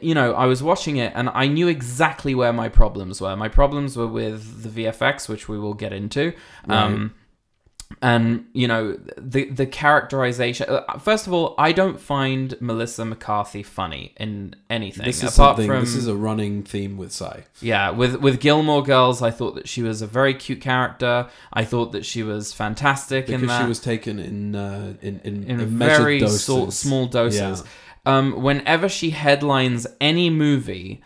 you 0.00 0.14
know, 0.14 0.34
I 0.34 0.46
was 0.46 0.62
watching 0.62 0.96
it 0.96 1.12
and 1.14 1.28
I 1.32 1.46
knew 1.46 1.68
exactly 1.68 2.34
where 2.34 2.52
my 2.52 2.68
problems 2.68 3.20
were. 3.20 3.36
My 3.36 3.48
problems 3.48 3.96
were 3.96 4.06
with 4.06 4.62
the 4.62 4.84
VFX, 4.84 5.28
which 5.28 5.48
we 5.48 5.58
will 5.58 5.74
get 5.74 5.92
into. 5.92 6.32
Um, 6.68 7.14
and 8.00 8.46
you 8.54 8.66
know 8.66 8.98
the 9.18 9.50
the 9.50 9.66
characterization. 9.66 10.66
uh, 10.68 10.98
First 10.98 11.26
of 11.26 11.32
all, 11.32 11.54
I 11.58 11.72
don't 11.72 12.00
find 12.00 12.54
Melissa 12.60 13.04
McCarthy 13.04 13.62
funny 13.62 14.14
in 14.16 14.54
anything 14.70 15.04
This 15.04 15.22
is 15.22 15.34
apart 15.34 15.56
something. 15.56 15.66
from 15.66 15.80
This 15.80 15.94
is 15.94 16.06
a 16.06 16.14
running 16.14 16.62
theme 16.62 16.96
with 16.96 17.12
Psy. 17.12 17.40
yeah, 17.60 17.90
with 17.90 18.16
with 18.16 18.40
Gilmore 18.40 18.82
Girls, 18.82 19.20
I 19.22 19.30
thought 19.30 19.56
that 19.56 19.68
she 19.68 19.82
was 19.82 20.00
a 20.00 20.06
very 20.06 20.32
cute 20.34 20.60
character. 20.60 21.28
I 21.52 21.64
thought 21.64 21.92
that 21.92 22.06
she 22.06 22.22
was 22.22 22.52
fantastic 22.52 23.28
in 23.28 23.40
because 23.42 23.56
that 23.56 23.62
she 23.62 23.68
was 23.68 23.80
taken 23.80 24.18
in 24.18 24.54
uh, 24.54 24.94
in 25.02 25.20
in, 25.24 25.42
in 25.50 25.58
very 25.78 26.20
doses. 26.20 26.44
small, 26.44 26.70
small 26.70 27.06
doses. 27.06 27.60
Yeah. 27.60 27.70
Um, 28.04 28.42
whenever 28.42 28.88
she 28.88 29.10
headlines 29.10 29.86
any 30.00 30.28
movie, 30.30 31.02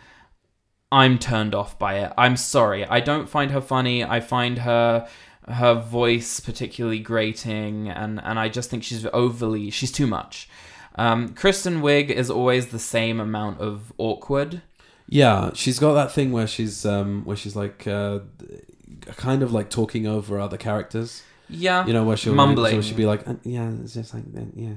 I'm 0.91 1.19
turned 1.19 1.53
off 1.53 1.77
by 1.77 1.99
it. 1.99 2.13
I'm 2.17 2.37
sorry. 2.37 2.85
I 2.85 2.99
don't 2.99 3.29
find 3.29 3.51
her 3.51 3.61
funny. 3.61 4.03
I 4.03 4.19
find 4.19 4.59
her 4.59 5.07
her 5.47 5.75
voice 5.75 6.39
particularly 6.39 6.99
grating, 6.99 7.89
and 7.89 8.19
and 8.23 8.39
I 8.39 8.49
just 8.49 8.69
think 8.69 8.83
she's 8.83 9.05
overly. 9.07 9.69
She's 9.69 9.91
too 9.91 10.07
much. 10.07 10.49
Um, 10.95 11.29
Kristen 11.35 11.81
Wiig 11.81 12.09
is 12.09 12.29
always 12.31 12.67
the 12.67 12.79
same 12.79 13.19
amount 13.19 13.59
of 13.59 13.93
awkward. 13.97 14.61
Yeah, 15.07 15.51
she's 15.53 15.79
got 15.79 15.93
that 15.93 16.11
thing 16.11 16.31
where 16.31 16.47
she's 16.47 16.85
um 16.85 17.23
where 17.25 17.37
she's 17.37 17.55
like 17.55 17.87
uh, 17.87 18.19
kind 19.15 19.43
of 19.43 19.51
like 19.51 19.69
talking 19.69 20.07
over 20.07 20.39
other 20.39 20.57
characters. 20.57 21.23
Yeah, 21.49 21.85
You 21.85 21.93
know 21.93 22.03
where 22.03 22.17
she'll 22.17 22.33
Mumbling. 22.33 22.73
So 22.75 22.81
she'll 22.81 22.97
be 22.97 23.05
like, 23.05 23.25
"Uh, 23.27 23.35
yeah, 23.43 23.71
it's 23.81 23.93
just 23.93 24.13
like 24.13 24.29
that, 24.33 24.47
yeah. 24.55 24.73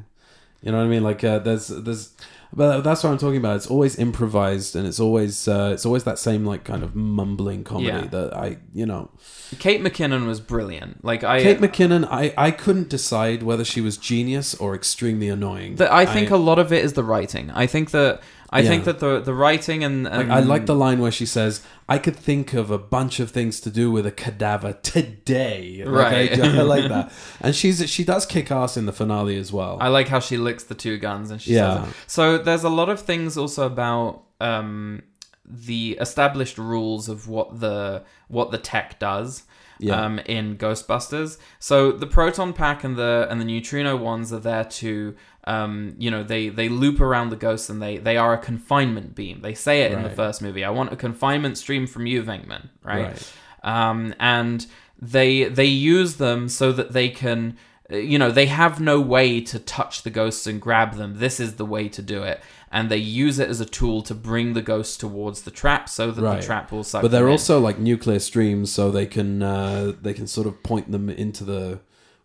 You 0.63 0.73
know 0.73 0.79
what 0.79 0.85
I 0.85 0.89
mean? 0.89 1.03
Like 1.03 1.25
uh, 1.25 1.39
there's 1.39 1.69
there's, 1.69 2.13
but 2.53 2.83
that's 2.83 3.03
what 3.03 3.11
I'm 3.11 3.19
talking 3.19 3.39
about. 3.39 3.57
It's 3.57 3.67
always 3.67 3.99
improvised, 3.99 4.77
and 4.77 4.87
it's 4.87 5.01
always 5.01 5.49
uh, 5.49 5.71
it's 5.73 5.87
always 5.87 6.05
that 6.05 6.19
same 6.19 6.45
like 6.45 6.65
kind 6.65 6.83
of 6.83 6.95
mumbling 6.95 7.65
comedy 7.65 7.87
Yeah. 7.89 8.07
that 8.09 8.35
I 8.37 8.59
you 8.75 8.85
know. 8.85 9.11
Kate 9.59 9.81
McKinnon 9.83 10.27
was 10.27 10.41
brilliant. 10.41 11.03
Like 11.05 11.25
I, 11.25 11.43
Kate 11.43 11.59
McKinnon, 11.61 12.07
I 12.11 12.35
I 12.37 12.51
couldn't 12.51 12.89
decide 12.91 13.43
whether 13.43 13.65
she 13.65 13.81
was 13.81 13.97
genius 13.97 14.55
or 14.55 14.75
extremely 14.75 15.29
annoying. 15.29 15.77
that 15.77 15.93
I 15.93 16.05
think 16.05 16.31
a 16.31 16.37
lot 16.37 16.59
of 16.59 16.73
it 16.73 16.85
is 16.85 16.93
the 16.93 17.05
writing. 17.05 17.51
I 17.53 17.67
think 17.67 17.91
that 17.93 18.21
I 18.53 18.63
think 18.63 18.85
that 18.85 18.99
the 18.99 19.21
the 19.21 19.33
writing 19.33 19.83
and, 19.85 20.05
Like, 20.05 20.13
and 20.13 20.33
I 20.33 20.41
like 20.41 20.67
the 20.67 20.75
line 20.75 20.99
where 21.01 21.13
she 21.13 21.25
says, 21.25 21.63
"I 21.91 21.99
could 21.99 22.17
think 22.17 22.55
of 22.55 22.71
a 22.71 22.79
bunch 22.79 23.21
of 23.21 23.31
things 23.31 23.61
to 23.61 23.71
do 23.71 23.91
with 23.91 24.07
a 24.07 24.11
cadaver 24.13 24.73
today." 24.83 25.83
Like, 25.85 26.13
Right. 26.13 26.41
I, 26.41 26.59
I 26.59 26.63
like 26.63 26.89
that, 26.89 27.13
and 27.41 27.55
she's 27.55 27.89
she 27.91 28.05
does 28.05 28.25
kick 28.27 28.51
ass 28.51 28.77
in 28.77 28.87
the 28.87 28.93
finale 28.93 29.37
as 29.37 29.53
well. 29.53 29.77
I 29.81 29.89
like 29.89 30.09
how 30.09 30.21
she 30.21 30.37
licks 30.37 30.65
the 30.65 30.75
two 30.75 30.97
guns 30.99 31.31
and 31.31 31.41
she 31.43 31.55
Yeah. 31.55 31.81
says 31.85 31.89
it. 31.91 31.97
So 32.07 32.39
there's 32.39 32.65
a 32.65 32.71
lot 32.71 32.89
of 32.89 33.01
things 33.01 33.37
also 33.37 33.67
about 33.67 34.23
um, 34.41 35.03
the 35.45 35.99
established 36.01 36.57
rules 36.59 37.09
of 37.09 37.29
what 37.29 37.61
the 37.61 38.05
what 38.29 38.51
the 38.51 38.59
tech 38.59 38.99
does. 38.99 39.43
Yeah. 39.83 39.99
Um, 40.05 40.19
in 40.27 40.59
Ghostbusters, 40.59 41.39
so 41.59 41.91
the 41.91 42.07
proton 42.07 42.53
pack 42.53 42.85
and 42.85 42.97
the 42.97 43.27
and 43.31 43.41
the 43.41 43.47
neutrona 43.47 43.99
wands 43.99 44.31
are 44.31 44.39
there 44.39 44.65
to, 44.65 45.17
um, 45.45 45.95
you 45.99 46.11
know, 46.11 46.23
they 46.23 46.49
they 46.49 46.69
loop 46.69 47.01
around 47.01 47.31
the 47.31 47.37
ghosts 47.37 47.71
and 47.71 47.81
they 47.81 47.97
they 47.99 48.17
are 48.17 48.35
a 48.35 48.39
confinement 48.39 49.15
beam. 49.15 49.41
They 49.41 49.55
say 49.55 49.83
it 49.83 49.93
in 49.93 50.03
the 50.03 50.11
first 50.11 50.43
movie. 50.43 50.65
I 50.65 50.71
want 50.71 50.93
a 50.93 50.97
confinement 50.97 51.57
stream 51.59 51.87
from 51.87 52.07
you, 52.07 52.23
Venkman. 52.23 52.69
Right 52.85 53.07
Right. 53.07 53.33
um, 53.63 54.15
and 54.21 54.67
they 55.01 55.45
they 55.45 55.65
use 55.65 56.17
them 56.17 56.49
so 56.49 56.73
that 56.73 56.93
they 56.93 57.09
can 57.09 57.57
you 57.89 58.19
know 58.19 58.31
they 58.31 58.47
have 58.47 58.81
no 58.81 59.01
way 59.01 59.41
to 59.41 59.59
touch 59.59 60.03
the 60.03 60.11
ghosts 60.11 60.47
and 60.47 60.61
grab 60.61 60.95
them 60.95 61.19
this 61.19 61.41
is 61.41 61.57
the 61.57 61.65
way 61.65 61.89
to 61.89 62.01
do 62.03 62.23
it 62.23 62.41
and 62.71 62.89
they 62.89 62.97
use 62.99 63.39
it 63.41 63.49
as 63.49 63.61
a 63.61 63.65
tool 63.65 64.01
to 64.03 64.15
bring 64.15 64.53
the 64.53 64.63
ghosts 64.63 64.97
towards 64.97 65.43
the 65.43 65.51
trap 65.51 65.89
so 65.89 66.11
that 66.13 66.23
Right. 66.23 66.41
the 66.41 66.47
trap 66.47 66.71
will 66.71 66.85
suck 66.85 67.03
but 67.03 67.11
they're 67.11 67.21
them 67.23 67.29
in. 67.31 67.33
also 67.33 67.59
like 67.59 67.79
nuclear 67.81 68.21
streams, 68.21 68.71
so 68.71 68.91
they 68.93 69.07
can 69.07 69.43
uh, 69.43 69.93
they 70.03 70.13
can 70.13 70.27
sort 70.29 70.47
of 70.47 70.63
point 70.63 70.93
them 70.93 71.09
into 71.11 71.43
the 71.45 71.81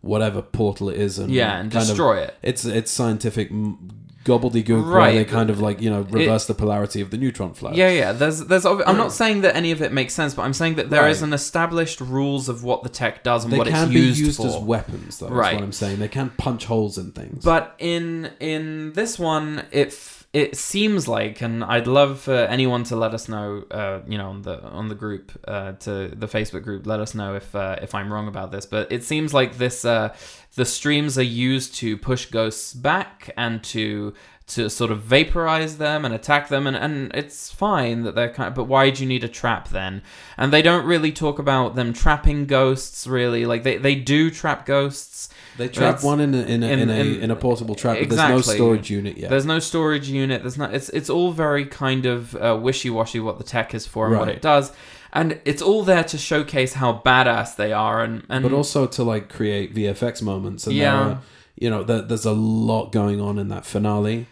whatever 0.06 0.40
portal 0.42 0.88
it 0.88 0.96
is, 0.96 1.18
and 1.18 1.30
yeah 1.30 1.58
and 1.60 1.70
kind 1.70 1.82
of- 1.82 1.88
destroy 1.88 2.18
it 2.18 2.34
It's 2.42 2.64
it's 2.64 2.90
scientific 2.90 3.50
m- 3.50 3.90
gobbledygook 4.24 4.82
where 4.84 4.96
Right. 4.96 5.14
they 5.14 5.24
kind 5.24 5.50
of 5.50 5.60
like 5.60 5.80
you 5.80 5.88
know 5.88 6.00
reverse 6.10 6.46
the 6.46 6.54
polarity 6.54 7.00
of 7.00 7.10
the 7.12 7.16
neutron 7.16 7.54
flow. 7.54 7.70
yeah 7.72 7.88
yeah 7.90 8.10
there's 8.10 8.40
there's 8.46 8.64
obvi- 8.64 8.82
i'm 8.84 8.96
not 8.96 9.12
saying 9.22 9.42
that 9.42 9.54
any 9.54 9.70
of 9.70 9.80
it 9.82 9.92
makes 9.92 10.14
sense 10.14 10.34
but 10.34 10.42
i'm 10.42 10.52
saying 10.52 10.74
that 10.74 10.90
there 10.90 11.06
is 11.06 11.20
Right. 11.20 11.28
an 11.28 11.32
established 11.32 12.00
rules 12.00 12.48
of 12.48 12.64
what 12.64 12.82
the 12.82 12.88
tech 12.88 13.22
does 13.22 13.44
and 13.44 13.52
They 13.52 13.58
what 13.58 13.68
can 13.68 13.84
it's 13.84 13.92
be 13.94 14.00
used, 14.00 14.18
used, 14.18 14.36
for 14.38 14.48
as 14.48 14.56
weapons, 14.56 15.18
though. 15.20 15.28
Right. 15.28 15.52
Is 15.54 15.60
what 15.60 15.64
I'm 15.64 15.72
saying. 15.72 15.98
They 16.00 16.08
can 16.08 16.30
punch 16.30 16.64
holes 16.64 16.98
in 16.98 17.12
things. 17.12 17.44
But 17.44 17.74
in 17.78 18.30
in 18.40 18.94
this 18.94 19.16
one, 19.16 19.62
it 19.70 19.92
it 20.36 20.54
seems 20.54 21.08
like, 21.08 21.40
and 21.40 21.64
I'd 21.64 21.86
love 21.86 22.20
for 22.20 22.34
anyone 22.34 22.84
to 22.84 22.96
let 22.96 23.14
us 23.14 23.26
know, 23.26 23.64
uh, 23.70 24.00
you 24.06 24.18
know, 24.18 24.28
on 24.28 24.42
the 24.42 24.62
on 24.64 24.88
the 24.88 24.94
group, 24.94 25.32
uh, 25.48 25.72
to 25.72 26.08
the 26.08 26.28
Facebook 26.28 26.62
group, 26.62 26.86
let 26.86 27.00
us 27.00 27.14
know 27.14 27.34
if 27.34 27.54
uh, 27.54 27.76
if 27.80 27.94
I'm 27.94 28.12
wrong 28.12 28.28
about 28.28 28.52
this. 28.52 28.66
But 28.66 28.92
it 28.92 29.02
seems 29.02 29.32
like 29.32 29.56
this, 29.56 29.86
uh, 29.86 30.14
the 30.54 30.66
streams 30.66 31.16
are 31.16 31.22
used 31.22 31.76
to 31.76 31.96
push 31.96 32.26
ghosts 32.26 32.74
back 32.74 33.30
and 33.38 33.64
to 33.64 34.12
to 34.48 34.68
sort 34.68 34.90
of 34.90 35.00
vaporize 35.00 35.78
them 35.78 36.04
and 36.04 36.14
attack 36.14 36.48
them 36.48 36.68
and, 36.68 36.76
and 36.76 37.10
it's 37.14 37.50
fine 37.50 38.02
that 38.02 38.14
they're 38.14 38.32
kind 38.32 38.46
of, 38.46 38.54
but 38.54 38.64
why 38.64 38.90
do 38.90 39.02
you 39.02 39.08
need 39.08 39.24
a 39.24 39.28
trap 39.28 39.70
then 39.70 40.00
and 40.36 40.52
they 40.52 40.62
don't 40.62 40.86
really 40.86 41.10
talk 41.10 41.40
about 41.40 41.74
them 41.74 41.92
trapping 41.92 42.46
ghosts 42.46 43.08
really 43.08 43.44
like 43.44 43.64
they, 43.64 43.76
they 43.76 43.96
do 43.96 44.30
trap 44.30 44.64
ghosts 44.64 45.28
they 45.56 45.68
trap 45.68 46.02
one 46.02 46.20
in 46.20 46.34
a, 46.34 46.38
in 46.42 46.62
a, 46.62 46.66
in- 46.66 46.78
in, 46.80 46.90
a, 46.90 46.94
in- 46.94 47.20
in 47.22 47.30
a 47.30 47.36
portable 47.36 47.74
trap, 47.74 47.98
but 47.98 48.08
there's 48.10 48.28
no 48.30 48.40
storage 48.40 48.90
unit 48.90 49.16
yet. 49.16 49.30
There's 49.30 49.46
no 49.46 49.58
storage 49.58 50.08
unit. 50.08 50.42
There's 50.42 50.58
not. 50.58 50.74
It's 50.74 50.88
it's 50.90 51.08
all 51.10 51.32
very 51.32 51.64
kind 51.64 52.06
of 52.06 52.34
uh, 52.36 52.58
wishy 52.60 52.90
washy 52.90 53.20
what 53.20 53.38
the 53.38 53.44
tech 53.44 53.74
is 53.74 53.86
for 53.86 54.08
and 54.08 54.18
what 54.18 54.28
it 54.28 54.42
does, 54.42 54.72
and 55.12 55.40
it's 55.44 55.62
all 55.62 55.82
there 55.82 56.04
to 56.04 56.18
showcase 56.18 56.74
how 56.74 57.02
badass 57.04 57.56
they 57.56 57.72
are 57.72 58.02
and 58.02 58.24
and 58.28 58.42
but 58.42 58.52
also 58.52 58.86
to 58.86 59.02
like 59.02 59.28
create 59.28 59.74
VFX 59.74 60.22
moments. 60.22 60.66
And 60.66 60.76
Yeah. 60.76 60.94
are, 61.00 61.18
you 61.58 61.70
know, 61.70 61.82
there, 61.82 62.02
there's 62.02 62.26
a 62.26 62.32
lot 62.32 62.92
going 62.92 63.20
on 63.20 63.38
in 63.38 63.48
that 63.48 63.64
finale, 63.64 64.26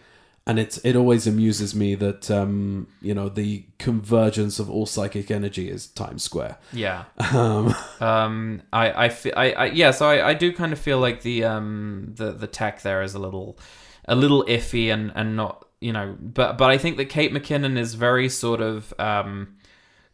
and 0.46 0.58
it's 0.58 0.76
it 0.78 0.94
always 0.94 1.26
amuses 1.26 1.74
me 1.74 1.94
that 1.94 2.30
um, 2.30 2.86
you 3.00 3.14
know 3.14 3.28
the 3.28 3.64
convergence 3.78 4.58
of 4.58 4.68
all 4.70 4.84
psychic 4.86 5.30
energy 5.30 5.70
is 5.70 5.86
Times 5.86 6.22
Square. 6.22 6.58
yeah. 6.72 7.04
Um, 7.32 7.74
Um, 8.00 8.62
I 8.72 9.06
I 9.06 9.16
I, 9.36 9.52
I 9.52 9.64
yeah. 9.66 9.90
So 9.90 10.06
I, 10.08 10.30
I 10.30 10.34
do 10.34 10.52
kind 10.52 10.72
of 10.72 10.78
feel 10.78 10.98
like 10.98 11.22
the 11.22 11.44
um 11.44 12.12
the 12.16 12.32
the 12.32 12.46
tech 12.46 12.82
there 12.82 13.02
is 13.02 13.14
a 13.14 13.18
little 13.18 13.58
a 14.06 14.14
little 14.14 14.44
iffy 14.44 14.92
and 14.92 15.12
and 15.14 15.34
not 15.36 15.66
you 15.80 15.92
know 15.92 16.16
but 16.20 16.58
but 16.58 16.70
I 16.70 16.76
think 16.78 16.98
that 16.98 17.06
Kate 17.06 17.32
McKinnon 17.32 17.78
is 17.78 17.94
very 17.94 18.28
sort 18.28 18.60
of 18.60 18.92
um 18.98 19.56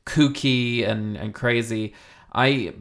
kooky 0.06 0.86
and 0.86 1.16
and 1.16 1.34
crazy. 1.34 1.94
I 2.32 2.74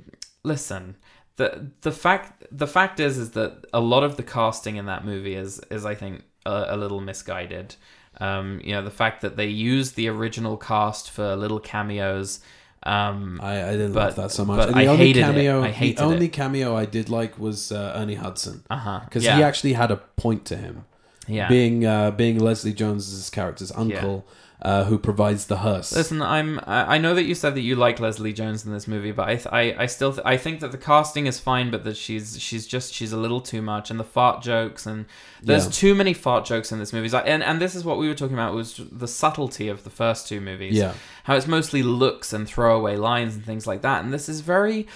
listen. 0.43 0.97
The, 1.37 1.71
the 1.81 1.91
fact 1.93 2.43
the 2.51 2.67
fact 2.67 2.99
is 2.99 3.17
is 3.17 3.31
that 3.31 3.65
a 3.73 3.79
lot 3.79 4.03
of 4.03 4.17
the 4.17 4.23
casting 4.23 4.75
in 4.75 4.87
that 4.87 5.05
movie 5.05 5.35
is 5.35 5.59
is 5.71 5.85
I 5.85 5.95
think 5.95 6.23
a, 6.45 6.67
a 6.69 6.77
little 6.77 7.01
misguided. 7.01 7.75
Um, 8.19 8.59
you 8.63 8.71
know 8.73 8.81
the 8.83 8.91
fact 8.91 9.21
that 9.21 9.37
they 9.37 9.47
used 9.47 9.95
the 9.95 10.07
original 10.09 10.57
cast 10.57 11.09
for 11.11 11.35
little 11.35 11.59
cameos. 11.59 12.39
Um, 12.83 13.39
I, 13.43 13.61
I 13.63 13.71
didn't 13.73 13.91
But- 13.93 14.05
love 14.07 14.15
that 14.15 14.31
so 14.31 14.45
much. 14.45 14.57
but 14.57 14.69
And 14.69 14.77
the 14.77 14.83
I 14.83 14.85
only 14.87 15.07
hated 15.07 15.19
it. 15.19 15.23
cameo, 15.23 15.63
I 15.63 15.69
hated 15.69 15.97
the 15.97 16.03
only 16.03 16.25
it. 16.27 16.29
cameo 16.33 16.75
I 16.77 16.85
did 16.85 17.09
like 17.09 17.37
was 17.37 17.71
uh, 17.73 17.93
Ernie 17.95 18.15
Hudson 18.15 18.63
because 18.69 19.23
yeah. 19.25 19.35
he 19.37 19.43
actually 19.43 19.73
had 19.73 19.91
a 19.91 19.97
point 19.97 20.45
to 20.45 20.55
him. 20.57 20.85
yeah. 21.27 21.49
being 21.49 21.85
uh, 21.85 22.11
being 22.11 22.39
Leslie 22.39 22.73
Jones's 22.73 23.29
character's 23.29 23.71
uncle, 23.73 24.25
uh, 24.61 24.83
who 24.83 24.97
provides 24.99 25.45
the 25.45 25.57
hearse. 25.59 25.93
Listen, 25.95 26.21
I'm. 26.21 26.59
I 26.67 26.97
know 26.97 27.15
that 27.15 27.23
you 27.23 27.33
said 27.33 27.55
that 27.55 27.61
you 27.61 27.75
like 27.77 27.99
Leslie 27.99 28.33
Jones 28.33 28.65
in 28.65 28.73
this 28.73 28.87
movie, 28.89 29.13
but 29.13 29.27
I, 29.29 29.35
th- 29.35 29.47
I, 29.51 29.83
I 29.83 29.85
still, 29.85 30.11
th- 30.11 30.21
I 30.25 30.35
think 30.35 30.59
that 30.59 30.71
the 30.73 30.77
casting 30.77 31.27
is 31.27 31.39
fine, 31.39 31.71
but 31.71 31.85
that 31.85 31.95
she's, 31.95 32.41
she's 32.41 32.67
just, 32.67 32.93
she's 32.93 33.13
a 33.13 33.17
little 33.17 33.39
too 33.39 33.61
much, 33.61 33.89
and 33.89 33.97
the 33.99 34.03
fart 34.03 34.41
jokes, 34.41 34.85
and 34.85 35.05
there's 35.41 35.65
Yeah. 35.65 35.71
too 35.71 35.95
many 35.95 36.13
fart 36.13 36.43
jokes 36.45 36.71
in 36.73 36.79
this 36.79 36.91
movie. 36.91 37.09
And, 37.25 37.41
and 37.41 37.61
this 37.61 37.73
is 37.73 37.85
what 37.85 37.97
we 37.97 38.07
were 38.09 38.15
talking 38.15 38.35
about 38.35 38.53
was 38.53 38.81
the 38.91 39.07
subtlety 39.07 39.69
of 39.69 39.85
the 39.85 39.89
first 39.89 40.27
two 40.27 40.41
movies. 40.41 40.75
Yeah. 40.75 40.93
how 41.23 41.35
it's 41.35 41.47
mostly 41.47 41.81
looks 41.83 42.33
and 42.33 42.47
throwaway 42.47 42.97
lines 42.97 43.35
and 43.35 43.45
things 43.45 43.65
like 43.65 43.81
that, 43.83 44.03
and 44.03 44.11
this 44.13 44.27
is 44.27 44.41
very 44.41 44.87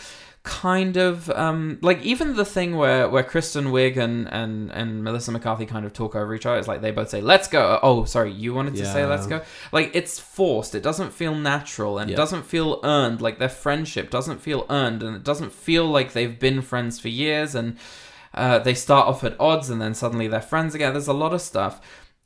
kind 0.44 0.98
of 0.98 1.30
um 1.30 1.80
like 1.82 2.02
even 2.02 2.36
the 2.36 2.44
thing 2.44 2.76
where 2.76 3.08
where 3.08 3.24
Kristen 3.24 3.68
Wiig 3.68 3.96
and 3.96 4.28
and 4.28 4.70
and 4.72 5.02
Melissa 5.02 5.32
McCarthy 5.32 5.66
kind 5.66 5.86
of 5.86 5.94
talk 5.94 6.16
over 6.16 6.36
each 6.36 6.46
other 6.46 6.60
it's 6.60 6.68
like 6.68 6.82
they 6.82 6.92
both 6.92 7.10
say 7.10 7.22
let's 7.22 7.48
go. 7.48 7.80
Oh 7.82 8.04
sorry 8.04 8.32
you 8.34 8.54
wanted 8.54 8.76
to 8.76 8.86
say 8.86 9.06
let's 9.06 9.26
go. 9.26 9.42
Like 9.72 9.92
it's 9.96 10.20
forced. 10.20 10.76
It 10.76 10.84
doesn't 10.84 11.14
feel 11.14 11.34
natural 11.34 11.98
and 11.98 12.10
it 12.10 12.14
Yeah. 12.14 12.18
doesn't 12.18 12.44
feel 12.46 12.82
earned. 12.84 13.22
Like 13.22 13.40
their 13.40 13.48
friendship 13.48 14.10
doesn't 14.10 14.42
feel 14.42 14.66
earned 14.70 15.02
and 15.02 15.16
it 15.16 15.24
doesn't 15.24 15.54
feel 15.54 15.86
like 15.86 16.12
they've 16.12 16.38
been 16.38 16.62
friends 16.62 17.00
for 17.00 17.08
years 17.08 17.56
and 17.56 17.78
uh, 18.34 18.60
they 18.60 18.74
start 18.74 19.08
off 19.08 19.24
at 19.24 19.40
odds 19.40 19.70
and 19.70 19.80
then 19.82 19.94
suddenly 19.94 20.28
they're 20.28 20.42
friends 20.42 20.76
again. 20.76 20.92
There's 20.92 21.08
a 21.08 21.14
lot 21.14 21.34
of 21.34 21.42
stuff. 21.42 21.80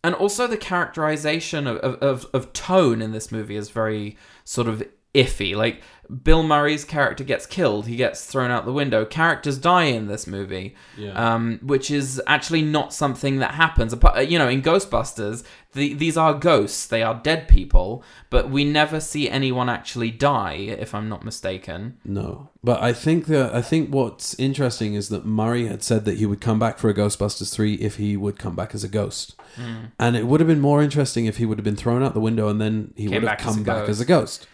And 0.04 0.16
also 0.16 0.48
the 0.48 0.58
characterization 0.58 1.68
of, 1.68 1.78
of, 1.78 2.26
of 2.34 2.54
tone 2.54 3.02
in 3.02 3.12
this 3.12 3.32
movie 3.32 3.58
is 3.58 3.70
very 3.72 4.16
sort 4.46 4.68
of 4.68 4.82
iffy. 5.18 5.56
Like 5.56 5.82
Bill 6.24 6.42
Murray's 6.42 6.86
character 6.86 7.26
gets 7.26 7.46
killed, 7.46 7.86
he 7.88 7.98
gets 7.98 8.26
thrown 8.26 8.50
out 8.50 8.64
the 8.64 8.72
window. 8.72 9.04
Characters 9.04 9.58
die 9.58 9.84
in 9.86 10.08
this 10.08 10.26
movie, 10.26 10.74
Yeah. 10.98 11.12
um, 11.36 11.60
which 11.62 11.92
is 11.92 12.22
actually 12.26 12.62
not 12.62 12.94
something 12.94 13.40
that 13.40 13.56
happens. 13.56 13.94
You 14.26 14.40
know, 14.40 14.48
in 14.48 14.62
Ghostbusters, 14.62 15.44
the, 15.74 15.94
these 15.96 16.16
are 16.16 16.34
ghosts; 16.34 16.88
they 16.88 17.04
are 17.04 17.20
dead 17.24 17.50
people, 17.50 18.06
but 18.30 18.50
we 18.50 18.64
never 18.64 19.02
see 19.02 19.30
anyone 19.30 19.68
actually 19.68 20.10
die, 20.12 20.54
if 20.54 20.96
I'm 20.96 21.10
not 21.10 21.26
mistaken. 21.26 21.98
No, 22.06 22.52
but 22.64 22.82
I 22.82 22.94
think 22.94 23.26
that 23.26 23.54
I 23.54 23.62
think 23.62 23.90
what's 23.90 24.34
interesting 24.40 24.94
is 24.94 25.10
that 25.10 25.26
Murray 25.26 25.68
had 25.68 25.84
said 25.84 26.06
that 26.06 26.18
he 26.20 26.26
would 26.26 26.40
come 26.40 26.58
back 26.58 26.78
for 26.80 26.90
a 26.90 26.94
Ghostbusters 26.94 27.54
three 27.54 27.74
if 27.76 27.98
he 27.98 28.16
would 28.16 28.40
come 28.40 28.56
back 28.56 28.74
as 28.74 28.84
a 28.86 28.88
ghost, 28.88 29.36
Hmm. 29.58 29.88
and 30.00 30.16
it 30.16 30.26
would 30.26 30.40
have 30.40 30.48
been 30.48 30.62
more 30.62 30.82
interesting 30.82 31.26
if 31.26 31.36
he 31.36 31.46
would 31.46 31.58
have 31.58 31.66
been 31.66 31.76
thrown 31.76 32.02
out 32.02 32.14
the 32.14 32.22
window 32.22 32.48
and 32.48 32.62
then 32.62 32.94
he 32.96 33.08
Came 33.10 33.24
would 33.24 33.30
have 33.30 33.40
as 33.40 33.44
come 33.46 33.60
a 33.60 33.64
back 33.66 33.90
as 33.90 34.00
a 34.00 34.06
ghost. 34.06 34.48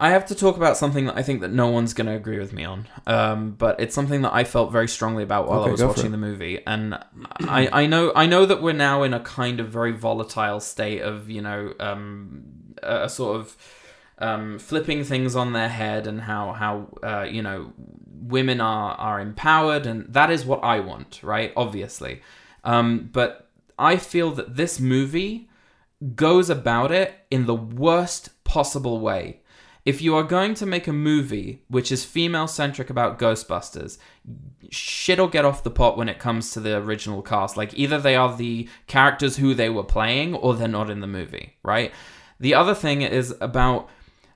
I 0.00 0.10
have 0.10 0.26
to 0.26 0.34
talk 0.34 0.56
about 0.56 0.76
something 0.76 1.06
that 1.06 1.16
I 1.16 1.22
think 1.22 1.40
that 1.40 1.50
no 1.50 1.68
one's 1.68 1.92
going 1.92 2.06
to 2.06 2.14
agree 2.14 2.38
with 2.38 2.52
me 2.52 2.64
on, 2.64 2.86
um, 3.06 3.50
but 3.52 3.80
it's 3.80 3.94
something 3.94 4.22
that 4.22 4.32
I 4.32 4.44
felt 4.44 4.70
very 4.70 4.86
strongly 4.86 5.24
about 5.24 5.48
while 5.48 5.60
Okay, 5.60 5.70
I 5.70 5.72
was 5.72 5.82
watching 5.82 6.12
the 6.12 6.18
movie, 6.18 6.60
and 6.66 6.94
I, 7.40 7.68
I 7.72 7.86
know 7.86 8.12
I 8.14 8.26
know 8.26 8.46
that 8.46 8.62
we're 8.62 8.72
now 8.72 9.02
in 9.02 9.12
a 9.12 9.20
kind 9.20 9.58
of 9.58 9.68
very 9.68 9.90
volatile 9.90 10.60
state 10.60 11.00
of 11.00 11.28
you 11.28 11.42
know 11.42 11.74
um, 11.80 12.44
a 12.82 13.08
sort 13.08 13.40
of 13.40 13.56
um, 14.18 14.58
flipping 14.60 15.02
things 15.02 15.34
on 15.34 15.52
their 15.52 15.68
head 15.68 16.06
and 16.06 16.20
how 16.20 16.52
how 16.52 16.88
uh, 17.02 17.22
you 17.22 17.42
know 17.42 17.72
women 18.06 18.60
are 18.60 18.94
are 18.94 19.20
empowered, 19.20 19.84
and 19.84 20.12
that 20.12 20.30
is 20.30 20.44
what 20.44 20.62
I 20.62 20.78
want, 20.78 21.22
right? 21.24 21.52
Obviously, 21.56 22.22
um, 22.62 23.10
but 23.12 23.50
I 23.78 23.96
feel 23.96 24.30
that 24.32 24.54
this 24.54 24.78
movie 24.78 25.48
goes 26.14 26.48
about 26.48 26.92
it 26.92 27.14
in 27.30 27.46
the 27.46 27.54
worst 27.54 28.44
possible 28.44 29.00
way. 29.00 29.40
If 29.88 30.02
you 30.02 30.12
are 30.18 30.22
going 30.36 30.54
to 30.60 30.66
make 30.66 30.86
a 30.88 30.92
movie 31.10 31.62
which 31.68 31.90
is 31.90 32.04
female 32.04 32.46
centric 32.46 32.90
about 32.90 33.18
Ghostbusters, 33.18 33.96
shit'll 34.70 35.28
get 35.36 35.44
off 35.44 35.62
the 35.62 35.70
pot 35.80 35.96
when 35.96 36.08
it 36.08 36.18
comes 36.18 36.50
to 36.52 36.60
the 36.60 36.76
original 36.76 37.22
cast. 37.22 37.56
Like 37.56 37.72
either 37.82 37.98
they 37.98 38.14
are 38.22 38.36
the 38.36 38.68
characters 38.86 39.36
who 39.38 39.54
they 39.54 39.70
were 39.70 39.84
playing 39.96 40.34
or 40.34 40.54
they're 40.54 40.68
not 40.80 40.90
in 40.90 41.00
the 41.00 41.06
movie, 41.06 41.54
right? 41.62 41.90
The 42.38 42.54
other 42.54 42.74
thing 42.74 43.00
is 43.02 43.34
about 43.40 43.88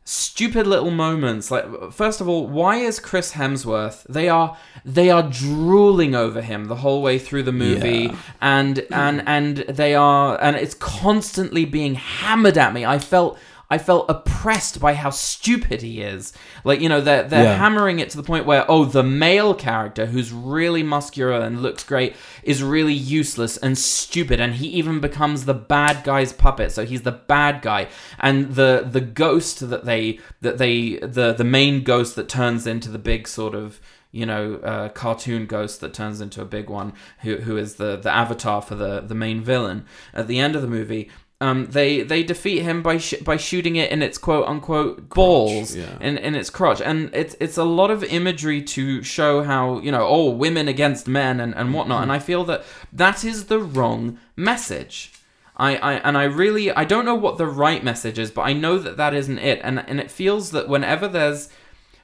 stupid 0.04 0.66
little 0.66 0.90
moments 0.90 1.48
like 1.48 1.64
first 1.92 2.20
of 2.20 2.26
all 2.28 2.44
why 2.48 2.74
is 2.88 2.98
chris 2.98 3.34
hemsworth 3.34 4.02
they 4.08 4.28
are 4.28 4.56
they 4.84 5.08
are 5.10 5.22
drooling 5.22 6.12
over 6.12 6.42
him 6.42 6.64
the 6.64 6.74
whole 6.74 7.00
way 7.00 7.16
through 7.20 7.44
the 7.44 7.52
movie 7.52 8.06
Yeah. 8.10 8.16
and 8.40 8.84
and 8.90 9.22
and 9.28 9.58
they 9.80 9.94
are 9.94 10.36
and 10.42 10.56
it's 10.56 10.74
constantly 10.74 11.64
being 11.64 11.94
hammered 11.94 12.58
at 12.58 12.74
me 12.74 12.84
i 12.84 12.98
felt 12.98 13.38
i 13.74 13.78
felt 13.78 14.04
oppressed 14.14 14.76
by 14.80 14.92
how 15.02 15.10
stupid 15.10 15.80
he 15.82 15.94
is. 16.14 16.32
Like 16.68 16.80
you 16.82 16.88
know 16.92 17.00
they're 17.00 17.24
they're 17.30 17.44
Yeah. 17.50 17.56
hammering 17.64 17.98
it 18.00 18.08
to 18.10 18.16
the 18.16 18.22
point 18.30 18.44
where 18.46 18.64
oh 18.74 18.84
the 18.84 19.02
male 19.02 19.54
character 19.54 20.04
who's 20.12 20.30
really 20.32 20.82
muscular 20.82 21.40
and 21.46 21.62
looks 21.62 21.82
great 21.92 22.14
is 22.42 22.62
really 22.62 22.92
useless 23.20 23.56
and 23.64 23.74
stupid 23.78 24.38
and 24.40 24.52
he 24.60 24.68
even 24.80 25.00
becomes 25.00 25.38
the 25.44 25.54
bad 25.76 26.04
guy's 26.04 26.32
puppet 26.44 26.70
so 26.72 26.84
he's 26.84 27.02
the 27.02 27.18
bad 27.36 27.54
guy. 27.62 27.82
And 28.18 28.54
the 28.60 28.86
the 28.96 29.00
ghost 29.24 29.56
that 29.70 29.84
they 29.84 30.18
that 30.44 30.58
they 30.58 30.98
the 31.18 31.32
the 31.32 31.44
main 31.58 31.82
ghost 31.92 32.14
that 32.16 32.28
turns 32.28 32.66
into 32.66 32.90
the 32.90 32.98
big 33.12 33.26
sort 33.26 33.54
of 33.54 33.80
you 34.20 34.26
know 34.26 34.44
uh, 34.72 34.88
cartoon 34.90 35.46
ghost 35.46 35.80
that 35.80 35.94
turns 35.94 36.20
into 36.20 36.42
a 36.42 36.44
big 36.56 36.68
one 36.68 36.92
who 37.22 37.36
who 37.46 37.56
is 37.56 37.76
the 37.76 37.96
the 37.96 38.10
avatar 38.22 38.60
for 38.60 38.74
the 38.74 39.00
the 39.00 39.14
main 39.14 39.40
villain. 39.40 39.78
At 40.12 40.26
the 40.28 40.38
end 40.38 40.54
of 40.56 40.62
the 40.62 40.68
movie 40.78 41.10
um, 41.42 41.66
they 41.66 42.02
they 42.02 42.22
defeat 42.22 42.62
him 42.62 42.82
by 42.82 42.98
sh- 42.98 43.20
by 43.24 43.36
shooting 43.36 43.74
it 43.74 43.90
in 43.90 44.00
its 44.00 44.16
quote 44.16 44.46
unquote 44.46 45.08
balls 45.08 45.74
yeah. 45.74 45.98
in, 46.00 46.16
in 46.16 46.36
its 46.36 46.50
crotch. 46.50 46.80
And 46.80 47.10
it's 47.12 47.34
it's 47.40 47.56
a 47.58 47.64
lot 47.64 47.90
of 47.90 48.04
imagery 48.04 48.62
to 48.62 49.02
show 49.02 49.42
how 49.42 49.80
you 49.80 49.90
know 49.90 50.06
oh 50.06 50.30
women 50.30 50.68
against 50.68 51.08
men 51.08 51.40
and, 51.40 51.52
and 51.56 51.74
whatnot. 51.74 52.04
And 52.04 52.12
I 52.12 52.20
feel 52.20 52.44
that 52.44 52.64
that 52.92 53.24
is 53.24 53.46
the 53.46 53.58
wrong 53.58 54.18
message. 54.36 55.12
I, 55.56 55.76
I 55.76 55.92
and 55.94 56.16
I 56.16 56.24
really 56.24 56.70
I 56.70 56.84
don't 56.84 57.04
know 57.04 57.16
what 57.16 57.38
the 57.38 57.46
right 57.46 57.82
message 57.82 58.20
is 58.20 58.30
but 58.30 58.42
I 58.42 58.52
know 58.52 58.78
that 58.78 58.96
that 58.96 59.12
isn't 59.12 59.38
it. 59.40 59.60
And 59.64 59.84
and 59.88 59.98
it 59.98 60.12
feels 60.12 60.52
that 60.52 60.68
whenever 60.68 61.08
there's 61.08 61.48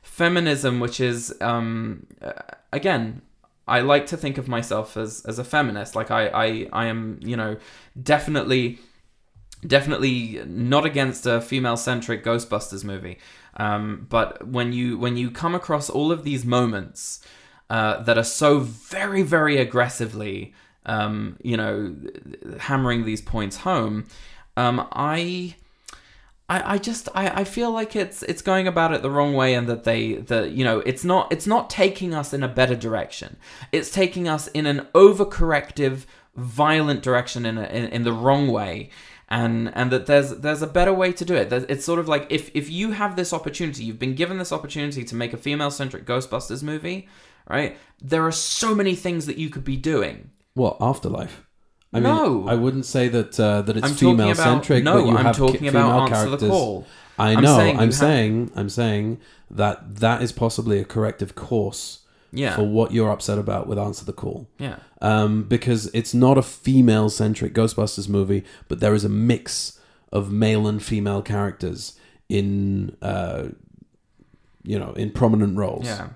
feminism 0.03 0.81
which 0.81 0.99
is 0.99 1.33
um 1.41 2.09
again 2.73 3.23
I 3.69 3.81
like 3.83 4.07
to 4.07 4.17
think 4.17 4.37
of 4.37 4.49
myself 4.49 4.97
as 4.97 5.25
as 5.27 5.39
a 5.39 5.45
feminist. 5.45 5.95
Like 5.95 6.11
I 6.11 6.27
I, 6.27 6.69
I 6.73 6.87
am 6.87 7.21
you 7.23 7.37
know 7.37 7.57
definitely 8.03 8.81
definitely 9.67 10.43
not 10.47 10.85
against 10.85 11.27
a 11.27 11.41
female 11.41 11.77
centric 11.77 12.25
ghostbusters 12.25 12.85
movie. 12.85 13.19
Um, 13.57 14.07
but 14.09 14.47
when 14.47 14.73
you 14.73 14.99
when 14.99 15.17
you 15.17 15.31
come 15.31 15.55
across 15.55 15.91
all 15.91 16.13
of 16.13 16.25
these 16.25 16.45
moments 16.45 17.21
uh, 17.71 18.03
that 18.03 18.17
are 18.17 18.25
so 18.25 18.61
very 18.61 19.23
very 19.23 19.59
aggressively 19.59 20.55
um, 20.87 21.37
you 21.43 21.57
know 21.57 21.95
hammering 22.61 23.05
these 23.05 23.21
points 23.21 23.59
home 23.59 24.07
um, 24.57 24.89
i 24.93 25.55
I, 26.49 26.75
I 26.75 26.79
just 26.79 27.09
I, 27.15 27.41
I 27.41 27.45
feel 27.45 27.71
like 27.71 27.95
it's 27.95 28.23
it's 28.23 28.43
going 28.43 28.67
about 28.67 28.93
it 28.95 29.03
the 29.03 29.11
wrong 29.11 29.35
way 29.35 29.55
and 29.55 29.69
that 29.69 29.85
they 29.85 30.15
the 30.15 30.49
you 30.49 30.65
know 30.65 30.81
it's 30.81 31.05
not 31.05 31.31
it's 31.31 31.47
not 31.47 31.69
taking 31.69 32.15
us 32.15 32.33
in 32.33 32.43
a 32.43 32.49
better 32.49 32.75
direction. 32.75 33.37
It's 33.71 33.91
taking 33.91 34.29
us 34.29 34.49
in 34.49 34.65
an 34.65 34.89
overcorrective 34.95 36.07
violent 36.37 37.03
direction 37.03 37.45
in, 37.45 37.59
a, 37.59 37.65
in 37.65 37.85
in 37.89 38.05
the 38.05 38.13
wrong 38.13 38.49
way 38.49 38.89
and 39.31 39.71
and 39.75 39.91
that 39.91 40.07
there's 40.07 40.31
there's 40.37 40.63
a 40.63 40.67
better 40.67 40.93
way 40.93 41.13
to 41.13 41.25
do 41.25 41.35
it 41.35 41.53
it's 41.53 41.85
sort 41.85 41.99
of 41.99 42.09
like 42.09 42.27
if 42.31 42.51
if 42.55 42.71
you 42.71 42.93
have 42.93 43.15
this 43.17 43.33
opportunity 43.33 43.85
you've 43.85 43.99
been 43.99 44.15
given 44.15 44.39
this 44.39 44.53
opportunity 44.53 45.05
to 45.05 45.15
make 45.15 45.33
a 45.35 45.37
female 45.37 45.71
centric 45.71 46.07
ghostbusters 46.07 46.63
movie 46.63 47.07
right 47.49 47.77
there 48.01 48.25
are 48.27 48.33
so 48.33 48.75
many 48.75 48.95
things 48.95 49.27
that 49.27 49.37
you 49.37 49.51
could 49.51 49.65
be 49.65 49.77
doing 49.77 50.31
What 50.55 50.77
afterlife? 50.81 51.45
I 51.93 52.01
No. 52.01 52.41
mean, 52.41 52.49
I 52.49 52.55
wouldn't 52.55 52.87
say 52.87 53.09
that 53.09 53.39
uh, 53.41 53.63
that 53.63 53.77
it's 53.77 53.93
female 53.99 54.35
centric. 54.35 54.83
no 54.85 54.95
but 54.99 55.07
you 55.07 55.17
i'm 55.17 55.25
have 55.27 55.37
talking 55.37 55.61
ki- 55.61 55.69
about 55.69 55.83
female 55.89 56.01
answer 56.03 56.15
characters. 56.15 56.41
the 56.41 56.49
call 56.49 56.87
I 57.19 57.33
I'm 57.33 57.43
know. 57.43 57.57
saying 57.57 57.77
I'm 57.79 57.83
have- 57.87 57.95
saying. 57.95 58.53
I'm 58.55 58.69
saying 58.69 59.19
that 59.51 59.97
that 59.97 60.23
is 60.23 60.31
possibly 60.33 60.79
a 60.79 60.85
corrective 60.85 61.35
course 61.35 62.01
yeah 62.33 62.55
for 62.55 62.63
what 62.63 62.93
you're 62.93 63.11
upset 63.11 63.39
about 63.39 63.67
with 63.67 63.79
Answer 63.79 64.05
the 64.05 64.13
Call. 64.13 64.49
yeah 64.59 64.77
um, 65.01 65.45
because 65.45 65.87
it's 65.95 66.15
not 66.15 66.39
a 66.39 66.43
female 66.43 67.09
centric 67.09 67.55
Ghostbusters 67.55 68.09
movie, 68.09 68.45
but 68.67 68.81
there 68.81 68.95
is 68.95 69.05
a 69.05 69.09
mix 69.09 69.79
of 70.13 70.33
male 70.33 70.67
and 70.67 70.83
female 70.83 71.23
characters 71.23 71.99
in 72.29 72.97
uh, 73.03 73.49
you 74.63 74.79
know 74.79 74.93
in 74.93 75.11
prominent 75.11 75.57
roles. 75.57 75.87
Yeah. 75.87 76.09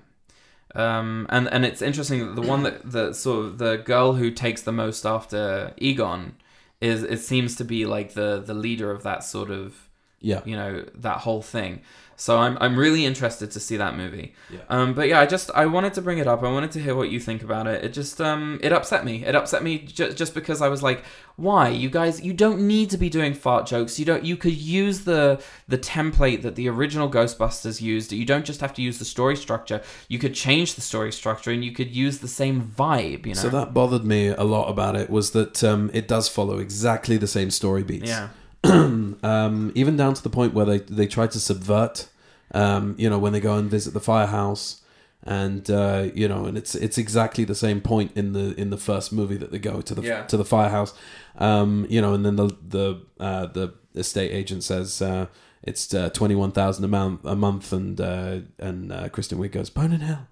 Um, 0.75 1.27
and 1.29 1.47
and 1.49 1.65
it's 1.65 1.81
interesting 1.81 2.19
that 2.25 2.35
the 2.35 2.47
one 2.47 2.63
that 2.63 2.91
the 2.91 3.13
sort 3.13 3.45
of 3.45 3.57
the 3.59 3.77
girl 3.77 4.13
who 4.13 4.31
takes 4.31 4.63
the 4.63 4.71
most 4.71 5.05
after 5.05 5.73
Egon 5.77 6.35
is 6.81 7.03
it 7.03 7.19
seems 7.19 7.55
to 7.57 7.63
be 7.63 7.85
like 7.85 8.13
the 8.13 8.41
the 8.43 8.55
leader 8.55 8.91
of 8.91 9.03
that 9.03 9.23
sort 9.23 9.51
of 9.51 9.87
yeah, 10.19 10.41
you 10.45 10.55
know 10.55 10.83
that 10.95 11.19
whole 11.19 11.41
thing. 11.41 11.81
So 12.23 12.37
I'm 12.37 12.57
I'm 12.61 12.79
really 12.79 13.05
interested 13.05 13.51
to 13.51 13.59
see 13.59 13.75
that 13.75 13.97
movie. 13.97 14.33
Yeah. 14.49 14.59
Um, 14.69 14.93
but 14.93 15.09
yeah, 15.09 15.19
I 15.19 15.25
just 15.25 15.51
I 15.53 15.65
wanted 15.65 15.93
to 15.95 16.01
bring 16.01 16.19
it 16.19 16.25
up. 16.25 16.41
I 16.41 16.49
wanted 16.49 16.71
to 16.71 16.79
hear 16.79 16.95
what 16.95 17.09
you 17.09 17.19
think 17.19 17.43
about 17.43 17.67
it. 17.67 17.83
It 17.83 17.91
just 17.91 18.21
um 18.21 18.61
it 18.63 18.71
upset 18.71 19.03
me. 19.03 19.25
It 19.25 19.35
upset 19.35 19.61
me 19.61 19.79
ju- 19.79 20.13
just 20.13 20.33
because 20.33 20.61
I 20.61 20.69
was 20.69 20.81
like, 20.81 21.03
why 21.35 21.67
you 21.67 21.89
guys? 21.89 22.23
You 22.23 22.31
don't 22.31 22.65
need 22.65 22.89
to 22.91 22.97
be 22.97 23.09
doing 23.09 23.33
fart 23.33 23.65
jokes. 23.65 23.99
You 23.99 24.05
don't. 24.05 24.23
You 24.23 24.37
could 24.37 24.55
use 24.55 25.01
the 25.01 25.43
the 25.67 25.77
template 25.77 26.43
that 26.43 26.55
the 26.55 26.69
original 26.69 27.09
Ghostbusters 27.09 27.81
used. 27.81 28.13
You 28.13 28.23
don't 28.23 28.45
just 28.45 28.61
have 28.61 28.73
to 28.75 28.81
use 28.81 28.99
the 28.99 29.05
story 29.05 29.35
structure. 29.35 29.81
You 30.07 30.17
could 30.17 30.33
change 30.33 30.75
the 30.75 30.81
story 30.81 31.11
structure 31.11 31.51
and 31.51 31.61
you 31.65 31.73
could 31.73 31.93
use 31.93 32.19
the 32.19 32.29
same 32.29 32.61
vibe. 32.61 33.25
You 33.25 33.33
know. 33.33 33.41
So 33.41 33.49
that 33.49 33.73
bothered 33.73 34.05
me 34.05 34.29
a 34.29 34.45
lot 34.45 34.69
about 34.69 34.95
it 34.95 35.09
was 35.09 35.31
that 35.31 35.61
um, 35.61 35.91
it 35.93 36.07
does 36.07 36.29
follow 36.29 36.59
exactly 36.59 37.17
the 37.17 37.27
same 37.27 37.51
story 37.51 37.83
beats. 37.83 38.07
yeah. 38.07 38.29
um, 38.63 39.73
even 39.75 39.97
down 39.97 40.13
to 40.13 40.23
the 40.23 40.29
point 40.29 40.53
where 40.53 40.63
they 40.65 40.77
they 40.77 41.05
try 41.05 41.27
to 41.27 41.37
subvert. 41.37 42.07
Um, 42.53 42.95
you 42.97 43.09
know, 43.09 43.17
when 43.19 43.33
they 43.33 43.39
go 43.39 43.55
and 43.57 43.69
visit 43.69 43.93
the 43.93 43.99
firehouse, 43.99 44.81
and 45.23 45.69
uh, 45.71 46.09
you 46.13 46.27
know, 46.27 46.45
and 46.45 46.57
it's 46.57 46.75
it's 46.75 46.97
exactly 46.97 47.45
the 47.45 47.55
same 47.55 47.81
point 47.81 48.11
in 48.15 48.33
the 48.33 48.53
in 48.59 48.69
the 48.69 48.77
first 48.77 49.11
movie 49.13 49.37
that 49.37 49.51
they 49.51 49.59
go 49.59 49.81
to 49.81 49.95
the 49.95 50.01
Yeah. 50.01 50.23
to 50.27 50.37
the 50.37 50.45
firehouse. 50.45 50.93
Um, 51.37 51.85
you 51.89 52.01
know, 52.01 52.13
and 52.13 52.25
then 52.25 52.35
the 52.35 52.47
the 52.67 53.01
uh, 53.19 53.45
the 53.47 53.73
estate 53.95 54.31
agent 54.31 54.63
says 54.63 55.01
uh, 55.01 55.27
it's 55.63 55.93
uh, 55.93 56.09
twenty 56.09 56.35
one 56.35 56.51
thousand 56.51 56.83
a 56.83 56.87
month 56.87 57.25
a 57.25 57.35
month, 57.35 57.73
and 57.73 57.99
uh, 57.99 58.39
and 58.59 58.91
uh, 58.91 59.09
Kristen 59.09 59.39
Wiig 59.39 59.51
goes 59.53 59.69
bone 59.69 59.93
in 59.93 60.01
hell, 60.01 60.27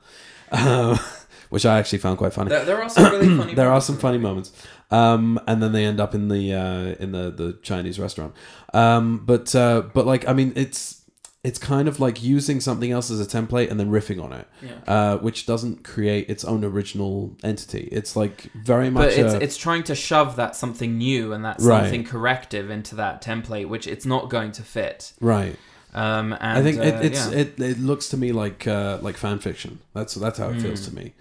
um, 0.51 0.99
which 1.49 1.65
I 1.65 1.79
actually 1.79 1.99
found 1.99 2.17
quite 2.17 2.33
funny 2.33 2.49
There, 2.49 2.65
there 2.65 2.81
are 2.83 2.89
some 2.89 3.11
really 3.11 3.35
funny. 3.37 3.53
there 3.55 3.65
are 3.67 3.69
moments 3.71 3.85
some 3.87 3.97
funny 3.97 4.17
moments 4.17 4.51
um 4.91 5.39
and 5.47 5.63
then 5.63 5.71
they 5.71 5.85
end 5.85 6.01
up 6.01 6.13
in 6.13 6.27
the 6.27 6.53
uh 6.53 6.95
in 7.03 7.13
the 7.13 7.31
the 7.31 7.57
chinese 7.63 7.97
restaurant 7.97 8.33
um 8.73 9.23
but 9.25 9.55
uh 9.55 9.81
but 9.93 10.05
like 10.05 10.27
i 10.27 10.33
mean 10.33 10.51
it's 10.57 11.00
it's 11.43 11.57
kind 11.57 11.87
of 11.87 11.99
like 11.99 12.21
using 12.21 12.61
something 12.61 12.91
else 12.91 13.09
as 13.09 13.19
a 13.19 13.25
template 13.25 13.71
and 13.71 13.79
then 13.79 13.89
riffing 13.89 14.23
on 14.23 14.31
it 14.31 14.47
Yeah. 14.61 14.71
uh 14.95 15.17
which 15.17 15.45
doesn't 15.47 15.83
create 15.83 16.29
its 16.29 16.43
own 16.45 16.63
original 16.63 17.35
entity 17.43 17.89
it's 17.91 18.15
like 18.15 18.51
very 18.53 18.89
But 18.91 18.93
much 19.07 19.13
it's 19.17 19.33
a- 19.33 19.41
it's 19.41 19.57
trying 19.57 19.83
to 19.83 19.95
shove 19.95 20.35
that 20.35 20.55
something 20.55 20.97
new 20.97 21.33
and 21.33 21.43
that 21.43 21.57
Right. 21.59 21.81
something 21.83 22.03
corrective 22.03 22.69
into 22.69 22.95
that 22.95 23.23
template, 23.23 23.67
which 23.67 23.87
it's 23.87 24.05
not 24.05 24.29
going 24.29 24.51
to 24.53 24.61
fit. 24.63 25.13
right 25.19 25.57
Um, 25.93 26.31
and, 26.39 26.57
I 26.59 26.61
think 26.61 26.77
uh, 26.79 26.83
it, 26.83 27.05
it's 27.07 27.25
yeah. 27.31 27.39
it, 27.41 27.59
it 27.59 27.79
looks 27.79 28.07
to 28.09 28.17
me 28.17 28.31
like 28.31 28.65
uh, 28.67 28.99
like 29.01 29.17
fan 29.17 29.39
fiction. 29.39 29.79
That's 29.93 30.13
that's 30.15 30.37
how 30.39 30.49
it 30.51 30.61
feels 30.61 30.87
to 30.87 30.95
me. 30.95 31.13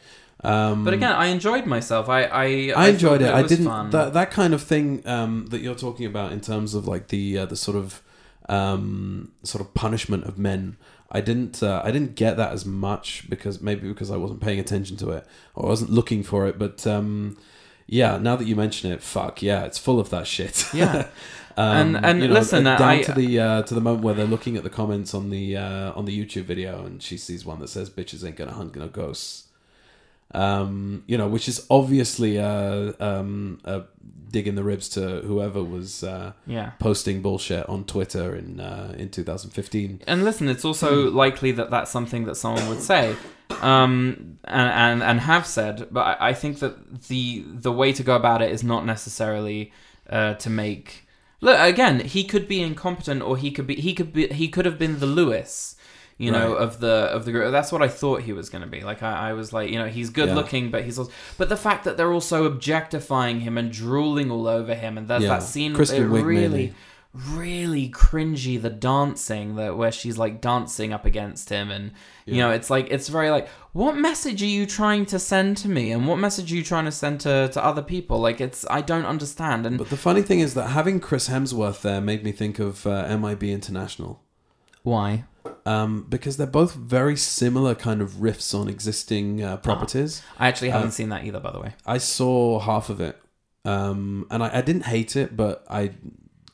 Um, 0.45 0.85
But 0.85 0.95
again, 0.95 1.13
I 1.13 1.27
enjoyed 1.27 1.67
myself. 1.67 2.09
I 2.09 2.21
I, 2.25 2.45
I 2.77 2.89
enjoyed 2.91 3.21
thought 3.21 3.29
it. 3.31 3.35
I 3.35 3.43
didn't 3.53 3.67
fun. 3.67 3.91
that 3.91 4.13
that 4.15 4.31
kind 4.31 4.55
of 4.55 4.63
thing 4.63 5.03
um, 5.07 5.47
that 5.51 5.61
you're 5.61 5.75
talking 5.87 6.07
about 6.07 6.31
in 6.33 6.41
terms 6.41 6.75
of 6.75 6.87
like 6.87 7.09
the 7.09 7.39
uh, 7.39 7.47
the 7.47 7.57
sort 7.57 7.77
of 7.77 8.01
um, 8.51 9.32
sort 9.43 9.60
of 9.64 9.72
punishment 9.74 10.24
of 10.24 10.39
men. 10.39 10.77
I 11.12 11.20
didn't 11.20 11.62
uh, 11.62 11.82
I 11.85 11.90
didn't 11.90 12.14
get 12.14 12.36
that 12.36 12.52
as 12.52 12.64
much 12.64 13.28
because 13.28 13.60
maybe 13.60 13.89
because 13.89 14.10
I 14.10 14.16
wasn't 14.16 14.40
paying 14.40 14.60
attention 14.60 14.97
to 14.98 15.10
it 15.10 15.27
or 15.55 15.66
I 15.66 15.68
wasn't 15.68 15.90
looking 15.90 16.22
for 16.22 16.47
it. 16.47 16.59
But 16.59 16.86
um, 16.86 17.36
yeah, 17.86 18.18
now 18.18 18.36
that 18.36 18.47
you 18.47 18.55
mention 18.55 18.93
it, 18.93 19.02
fuck 19.02 19.43
yeah, 19.43 19.64
it's 19.64 19.78
full 19.78 19.98
of 20.01 20.10
that 20.10 20.27
shit. 20.27 20.64
Yeah. 20.74 21.09
Um, 21.56 21.97
And- 21.97 22.22
and 22.22 22.32
listen, 22.32 22.62
down 22.64 22.81
I- 22.81 23.02
to 23.02 23.12
the 23.12 23.40
uh, 23.40 23.62
to 23.64 23.74
the 23.74 23.81
moment 23.81 24.05
where 24.05 24.14
they're 24.14 24.24
looking 24.35 24.56
at 24.56 24.62
the 24.62 24.70
comments 24.70 25.12
on 25.14 25.31
the 25.31 25.56
uh, 25.56 25.93
on 25.98 26.05
the 26.05 26.14
YouTube 26.18 26.44
video, 26.44 26.86
and 26.86 27.02
she 27.02 27.18
sees 27.18 27.44
one 27.44 27.59
that 27.59 27.68
says 27.68 27.90
"bitches 27.90 28.24
ain't 28.24 28.36
gonna 28.36 28.52
hunt 28.52 28.77
no 28.77 28.86
ghosts," 28.89 29.48
um, 30.32 31.02
you 31.07 31.19
know, 31.19 31.28
which 31.28 31.48
is 31.48 31.66
obviously 31.70 32.36
a, 32.36 32.94
um, 33.01 33.61
a 33.65 33.82
dig 34.31 34.47
in 34.47 34.55
the 34.55 34.62
ribs 34.62 34.89
to 34.90 35.20
whoever 35.23 35.62
was 35.62 36.05
uh, 36.05 36.32
yeah. 36.47 36.70
posting 36.78 37.20
bullshit 37.20 37.69
on 37.69 37.85
Twitter 37.85 38.36
in 38.36 38.61
uh, 38.61 38.94
in 38.97 39.11
2015. 39.11 40.02
And 40.07 40.24
listen, 40.24 40.48
it's 40.48 40.65
also 40.65 41.11
likely 41.11 41.52
that 41.52 41.70
that's 41.70 41.90
something 41.90 42.24
that 42.24 42.36
someone 42.36 42.69
would 42.69 42.81
say, 42.81 43.16
um, 43.61 44.39
and, 44.44 44.70
and 44.70 45.02
and 45.02 45.20
have 45.20 45.47
said. 45.47 45.89
But 45.90 46.20
I, 46.20 46.28
I 46.31 46.32
think 46.35 46.61
that 46.61 47.09
the 47.09 47.44
the 47.47 47.73
way 47.73 47.93
to 47.93 48.02
go 48.02 48.15
about 48.15 48.43
it 48.43 48.52
is 48.52 48.62
not 48.62 48.86
necessarily 48.86 49.73
uh, 50.09 50.35
to 50.35 50.51
make. 50.51 51.07
Look 51.43 51.59
again. 51.59 52.01
He 52.01 52.24
could 52.24 52.47
be 52.47 52.61
incompetent, 52.61 53.23
or 53.23 53.36
he 53.36 53.51
could 53.51 53.66
be. 53.66 53.77
He 53.77 53.94
could 53.94 54.12
be. 54.12 54.28
He 54.28 54.48
could 54.48 54.66
have 54.66 54.78
been 54.78 55.01
the 55.01 55.07
Louis. 55.07 55.74
You 56.25 56.31
know, 56.33 56.53
Right. 56.53 56.63
of 56.65 56.81
the 56.81 56.95
of 57.17 57.25
the 57.25 57.33
group. 57.33 57.51
That's 57.51 57.73
what 57.73 57.83
I 57.83 57.89
thought 57.89 58.23
he 58.23 58.33
was 58.35 58.51
going 58.51 58.61
to 58.63 58.69
be. 58.69 58.83
Like 58.83 59.03
I, 59.03 59.31
I 59.31 59.33
was 59.33 59.53
like, 59.53 59.71
you 59.71 59.79
know, 59.79 59.89
he's 59.89 60.11
good 60.11 60.29
Yeah. 60.29 60.35
looking, 60.41 60.71
but 60.71 60.85
he's 60.85 60.99
also. 60.99 61.11
But 61.39 61.49
the 61.49 61.57
fact 61.57 61.85
that 61.85 61.97
they're 61.97 62.13
also 62.13 62.45
objectifying 62.45 63.41
him 63.41 63.57
and 63.57 63.73
drooling 63.73 64.31
all 64.31 64.47
over 64.47 64.75
him, 64.75 64.99
and 64.99 65.09
there's 65.09 65.23
Yeah. 65.23 65.31
that 65.37 65.43
scene 65.43 65.75
Kristen 65.75 66.03
it 66.05 66.09
Wiig 66.09 66.25
really 66.25 66.41
mainly. 66.49 66.75
really 67.13 67.89
cringy 67.89 68.61
the 68.61 68.71
dancing 68.71 69.57
that 69.57 69.77
where 69.77 69.91
she's 69.91 70.17
like 70.17 70.41
dancing 70.41 70.93
up 70.93 71.05
against 71.05 71.49
him 71.49 71.69
and 71.71 71.91
you 72.25 72.37
know 72.37 72.51
it's 72.53 72.71
like 72.71 72.87
it's 72.89 73.09
very 73.09 73.31
like 73.31 73.49
what 73.73 73.97
message 73.97 74.41
are 74.45 74.47
you 74.59 74.65
trying 74.65 75.05
to 75.05 75.19
send 75.19 75.57
to 75.57 75.69
me 75.69 75.91
and 75.91 76.07
what 76.07 76.19
message 76.21 76.53
are 76.53 76.55
you 76.55 76.63
trying 76.63 76.85
to 76.85 76.93
send 76.93 77.19
to, 77.21 77.49
to 77.49 77.65
other 77.65 77.83
people 77.83 78.21
like 78.21 78.41
it's 78.41 78.65
i 78.71 78.81
don't 78.81 79.05
understand 79.07 79.67
and 79.67 79.77
But 79.77 79.91
the 79.91 79.97
funny 79.97 80.23
thing 80.23 80.39
is 80.39 80.55
that 80.55 80.69
having 80.69 81.01
Chris 81.01 81.29
Hemsworth 81.29 81.81
there 81.83 82.01
made 82.01 82.23
me 82.23 82.31
think 82.31 82.61
of 82.61 82.87
uh, 82.87 83.09
MIB 83.19 83.43
International. 83.43 84.21
Why 84.82 85.24
Um, 85.66 86.07
because 86.09 86.36
they're 86.36 86.47
both 86.47 86.74
very 86.74 87.16
similar 87.16 87.74
kind 87.74 88.01
of 88.02 88.12
riffs 88.20 88.55
on 88.55 88.69
existing 88.69 89.43
uh, 89.43 89.57
properties. 89.59 90.23
i 90.39 90.48
actually 90.48 90.70
haven't 90.70 90.89
Uh, 90.89 90.93
seen 90.93 91.09
that 91.11 91.24
either 91.24 91.40
by 91.40 91.51
the 91.52 91.61
way 91.61 91.74
I 91.86 91.98
saw 91.98 92.59
half 92.61 92.90
of 92.90 93.01
it, 93.01 93.16
um, 93.65 94.27
and 94.31 94.43
I, 94.43 94.59
I 94.59 94.62
didn't 94.62 94.86
hate 94.86 95.16
it, 95.16 95.36
but 95.36 95.65
I 95.70 95.93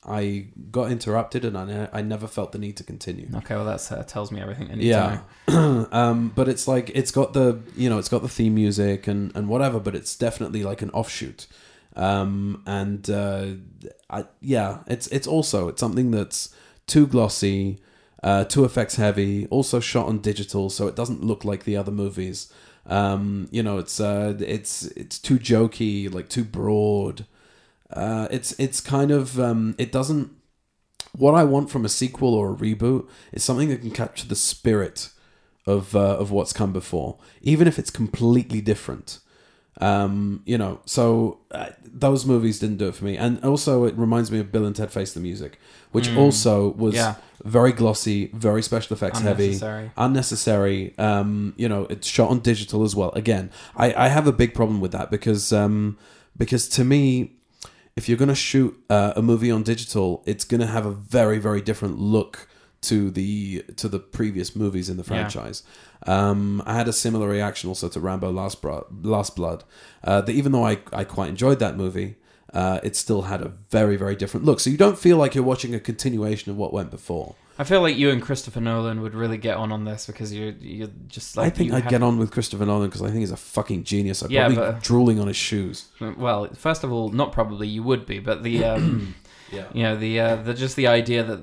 I 0.09 0.47
got 0.71 0.93
interrupted, 0.93 1.45
and 1.45 1.57
I, 1.59 1.65
ne- 1.65 1.89
I 1.93 2.01
never 2.03 2.29
felt 2.29 2.53
the 2.53 2.59
need 2.59 2.77
to 2.77 2.85
continue. 2.85 3.29
okay 3.35 3.57
well 3.57 3.65
that 3.65 3.91
uh, 3.91 4.05
tells 4.05 4.31
me 4.31 4.41
everything 4.41 4.71
i 4.71 4.75
need 4.77 4.87
Yeah, 4.87 5.23
to 5.49 5.55
know 5.57 5.89
um, 6.01 6.33
but 6.35 6.49
it's 6.49 6.69
like 6.69 6.91
it's 6.95 7.11
got 7.11 7.33
the 7.33 7.59
you 7.77 7.89
know 7.91 7.99
it's 7.99 8.09
got 8.09 8.23
the 8.23 8.29
theme 8.29 8.55
music 8.55 9.09
and 9.09 9.35
and 9.37 9.49
whatever, 9.49 9.79
but 9.81 9.95
it's 9.95 10.15
definitely 10.17 10.63
like 10.71 10.81
an 10.83 10.91
offshoot. 10.91 11.47
Um, 11.97 12.63
and 12.67 13.09
uh, 13.11 13.47
I, 14.11 14.25
yeah, 14.41 14.83
it's 14.87 15.07
it's 15.09 15.27
also 15.27 15.69
it's 15.69 15.81
something 15.81 16.11
that's 16.13 16.55
too 16.87 17.07
glossy, 17.07 17.79
uh, 18.23 18.45
too 18.45 18.65
effects 18.65 18.97
heavy, 18.97 19.47
also 19.47 19.81
shot 19.81 20.07
on 20.07 20.19
digital, 20.19 20.71
so 20.71 20.87
it 20.87 20.97
doesn't 20.97 21.25
look 21.25 21.45
like 21.45 21.65
the 21.65 21.77
other 21.77 21.93
movies. 21.93 22.53
Um, 22.87 23.49
you 23.51 23.63
know, 23.63 23.79
it's 23.79 24.01
uh, 24.01 24.37
it's 24.41 24.85
it's 24.89 25.19
too 25.19 25.39
jokey, 25.39 26.13
like 26.13 26.29
too 26.29 26.45
broad. 26.45 27.27
Uh, 27.91 28.29
it's 28.31 28.53
it's 28.59 28.81
kind 28.81 29.11
of 29.11 29.39
um, 29.39 29.75
it 29.79 29.93
doesn't. 29.93 30.31
What 31.13 31.35
I 31.35 31.45
want 31.45 31.71
from 31.71 31.85
a 31.85 31.89
sequel 31.89 32.35
or 32.35 32.53
a 32.53 32.57
reboot 32.57 33.09
is 33.33 33.43
something 33.43 33.71
that 33.71 33.81
can 33.81 33.91
capture 33.91 34.27
the 34.27 34.37
spirit 34.37 35.11
of 35.67 35.97
uh, 35.97 36.17
of 36.19 36.31
what's 36.31 36.53
come 36.53 36.73
before, 36.73 37.19
even 37.43 37.67
if 37.67 37.79
it's 37.79 37.91
completely 37.91 38.61
different. 38.61 39.19
Um, 39.81 40.43
you 40.47 40.57
know, 40.59 40.81
so 40.87 41.39
uh, 41.51 41.69
those 41.85 42.25
movies 42.25 42.59
didn't 42.59 42.79
do 42.79 42.89
it 42.89 42.95
for 42.95 43.05
me, 43.05 43.17
and 43.17 43.43
also 43.45 43.85
it 43.85 43.95
reminds 43.97 44.31
me 44.31 44.39
of 44.41 44.51
Bill 44.51 44.65
and 44.65 44.75
Ted 44.75 44.91
Face 44.91 45.13
the 45.13 45.21
Music, 45.21 45.59
which 45.93 46.09
also 46.17 46.71
was. 46.71 46.95
Yeah. 46.95 47.15
very 47.45 47.71
glossy, 47.73 48.27
very 48.33 48.63
special 48.63 48.95
effects 48.97 49.21
heavy, 49.21 49.45
Unnecessary. 49.45 49.91
unnecessary. 49.97 50.95
Um, 50.99 51.55
you 51.57 51.69
know, 51.69 51.87
it's 51.91 52.07
shot 52.09 52.31
on 52.31 52.41
digital 52.41 52.83
as 52.83 52.97
well. 52.97 53.11
Again, 53.11 53.51
I, 53.77 53.93
I 54.07 54.09
have 54.09 54.27
a 54.27 54.33
big 54.33 54.53
problem 54.55 54.81
with 54.81 54.93
that 54.93 55.11
because 55.11 55.53
um, 55.53 55.97
because 56.37 56.67
to 56.71 56.83
me, 56.85 57.33
if 57.95 58.09
you're 58.09 58.19
going 58.19 58.31
to 58.31 58.35
shoot 58.35 58.77
uh, 58.91 59.13
a 59.15 59.23
movie 59.23 59.51
on 59.51 59.63
digital, 59.63 60.23
it's 60.27 60.45
going 60.45 60.61
to 60.63 60.67
have 60.67 60.87
a 60.87 60.91
very 60.91 61.39
very 61.39 61.61
different 61.61 61.99
look 61.99 62.49
to 62.89 63.11
the 63.11 63.65
to 63.77 63.89
the 63.89 63.99
previous 63.99 64.55
movies 64.57 64.89
in 64.91 64.97
the 64.97 65.03
Yeah. 65.03 65.09
franchise. 65.09 65.63
Um, 66.07 66.63
I 66.67 66.75
had 66.75 66.89
a 66.89 66.93
similar 66.93 67.29
reaction 67.29 67.69
also 67.69 67.89
to 67.89 68.01
Rambo 68.01 68.31
Last, 68.31 68.61
Bro- 68.63 68.87
Last 69.03 69.35
Blood. 69.35 69.65
Uh, 70.05 70.21
that 70.21 70.33
even 70.33 70.53
though 70.53 70.65
I, 70.65 70.79
I 70.93 71.05
quite 71.05 71.29
enjoyed 71.29 71.59
that 71.61 71.77
movie, 71.77 72.17
uh, 72.53 72.81
it 72.83 72.95
still 72.97 73.23
had 73.23 73.41
a 73.43 73.53
very 73.71 73.97
very 73.97 74.15
different 74.17 74.45
look. 74.47 74.61
So 74.61 74.71
you 74.71 74.77
don't 74.77 74.99
feel 74.99 75.17
like 75.17 75.35
you're 75.35 75.45
watching 75.45 75.75
a 75.75 75.81
continuation 75.81 76.51
of 76.53 76.57
what 76.59 76.73
went 76.73 76.91
before. 76.91 77.35
i 77.59 77.65
feel 77.65 77.81
like 77.81 77.97
you 77.97 78.11
and 78.11 78.21
christopher 78.21 78.61
nolan 78.61 79.01
would 79.01 79.15
really 79.15 79.39
get 79.39 79.57
on 79.57 79.73
on 79.73 79.85
this 79.87 80.07
because 80.07 80.29
you're 80.37 80.53
you're 80.61 80.93
just 81.09 81.37
like 81.39 81.47
I 81.47 81.51
think 81.57 81.73
I'd 81.73 81.85
have- 81.85 81.91
get 81.91 82.03
on 82.03 82.19
with 82.19 82.31
Christopher 82.31 82.67
Nolan 82.67 82.89
because 82.91 83.01
I 83.01 83.07
think 83.07 83.21
he's 83.21 83.31
a 83.41 83.43
fucking 83.57 83.85
genius. 83.85 84.23
I'd 84.23 84.31
Yeah, 84.31 84.43
probably 84.47 84.57
but- 84.57 84.75
be 84.75 84.81
drooling 84.91 85.19
on 85.23 85.27
his 85.27 85.37
shoes. 85.49 85.77
well 86.27 86.41
first 86.67 86.85
of 86.85 86.93
all 86.93 87.09
not 87.23 87.33
probably 87.33 87.67
you 87.77 87.83
would 87.83 88.05
be 88.13 88.19
but 88.21 88.43
the 88.43 88.57
um 88.65 89.15
Yeah. 89.57 89.67
you 89.73 89.83
know 89.85 89.97
the 89.97 90.13
uh, 90.21 90.37
the 90.47 90.55
just 90.55 90.75
the 90.77 90.89
idea 91.01 91.23
that 91.31 91.41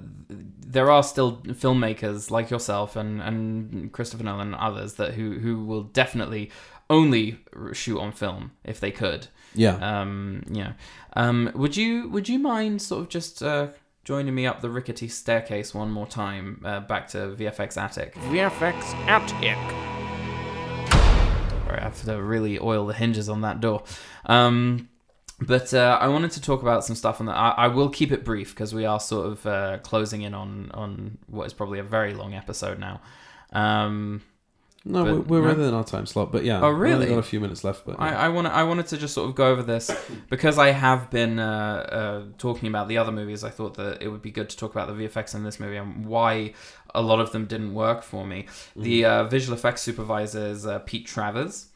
there 0.74 0.90
are 0.92 1.04
still 1.04 1.38
filmmakers 1.38 2.32
like 2.32 2.50
yourself 2.50 2.96
and 2.96 3.22
and 3.22 3.92
Christopher 3.92 4.24
Nolan 4.24 4.48
and 4.48 4.56
others 4.56 4.96
that 4.96 5.14
who 5.14 5.40
who 5.40 5.64
will 5.64 5.84
definitely 5.84 6.52
only 6.90 7.40
shoot 7.72 8.00
on 8.00 8.12
film 8.12 8.52
if 8.64 8.80
they 8.80 8.92
could. 8.92 9.28
Yeah. 9.56 9.76
Um, 9.76 10.44
you 10.50 10.64
know, 10.64 10.74
um, 11.16 11.52
would 11.54 11.78
you 11.78 12.10
would 12.10 12.28
you 12.28 12.40
mind 12.40 12.82
sort 12.82 13.04
of 13.04 13.10
just 13.10 13.44
uh, 13.44 13.68
joining 14.04 14.34
me 14.34 14.48
up 14.48 14.62
the 14.62 14.70
rickety 14.70 15.08
staircase 15.08 15.74
one 15.74 15.92
more 15.92 16.08
time 16.08 16.62
uh, 16.66 16.80
back 16.82 17.08
to 17.10 17.18
VFX 17.18 17.78
Attic? 17.78 18.16
VFX 18.16 18.82
Attic. 19.08 19.58
Sorry, 21.66 21.80
I 21.80 21.84
have 21.84 22.04
to 22.06 22.22
really 22.22 22.60
oil 22.60 22.88
the 22.88 22.94
hinges 22.94 23.30
on 23.30 23.42
that 23.42 23.62
door. 23.62 23.84
Um, 24.26 24.90
but 25.46 25.74
uh, 25.74 25.98
I 26.00 26.08
wanted 26.08 26.32
to 26.32 26.42
talk 26.42 26.62
about 26.62 26.84
some 26.86 26.96
stuff 26.96 27.20
on 27.20 27.28
that. 27.28 27.36
I, 27.36 27.50
I 27.52 27.68
will 27.68 27.90
keep 27.90 28.12
it 28.12 28.24
brief 28.24 28.54
because 28.54 28.74
we 28.74 28.86
are 28.86 29.00
sort 29.00 29.28
of 29.28 29.46
uh, 29.46 29.78
closing 29.80 30.22
in 30.22 30.34
on 30.34 30.72
on 30.74 31.18
what 31.28 31.46
is 31.46 31.54
probably 31.54 31.80
a 31.80 31.84
very 31.84 32.14
long 32.14 32.34
episode 32.34 32.80
now. 32.80 33.02
Um, 33.52 34.22
no, 34.86 35.06
but- 35.06 35.28
we're, 35.28 35.42
we're 35.42 35.48
no? 35.48 35.56
within 35.56 35.74
our 35.74 35.84
time 35.84 36.06
slot, 36.06 36.32
but 36.32 36.44
yeah. 36.44 36.62
Oh, 36.62 36.70
really? 36.70 37.06
we've 37.06 37.10
got 37.10 37.20
a 37.20 37.24
few 37.24 37.40
minutes 37.40 37.64
left, 37.64 37.86
but 37.86 38.00
I, 38.00 38.10
yeah. 38.10 38.20
I 38.20 38.30
want 38.30 38.48
I 38.48 38.64
wanted 38.64 38.88
to 38.88 38.98
just 38.98 39.14
sort 39.14 39.30
of 39.30 39.36
go 39.36 39.48
over 39.48 39.64
this 39.64 39.90
because 40.30 40.58
I 40.58 40.72
have 40.72 41.10
been 41.10 41.40
uh, 41.40 41.46
uh, 41.46 42.24
talking 42.38 42.68
about 42.68 42.90
the 42.90 42.98
other 42.98 43.12
movies. 43.12 43.44
I 43.44 43.50
thought 43.50 43.76
that 43.76 44.02
it 44.02 44.10
would 44.10 44.22
be 44.22 44.32
good 44.32 44.50
to 44.50 44.58
talk 44.58 44.72
about 44.72 44.88
the 44.88 45.08
VFX 45.08 45.36
in 45.36 45.44
this 45.44 45.60
movie 45.60 45.78
and 45.78 46.06
why 46.06 46.54
a 46.94 47.02
lot 47.02 47.22
of 47.22 47.32
them 47.32 47.46
didn't 47.46 47.74
work 47.74 48.04
for 48.04 48.26
me. 48.26 48.48
The 48.76 49.06
uh, 49.06 49.24
visual 49.24 49.58
effects 49.58 49.82
supervisor 49.82 50.48
is 50.48 50.66
uh, 50.66 50.80
Pete 50.80 51.08
Travers. 51.08 51.68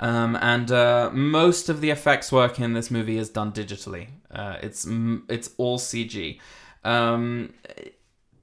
Um, 0.00 0.36
and 0.40 0.72
uh, 0.72 1.10
most 1.12 1.68
of 1.68 1.82
the 1.82 1.90
effects 1.90 2.32
work 2.32 2.58
in 2.58 2.72
this 2.72 2.90
movie 2.90 3.18
is 3.18 3.28
done 3.28 3.52
digitally. 3.52 4.08
Uh, 4.30 4.56
it's 4.62 4.86
it's 5.28 5.50
all 5.58 5.78
CG. 5.78 6.40
Um, 6.84 7.52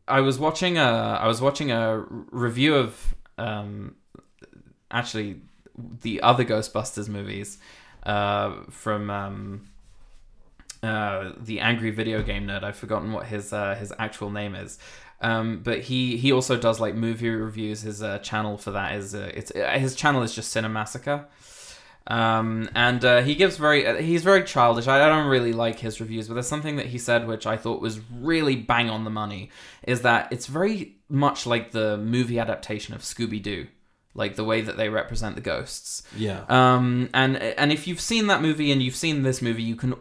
I 0.07 0.21
was 0.21 0.38
watching 0.38 0.77
a 0.77 0.84
I 1.19 1.27
was 1.27 1.41
watching 1.41 1.71
a 1.71 2.05
review 2.31 2.75
of 2.75 3.15
um, 3.39 3.95
actually 4.91 5.41
the 6.01 6.21
other 6.21 6.45
Ghostbusters 6.45 7.09
movies 7.09 7.57
uh, 8.03 8.61
from 8.69 9.09
um, 9.09 9.67
uh, 10.84 11.31
the 11.38 11.59
Angry 11.59 11.89
Video 11.89 12.21
Game 12.21 12.47
Nerd. 12.47 12.63
I've 12.63 12.77
forgotten 12.77 13.11
what 13.11 13.25
his 13.25 13.51
uh, 13.51 13.73
his 13.75 13.91
actual 13.97 14.29
name 14.29 14.53
is. 14.53 14.77
Um, 15.19 15.61
but 15.64 15.81
he 15.81 16.18
he 16.18 16.31
also 16.31 16.57
does 16.57 16.80
like 16.80 16.95
movie 16.95 17.30
reviews. 17.30 17.81
His 17.81 18.03
uh, 18.03 18.19
channel 18.19 18.57
for 18.57 18.72
that 18.72 18.95
is 18.95 19.15
uh, 19.15 19.31
it's 19.34 19.52
uh, 19.52 19.77
his 19.80 19.95
channel 19.95 20.22
is 20.22 20.34
just 20.34 20.56
Cinemassacre. 20.56 21.26
Um, 22.10 22.69
and 22.73 23.03
uh, 23.03 23.22
he 23.22 23.35
gives 23.35 23.57
very 23.57 23.85
uh, 23.85 23.95
he's 23.95 24.23
very 24.23 24.44
childish. 24.44 24.88
I, 24.88 25.06
I 25.06 25.10
don't 25.10 25.27
really 25.27 25.53
like 25.53 25.80
his 25.80 25.99
reviews, 25.99 26.27
but 26.27 26.35
there's 26.35 26.48
something 26.48 26.77
that 26.77 26.85
he 26.88 26.98
said 26.98 27.27
which 27.27 27.45
I 27.45 27.57
thought 27.57 27.81
was 27.81 27.99
really 28.11 28.56
bang 28.56 28.89
on 28.89 29.03
the 29.03 29.10
money. 29.10 29.49
Is 29.84 30.03
that 30.03 30.31
it's 30.31 30.45
very 30.45 30.98
much 31.10 31.45
like 31.45 31.72
the 31.72 31.98
movie 31.98 32.39
adaptation 32.39 32.94
of 32.94 33.02
Scooby 33.02 33.41
Doo, 33.41 33.68
like 34.14 34.35
the 34.35 34.45
way 34.45 34.61
that 34.61 34.77
they 34.77 34.88
represent 34.88 35.35
the 35.35 35.41
ghosts. 35.41 36.03
yeah. 36.15 36.45
Um, 36.48 37.10
and 37.14 37.38
and 37.38 37.73
if 37.73 37.88
you've 37.88 38.02
seen 38.02 38.27
that 38.27 38.41
movie 38.41 38.72
and 38.72 38.81
you've 38.81 38.95
seen 38.95 39.23
this 39.23 39.41
movie, 39.41 39.64
you 39.64 39.76
can 39.76 39.95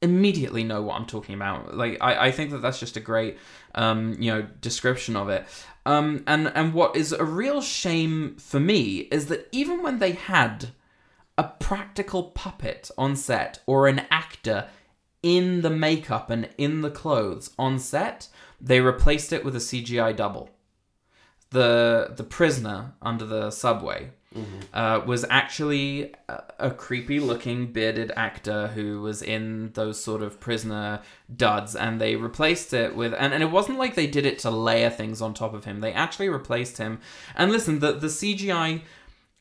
immediately 0.00 0.64
know 0.64 0.82
what 0.82 0.96
I'm 0.96 1.06
talking 1.06 1.34
about. 1.34 1.76
Like 1.76 1.98
I, 2.00 2.26
I 2.28 2.30
think 2.30 2.50
that 2.50 2.62
that's 2.62 2.80
just 2.80 2.96
a 2.96 3.00
great 3.00 3.38
um, 3.74 4.16
you 4.18 4.32
know 4.32 4.42
description 4.60 5.16
of 5.16 5.28
it. 5.28 5.46
Um, 5.86 6.24
and 6.26 6.48
and 6.54 6.74
what 6.74 6.96
is 6.96 7.12
a 7.12 7.24
real 7.24 7.60
shame 7.60 8.36
for 8.38 8.60
me 8.60 9.08
is 9.10 9.26
that 9.26 9.48
even 9.52 9.82
when 9.82 9.98
they 9.98 10.12
had 10.12 10.70
a 11.36 11.44
practical 11.44 12.24
puppet 12.24 12.90
on 12.98 13.16
set 13.16 13.60
or 13.66 13.86
an 13.86 14.02
actor 14.10 14.68
in 15.22 15.62
the 15.62 15.70
makeup 15.70 16.30
and 16.30 16.48
in 16.58 16.80
the 16.80 16.90
clothes 16.90 17.50
on 17.58 17.78
set, 17.78 18.28
they 18.60 18.80
replaced 18.80 19.32
it 19.32 19.44
with 19.44 19.54
a 19.54 19.60
CGI 19.60 20.14
double. 20.14 20.50
The 21.50 22.12
the 22.16 22.24
prisoner 22.24 22.94
under 23.00 23.24
the 23.24 23.50
subway 23.50 24.10
uh, 24.74 25.00
was 25.06 25.24
actually 25.30 26.12
a, 26.28 26.42
a 26.58 26.70
creepy 26.70 27.18
looking 27.18 27.72
bearded 27.72 28.12
actor 28.16 28.68
who 28.68 29.00
was 29.00 29.22
in 29.22 29.72
those 29.72 30.02
sort 30.02 30.22
of 30.22 30.38
prisoner 30.38 31.00
duds 31.34 31.74
and 31.74 32.00
they 32.00 32.14
replaced 32.14 32.72
it 32.72 32.94
with 32.94 33.14
and, 33.14 33.32
and 33.32 33.42
it 33.42 33.50
wasn't 33.50 33.78
like 33.78 33.94
they 33.94 34.06
did 34.06 34.26
it 34.26 34.38
to 34.38 34.50
layer 34.50 34.90
things 34.90 35.22
on 35.22 35.32
top 35.32 35.54
of 35.54 35.64
him. 35.64 35.80
They 35.80 35.92
actually 35.92 36.28
replaced 36.28 36.78
him. 36.78 37.00
And 37.34 37.50
listen 37.50 37.78
the, 37.78 37.92
the 37.92 38.08
cgi 38.08 38.82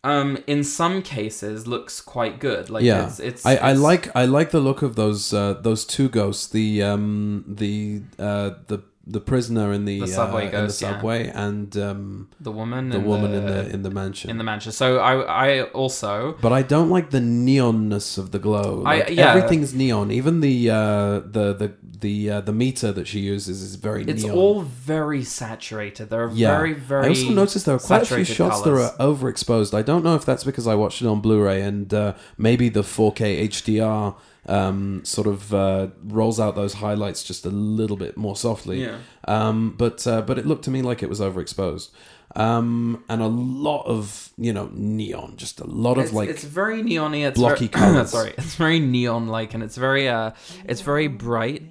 um 0.03 0.37
in 0.47 0.63
some 0.63 1.01
cases 1.01 1.67
looks 1.67 1.99
quite 1.99 2.39
good. 2.39 2.69
Like 2.69 2.83
yeah, 2.83 3.07
it's, 3.07 3.19
it's 3.19 3.45
I, 3.45 3.55
I 3.55 3.73
like 3.73 4.15
I 4.15 4.25
like 4.25 4.51
the 4.51 4.61
look 4.61 4.81
of 4.81 4.95
those 4.95 5.33
uh, 5.33 5.55
those 5.55 5.85
two 5.85 6.07
ghosts, 6.07 6.47
the 6.47 6.81
um 6.83 7.43
the 7.47 8.03
uh 8.17 8.51
the 8.67 8.83
the 9.09 9.21
prisoner 9.21 9.71
in 9.71 9.85
the, 9.85 10.01
The 10.01 10.07
subway 10.07 10.43
uh, 10.43 10.45
in 10.47 10.51
the 10.51 10.57
ghost, 10.57 10.81
yeah. 10.81 10.91
subway 10.91 11.27
and 11.29 11.75
um 11.77 12.29
the 12.39 12.51
woman 12.51 12.89
the 12.89 12.97
and 12.97 13.05
woman 13.07 13.33
in 13.33 13.45
the 13.45 13.69
in 13.75 13.81
the 13.83 13.89
mansion. 13.89 14.29
in 14.29 14.37
the 14.37 14.43
mansion 14.43 14.71
so 14.71 14.97
i 14.99 15.13
i 15.47 15.61
also 15.71 16.35
but 16.41 16.51
I 16.51 16.61
don't 16.61 16.89
like 16.89 17.09
the 17.11 17.21
neonness 17.21 18.17
of 18.17 18.31
the 18.31 18.39
glow. 18.39 18.83
I- 18.85 19.07
yeah. 19.07 19.33
everything's 19.33 19.73
neon. 19.73 20.11
Even 20.11 20.41
the 20.41 20.69
uh, 20.69 21.19
the 21.37 21.45
the 21.61 21.69
the 21.99 22.15
uh, 22.29 22.41
the 22.41 22.51
meter 22.63 22.91
that 22.91 23.07
she 23.07 23.19
uses 23.19 23.61
is 23.61 23.75
very 23.75 24.03
it's 24.03 24.23
neon. 24.23 24.37
all 24.37 24.61
very 24.61 25.23
saturated 25.23 26.09
there 26.11 26.23
are 26.25 26.31
yeah. 26.31 26.55
very 26.57 26.73
very 26.73 27.05
I 27.05 27.09
also 27.09 27.29
noticed 27.29 27.65
there 27.65 27.75
are 27.75 27.79
quite 27.79 28.03
a 28.03 28.05
few 28.05 28.23
shots 28.25 28.61
colours. 28.61 28.91
that 28.91 29.01
are 29.01 29.07
overexposed. 29.13 29.73
I 29.73 29.81
don't 29.89 30.03
know 30.03 30.15
if 30.15 30.25
that's 30.25 30.43
because 30.43 30.67
I 30.67 30.75
watched 30.75 31.01
it 31.01 31.07
on 31.07 31.21
Blu-ray 31.21 31.61
and 31.61 31.93
uh, 31.93 32.13
maybe 32.37 32.69
the 32.69 32.81
4K 32.81 33.47
HDR 33.49 34.15
um, 34.47 35.03
sort 35.03 35.27
of 35.27 35.53
uh, 35.53 35.87
rolls 36.03 36.39
out 36.39 36.55
those 36.55 36.73
highlights 36.73 37.23
just 37.23 37.45
a 37.45 37.49
little 37.49 37.97
bit 37.97 38.17
more 38.17 38.35
softly. 38.35 38.83
Yeah. 38.83 38.99
Um, 39.27 39.75
but 39.77 40.05
uh, 40.07 40.21
but 40.21 40.37
it 40.37 40.45
looked 40.45 40.65
to 40.65 40.71
me 40.71 40.81
like 40.81 41.03
it 41.03 41.09
was 41.09 41.19
overexposed. 41.19 41.91
Um, 42.35 43.03
and 43.09 43.21
a 43.21 43.27
lot 43.27 43.85
of 43.85 44.31
you 44.37 44.53
know 44.53 44.69
neon, 44.73 45.37
just 45.37 45.59
a 45.59 45.65
lot 45.65 45.97
of 45.97 46.05
it's, 46.05 46.13
like 46.13 46.29
it's 46.29 46.43
very 46.43 46.83
neon-y. 46.83 47.19
It's 47.19 47.39
blocky 47.39 47.67
very, 47.67 47.69
colours. 47.93 48.11
sorry, 48.11 48.33
it's 48.37 48.55
very 48.55 48.79
neon-like, 48.79 49.53
and 49.53 49.63
it's 49.63 49.77
very 49.77 50.07
uh, 50.07 50.31
it's 50.65 50.81
very 50.81 51.07
bright, 51.07 51.63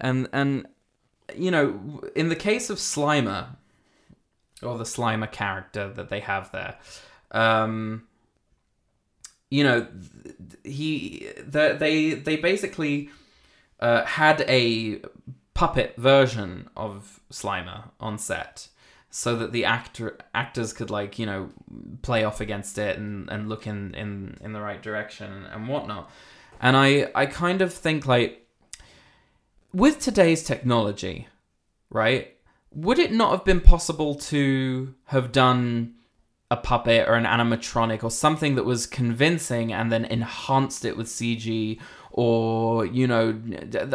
and 0.00 0.28
and 0.32 0.66
you 1.36 1.50
know, 1.50 2.02
in 2.14 2.28
the 2.28 2.36
case 2.36 2.70
of 2.70 2.78
Slimer, 2.78 3.56
or 4.62 4.78
the 4.78 4.84
Slimer 4.84 5.30
character 5.30 5.92
that 5.92 6.08
they 6.08 6.20
have 6.20 6.50
there, 6.52 6.76
um, 7.32 8.04
you 9.50 9.64
know, 9.64 9.86
he 10.64 11.28
the, 11.36 11.76
they 11.78 12.14
they 12.14 12.36
basically 12.36 13.10
uh, 13.80 14.04
had 14.04 14.42
a 14.42 15.02
puppet 15.54 15.94
version 15.96 16.70
of 16.76 17.20
Slimer 17.30 17.90
on 17.98 18.16
set 18.18 18.68
so 19.10 19.34
that 19.36 19.52
the 19.52 19.64
actor 19.64 20.16
actors 20.34 20.72
could 20.72 20.88
like 20.88 21.18
you 21.18 21.26
know 21.26 21.50
play 22.02 22.22
off 22.24 22.40
against 22.40 22.78
it 22.78 22.96
and, 22.96 23.28
and 23.28 23.48
look 23.48 23.66
in, 23.66 23.94
in 23.94 24.38
in 24.40 24.52
the 24.52 24.60
right 24.60 24.82
direction 24.82 25.44
and 25.52 25.68
whatnot. 25.68 26.10
And 26.60 26.76
I 26.76 27.10
I 27.14 27.26
kind 27.26 27.60
of 27.60 27.74
think 27.74 28.06
like 28.06 28.46
with 29.72 30.00
today's 30.00 30.42
technology 30.42 31.28
right 31.90 32.36
would 32.72 32.98
it 32.98 33.12
not 33.12 33.32
have 33.32 33.44
been 33.44 33.60
possible 33.60 34.14
to 34.14 34.94
have 35.06 35.32
done 35.32 35.94
a 36.50 36.56
puppet 36.56 37.08
or 37.08 37.14
an 37.14 37.24
animatronic 37.24 38.02
or 38.02 38.10
something 38.10 38.56
that 38.56 38.64
was 38.64 38.86
convincing 38.86 39.72
and 39.72 39.92
then 39.92 40.04
enhanced 40.04 40.84
it 40.84 40.96
with 40.96 41.06
CG 41.06 41.78
or 42.10 42.84
you 42.86 43.06
know 43.06 43.40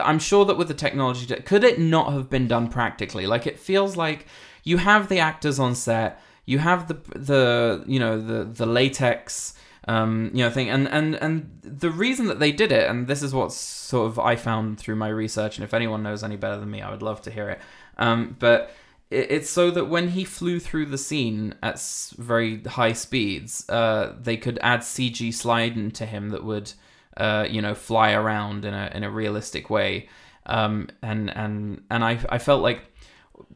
I'm 0.02 0.20
sure 0.20 0.46
that 0.46 0.58
with 0.58 0.70
the 0.70 0.74
technology 0.74 1.26
could 1.42 1.64
it 1.64 1.80
not 1.80 2.14
have 2.14 2.30
been 2.30 2.48
done 2.48 2.70
practically? 2.70 3.26
Like 3.26 3.46
it 3.46 3.60
feels 3.60 3.98
like 3.98 4.28
you 4.64 4.78
have 4.78 5.10
the 5.10 5.20
actors 5.20 5.60
on 5.60 5.76
set 5.76 6.22
you 6.46 6.60
have 6.60 6.88
the 6.88 6.98
the 7.18 7.84
you 7.88 8.00
know 8.00 8.22
the 8.22 8.46
the 8.46 8.66
latex 8.66 9.54
um, 9.88 10.32
you 10.34 10.44
know 10.44 10.50
thing 10.50 10.70
and 10.70 10.88
and 10.88 11.16
and 11.16 11.60
the 11.62 11.92
reason 11.92 12.28
that 12.28 12.40
they 12.40 12.52
did 12.52 12.72
it 12.72 12.90
and 12.90 13.08
this 13.08 13.22
is 13.22 13.34
what 13.34 13.52
sort 13.52 14.08
of 14.08 14.18
I 14.18 14.36
found 14.36 14.80
through 14.80 14.96
my 14.96 15.10
research 15.10 15.58
and 15.58 15.64
if 15.64 15.74
anyone 15.74 16.04
knows 16.04 16.24
any 16.24 16.38
better 16.38 16.60
than 16.60 16.72
me 16.72 16.82
I 16.82 16.90
would 16.90 17.04
love 17.04 17.22
to 17.24 17.32
hear 17.32 17.50
it 17.50 17.60
um, 17.98 18.36
but 18.40 18.72
it's 19.12 19.50
so 19.50 19.70
that 19.72 19.86
when 19.86 20.10
he 20.10 20.24
flew 20.24 20.60
through 20.60 20.88
the 20.88 20.98
scene 20.98 21.54
at 21.62 21.80
very 22.18 22.62
high 22.64 22.94
speeds 22.94 23.70
uh, 23.70 24.14
they 24.20 24.36
could 24.36 24.60
add 24.62 24.82
CG 24.82 25.34
slide 25.34 25.94
to 25.94 26.06
him 26.06 26.30
that 26.30 26.44
would 26.44 26.74
uh, 27.18 27.48
you 27.50 27.62
know 27.62 27.74
fly 27.74 28.12
around 28.12 28.66
in 28.66 28.74
a 28.74 28.92
in 28.94 29.04
a 29.04 29.10
realistic 29.10 29.70
way. 29.70 30.10
Um, 30.46 30.90
and 31.02 31.36
and 31.36 31.84
and 31.90 32.04
I 32.04 32.20
I 32.30 32.38
felt 32.38 32.62
like 32.62 32.82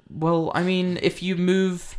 well 0.09 0.51
I 0.55 0.63
mean 0.63 0.97
if 1.01 1.21
you 1.21 1.35
move 1.35 1.97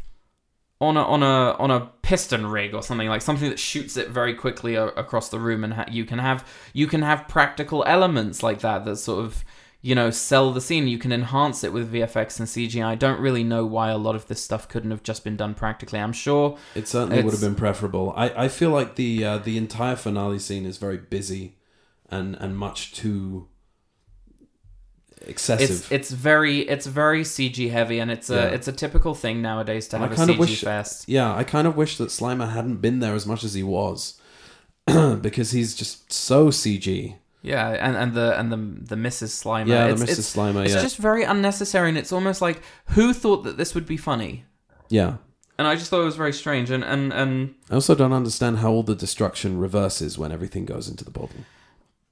on 0.81 0.97
a 0.97 1.03
on 1.03 1.23
a 1.23 1.53
on 1.59 1.71
a 1.71 1.91
piston 2.03 2.47
rig 2.47 2.75
or 2.75 2.83
something 2.83 3.09
like 3.09 3.23
something 3.23 3.49
that 3.51 3.59
shoots 3.59 3.97
it 3.97 4.09
very 4.09 4.35
quickly 4.35 4.75
a- 4.75 4.87
across 4.87 5.29
the 5.29 5.39
room 5.39 5.63
and 5.63 5.75
ha- 5.75 5.87
you 5.91 6.05
can 6.05 6.19
have 6.19 6.47
you 6.73 6.87
can 6.87 7.03
have 7.03 7.29
practical 7.29 7.85
elements 7.87 8.43
like 8.43 8.61
that 8.61 8.85
that 8.85 8.97
sort 8.97 9.25
of 9.25 9.45
you 9.83 9.95
know 9.95 10.11
sell 10.11 10.53
the 10.53 10.61
scene 10.61 10.87
you 10.89 10.99
can 10.99 11.11
enhance 11.13 11.65
it 11.65 11.73
with 11.73 11.93
VFX 11.93 12.39
and 12.39 12.47
CGI 12.49 12.85
I 12.85 12.95
don't 12.95 13.21
really 13.21 13.43
know 13.45 13.65
why 13.65 13.91
a 13.91 13.97
lot 13.97 14.15
of 14.15 14.27
this 14.29 14.43
stuff 14.45 14.69
couldn't 14.69 14.91
have 14.91 15.03
just 15.03 15.25
been 15.25 15.37
done 15.37 15.55
practically 15.55 15.99
I'm 15.99 16.13
sure 16.13 16.59
It 16.75 16.87
certainly 16.87 17.23
would 17.23 17.33
have 17.33 17.41
been 17.41 17.55
preferable. 17.55 18.13
I, 18.17 18.45
I 18.45 18.49
feel 18.49 18.71
like 18.71 18.97
the 18.97 19.25
uh, 19.25 19.39
the 19.39 19.57
entire 19.57 19.97
finale 19.97 20.39
scene 20.39 20.67
is 20.67 20.77
very 20.77 20.99
busy 20.99 21.57
and 22.11 22.35
and 22.37 22.57
much 22.59 22.93
too 22.93 23.49
excessive. 25.23 25.71
it's 25.71 25.93
it's 25.93 26.11
very 26.11 26.61
it's 26.61 26.87
very 26.87 27.23
CG 27.23 27.71
heavy 27.71 27.99
and 28.01 28.11
it's 28.11 28.31
a 28.31 28.35
Yeah. 28.35 28.45
it's 28.49 28.69
a 28.69 28.73
typical 28.73 29.15
thing 29.15 29.43
nowadays 29.43 29.89
to 29.89 29.97
I 29.97 30.01
have 30.01 30.13
a 30.13 30.17
kind 30.17 30.31
of 30.31 30.37
CG 30.37 30.41
wish- 30.41 30.63
fest 30.63 31.09
yeah, 31.09 31.35
I 31.35 31.45
kind 31.45 31.67
of 31.67 31.77
wish 31.77 31.97
that 31.99 32.09
Slimer 32.09 32.53
hadn't 32.53 32.77
been 32.79 33.01
there 33.01 33.15
as 33.15 33.27
much 33.27 33.45
as 33.45 33.55
he 33.55 33.63
was 33.63 34.21
because 34.87 35.51
he's 35.53 35.75
just 35.75 36.13
so 36.13 36.49
CG. 36.49 37.17
Yeah 37.43 37.69
and 37.71 37.97
and 37.97 38.15
the 38.15 38.39
and 38.39 38.53
the 38.53 38.57
the 38.57 38.97
Mrs 38.97 39.31
Slimer 39.43 39.69
Yeah, 39.69 39.87
it's, 39.87 40.01
the 40.01 40.07
Mrs. 40.07 40.19
it's, 40.19 40.37
Slimer. 40.37 40.65
it's 40.65 40.75
yeah, 40.75 40.83
just 40.83 40.97
very 40.99 41.23
unnecessary 41.25 41.89
and 41.89 41.97
it's 41.99 42.13
almost 42.13 42.41
like 42.43 42.61
who 42.89 43.13
thought 43.13 43.45
that 43.45 43.57
this 43.57 43.75
would 43.75 43.87
be 43.87 43.97
funny 43.97 44.45
yeah. 44.89 45.17
and 45.59 45.67
I 45.69 45.77
just 45.77 45.89
thought 45.91 46.03
it 46.03 46.05
was 46.05 46.17
very 46.17 46.33
strange 46.33 46.71
and 46.71 46.85
and 46.85 47.13
and 47.13 47.55
I 47.71 47.75
also 47.75 47.95
don't 47.95 48.13
understand 48.13 48.59
how 48.59 48.71
all 48.71 48.83
the 48.83 48.95
destruction 48.97 49.59
reverses 49.59 50.19
when 50.19 50.33
everything 50.33 50.65
goes 50.67 50.89
into 50.89 51.05
the 51.05 51.11
bottle. 51.13 51.41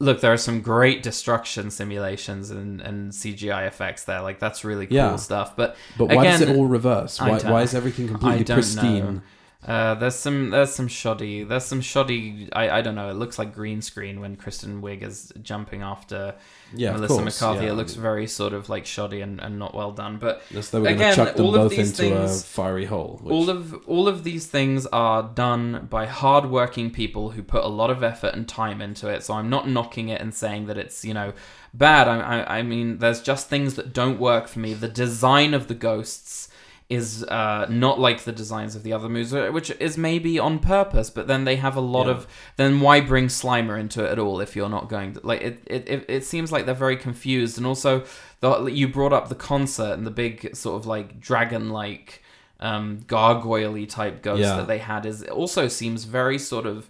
look 0.01 0.21
there 0.21 0.33
are 0.33 0.37
some 0.39 0.61
great 0.63 1.03
destruction 1.03 1.71
simulations 1.71 2.51
and 2.51 2.81
and 2.81 3.11
CGI 3.13 3.67
effects 3.67 4.05
there 4.05 4.23
like 4.23 4.39
that's 4.39 4.65
really 4.65 4.87
cool 4.87 4.97
Yeah. 4.97 5.17
stuff 5.17 5.57
but 5.57 5.77
But 5.99 6.07
why 6.15 6.25
does 6.25 6.41
it 6.41 6.57
all 6.57 6.67
reverse? 6.67 7.21
Why, 7.21 7.39
why 7.41 7.63
is 7.63 7.75
everything 7.75 8.07
completely 8.15 8.45
pristine? 8.45 9.15
know. 9.17 9.21
Uh, 9.67 9.95
there's 9.97 10.15
some 10.15 10.51
there's 10.51 10.73
some 10.73 10.87
shoddy 10.87 11.43
there's 11.43 11.65
some 11.65 11.81
shoddy 11.81 12.49
I, 12.53 12.79
I 12.79 12.81
don't 12.81 12.95
know 12.95 13.11
it 13.11 13.15
looks 13.15 13.41
like 13.41 13.53
green 13.53 13.83
screen 13.83 14.21
when 14.21 14.37
Kristen 14.37 14.81
Wiig 14.81 15.03
is 15.03 15.33
jumping 15.43 15.83
after 15.83 16.37
Yeah, 16.73 16.93
Melissa 16.93 17.23
McCarthy 17.23 17.65
yeah. 17.65 17.73
it 17.73 17.75
looks 17.75 17.95
very 17.95 18.29
sort 18.29 18.53
of 18.53 18.69
like 18.69 18.87
shoddy 18.87 19.21
and, 19.21 19.41
and 19.41 19.59
not 19.59 19.75
well 19.75 19.91
done 19.91 20.19
but 20.19 20.43
Unless 20.51 20.71
they 20.71 20.79
were 20.79 20.87
Again, 20.87 21.13
chuck 21.13 21.35
them 21.35 21.45
all 21.45 21.57
of 21.57 21.71
these 21.71 21.99
into 22.01 22.15
a 22.17 22.29
things- 22.29 22.45
fiery 22.45 22.85
hole. 22.85 23.19
Which, 23.21 23.33
all 23.33 23.51
of 23.51 23.75
all 23.89 24.07
of 24.07 24.23
these 24.23 24.47
things 24.47 24.87
are 24.87 25.25
done 25.25 25.89
by 25.91 26.07
hardworking 26.07 26.93
people 26.93 27.31
who 27.31 27.43
put 27.43 27.65
a 27.65 27.69
lot 27.69 27.91
of 27.91 28.05
effort 28.05 28.35
and 28.35 28.47
time 28.49 28.81
into 28.81 29.09
it 29.09 29.25
so 29.25 29.35
I'm 29.35 29.51
not 29.51 29.69
knocking 29.69 30.09
it 30.09 30.21
and 30.21 30.33
saying 30.33 30.67
that 30.67 30.79
it's 30.79 31.05
you 31.05 31.15
know 31.15 31.33
bad 31.75 32.07
I, 32.07 32.21
I, 32.21 32.59
I 32.59 32.63
mean 32.63 32.99
there's 32.99 33.21
just 33.21 33.49
things 33.49 33.75
that 33.75 33.93
don't 33.93 34.21
work 34.21 34.47
for 34.47 34.61
me 34.61 34.73
the 34.73 34.87
design 34.89 35.53
of 35.53 35.67
the 35.67 35.75
ghosts 35.75 36.49
is 36.89 37.23
uh, 37.25 37.67
not 37.69 38.01
like 38.01 38.23
the 38.23 38.33
designs 38.33 38.75
of 38.75 38.83
the 38.83 38.95
other 38.95 39.11
movies, 39.11 39.35
uh, 39.35 39.51
which 39.51 39.71
is 39.73 39.99
maybe 39.99 40.39
on 40.39 40.59
purpose. 40.59 41.11
But 41.11 41.27
then 41.27 41.45
they 41.45 41.57
have 41.57 41.77
a 41.77 41.83
lot 41.83 42.07
Yeah. 42.07 42.13
of. 42.13 42.27
Then 42.57 42.81
why 42.81 43.01
bring 43.03 43.27
Slimer 43.27 43.79
into 43.79 44.03
it 44.05 44.11
at 44.11 44.19
all 44.19 44.41
if 44.41 44.57
you're 44.57 44.71
not 44.71 44.89
going 44.89 45.13
to 45.15 45.21
like 45.27 45.43
it? 45.43 45.63
It, 45.67 46.05
it, 46.09 46.25
seems 46.25 46.51
like 46.51 46.65
they're 46.65 46.75
very 46.75 46.97
confused, 46.97 47.59
and 47.59 47.67
also 47.67 48.05
the, 48.41 48.65
you 48.67 48.89
brought 48.89 49.13
up 49.13 49.29
the 49.29 49.35
concert 49.35 49.93
and 49.99 50.07
the 50.07 50.11
big 50.11 50.57
sort 50.57 50.81
of 50.81 50.87
like 50.87 51.21
dragon-like, 51.21 52.23
um, 52.61 53.01
gargoyle 53.07 53.87
type 53.87 54.23
ghost 54.23 54.41
Yeah. 54.41 54.57
that 54.57 54.67
they 54.67 54.79
had 54.79 55.05
is 55.05 55.23
also 55.25 55.69
seems 55.69 56.05
very 56.05 56.39
sort 56.39 56.67
of. 56.67 56.89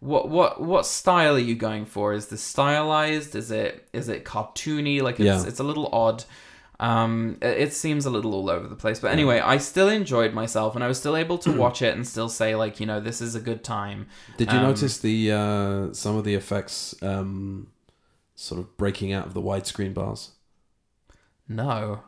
What 0.00 0.28
what 0.28 0.60
what 0.60 0.86
style 0.86 1.34
are 1.34 1.40
you 1.40 1.56
going 1.56 1.84
for? 1.84 2.12
Is 2.12 2.26
this 2.28 2.40
stylized? 2.42 3.34
Is 3.34 3.50
it 3.50 3.88
is 3.92 4.08
it 4.08 4.24
cartoony? 4.24 5.02
Like 5.02 5.18
it's 5.18 5.26
Yeah. 5.26 5.48
it's 5.48 5.58
a 5.58 5.64
little 5.64 5.88
odd. 5.92 6.22
Um, 6.80 7.38
it, 7.42 7.72
seems 7.72 8.06
a 8.06 8.10
little 8.10 8.34
all 8.34 8.48
over 8.48 8.68
the 8.68 8.76
place, 8.76 9.00
but 9.00 9.10
anyway, 9.10 9.40
I 9.40 9.58
still 9.58 9.88
enjoyed 9.88 10.32
myself, 10.32 10.76
and 10.76 10.84
I 10.84 10.86
was 10.86 10.98
still 10.98 11.16
able 11.16 11.36
to 11.38 11.52
watch 11.58 11.82
it 11.82 11.94
and 11.94 12.06
still 12.06 12.28
say 12.28 12.54
like, 12.54 12.78
you 12.78 12.86
know, 12.86 13.00
this 13.00 13.20
is 13.20 13.34
a 13.34 13.40
good 13.40 13.64
time. 13.64 14.06
Did 14.36 14.52
you 14.52 14.58
um, 14.58 14.64
notice 14.64 14.98
the 14.98 15.32
uh, 15.32 15.92
some 15.92 16.16
of 16.16 16.24
the 16.24 16.34
effects? 16.34 16.94
Um, 17.02 17.68
sort 18.38 18.60
of 18.60 18.76
breaking 18.76 19.12
out 19.12 19.26
of 19.26 19.34
the 19.34 19.42
widescreen 19.42 19.92
bars. 19.92 20.30
No. 21.48 22.04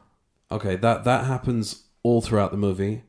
Okay, 0.52 0.76
that 0.76 1.04
that 1.04 1.26
happens 1.26 1.84
all 2.02 2.20
throughout 2.20 2.52
the 2.52 2.56
movie, 2.56 3.02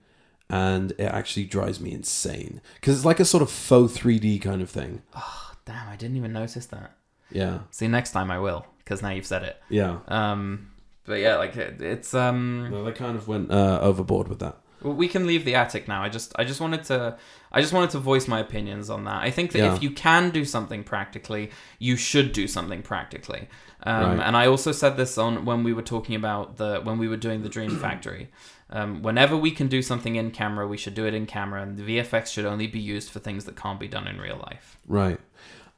and 0.49 0.91
it 0.93 1.03
actually 1.03 1.45
drives 1.45 1.79
me 1.79 1.91
insane 1.91 2.61
because 2.75 2.95
it's 2.97 3.05
like 3.05 3.19
a 3.19 3.25
sort 3.25 3.43
of 3.43 3.51
faux 3.51 3.97
3D 3.97 4.41
kind 4.41 4.61
of 4.61 4.69
thing. 4.69 5.03
Oh, 5.15 5.51
damn, 5.65 5.87
I 5.87 5.95
didn't 5.95 6.17
even 6.17 6.33
notice 6.33 6.65
that. 6.67 6.95
Yeah, 7.31 7.59
See, 7.69 7.87
next 7.87 8.11
time 8.11 8.29
I 8.29 8.39
will, 8.39 8.65
because 8.79 9.01
now 9.01 9.09
you've 9.09 9.25
said 9.25 9.43
it. 9.43 9.61
yeah. 9.69 9.99
Um, 10.07 10.70
but 11.05 11.19
yeah, 11.19 11.37
like 11.37 11.55
it, 11.57 11.81
it's 11.81 12.13
um. 12.13 12.69
No, 12.71 12.83
they 12.83 12.91
kind 12.91 13.15
of 13.15 13.27
went 13.27 13.51
uh, 13.51 13.79
overboard 13.81 14.27
with 14.27 14.39
that. 14.39 14.57
We 14.83 15.07
can 15.07 15.27
leave 15.27 15.45
the 15.45 15.53
attic 15.53 15.87
now. 15.87 16.01
I 16.01 16.09
just, 16.09 16.33
I 16.39 16.43
just 16.43 16.59
wanted 16.59 16.83
to, 16.85 17.15
I 17.51 17.61
just 17.61 17.71
wanted 17.71 17.91
to 17.91 17.99
voice 17.99 18.27
my 18.27 18.39
opinions 18.39 18.89
on 18.89 19.03
that. 19.03 19.21
I 19.21 19.29
think 19.29 19.51
that 19.51 19.59
Yeah. 19.59 19.75
if 19.75 19.83
you 19.83 19.91
can 19.91 20.31
do 20.31 20.43
something 20.43 20.83
practically, 20.83 21.51
you 21.77 21.95
should 21.97 22.31
do 22.31 22.47
something 22.47 22.81
practically. 22.81 23.47
Um, 23.83 24.17
Right. 24.17 24.25
And 24.27 24.35
I 24.35 24.47
also 24.47 24.71
said 24.71 24.97
this 24.97 25.19
on 25.19 25.45
when 25.45 25.63
we 25.63 25.71
were 25.71 25.83
talking 25.83 26.15
about 26.15 26.57
the 26.57 26.81
when 26.83 26.97
we 26.97 27.07
were 27.07 27.17
doing 27.17 27.43
the 27.43 27.49
Dream 27.49 27.77
Factory. 27.85 28.29
Um, 28.71 29.03
whenever 29.03 29.37
we 29.37 29.51
can 29.51 29.67
do 29.67 29.83
something 29.83 30.15
in 30.15 30.31
camera, 30.31 30.65
we 30.67 30.77
should 30.77 30.95
do 30.95 31.05
it 31.05 31.13
in 31.13 31.25
camera, 31.27 31.61
and 31.61 31.77
the 31.77 31.83
VFX 31.83 32.27
should 32.33 32.45
only 32.45 32.65
be 32.67 32.79
used 32.79 33.11
for 33.11 33.19
things 33.19 33.45
that 33.45 33.55
can't 33.55 33.79
be 33.79 33.87
done 33.87 34.07
in 34.07 34.17
real 34.19 34.37
life. 34.37 34.77
Right. 34.87 35.19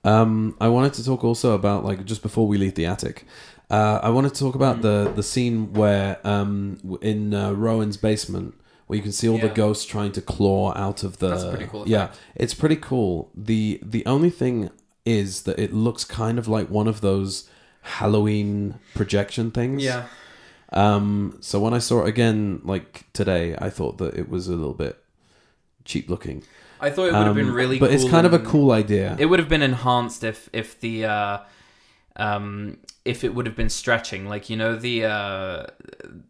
Um, 0.04 0.56
I 0.60 0.68
wanted 0.68 0.94
to 0.96 1.06
talk 1.06 1.24
also 1.24 1.54
about 1.54 1.86
like 1.86 2.06
just 2.06 2.22
before 2.22 2.48
we 2.48 2.58
leave 2.58 2.76
the 2.76 2.86
attic. 2.86 3.26
Uh, 3.70 4.00
I 4.04 4.10
wanted 4.10 4.34
to 4.34 4.40
talk 4.40 4.56
about 4.56 4.82
the 4.82 5.12
the 5.16 5.24
scene 5.24 5.74
where 5.74 6.20
um, 6.28 6.98
in 7.02 7.34
uh, 7.34 7.54
Rowan's 7.54 7.98
basement 7.98 8.56
where 8.88 8.98
you 8.98 9.04
can 9.04 9.14
see 9.14 9.30
all 9.30 9.38
the 9.38 9.48
ghosts 9.48 9.86
trying 9.86 10.12
to 10.12 10.22
claw 10.22 10.74
out 10.76 11.04
of 11.04 11.20
the. 11.20 11.30
That's 11.30 11.46
pretty 11.46 11.66
cool 11.68 11.88
Yeah, 11.88 12.04
effect. 12.06 12.20
it's 12.36 12.54
pretty 12.54 12.76
cool. 12.76 13.32
the 13.34 13.80
The 13.82 14.06
only 14.06 14.30
thing 14.30 14.70
is 15.06 15.44
that 15.44 15.58
it 15.60 15.74
looks 15.74 16.04
kind 16.04 16.38
of 16.38 16.48
like 16.48 16.70
one 16.70 16.88
of 16.88 17.00
those 17.02 17.50
Halloween 17.82 18.80
projection 18.94 19.52
things. 19.52 19.84
Yeah. 19.84 20.08
Um. 20.74 21.38
So 21.40 21.60
when 21.60 21.74
I 21.74 21.80
saw 21.80 22.04
it 22.04 22.10
again, 22.10 22.60
like 22.64 23.06
today, 23.14 23.56
I 23.58 23.70
thought 23.70 23.98
that 24.00 24.16
it 24.16 24.28
was 24.30 24.48
a 24.48 24.56
little 24.56 24.74
bit 24.74 24.98
cheap 25.86 26.10
looking. 26.10 26.44
I 26.84 26.90
thought 26.90 27.08
it 27.10 27.14
would 27.14 27.28
have 27.28 27.36
been 27.36 27.50
Um, 27.50 27.56
really, 27.56 27.80
but 27.80 27.90
cool 27.90 27.96
it's 27.96 28.10
kind 28.10 28.26
of 28.28 28.34
a 28.34 28.40
cool 28.40 28.72
idea. 28.72 29.16
It 29.20 29.26
would 29.28 29.40
have 29.40 29.50
been 29.50 29.62
enhanced 29.64 30.24
if 30.24 30.50
if 30.54 30.80
the 30.80 31.06
uh, 31.06 31.38
um, 32.16 32.78
if 33.06 33.24
it 33.24 33.34
would 33.34 33.46
have 33.46 33.56
been 33.56 33.70
stretching, 33.70 34.28
like 34.28 34.50
you 34.50 34.58
know 34.58 34.76
the 34.76 35.06
uh, 35.06 35.66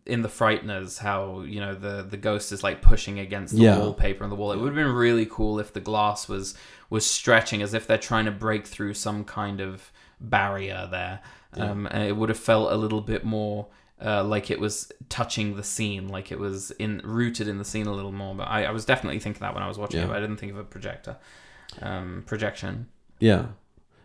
in 0.06 0.22
the 0.22 0.30
Frighteners, 0.30 1.00
how 1.00 1.42
you 1.42 1.60
know 1.60 1.76
the 1.76 2.04
the 2.10 2.18
ghost 2.18 2.52
is 2.52 2.64
like 2.64 2.82
pushing 2.82 3.20
against 3.20 3.56
the 3.56 3.64
Yeah. 3.64 3.80
wallpaper 3.80 4.24
on 4.24 4.30
the 4.30 4.36
wall. 4.36 4.52
It 4.52 4.58
would 4.58 4.68
have 4.68 4.76
been 4.76 4.94
really 4.94 5.26
cool 5.26 5.60
if 5.60 5.74
the 5.74 5.82
glass 5.82 6.30
was 6.30 6.56
was 6.90 7.06
stretching 7.06 7.62
as 7.62 7.74
if 7.74 7.86
they're 7.88 7.98
trying 7.98 8.26
to 8.26 8.32
break 8.32 8.66
through 8.68 8.94
some 8.94 9.24
kind 9.24 9.60
of 9.60 9.92
barrier 10.20 10.88
there. 10.90 11.20
Um, 11.56 11.88
and 11.92 12.02
it 12.04 12.16
would 12.18 12.30
have 12.30 12.40
felt 12.40 12.72
a 12.72 12.76
little 12.76 13.02
bit 13.02 13.24
more. 13.24 13.68
Uh, 14.04 14.24
like 14.24 14.52
it 14.52 14.60
was 14.60 14.92
touching 15.08 15.56
the 15.56 15.64
scene, 15.64 16.10
like 16.10 16.32
it 16.32 16.38
was 16.40 16.72
in 16.72 17.00
rooted 17.06 17.48
in 17.48 17.58
the 17.58 17.64
scene 17.66 17.88
a 17.88 17.94
little 17.94 18.12
more. 18.12 18.36
But 18.36 18.50
I, 18.50 18.66
I 18.66 18.72
was 18.72 18.84
definitely 18.84 19.20
thinking 19.20 19.40
that 19.42 19.54
when 19.54 19.64
I 19.64 19.68
was 19.68 19.78
watching 19.78 20.00
Yeah. 20.00 20.06
it, 20.06 20.10
but 20.10 20.18
I 20.18 20.20
didn't 20.20 20.38
think 20.38 20.52
of 20.52 20.58
a 20.58 20.64
projector 20.66 21.16
um, 21.82 22.24
projection. 22.26 22.88
yeah. 23.20 23.46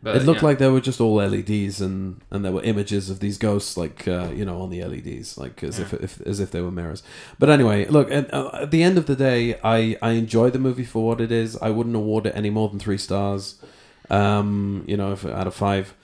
But, 0.00 0.14
it 0.14 0.22
looked 0.22 0.42
yeah. 0.42 0.46
like 0.46 0.58
they 0.58 0.68
were 0.68 0.80
just 0.80 1.00
all 1.00 1.16
LEDs 1.16 1.80
and 1.80 2.20
and 2.30 2.44
there 2.44 2.52
were 2.52 2.62
images 2.62 3.10
of 3.10 3.18
these 3.18 3.36
ghosts 3.36 3.76
like 3.76 4.06
uh, 4.06 4.28
you 4.32 4.44
know 4.44 4.62
on 4.62 4.70
the 4.70 4.84
LEDs 4.84 5.36
like 5.36 5.64
as 5.64 5.80
if, 5.80 5.92
if 5.92 6.20
as 6.20 6.38
if 6.38 6.52
they 6.52 6.60
were 6.60 6.70
mirrors. 6.70 7.02
But 7.40 7.50
anyway, 7.50 7.84
look 7.86 8.08
at, 8.12 8.32
uh, 8.32 8.50
at 8.52 8.70
the 8.70 8.84
end 8.84 8.96
of 8.96 9.06
the 9.06 9.16
day, 9.16 9.58
I 9.64 9.98
I 10.00 10.10
enjoy 10.12 10.50
the 10.50 10.60
movie 10.60 10.84
for 10.84 11.04
what 11.04 11.20
it 11.20 11.32
is. 11.32 11.56
I 11.56 11.70
wouldn't 11.70 11.96
award 11.96 12.26
it 12.26 12.32
any 12.36 12.48
more 12.48 12.68
than 12.68 12.78
three 12.78 12.96
stars. 12.96 13.60
Um, 14.08 14.84
you 14.86 14.96
know, 14.96 15.10
if 15.12 15.26
out 15.26 15.48
of 15.48 15.54
five. 15.54 15.94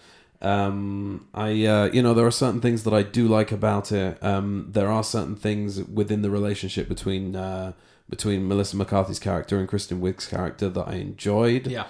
Um, 0.45 1.27
I 1.33 1.65
uh, 1.65 1.91
you 1.93 2.03
know 2.03 2.13
there 2.13 2.27
are 2.27 2.31
certain 2.31 2.61
things 2.61 2.85
that 2.85 2.93
I 2.93 3.03
do 3.03 3.27
like 3.27 3.51
about 3.51 3.91
it. 3.91 4.23
Um, 4.23 4.69
there 4.71 4.91
are 4.91 5.03
certain 5.03 5.37
things 5.37 5.83
within 5.83 6.23
the 6.23 6.31
relationship 6.31 6.89
between 6.89 7.35
uh, 7.35 7.73
between 8.09 8.47
Melissa 8.47 8.77
McCarthy's 8.77 9.19
character 9.19 9.59
and 9.59 9.67
Kristen 9.67 10.01
Wiig's 10.01 10.27
character 10.27 10.69
that 10.69 10.89
I 10.89 10.95
enjoyed. 10.95 11.67
yeah. 11.67 11.87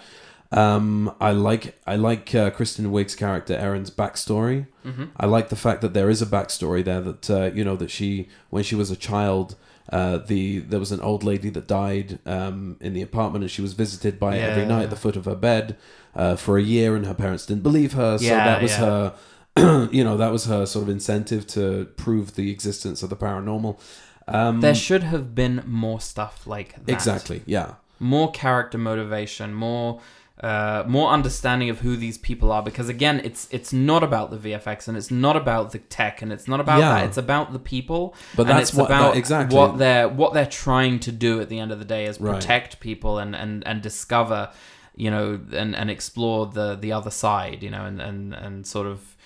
Um, 0.53 1.13
I 1.21 1.33
like 1.33 1.81
I 1.85 1.97
like 1.97 2.33
uh, 2.33 2.51
Kristen 2.51 2.93
Wiig's 2.93 3.17
character 3.17 3.55
Erin's 3.55 3.91
backstory. 3.91 4.69
Mm-hmm. 4.87 5.07
I 5.17 5.27
like 5.27 5.49
the 5.49 5.57
fact 5.57 5.81
that 5.81 5.95
there 5.95 6.09
is 6.09 6.23
a 6.23 6.27
backstory 6.27 6.85
there. 6.85 7.01
That 7.01 7.31
uh, 7.31 7.51
you 7.53 7.65
know 7.65 7.75
that 7.75 7.91
she 7.91 8.29
when 8.51 8.63
she 8.63 8.77
was 8.77 8.89
a 8.93 8.97
child, 8.97 9.57
uh, 9.91 10.19
the 10.19 10.61
there 10.61 10.79
was 10.79 10.93
an 10.93 11.01
old 11.01 11.25
lady 11.25 11.51
that 11.51 11.67
died 11.67 12.21
um, 12.25 12.77
in 12.81 12.93
the 12.95 13.03
apartment, 13.03 13.43
and 13.43 13.51
she 13.51 13.63
was 13.63 13.73
visited 13.73 14.21
by 14.21 14.39
every 14.39 14.65
night 14.65 14.85
at 14.85 14.91
the 14.91 14.97
foot 14.97 15.17
of 15.17 15.25
her 15.25 15.35
bed 15.35 15.77
uh, 16.17 16.37
for 16.37 16.59
a 16.59 16.63
year, 16.63 16.97
and 16.97 17.07
her 17.07 17.15
parents 17.15 17.47
didn't 17.47 17.63
believe 17.63 17.93
her. 17.95 18.19
So 18.19 18.25
Yeah, 18.25 18.45
that 18.45 18.63
was 18.63 18.71
yeah. 18.73 18.79
her. 18.79 19.15
you 19.93 20.03
know 20.03 20.17
that 20.17 20.33
was 20.33 20.47
her 20.47 20.67
sort 20.67 20.83
of 20.83 20.89
incentive 20.89 21.47
to 21.47 21.85
prove 21.97 22.35
the 22.35 22.51
existence 22.51 23.03
of 23.03 23.11
the 23.11 23.17
paranormal. 23.17 23.79
Um, 24.27 24.61
There 24.61 24.75
should 24.75 25.03
have 25.05 25.35
been 25.35 25.63
more 25.67 26.01
stuff 26.01 26.47
like 26.47 26.75
that. 26.87 26.93
exactly, 26.93 27.43
yeah, 27.47 27.75
More 28.01 28.33
character 28.33 28.79
motivation, 28.79 29.55
more 29.55 30.01
uh, 30.41 30.83
more 30.89 31.11
understanding 31.11 31.71
of 31.71 31.79
who 31.81 31.97
these 31.97 32.19
people 32.19 32.51
are. 32.51 32.63
Because 32.63 32.89
again, 32.89 33.21
it's 33.23 33.47
it's 33.53 33.73
not 33.73 34.03
about 34.03 34.31
the 34.33 34.37
VFX 34.37 34.89
and 34.89 34.97
it's 34.97 35.11
not 35.11 35.37
about 35.37 35.71
the 35.71 35.79
tech 35.79 36.21
and 36.23 36.33
it's 36.33 36.49
not 36.49 36.59
about 36.59 36.81
Yeah. 36.81 36.95
that. 36.95 37.05
It's 37.07 37.17
about 37.17 37.53
the 37.53 37.61
people. 37.61 38.15
But 38.35 38.43
and 38.49 38.59
that's 38.59 38.71
it's 38.71 38.79
what- 38.79 38.89
that- 38.89 39.01
about 39.01 39.17
exactly. 39.17 39.57
what 39.57 39.79
they're 39.79 40.09
what 40.09 40.33
they're 40.35 40.45
trying 40.67 40.99
to 41.01 41.13
do 41.13 41.41
at 41.41 41.49
the 41.49 41.61
end 41.61 41.71
of 41.71 41.79
the 41.79 41.85
day 41.85 42.05
is 42.07 42.21
Right. 42.21 42.35
protect 42.35 42.81
people 42.81 43.19
and 43.19 43.37
and 43.37 43.65
and 43.67 43.81
discover, 43.81 44.51
you 44.97 45.11
know, 45.11 45.41
and 45.53 45.75
and 45.77 45.91
explore 45.91 46.47
the 46.47 46.75
the 46.77 46.93
other 46.93 47.11
side, 47.11 47.63
you 47.63 47.71
know, 47.71 47.85
and 47.85 48.01
and 48.01 48.35
and 48.35 48.67
sort 48.67 48.87
of 48.87 49.17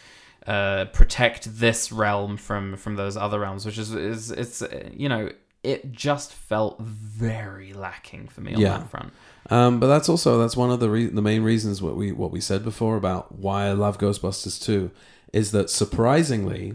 uh, 0.46 0.86
protect 0.86 1.58
this 1.58 1.92
realm 1.92 2.36
from 2.36 2.76
from 2.76 2.96
those 2.96 3.16
other 3.16 3.40
realms, 3.40 3.66
which 3.66 3.78
is 3.78 3.92
is 3.94 4.30
it's 4.30 4.62
you 4.92 5.08
know 5.08 5.30
it 5.64 5.90
just 5.92 6.32
felt 6.32 6.80
very 6.80 7.72
lacking 7.72 8.28
for 8.28 8.40
me 8.40 8.54
on 8.54 8.60
Yeah. 8.60 8.78
that 8.78 8.88
front. 8.90 9.12
Um, 9.50 9.80
but 9.80 9.88
that's 9.88 10.08
also 10.08 10.38
that's 10.38 10.56
one 10.56 10.70
of 10.70 10.78
the 10.80 10.88
re- 10.88 11.06
the 11.06 11.22
main 11.22 11.42
reasons 11.42 11.82
what 11.82 11.96
we 11.96 12.12
what 12.12 12.30
we 12.30 12.40
said 12.40 12.62
before 12.64 12.96
about 12.96 13.32
why 13.38 13.66
I 13.66 13.72
love 13.72 13.98
Ghostbusters 13.98 14.62
2 14.62 14.90
is 15.32 15.50
that 15.52 15.68
surprisingly, 15.68 16.74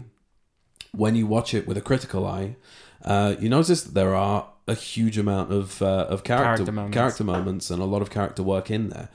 when 0.92 1.14
you 1.16 1.26
watch 1.26 1.54
it 1.54 1.66
with 1.66 1.76
a 1.76 1.80
critical 1.80 2.26
eye, 2.26 2.56
uh, 3.04 3.34
you 3.40 3.48
notice 3.48 3.82
that 3.82 3.94
there 3.94 4.14
are 4.14 4.48
a 4.66 4.74
huge 4.74 5.18
amount 5.18 5.52
of 5.52 5.82
uh, 5.82 6.06
of 6.08 6.24
character 6.24 6.64
Character 6.64 6.90
character 6.90 7.24
moments. 7.24 7.46
moments. 7.46 7.70
and 7.70 7.82
a 7.82 7.84
lot 7.84 8.02
of 8.02 8.10
character 8.10 8.42
work 8.42 8.70
in 8.70 8.88
there. 8.90 9.08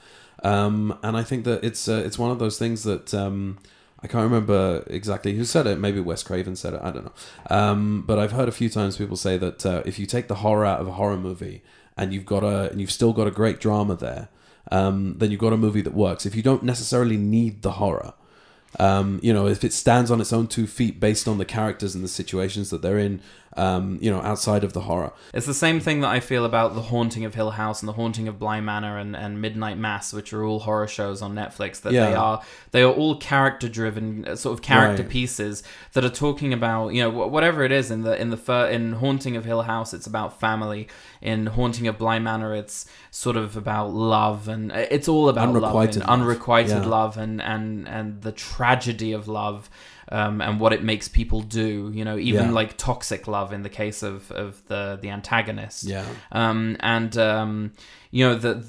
Um, 0.43 0.97
and 1.03 1.17
I 1.17 1.23
think 1.23 1.43
that 1.45 1.63
it's 1.63 1.87
uh, 1.87 2.01
it's 2.05 2.17
one 2.19 2.31
of 2.31 2.39
those 2.39 2.57
things 2.57 2.83
that 2.83 3.13
um, 3.13 3.57
I 4.01 4.07
can't 4.07 4.23
remember 4.23 4.83
exactly 4.87 5.33
who 5.33 5.43
said 5.43 5.67
it. 5.67 5.79
Maybe 5.79 5.99
Wes 5.99 6.23
Craven 6.23 6.55
said 6.55 6.73
it. 6.75 6.81
I 6.81 6.91
don't 6.91 7.05
know. 7.05 7.13
Um, 7.49 8.03
but 8.07 8.17
I've 8.19 8.31
heard 8.31 8.47
a 8.47 8.53
few 8.53 8.69
times 8.69 8.97
people 8.97 9.17
say 9.17 9.37
that 9.37 9.65
uh, 9.65 9.83
if 9.85 9.99
you 9.99 10.05
take 10.05 10.27
the 10.27 10.35
horror 10.35 10.65
out 10.65 10.79
of 10.79 10.87
a 10.87 10.93
horror 10.93 11.17
movie 11.17 11.61
and 11.97 12.13
you've 12.13 12.25
got 12.25 12.43
a 12.43 12.69
and 12.71 12.79
you've 12.79 12.91
still 12.91 13.11
got 13.11 13.27
a 13.27 13.31
great 13.31 13.59
drama 13.59 13.95
there, 13.95 14.29
um, 14.71 15.17
then 15.17 15.31
you've 15.31 15.41
got 15.41 15.51
a 15.51 15.57
movie 15.57 15.81
that 15.81 15.93
works. 15.93 16.25
If 16.25 16.35
you 16.35 16.43
don't 16.43 16.63
necessarily 16.63 17.17
need 17.17 17.61
the 17.63 17.71
horror, 17.71 18.13
um, 18.79 19.19
you 19.23 19.33
know, 19.33 19.47
if 19.47 19.63
it 19.63 19.73
stands 19.73 20.11
on 20.11 20.21
its 20.21 20.31
own 20.31 20.47
two 20.47 20.67
feet 20.67 20.99
based 20.99 21.27
on 21.27 21.37
the 21.39 21.45
characters 21.45 21.95
and 21.95 22.03
the 22.03 22.07
situations 22.07 22.69
that 22.69 22.81
they're 22.81 22.99
in, 22.99 23.19
um, 23.59 23.97
you 24.01 24.09
know, 24.09 24.21
outside 24.21 24.63
of 24.63 24.73
the 24.73 24.81
horror. 24.81 25.11
It's 25.33 25.45
the 25.45 25.53
same 25.53 25.79
thing 25.79 26.01
that 26.01 26.09
I 26.09 26.19
feel 26.19 26.45
about 26.45 26.75
The 26.75 26.81
Haunting 26.83 27.25
of 27.25 27.35
Hill 27.35 27.51
House 27.51 27.81
and 27.81 27.89
The 27.89 27.93
Haunting 27.93 28.27
of 28.27 28.39
Bly 28.39 28.61
Manor 28.61 28.97
and, 28.97 29.15
and 29.15 29.41
Midnight 29.41 29.77
Mass, 29.77 30.13
which 30.13 30.31
are 30.33 30.43
all 30.43 30.59
horror 30.59 30.87
shows 30.87 31.21
on 31.21 31.35
Netflix. 31.35 31.81
That 31.81 31.91
they 31.93 32.13
are 32.15 32.41
they 32.71 32.81
are 32.83 32.91
all 32.93 33.17
character 33.17 33.67
driven, 33.67 34.35
sort 34.37 34.53
of 34.53 34.61
character 34.61 35.03
Right. 35.03 35.11
pieces 35.11 35.63
that 35.93 36.03
are 36.05 36.09
talking 36.09 36.53
about 36.53 36.89
you 36.89 37.01
know 37.03 37.09
whatever 37.09 37.63
it 37.63 37.71
is 37.71 37.91
in 37.91 38.01
the 38.03 38.19
in 38.19 38.29
the 38.29 38.37
fir- 38.37 38.69
in 38.69 38.93
Haunting 38.93 39.35
of 39.35 39.45
Hill 39.45 39.63
House, 39.63 39.93
it's 39.93 40.07
about 40.07 40.39
family. 40.39 40.87
In 41.21 41.47
Haunting 41.47 41.87
of 41.87 41.97
Bly 41.97 42.17
Manor, 42.19 42.55
it's 42.55 42.85
sort 43.11 43.35
of 43.35 43.57
about 43.57 43.91
love 43.93 44.47
and 44.47 44.71
uh, 44.71 44.85
it's 44.89 45.07
all 45.09 45.27
about 45.27 45.49
Unrequited 45.49 45.95
love, 45.97 46.03
and 46.03 46.09
love. 46.09 46.19
unrequited 46.21 46.83
Yeah. 46.83 46.89
love 46.89 47.17
and 47.17 47.41
and 47.41 47.87
and 47.89 48.21
the 48.21 48.31
tragedy 48.31 49.11
of 49.11 49.27
love. 49.27 49.69
Um, 50.11 50.41
and 50.41 50.59
what 50.59 50.73
it 50.73 50.83
makes 50.83 51.07
people 51.07 51.41
do, 51.41 51.91
you 51.93 52.03
know, 52.03 52.17
even 52.17 52.45
Yeah. 52.47 52.51
like 52.51 52.77
toxic 52.77 53.27
love 53.27 53.53
in 53.53 53.61
the 53.61 53.69
case 53.69 54.01
of, 54.01 54.31
of 54.31 54.65
the 54.67 54.97
the 54.99 55.09
antagonist 55.11 55.83
Yeah. 55.83 56.05
um, 56.31 56.77
and 56.79 57.15
um, 57.17 57.73
you 58.09 58.25
know 58.27 58.33
that 58.35 58.63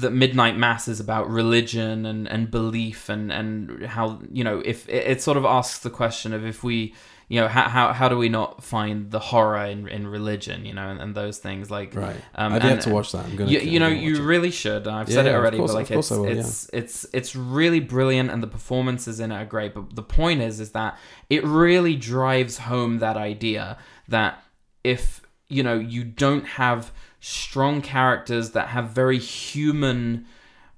that 0.00 0.10
midnight 0.12 0.56
mass 0.58 0.88
is 0.88 0.98
about 0.98 1.30
religion 1.30 2.04
and, 2.06 2.26
and 2.28 2.50
belief 2.50 3.08
and, 3.08 3.30
and 3.30 3.86
how 3.86 4.20
you 4.32 4.42
know 4.42 4.60
if 4.64 4.88
it, 4.88 5.06
it 5.12 5.22
sort 5.22 5.36
of 5.36 5.44
asks 5.44 5.78
the 5.78 5.90
question 5.90 6.32
of 6.32 6.44
if 6.44 6.64
we 6.64 6.92
you 7.28 7.40
know 7.40 7.48
how, 7.48 7.68
how, 7.68 7.92
how 7.92 8.08
do 8.08 8.16
we 8.18 8.28
not 8.28 8.62
find 8.62 9.10
the 9.10 9.18
horror 9.18 9.64
in, 9.66 9.88
in 9.88 10.06
religion 10.06 10.64
you 10.64 10.72
know 10.74 10.88
and, 10.88 11.00
and 11.00 11.14
those 11.14 11.38
things 11.38 11.70
like 11.70 11.94
Right. 11.94 12.16
um, 12.34 12.52
I've 12.52 12.62
yet 12.64 12.80
to 12.82 12.90
watch 12.90 13.12
that. 13.12 13.24
I'm 13.24 13.36
gonna. 13.36 13.50
you, 13.50 13.60
you 13.60 13.80
know 13.80 13.88
you 13.88 14.12
watch 14.12 14.20
it. 14.20 14.24
really 14.24 14.50
should 14.50 14.86
i've 14.86 15.08
Yeah, 15.08 15.14
said 15.14 15.26
it 15.26 15.30
yeah, 15.30 15.36
already 15.36 15.56
course- 15.56 15.72
but 15.72 15.78
like 15.78 15.90
it's 15.90 16.10
will, 16.10 16.26
yeah. 16.28 16.34
it's 16.40 16.68
it's 16.72 17.06
it's 17.12 17.34
really 17.34 17.80
brilliant 17.80 18.30
and 18.30 18.42
the 18.42 18.46
performances 18.46 19.20
in 19.20 19.32
it 19.32 19.36
are 19.36 19.44
great 19.46 19.72
but 19.74 19.94
the 19.96 20.02
point 20.02 20.40
is 20.42 20.60
is 20.60 20.70
that 20.72 20.98
it 21.30 21.42
really 21.44 21.96
drives 21.96 22.58
home 22.58 22.98
that 22.98 23.16
idea 23.16 23.78
that 24.08 24.42
if 24.82 25.22
you 25.48 25.62
know 25.62 25.78
you 25.78 26.04
don't 26.04 26.44
have 26.46 26.92
strong 27.20 27.80
characters 27.80 28.50
that 28.50 28.68
have 28.68 28.90
very 28.90 29.18
human 29.18 30.26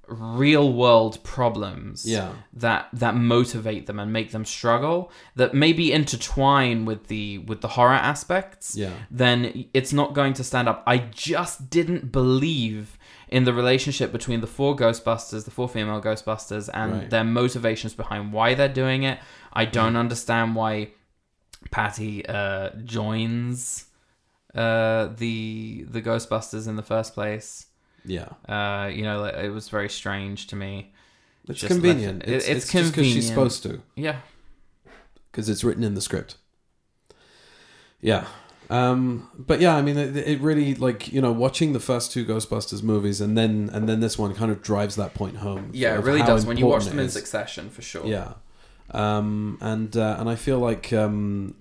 real 0.09 0.73
world 0.73 1.23
problems 1.25 2.05
Yeah. 2.07 2.33
that 2.53 2.89
that 2.93 3.15
motivate 3.17 3.87
them 3.87 3.99
and 3.99 4.13
make 4.13 4.31
them 4.31 4.45
struggle 4.45 5.11
that 5.35 5.53
maybe 5.55 5.93
intertwine 5.93 6.85
with 6.85 7.09
the 7.09 7.39
with 7.39 7.61
the 7.61 7.69
horror 7.69 7.95
aspects 7.95 8.77
Yeah. 8.77 8.93
then 9.11 9.65
it's 9.75 9.93
not 9.93 10.15
going 10.15 10.33
to 10.35 10.45
stand 10.45 10.69
up 10.69 10.83
i 10.87 10.99
just 10.99 11.71
didn't 11.71 12.13
believe 12.13 12.97
in 13.29 13.43
the 13.45 13.53
relationship 13.53 14.13
between 14.13 14.41
the 14.41 14.47
four 14.47 14.77
ghostbusters 14.77 15.45
the 15.45 15.51
four 15.51 15.69
female 15.69 16.01
ghostbusters 16.01 16.69
and 16.73 16.93
Right. 16.93 17.11
their 17.11 17.25
motivations 17.25 17.93
behind 17.95 18.33
why 18.33 18.55
they're 18.55 18.69
doing 18.85 19.03
it 19.03 19.19
i 19.53 19.65
don't 19.65 19.97
understand 19.97 20.55
why 20.55 20.91
patty 21.73 22.25
uh 22.27 22.71
joins 22.85 23.87
uh 24.55 25.09
the 25.17 25.85
the 25.89 26.01
ghostbusters 26.01 26.69
in 26.69 26.77
the 26.77 26.83
first 26.83 27.13
place 27.15 27.67
Yeah. 28.07 28.29
uh 28.49 28.87
you 28.89 29.03
know 29.03 29.25
it 29.25 29.49
was 29.51 29.69
very 29.69 29.89
strange 29.89 30.47
to 30.49 30.57
me 30.57 30.93
It's 31.49 31.61
Just 31.61 31.73
convenient. 31.73 32.23
it- 32.23 32.29
It's, 32.35 32.49
it's 32.49 32.65
it's, 32.65 32.73
just 32.73 32.93
because 32.93 33.07
she's 33.13 33.29
supposed 33.29 33.63
to, 33.65 33.83
yeah 33.97 34.21
because 35.31 35.49
it's 35.51 35.63
written 35.65 35.85
in 35.85 35.95
the 35.95 36.01
script. 36.01 36.37
Yeah. 38.01 38.27
Um, 38.69 39.29
but 39.39 39.61
yeah, 39.61 39.77
I 39.77 39.83
mean, 39.83 39.97
it, 39.97 40.17
it 40.17 40.41
really 40.41 40.75
like 40.75 41.13
you 41.13 41.21
know 41.21 41.31
watching 41.31 41.73
the 41.73 41.79
first 41.81 42.11
two 42.11 42.25
Ghostbusters 42.25 42.83
movies 42.83 43.21
and 43.21 43.37
then 43.39 43.71
and 43.73 43.89
then 43.89 44.01
this 44.01 44.19
one 44.19 44.35
kind 44.35 44.51
of 44.51 44.61
drives 44.63 44.97
that 44.97 45.15
point 45.15 45.37
home. 45.37 45.71
Yeah, 45.73 45.97
it 45.99 46.03
really 46.05 46.23
does 46.23 46.45
when 46.47 46.57
you 46.57 46.67
watch 46.67 46.87
them 46.87 46.99
in 46.99 47.09
succession 47.09 47.71
for 47.71 47.83
sure. 47.83 48.05
Yeah, 48.07 48.33
um, 48.91 49.59
and 49.61 49.97
uh, 49.97 50.17
and 50.19 50.29
I 50.29 50.35
feel 50.35 50.59
like 50.59 50.93
um, 50.93 51.55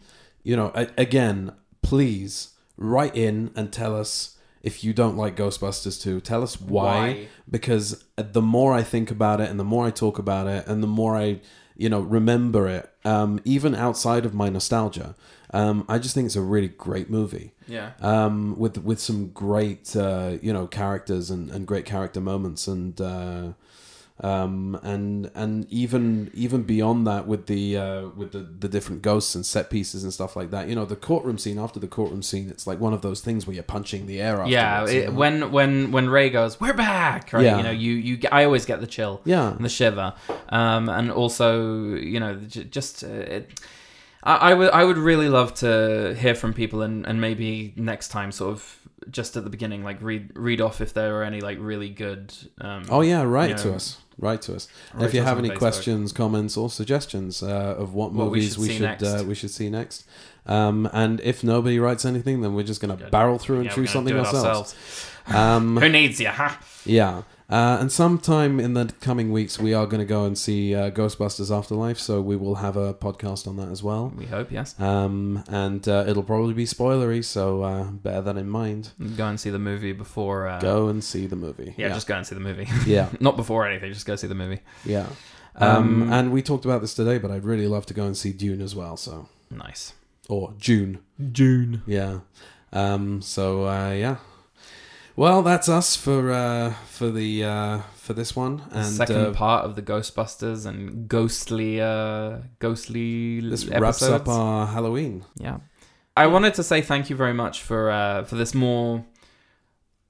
you 0.43 0.55
know 0.55 0.71
a- 0.73 0.87
again, 0.97 1.51
please 1.83 2.49
write 2.77 3.15
in 3.15 3.51
and 3.55 3.71
tell 3.71 3.95
us 3.95 4.34
if 4.69 4.83
you 4.83 4.91
don't 5.01 5.15
like 5.23 5.35
Ghostbusters 5.37 5.97
2. 6.01 6.19
Tell 6.21 6.41
us 6.43 6.59
why, 6.59 6.97
Why? 6.97 7.27
because 7.49 8.03
the 8.17 8.41
more 8.41 8.73
I 8.73 8.83
think 8.83 9.11
about 9.11 9.39
it 9.43 9.49
and 9.51 9.59
the 9.59 9.69
more 9.73 9.85
I 9.87 9.91
talk 9.91 10.17
about 10.19 10.47
it 10.47 10.61
and 10.67 10.81
the 10.83 10.87
more 11.01 11.15
I 11.25 11.39
you 11.77 11.89
know 11.89 12.01
remember 12.01 12.63
it, 12.77 12.89
um, 13.05 13.39
even 13.45 13.75
outside 13.75 14.25
of 14.25 14.33
my 14.33 14.49
nostalgia, 14.49 15.09
um, 15.53 15.85
I 15.87 15.99
just 15.99 16.13
think 16.15 16.25
it's 16.25 16.35
a 16.35 16.41
really 16.55 16.69
great 16.87 17.09
movie 17.09 17.51
Yeah. 17.67 17.91
um, 18.01 18.55
with 18.57 18.77
with 18.89 18.99
some 18.99 19.27
great 19.45 19.95
uh, 19.95 20.37
you 20.41 20.51
know 20.55 20.65
characters 20.67 21.29
and, 21.29 21.49
and 21.51 21.67
great 21.67 21.85
character 21.85 22.21
moments 22.21 22.67
and 22.67 22.99
uh, 22.99 23.43
um, 24.21 24.79
and 24.81 25.29
and 25.35 25.69
even 25.69 26.31
even 26.33 26.63
beyond 26.63 27.05
that 27.05 27.27
with 27.27 27.47
the 27.47 27.77
uh, 27.77 28.07
with 28.15 28.31
the, 28.31 28.39
the 28.39 28.69
different 28.69 29.01
ghosts 29.01 29.35
and 29.35 29.45
set 29.45 29.69
pieces 29.69 30.03
and 30.03 30.13
stuff 30.13 30.35
like 30.37 30.51
that. 30.51 30.69
You 30.69 30.75
know, 30.75 30.85
the 30.85 30.95
courtroom 30.95 31.37
scene 31.37 31.59
after 31.59 31.79
the 31.81 31.87
courtroom 31.87 32.23
scene, 32.23 32.49
it's 32.49 32.65
like 32.65 32.79
one 32.79 32.93
of 32.93 33.01
those 33.01 33.19
things 33.19 33.45
where 33.45 33.53
you're 33.53 33.63
punching 33.63 34.05
the 34.05 34.21
air. 34.21 34.41
Yeah, 34.47 34.85
it, 34.87 35.07
know? 35.09 35.15
when 35.15 35.51
when 35.51 35.91
when 35.91 36.09
Ray 36.09 36.29
goes, 36.29 36.61
"We're 36.61 36.73
back!" 36.73 37.33
Right? 37.33 37.43
Yeah. 37.43 37.57
You 37.57 37.63
know, 37.63 37.71
you 37.71 37.93
you 37.93 38.17
get- 38.17 38.33
I 38.33 38.45
always 38.45 38.65
get 38.65 38.79
the 38.79 38.87
chill, 38.87 39.21
Yeah. 39.25 39.51
and 39.53 39.65
the 39.65 39.69
shiver, 39.69 40.13
um, 40.49 40.87
and 40.87 41.11
also 41.11 41.95
you 41.95 42.19
know 42.21 42.35
just 42.35 43.03
uh, 43.03 43.07
it. 43.07 43.59
I, 44.23 44.35
I 44.51 44.53
would 44.53 44.71
I 44.71 44.83
would 44.85 44.97
really 44.97 45.27
love 45.27 45.53
to 45.55 46.15
hear 46.17 46.35
from 46.35 46.53
people 46.53 46.81
and, 46.83 47.05
and 47.05 47.19
maybe 47.19 47.73
next 47.75 48.07
time 48.09 48.31
sort 48.31 48.53
of 48.53 48.79
just 49.11 49.37
at 49.37 49.43
the 49.43 49.51
beginning 49.51 49.83
like 49.83 50.01
read 50.01 50.31
read 50.35 50.59
off 50.61 50.81
if 50.81 50.93
there 50.95 51.17
are 51.17 51.23
any 51.23 51.39
like 51.41 51.57
really 51.61 51.89
good 51.89 52.33
um, 52.59 52.85
Oh 52.89 53.01
yeah, 53.01 53.21
write 53.21 53.51
you 53.51 53.57
to 53.57 53.73
us. 53.75 53.97
Write 54.17 54.41
to 54.43 54.55
us. 54.55 54.67
Write 54.93 55.05
if 55.05 55.13
you 55.13 55.21
have 55.21 55.37
any 55.37 55.49
Facebook. 55.49 55.57
questions, 55.57 56.13
comments, 56.13 56.55
or 56.57 56.69
suggestions 56.69 57.43
uh, 57.43 57.75
of 57.77 57.93
what 57.93 58.13
What 58.13 58.31
we 58.31 58.39
movies 58.39 58.53
should 58.53 58.61
we 58.61 58.69
should 58.69 59.03
uh, 59.03 59.23
we 59.27 59.35
should 59.35 59.51
see 59.51 59.69
next, 59.69 60.05
um, 60.45 60.89
and 60.93 61.19
if 61.21 61.43
nobody 61.43 61.79
writes 61.79 62.05
anything, 62.05 62.41
then 62.41 62.53
we're 62.53 62.63
just 62.63 62.81
gonna 62.81 62.95
barrel 62.95 63.37
through 63.37 63.57
and 63.57 63.65
yeah, 63.65 63.73
choose 63.73 63.89
something 63.89 64.15
it 64.15 64.19
ourselves. 64.19 64.75
Um, 65.27 65.77
Who 65.81 65.89
needs 65.89 66.19
you, 66.19 66.29
huh? 66.29 66.55
Yeah. 66.85 67.23
Uh, 67.47 67.77
and 67.79 67.91
sometime 67.91 68.59
in 68.59 68.73
the 68.73 68.91
coming 69.01 69.31
weeks, 69.31 69.59
we 69.59 69.71
are 69.71 69.85
going 69.85 69.99
to 69.99 70.05
go 70.05 70.25
and 70.25 70.35
see 70.35 70.73
uh, 70.73 70.89
Ghostbusters 70.89 71.55
Afterlife, 71.55 71.99
so 71.99 72.19
we 72.19 72.35
will 72.35 72.55
have 72.55 72.75
a 72.75 72.93
podcast 72.95 73.47
on 73.47 73.55
that 73.57 73.69
as 73.69 73.83
well. 73.83 74.11
We 74.17 74.25
hope, 74.25 74.51
yes. 74.51 74.73
Um, 74.79 75.43
and 75.47 75.87
uh, 75.87 76.05
it'll 76.07 76.23
probably 76.23 76.55
be 76.55 76.65
spoilery, 76.65 77.23
so 77.23 77.61
uh, 77.61 77.83
bear 77.91 78.21
that 78.23 78.35
in 78.35 78.49
mind. 78.49 78.89
Go 79.15 79.27
and 79.27 79.39
see 79.39 79.51
the 79.51 79.59
movie 79.59 79.93
before. 79.93 80.47
Uh, 80.47 80.59
Go 80.59 80.87
and 80.87 81.03
see 81.03 81.27
the 81.27 81.35
movie. 81.35 81.75
Yeah, 81.77 81.89
just 81.89 82.07
go 82.07 82.15
and 82.15 82.25
see 82.25 82.33
the 82.33 82.41
movie. 82.41 82.67
yeah, 82.87 83.09
Not 83.19 83.35
before 83.37 83.67
anything. 83.67 83.93
Just 83.93 84.07
go 84.07 84.15
see 84.15 84.27
the 84.27 84.33
movie. 84.35 84.61
yeah. 84.83 85.05
Um, 85.55 86.01
Um, 86.03 86.13
and 86.13 86.31
we 86.31 86.41
talked 86.41 86.65
about 86.65 86.81
this 86.81 86.95
today, 86.95 87.19
but 87.19 87.29
I'd 87.29 87.45
really 87.45 87.67
love 87.67 87.85
to 87.85 87.93
go 87.93 88.05
and 88.05 88.17
see 88.17 88.33
Dune 88.33 88.59
as 88.61 88.75
well. 88.75 88.97
So 88.97 89.29
Nice. 89.51 89.93
or 90.27 90.53
June, 90.57 90.99
June. 91.31 91.83
yeah. 91.85 92.21
Um, 92.73 93.21
so 93.21 93.67
uh, 93.67 93.91
yeah. 93.91 94.17
Well, 95.15 95.43
that's 95.43 95.69
us 95.69 95.95
for 95.95 96.31
uh, 96.31 96.73
for 96.87 97.09
the 97.09 97.43
uh, 97.43 97.81
for 97.95 98.13
this 98.13 98.35
one. 98.35 98.57
The 98.69 98.79
And 98.79 98.85
second 98.87 99.15
uh, 99.17 99.31
part 99.31 99.63
of 99.65 99.75
the 99.75 99.81
Ghostbusters 99.81 100.65
and 100.65 101.07
ghostly, 101.07 101.79
uh, 101.81 102.39
ghostly. 102.59 103.39
this 103.39 103.63
episodes. 103.63 103.81
wraps 103.81 104.03
up 104.03 104.27
our 104.27 104.67
Halloween. 104.67 105.23
Yeah. 105.37 105.59
I 106.17 106.27
wanted 106.27 106.53
to 106.55 106.63
say 106.63 106.81
thank 106.81 107.09
you 107.09 107.15
very 107.15 107.33
much 107.33 107.61
for 107.61 107.89
uh, 107.91 108.23
for 108.25 108.35
this 108.35 108.53
more 108.53 109.05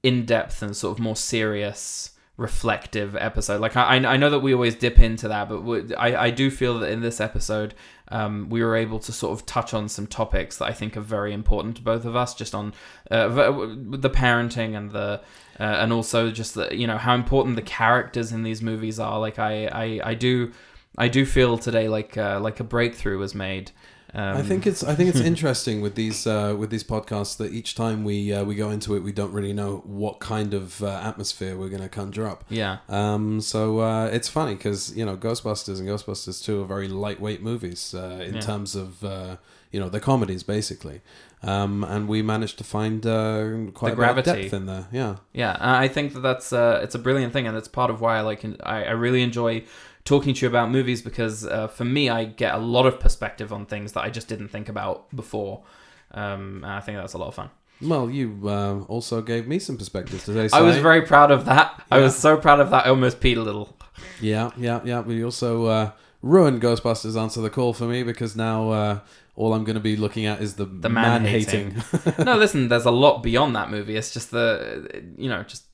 in 0.02 0.24
depth 0.24 0.62
and 0.62 0.76
sort 0.76 0.96
of 0.98 1.02
more 1.02 1.16
serious, 1.16 2.10
reflective 2.36 3.16
episode. 3.16 3.60
Like 3.60 3.76
I, 3.76 3.96
I 3.96 4.16
know 4.16 4.30
that 4.30 4.40
we 4.40 4.52
always 4.52 4.74
dip 4.74 4.98
into 4.98 5.28
that, 5.28 5.48
but 5.48 5.62
we- 5.62 5.94
I, 5.94 6.26
I 6.26 6.30
do 6.30 6.50
feel 6.50 6.78
that 6.80 6.90
in 6.90 7.00
this 7.00 7.20
episode, 7.20 7.74
um, 8.08 8.48
we 8.50 8.62
were 8.62 8.76
able 8.76 8.98
to 9.00 9.12
sort 9.12 9.38
of 9.38 9.46
touch 9.46 9.74
on 9.74 9.88
some 9.88 10.06
topics 10.06 10.58
that 10.58 10.66
I 10.66 10.72
think 10.72 10.96
are 10.96 11.00
very 11.00 11.32
important 11.32 11.76
to 11.76 11.82
both 11.82 12.04
of 12.04 12.14
us, 12.14 12.34
just 12.34 12.54
on 12.54 12.72
uh, 13.10 13.28
the 13.28 14.10
parenting 14.10 14.76
and 14.76 14.90
the. 14.90 15.20
Uh, 15.58 15.62
and 15.62 15.90
also 15.90 16.30
just 16.30 16.54
the, 16.54 16.68
you 16.76 16.86
know 16.86 16.98
how 16.98 17.14
important 17.14 17.56
the 17.56 17.62
characters 17.62 18.30
in 18.30 18.42
these 18.42 18.60
movies 18.60 19.00
are. 19.00 19.18
Like 19.18 19.38
I, 19.38 19.64
I, 19.68 20.00
I 20.10 20.14
do, 20.14 20.52
I 20.98 21.08
do 21.08 21.24
feel 21.24 21.56
today 21.56 21.88
like 21.88 22.18
uh, 22.18 22.38
like 22.40 22.60
a 22.60 22.64
breakthrough 22.64 23.16
was 23.16 23.34
made. 23.34 23.70
Um, 24.16 24.36
I 24.38 24.42
think 24.42 24.66
it's 24.66 24.82
I 24.82 24.94
think 24.94 25.10
it's 25.10 25.20
interesting 25.32 25.82
with 25.82 25.94
these 25.94 26.26
uh, 26.26 26.54
with 26.58 26.70
these 26.70 26.82
podcasts 26.84 27.36
that 27.36 27.52
each 27.52 27.74
time 27.74 28.02
we 28.02 28.32
uh, 28.32 28.44
we 28.44 28.54
go 28.54 28.70
into 28.70 28.96
it, 28.96 29.00
we 29.02 29.12
don't 29.12 29.32
really 29.32 29.52
know 29.52 29.82
what 29.84 30.20
kind 30.20 30.54
of 30.54 30.82
uh, 30.82 30.88
atmosphere 31.10 31.56
we're 31.56 31.68
going 31.68 31.82
to 31.82 31.88
conjure 31.90 32.26
up. 32.26 32.44
yeah. 32.48 32.78
Um, 32.88 33.40
so 33.42 33.80
uh, 33.80 34.06
it's 34.06 34.28
funny 34.28 34.54
because 34.54 34.96
you 34.96 35.04
know 35.04 35.16
Ghostbusters 35.16 35.78
and 35.80 35.86
Ghostbusters 35.88 36.42
Two 36.42 36.62
are 36.62 36.66
very 36.66 36.88
lightweight 36.88 37.42
movies 37.42 37.94
uh, 37.94 38.24
in 38.26 38.34
Yeah. 38.36 38.40
terms 38.40 38.74
of 38.74 39.04
uh, 39.04 39.36
you 39.70 39.78
know 39.80 39.90
they're 39.90 40.00
comedies 40.00 40.42
basically, 40.42 41.02
um, 41.42 41.84
and 41.84 42.08
we 42.08 42.22
managed 42.22 42.56
to 42.58 42.64
find 42.64 43.04
uh, 43.06 43.70
quite 43.74 43.96
The 43.96 44.02
a 44.02 44.14
bit 44.14 44.26
of 44.26 44.34
depth 44.34 44.54
in 44.54 44.64
there. 44.66 44.86
Yeah, 44.92 45.16
Yeah, 45.34 45.56
I 45.60 45.88
think 45.88 46.14
that 46.14 46.20
that's 46.20 46.52
uh, 46.54 46.80
it's 46.82 46.94
a 46.94 46.98
brilliant 46.98 47.32
thing, 47.34 47.46
and 47.46 47.54
it's 47.56 47.68
part 47.68 47.90
of 47.90 48.00
why 48.00 48.16
I 48.16 48.22
like 48.22 48.42
I, 48.62 48.84
I 48.84 48.92
really 48.92 49.20
enjoy 49.22 49.64
talking 50.06 50.32
to 50.32 50.40
you 50.46 50.48
about 50.48 50.70
movies 50.70 51.02
because 51.02 51.44
uh, 51.46 51.68
for 51.68 51.84
me 51.84 52.08
I 52.08 52.24
get 52.24 52.54
a 52.54 52.58
lot 52.58 52.86
of 52.86 52.98
perspective 52.98 53.52
on 53.52 53.66
things 53.66 53.92
that 53.92 54.04
I 54.04 54.08
just 54.08 54.28
didn't 54.28 54.48
think 54.48 54.70
about 54.70 55.14
before. 55.14 55.64
Um, 56.12 56.62
and 56.64 56.72
I 56.72 56.80
think 56.80 56.96
that's 56.96 57.12
a 57.12 57.18
lot 57.18 57.28
of 57.28 57.34
fun. 57.34 57.50
well, 57.82 58.08
you 58.08 58.40
uh, 58.46 58.80
also 58.84 59.20
gave 59.20 59.46
me 59.46 59.58
some 59.58 59.76
perspective 59.76 60.24
today. 60.24 60.48
I 60.52 60.62
was 60.62 60.76
Si. 60.76 60.80
very 60.80 61.02
proud 61.02 61.30
of 61.30 61.44
that. 61.44 61.82
I 61.90 61.98
was 61.98 62.16
so 62.16 62.38
proud 62.38 62.60
of 62.60 62.70
that. 62.70 62.86
I 62.86 62.88
almost 62.88 63.20
peed 63.20 63.36
a 63.36 63.40
little. 63.42 63.76
Yeah, 64.20 64.50
yeah, 64.56 64.80
yeah. 64.84 65.00
We 65.00 65.22
also 65.24 65.66
uh, 65.66 65.90
ruined 66.22 66.62
Ghostbusters 66.62 67.20
Answer 67.20 67.40
the 67.42 67.50
Call 67.50 67.72
for 67.74 67.84
me 67.84 68.02
because 68.02 68.36
now 68.36 68.70
uh, 68.70 68.98
all 69.34 69.52
I'm 69.52 69.64
going 69.64 69.74
to 69.74 69.80
be 69.80 69.96
looking 69.96 70.24
at 70.26 70.40
is 70.40 70.54
the, 70.54 70.64
The 70.64 70.88
man 70.88 71.24
hating. 71.24 71.82
no, 72.18 72.36
listen, 72.36 72.68
there's 72.68 72.86
a 72.86 72.90
lot 72.90 73.22
beyond 73.22 73.56
that 73.56 73.70
movie. 73.70 73.96
It's 73.96 74.12
just 74.14 74.30
the 74.30 75.04
you 75.18 75.28
know 75.28 75.42
just 75.42 75.64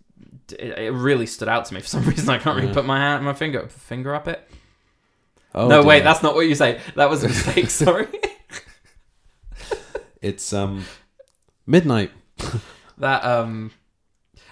it, 0.52 0.78
it 0.78 0.90
really 0.93 1.27
stood 1.27 1.48
out 1.48 1.64
to 1.66 1.74
me 1.74 1.81
for 1.81 1.86
some 1.86 2.05
reason. 2.09 2.28
I 2.31 2.39
can't 2.39 2.56
really 2.56 2.69
Yeah. 2.69 2.74
put 2.74 2.85
my 2.85 2.98
hand, 2.98 3.24
my 3.24 3.32
finger 3.35 3.69
finger 3.69 4.14
up 4.14 4.28
it. 4.28 4.48
oh, 5.55 5.69
no, 5.69 5.82
wait, 5.82 6.02
that's 6.05 6.23
not 6.23 6.35
what 6.35 6.47
you 6.47 6.55
say. 6.55 6.81
That 6.97 7.09
was 7.10 7.23
a 7.24 7.28
mistake. 7.28 7.70
Sorry. 7.85 8.09
it's 10.20 10.52
um 10.52 10.85
midnight. 11.66 12.10
That 12.98 13.24
um 13.24 13.73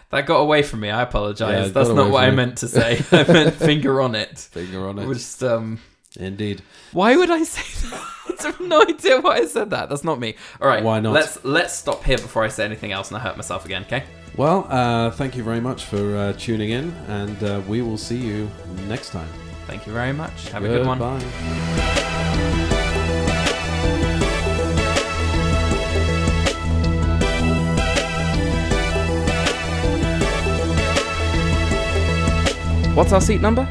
that 0.08 0.26
got 0.26 0.38
away 0.38 0.62
from 0.64 0.80
me. 0.80 0.90
I 0.90 1.02
apologize. 1.02 1.68
it 1.68 1.74
That's 1.74 1.90
not 1.90 2.10
what 2.10 2.24
I 2.24 2.30
meant 2.32 2.58
to 2.58 2.68
say. 2.68 3.00
I 3.12 3.22
meant 3.32 3.54
finger 3.54 4.00
on 4.00 4.16
it. 4.16 4.38
Finger 4.38 4.88
on 4.88 4.98
it. 4.98 5.06
Just 5.12 5.44
um 5.44 5.78
Indeed. 6.18 6.62
why 6.92 7.14
would 7.16 7.30
I 7.30 7.44
say 7.44 7.88
that? 7.90 8.08
I 8.40 8.46
have 8.46 8.60
no 8.60 8.82
idea 8.82 9.20
why 9.20 9.36
I 9.36 9.46
said 9.46 9.70
that. 9.70 9.88
That's 9.88 10.02
not 10.02 10.18
me. 10.18 10.34
All 10.60 10.66
right. 10.66 10.82
Why 10.82 10.98
not? 10.98 11.12
Let's 11.12 11.44
let's 11.44 11.74
stop 11.74 12.02
here 12.02 12.16
before 12.18 12.42
I 12.42 12.48
say 12.48 12.64
anything 12.64 12.90
else 12.90 13.08
and 13.08 13.18
I 13.18 13.20
hurt 13.20 13.36
myself 13.36 13.64
again, 13.66 13.82
okay? 13.82 14.02
Well, 14.40 14.66
uh, 14.70 15.10
thank 15.10 15.36
you 15.36 15.42
very 15.42 15.60
much 15.60 15.84
for 15.84 16.16
uh, 16.16 16.32
tuning 16.32 16.70
in, 16.70 16.94
and 17.08 17.44
uh, 17.44 17.60
we 17.68 17.82
will 17.82 17.98
see 17.98 18.16
you 18.16 18.50
next 18.88 19.10
time. 19.10 19.28
Thank 19.66 19.86
you 19.86 19.92
very 19.92 20.14
much. 20.14 20.48
Have 20.48 20.64
a 20.64 20.68
good 20.68 20.86
one. 20.86 20.98
Bye. 20.98 21.20
What's 32.94 33.12
our 33.12 33.20
seat 33.20 33.42
number? 33.42 33.68